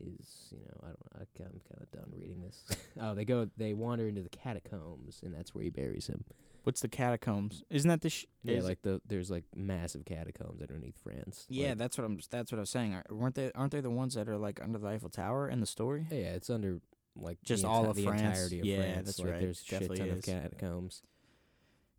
is, 0.00 0.52
you 0.52 0.58
know, 0.58 0.88
I 1.14 1.24
don't 1.36 1.48
I'm 1.52 1.60
kind 1.68 1.80
of 1.80 1.90
done 1.90 2.12
reading 2.12 2.40
this. 2.42 2.64
oh, 3.00 3.14
they 3.14 3.24
go, 3.24 3.48
they 3.56 3.74
wander 3.74 4.08
into 4.08 4.22
the 4.22 4.28
catacombs, 4.28 5.20
and 5.24 5.34
that's 5.34 5.54
where 5.54 5.64
he 5.64 5.70
buries 5.70 6.06
him. 6.06 6.24
What's 6.64 6.80
the 6.80 6.88
catacombs? 6.88 7.62
Isn't 7.70 7.88
that 7.88 8.00
the? 8.00 8.10
Sh- 8.10 8.26
Yeah, 8.42 8.60
like 8.60 8.82
the 8.82 9.00
there's 9.06 9.30
like 9.30 9.44
massive 9.54 10.04
catacombs 10.04 10.60
underneath 10.60 10.98
France. 11.02 11.46
Yeah, 11.48 11.68
Like- 11.70 11.78
that's 11.78 11.96
what 11.98 12.04
I'm. 12.04 12.18
That's 12.30 12.50
what 12.52 12.58
I 12.58 12.62
was 12.62 12.70
saying. 12.70 12.94
Are- 12.94 13.04
Weren't 13.10 13.34
they? 13.36 13.52
Aren't 13.54 13.72
they 13.72 13.80
the 13.80 13.90
ones 13.90 14.14
that 14.14 14.28
are 14.28 14.36
like 14.38 14.60
under 14.62 14.78
the 14.78 14.88
Eiffel 14.88 15.10
Tower 15.10 15.48
in 15.48 15.60
the 15.60 15.66
story? 15.66 16.06
yeah, 16.10 16.32
it's 16.34 16.50
under 16.50 16.80
like 17.16 17.38
Just 17.44 17.62
the 17.62 17.68
all 17.68 17.84
enti- 17.84 17.88
of 17.90 17.96
the 17.96 18.04
France. 18.06 18.22
entirety 18.22 18.58
of 18.60 18.64
Yeah, 18.66 18.76
France. 18.92 19.06
that's 19.06 19.18
like, 19.20 19.30
right. 19.30 19.40
There's 19.40 19.60
a 19.60 19.64
shit 19.64 19.94
ton 19.96 20.10
of 20.10 20.22
catacombs. 20.22 21.02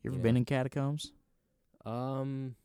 You 0.04 0.10
ever 0.12 0.18
Yeah. 0.18 0.24
been 0.24 0.38
in 0.38 0.46
catacombs? 0.46 1.12
Um, 1.86 2.56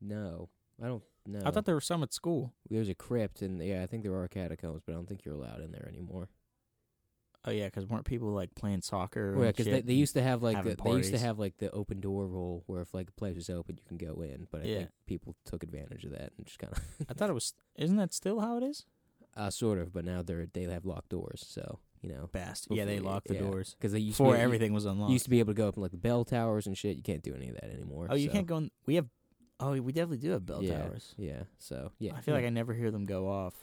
no, 0.00 0.48
I 0.82 0.86
don't. 0.86 1.02
No, 1.26 1.40
I 1.44 1.50
thought 1.50 1.64
there 1.66 1.74
were 1.74 1.80
some 1.80 2.02
at 2.02 2.12
school. 2.12 2.54
there's 2.68 2.88
a 2.88 2.94
crypt, 2.94 3.42
and 3.42 3.62
yeah, 3.62 3.82
I 3.82 3.86
think 3.86 4.02
there 4.02 4.14
are 4.14 4.26
catacombs, 4.28 4.82
but 4.84 4.92
I 4.92 4.94
don't 4.96 5.06
think 5.08 5.24
you're 5.24 5.34
allowed 5.34 5.60
in 5.60 5.70
there 5.72 5.86
anymore. 5.88 6.28
Oh 7.44 7.50
yeah, 7.50 7.66
because 7.66 7.86
weren't 7.86 8.04
people 8.04 8.28
like 8.32 8.54
playing 8.54 8.82
soccer? 8.82 9.34
Yeah, 9.38 9.46
because 9.46 9.66
they, 9.66 9.80
they 9.80 9.94
used 9.94 10.12
to 10.14 10.22
have 10.22 10.42
like 10.42 10.62
the, 10.62 10.76
they 10.84 10.90
used 10.92 11.12
to 11.12 11.18
have 11.18 11.38
like 11.38 11.56
the 11.58 11.70
open 11.70 12.00
door 12.00 12.26
rule 12.26 12.64
where 12.66 12.82
if 12.82 12.92
like 12.92 13.08
a 13.08 13.12
place 13.12 13.34
was 13.34 13.48
open, 13.48 13.78
you 13.78 13.82
can 13.88 13.96
go 13.96 14.20
in. 14.20 14.46
But 14.50 14.62
I 14.62 14.64
Yeah. 14.64 14.76
think 14.78 14.90
people 15.06 15.34
took 15.46 15.62
advantage 15.62 16.04
of 16.04 16.10
that 16.12 16.32
and 16.36 16.44
just 16.46 16.58
kind 16.58 16.72
of 16.74 16.82
I 17.08 17.14
thought 17.14 17.30
it 17.30 17.34
was. 17.34 17.54
Isn't 17.76 17.96
that 17.96 18.12
still 18.12 18.40
how 18.40 18.56
it 18.58 18.62
is? 18.62 18.84
uh, 19.36 19.48
sort 19.48 19.78
of. 19.78 19.92
But 19.92 20.04
now 20.04 20.22
they're 20.22 20.46
they 20.52 20.64
have 20.64 20.84
locked 20.84 21.08
doors, 21.10 21.42
so 21.48 21.78
you 22.02 22.10
know 22.10 22.28
Bastard. 22.32 22.76
Yeah, 22.76 22.84
they 22.84 22.98
locked 22.98 23.28
the 23.28 23.34
yeah. 23.34 23.40
doors 23.40 23.74
because 23.78 23.92
they 23.92 24.00
used 24.00 24.18
to 24.18 24.22
before 24.24 24.34
be, 24.36 24.40
everything 24.42 24.74
was 24.74 24.84
unlocked. 24.84 25.08
You 25.10 25.14
used 25.14 25.24
to 25.24 25.30
be 25.30 25.38
able 25.38 25.54
to 25.54 25.56
go 25.56 25.68
up 25.68 25.76
in 25.76 25.82
like 25.82 25.92
the 25.92 25.96
bell 25.96 26.24
towers 26.26 26.66
and 26.66 26.76
shit. 26.76 26.96
You 26.98 27.02
can't 27.02 27.22
do 27.22 27.34
any 27.34 27.48
of 27.48 27.54
that 27.54 27.70
anymore. 27.72 28.08
oh, 28.10 28.16
you 28.16 28.26
so- 28.28 28.32
can't 28.34 28.46
go 28.46 28.58
in. 28.58 28.70
We 28.84 28.96
have. 28.96 29.06
Oh, 29.62 29.72
we 29.80 29.92
definitely 29.92 30.18
do 30.18 30.30
have 30.30 30.44
bell 30.46 30.62
yeah, 30.62 30.78
towers. 30.82 31.14
Yeah. 31.16 31.42
So 31.58 31.92
yeah, 31.98 32.12
I 32.16 32.20
feel 32.22 32.34
like 32.34 32.44
I 32.44 32.48
never 32.50 32.74
hear 32.74 32.90
them 32.90 33.04
go 33.06 33.28
off. 33.28 33.54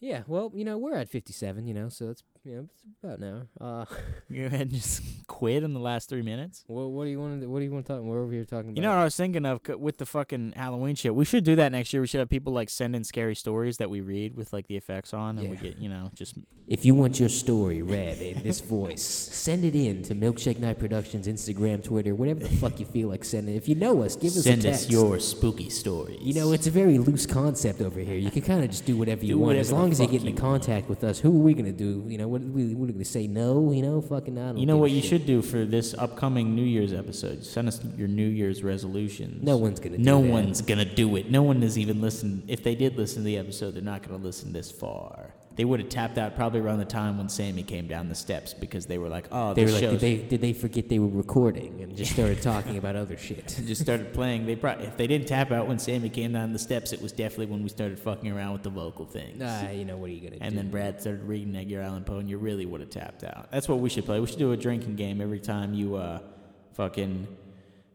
yeah. 0.00 0.22
Well, 0.28 0.52
you 0.54 0.64
know, 0.64 0.78
we're 0.78 0.94
at 0.94 1.08
fifty-seven. 1.08 1.66
You 1.66 1.74
know, 1.74 1.88
so 1.88 2.06
that's 2.06 2.22
you 2.48 2.54
know 2.56 2.68
it's 2.72 2.82
about 3.02 3.18
an 3.18 3.46
hour. 3.60 3.82
Uh, 3.82 3.84
Go 4.34 4.46
ahead 4.46 4.60
and 4.62 4.70
just 4.72 5.02
quit 5.26 5.62
in 5.62 5.74
the 5.74 5.80
last 5.80 6.08
three 6.08 6.22
minutes. 6.22 6.64
what 6.66 6.88
what 6.90 7.04
do 7.04 7.10
you 7.10 7.20
want 7.20 7.40
to 7.40 7.46
what 7.46 7.58
do 7.58 7.64
you 7.66 7.70
want 7.70 7.86
to 7.86 7.92
talk? 7.92 8.02
We're 8.02 8.22
over 8.22 8.32
here 8.32 8.44
talking 8.44 8.70
about. 8.70 8.76
You 8.76 8.82
know 8.82 8.90
what 8.90 8.98
I 8.98 9.04
was 9.04 9.16
thinking 9.16 9.44
of 9.44 9.60
with 9.68 9.98
the 9.98 10.06
fucking 10.06 10.54
Halloween 10.56 10.94
shit. 10.94 11.14
We 11.14 11.24
should 11.24 11.44
do 11.44 11.56
that 11.56 11.72
next 11.72 11.92
year. 11.92 12.00
We 12.00 12.06
should 12.08 12.20
have 12.20 12.30
people 12.30 12.52
like 12.52 12.70
send 12.70 12.96
in 12.96 13.04
scary 13.04 13.34
stories 13.34 13.76
that 13.76 13.90
we 13.90 14.00
read 14.00 14.34
with 14.34 14.52
like 14.52 14.66
the 14.66 14.76
effects 14.76 15.12
on, 15.12 15.38
and 15.38 15.50
we 15.50 15.56
get 15.56 15.76
you 15.78 15.88
know 15.90 16.10
just 16.14 16.36
If 16.66 16.84
you 16.86 16.94
want 16.94 17.20
your 17.20 17.28
story 17.28 17.82
read 17.82 18.20
in 18.22 18.42
this 18.42 18.60
voice, 18.60 19.02
send 19.02 19.64
it 19.64 19.74
in 19.74 20.02
to 20.04 20.14
Milkshake 20.14 20.58
Night 20.58 20.78
Productions 20.78 21.26
Instagram, 21.26 21.84
Twitter, 21.84 22.14
whatever 22.14 22.40
the 22.40 22.48
fuck 22.48 22.80
you 22.80 22.86
feel 22.86 23.08
like 23.08 23.24
sending. 23.24 23.56
If 23.56 23.68
you 23.68 23.74
know 23.74 24.02
us, 24.02 24.16
give 24.16 24.32
us 24.32 24.46
a 24.46 24.50
text. 24.56 24.62
Send 24.62 24.74
us 24.74 24.90
your 24.90 25.18
spooky 25.18 25.68
stories. 25.68 26.18
You 26.22 26.32
know, 26.34 26.52
it's 26.52 26.66
a 26.66 26.70
very 26.70 26.98
loose 26.98 27.26
concept 27.26 27.82
over 27.82 28.00
here. 28.00 28.16
You 28.16 28.30
can 28.30 28.42
kind 28.42 28.64
of 28.64 28.70
just 28.70 28.86
do 28.86 28.96
whatever 28.96 29.24
you 29.24 29.34
Do 29.34 29.38
want. 29.40 29.46
whatever 29.48 29.60
As 29.60 29.72
long 29.72 29.90
as 29.90 30.00
you 30.00 30.06
get 30.06 30.20
into 30.20 30.30
you 30.30 30.36
contact 30.36 30.88
with 30.88 31.04
us, 31.04 31.18
who 31.18 31.28
are 31.28 31.44
we 31.44 31.52
going 31.52 31.66
to 31.66 31.72
do? 31.72 32.04
You 32.06 32.16
know, 32.18 32.37
what, 32.38 32.54
we, 32.54 32.74
what 32.74 32.84
are 32.84 32.86
we 32.86 32.92
going 32.92 32.98
to 32.98 33.04
say 33.04 33.26
no? 33.26 33.72
You 33.72 33.82
know, 33.82 34.00
fucking 34.00 34.38
I 34.38 34.48
don't 34.48 34.58
You 34.58 34.66
know 34.66 34.76
what 34.76 34.90
you 34.90 35.00
shit. 35.00 35.10
should 35.10 35.26
do 35.26 35.42
for 35.42 35.64
this 35.64 35.94
upcoming 35.94 36.54
New 36.54 36.62
Year's 36.62 36.92
episode? 36.92 37.44
Send 37.44 37.68
us 37.68 37.80
your 37.96 38.08
New 38.08 38.26
Year's 38.28 38.62
resolutions. 38.64 39.42
No 39.42 39.56
one's 39.56 39.80
going 39.80 39.92
to 39.92 39.98
do 39.98 40.04
No 40.04 40.22
that. 40.22 40.30
one's 40.30 40.62
gonna 40.62 40.84
do 40.84 41.16
it. 41.16 41.30
No 41.30 41.42
one 41.42 41.62
has 41.62 41.78
even 41.78 42.00
listened. 42.00 42.44
If 42.48 42.62
they 42.62 42.74
did 42.74 42.96
listen 42.96 43.22
to 43.22 43.26
the 43.26 43.36
episode, 43.38 43.74
they're 43.74 43.82
not 43.82 44.02
gonna 44.02 44.22
listen 44.22 44.52
this 44.52 44.70
far. 44.70 45.34
They 45.58 45.64
would 45.64 45.80
have 45.80 45.88
tapped 45.88 46.18
out 46.18 46.36
probably 46.36 46.60
around 46.60 46.78
the 46.78 46.84
time 46.84 47.18
when 47.18 47.28
Sammy 47.28 47.64
came 47.64 47.88
down 47.88 48.08
the 48.08 48.14
steps 48.14 48.54
because 48.54 48.86
they 48.86 48.96
were 48.96 49.08
like, 49.08 49.26
"Oh, 49.32 49.54
They 49.54 49.64
were 49.64 49.72
like, 49.72 49.80
did 49.80 49.98
they, 49.98 50.18
did 50.18 50.40
they 50.40 50.52
forget 50.52 50.88
they 50.88 51.00
were 51.00 51.08
recording 51.08 51.80
and 51.82 51.96
just 51.96 52.12
started 52.12 52.40
talking 52.42 52.78
about 52.78 52.94
other 52.94 53.16
shit? 53.16 53.60
just 53.66 53.80
started 53.82 54.12
playing. 54.12 54.46
They 54.46 54.54
probably, 54.54 54.86
if 54.86 54.96
they 54.96 55.08
didn't 55.08 55.26
tap 55.26 55.50
out 55.50 55.66
when 55.66 55.80
Sammy 55.80 56.10
came 56.10 56.32
down 56.32 56.52
the 56.52 56.60
steps, 56.60 56.92
it 56.92 57.02
was 57.02 57.10
definitely 57.10 57.46
when 57.46 57.64
we 57.64 57.68
started 57.70 57.98
fucking 57.98 58.30
around 58.30 58.52
with 58.52 58.62
the 58.62 58.70
vocal 58.70 59.04
things. 59.04 59.40
Nah, 59.40 59.70
you 59.70 59.84
know, 59.84 59.96
what 59.96 60.10
are 60.10 60.12
you 60.12 60.20
going 60.20 60.34
to 60.34 60.42
and 60.44 60.54
do? 60.54 60.58
And 60.60 60.66
then 60.66 60.70
Brad 60.70 61.00
started 61.00 61.24
reading 61.24 61.56
Edgar 61.56 61.80
Allan 61.80 62.04
Poe, 62.04 62.18
and 62.18 62.30
you 62.30 62.38
really 62.38 62.64
would 62.64 62.80
have 62.80 62.90
tapped 62.90 63.24
out. 63.24 63.50
That's 63.50 63.68
what 63.68 63.80
we 63.80 63.88
should 63.88 64.04
play. 64.04 64.20
We 64.20 64.28
should 64.28 64.38
do 64.38 64.52
a 64.52 64.56
drinking 64.56 64.94
game 64.94 65.20
every 65.20 65.40
time 65.40 65.74
you 65.74 65.96
uh, 65.96 66.20
fucking 66.74 67.26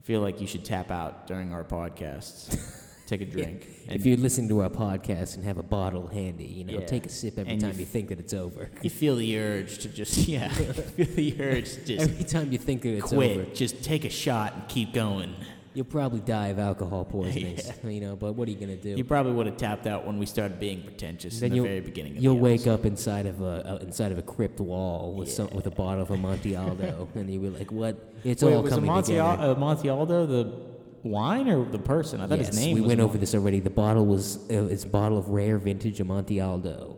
feel 0.02 0.20
like 0.20 0.42
you 0.42 0.48
should 0.48 0.66
tap 0.66 0.92
out 0.92 1.28
during 1.28 1.54
our 1.54 1.64
podcasts. 1.64 2.60
Take 3.18 3.28
a 3.30 3.32
drink. 3.32 3.68
if 3.90 4.06
you're 4.06 4.18
listening 4.18 4.50
to 4.50 4.62
our 4.62 4.70
podcast 4.70 5.36
and 5.36 5.44
have 5.46 5.58
a 5.58 5.64
bottle 5.64 6.08
handy, 6.08 6.46
you 6.46 6.64
know, 6.64 6.74
Yeah. 6.80 6.86
take 6.86 7.06
a 7.06 7.10
sip 7.10 7.38
every 7.38 7.54
And 7.54 7.62
time 7.62 7.76
you 7.78 7.84
f- 7.84 7.90
think 7.90 8.10
that 8.10 8.20
it's 8.20 8.34
over. 8.34 8.70
you 8.82 8.90
feel 8.90 9.16
the 9.18 9.38
urge 9.38 9.78
to 9.80 9.88
just 9.90 10.28
yeah, 10.28 10.48
feel 10.98 11.06
the 11.16 11.36
urge 11.40 11.74
to 11.76 11.86
just 11.86 12.10
Every 12.10 12.24
time 12.26 12.52
you 12.52 12.58
think 12.58 12.82
that 12.84 12.96
it's 12.98 13.12
quit. 13.14 13.38
over, 13.38 13.46
Just 13.54 13.84
take 13.84 14.04
a 14.06 14.10
shot 14.10 14.54
and 14.56 14.68
keep 14.68 14.94
going. 14.94 15.34
you'll 15.76 15.86
probably 15.86 16.20
die 16.20 16.48
of 16.50 16.60
alcohol 16.60 17.04
poisoning. 17.18 17.58
You 17.84 18.00
know, 18.02 18.16
but 18.16 18.34
what 18.34 18.48
are 18.48 18.52
you 18.52 18.58
gonna 18.58 18.76
do? 18.76 18.92
You 18.92 19.04
probably 19.04 19.34
would 19.34 19.48
have 19.48 19.58
tapped 19.58 19.86
out 19.88 20.06
when 20.08 20.18
we 20.20 20.26
started 20.28 20.60
being 20.60 20.82
pretentious 20.84 21.40
Then 21.40 21.52
in 21.52 21.58
the 21.58 21.64
very 21.68 21.80
beginning. 21.82 22.18
Of 22.18 22.24
You'll 22.24 22.38
wake 22.40 22.68
up 22.68 22.86
inside 22.86 23.26
of 23.26 23.42
a 23.42 23.56
uh, 23.82 23.86
inside 23.88 24.12
of 24.12 24.18
a 24.20 24.22
crypt 24.22 24.60
wall 24.60 25.14
with 25.14 25.32
some 25.32 25.50
with 25.52 25.66
a 25.68 25.72
bottle 25.72 26.04
of 26.04 26.10
Amontillado, 26.12 27.08
and 27.16 27.30
you'll 27.30 27.44
be 27.44 27.50
like, 27.50 27.72
"What? 27.72 27.96
It's 28.24 28.44
Wait, 28.44 28.54
all 28.54 28.62
was 28.64 28.74
coming 28.74 28.90
Amonti- 28.90 29.06
together." 29.08 29.44
uh, 29.52 29.56
Montialdo 29.56 30.28
the 30.28 30.73
wine 31.04 31.50
or 31.50 31.66
the 31.66 31.80
person? 31.80 32.22
I 32.22 32.28
thought 32.28 32.40
yes, 32.40 32.48
his 32.48 32.58
name. 32.58 32.76
we 32.76 32.82
went 32.82 33.00
over 33.00 33.18
this 33.18 33.36
already. 33.36 33.60
The 33.60 33.70
bottle 33.70 34.06
was 34.06 34.38
uh, 34.50 34.66
it's 34.66 34.84
a 34.84 34.90
bottle 34.90 35.18
of 35.18 35.30
rare 35.30 35.58
vintage 35.58 36.00
Amontillado. 36.00 36.98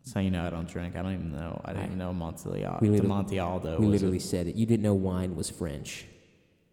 That's 0.00 0.14
how 0.14 0.20
you 0.20 0.30
know 0.30 0.46
I 0.46 0.50
don't 0.50 0.68
drink. 0.68 0.96
I 0.96 1.02
don't 1.02 1.14
even 1.14 1.32
know. 1.32 1.60
I 1.64 1.72
didn't 1.72 1.86
even 1.86 1.98
know 1.98 2.12
the 2.12 2.90
literally- 2.90 3.00
Montialdo. 3.00 3.80
we 3.80 3.86
literally 3.86 4.18
said 4.18 4.46
it. 4.46 4.54
You 4.54 4.66
didn't 4.66 4.82
know 4.82 4.94
wine 4.94 5.34
was 5.34 5.48
French 5.48 6.06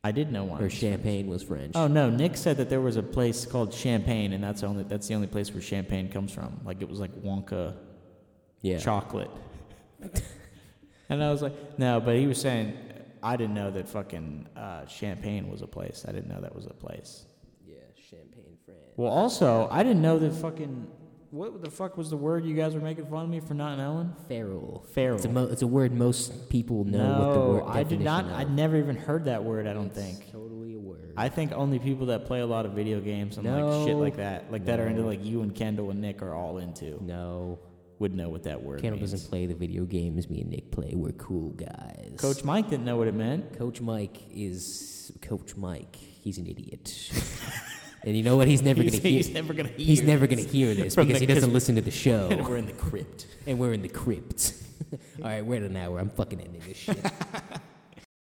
I 0.03 0.11
did 0.11 0.31
know 0.31 0.45
wine. 0.45 0.61
or 0.61 0.63
was 0.65 0.73
champagne 0.73 1.27
was 1.27 1.43
French. 1.43 1.73
Oh 1.75 1.87
no, 1.87 2.09
Nick 2.09 2.35
said 2.35 2.57
that 2.57 2.69
there 2.69 2.81
was 2.81 2.97
a 2.97 3.03
place 3.03 3.45
called 3.45 3.73
Champagne, 3.73 4.33
and 4.33 4.43
that's 4.43 4.63
only 4.63 4.83
that's 4.83 5.07
the 5.07 5.13
only 5.13 5.27
place 5.27 5.53
where 5.53 5.61
champagne 5.61 6.09
comes 6.09 6.31
from. 6.31 6.59
Like 6.65 6.81
it 6.81 6.89
was 6.89 6.99
like 6.99 7.11
Wonka 7.21 7.75
yeah. 8.61 8.79
chocolate. 8.79 9.29
and 11.09 11.23
I 11.23 11.31
was 11.31 11.43
like, 11.43 11.53
no, 11.77 11.99
but 11.99 12.15
he 12.15 12.25
was 12.25 12.41
saying 12.41 12.75
I 13.23 13.37
didn't 13.37 13.53
know 13.55 13.71
that 13.71 13.87
fucking 13.87 14.47
uh, 14.55 14.85
Champagne 14.87 15.49
was 15.49 15.61
a 15.61 15.67
place. 15.67 16.05
I 16.07 16.11
didn't 16.11 16.29
know 16.29 16.41
that 16.41 16.55
was 16.55 16.65
a 16.65 16.73
place. 16.73 17.25
Yeah, 17.65 17.75
champagne 18.09 18.57
France. 18.65 18.79
Well, 18.97 19.11
also 19.11 19.67
I 19.71 19.83
didn't 19.83 20.01
know 20.01 20.19
that 20.19 20.33
fucking 20.33 20.87
what 21.29 21.61
the 21.61 21.69
fuck 21.71 21.95
was 21.97 22.09
the 22.09 22.17
word 22.17 22.43
you 22.43 22.53
guys 22.55 22.73
were 22.75 22.81
making 22.81 23.05
fun 23.05 23.23
of 23.23 23.29
me 23.29 23.39
for 23.39 23.53
not 23.53 23.77
knowing? 23.77 24.13
Feral. 24.27 24.85
Feral. 24.93 25.15
It's 25.15 25.25
a 25.25 25.29
mo- 25.29 25.47
it's 25.49 25.61
a 25.61 25.67
word 25.67 25.93
most 25.93 26.49
people 26.49 26.83
know 26.83 26.97
no, 26.97 27.25
what 27.27 27.33
the 27.33 27.39
word 27.39 27.63
I 27.77 27.83
did 27.83 28.01
not. 28.01 28.23
definition 28.23 28.41
I'd 28.49 28.53
never 28.53 28.75
even 28.77 28.97
heard 28.97 29.25
that 29.25 29.43
word. 29.43 29.65
I 29.65 29.73
don't 29.73 29.85
It's 29.87 29.95
think. 29.95 30.29
totally 30.31 30.73
a 30.75 30.79
word. 30.79 31.13
I 31.15 31.29
think 31.29 31.53
only 31.53 31.79
people 31.79 32.07
that 32.07 32.25
play 32.25 32.41
a 32.41 32.45
lot 32.45 32.65
of 32.65 32.73
video 32.73 32.99
games 32.99 33.37
and 33.37 33.45
like 33.47 33.87
shit 33.87 33.95
like 33.95 34.17
that, 34.17 34.51
like 34.51 34.65
that 34.65 34.79
are 34.81 34.87
into 34.87 35.03
like 35.03 35.23
you 35.23 35.41
and 35.41 35.55
Kendall 35.55 35.89
and 35.91 36.01
Nick 36.01 36.21
are 36.21 36.33
all 36.35 36.57
into, 36.57 37.01
no. 37.01 37.59
Would 38.01 38.13
know 38.15 38.29
what 38.29 38.43
that 38.43 38.61
word 38.63 38.81
Kendall 38.81 38.99
means. 38.99 39.11
doesn't 39.11 39.29
play 39.29 39.45
the 39.45 39.53
video 39.53 39.85
games 39.85 40.29
me 40.29 40.41
and 40.41 40.49
Nick 40.49 40.71
play. 40.71 40.91
We're 40.93 41.11
cool 41.13 41.51
guys. 41.51 42.15
Coach 42.17 42.43
Mike 42.43 42.69
didn't 42.69 42.85
know 42.85 42.97
what 42.97 43.07
it 43.07 43.13
meant. 43.13 43.57
Coach 43.57 43.79
Mike 43.79 44.17
is 44.33 45.11
Coach 45.21 45.55
Mike. 45.55 45.95
He's 45.95 46.37
an 46.37 46.47
idiot. 46.47 47.09
and 48.03 48.17
you 48.17 48.23
know 48.23 48.35
what? 48.37 48.47
He's 48.47 48.61
never 48.61 48.83
gonna 48.83 48.97
hear. 48.97 49.11
he's 49.11 49.29
never 49.29 49.53
gonna 49.53 49.69
hear. 49.69 49.85
He's 49.85 50.01
never 50.01 50.27
gonna 50.27 50.41
hear 50.41 50.73
this 50.73 50.95
because 50.95 51.13
the- 51.13 51.19
he 51.19 51.25
doesn't 51.25 51.53
listen 51.53 51.75
to 51.75 51.81
the 51.81 51.91
show. 51.91 52.27
And 52.31 52.45
we're 52.47 52.57
in 52.57 52.65
the 52.65 52.73
crypt. 52.73 53.27
and 53.47 53.57
we're 53.59 53.73
in 53.73 53.81
the 53.83 53.89
crypt. 53.89 54.53
All 55.19 55.25
right, 55.29 55.45
we're 55.45 55.55
at 55.57 55.63
an 55.63 55.77
hour. 55.77 55.99
I'm 55.99 56.09
fucking 56.09 56.41
ending 56.41 56.61
this 56.67 56.77
shit. 56.77 56.97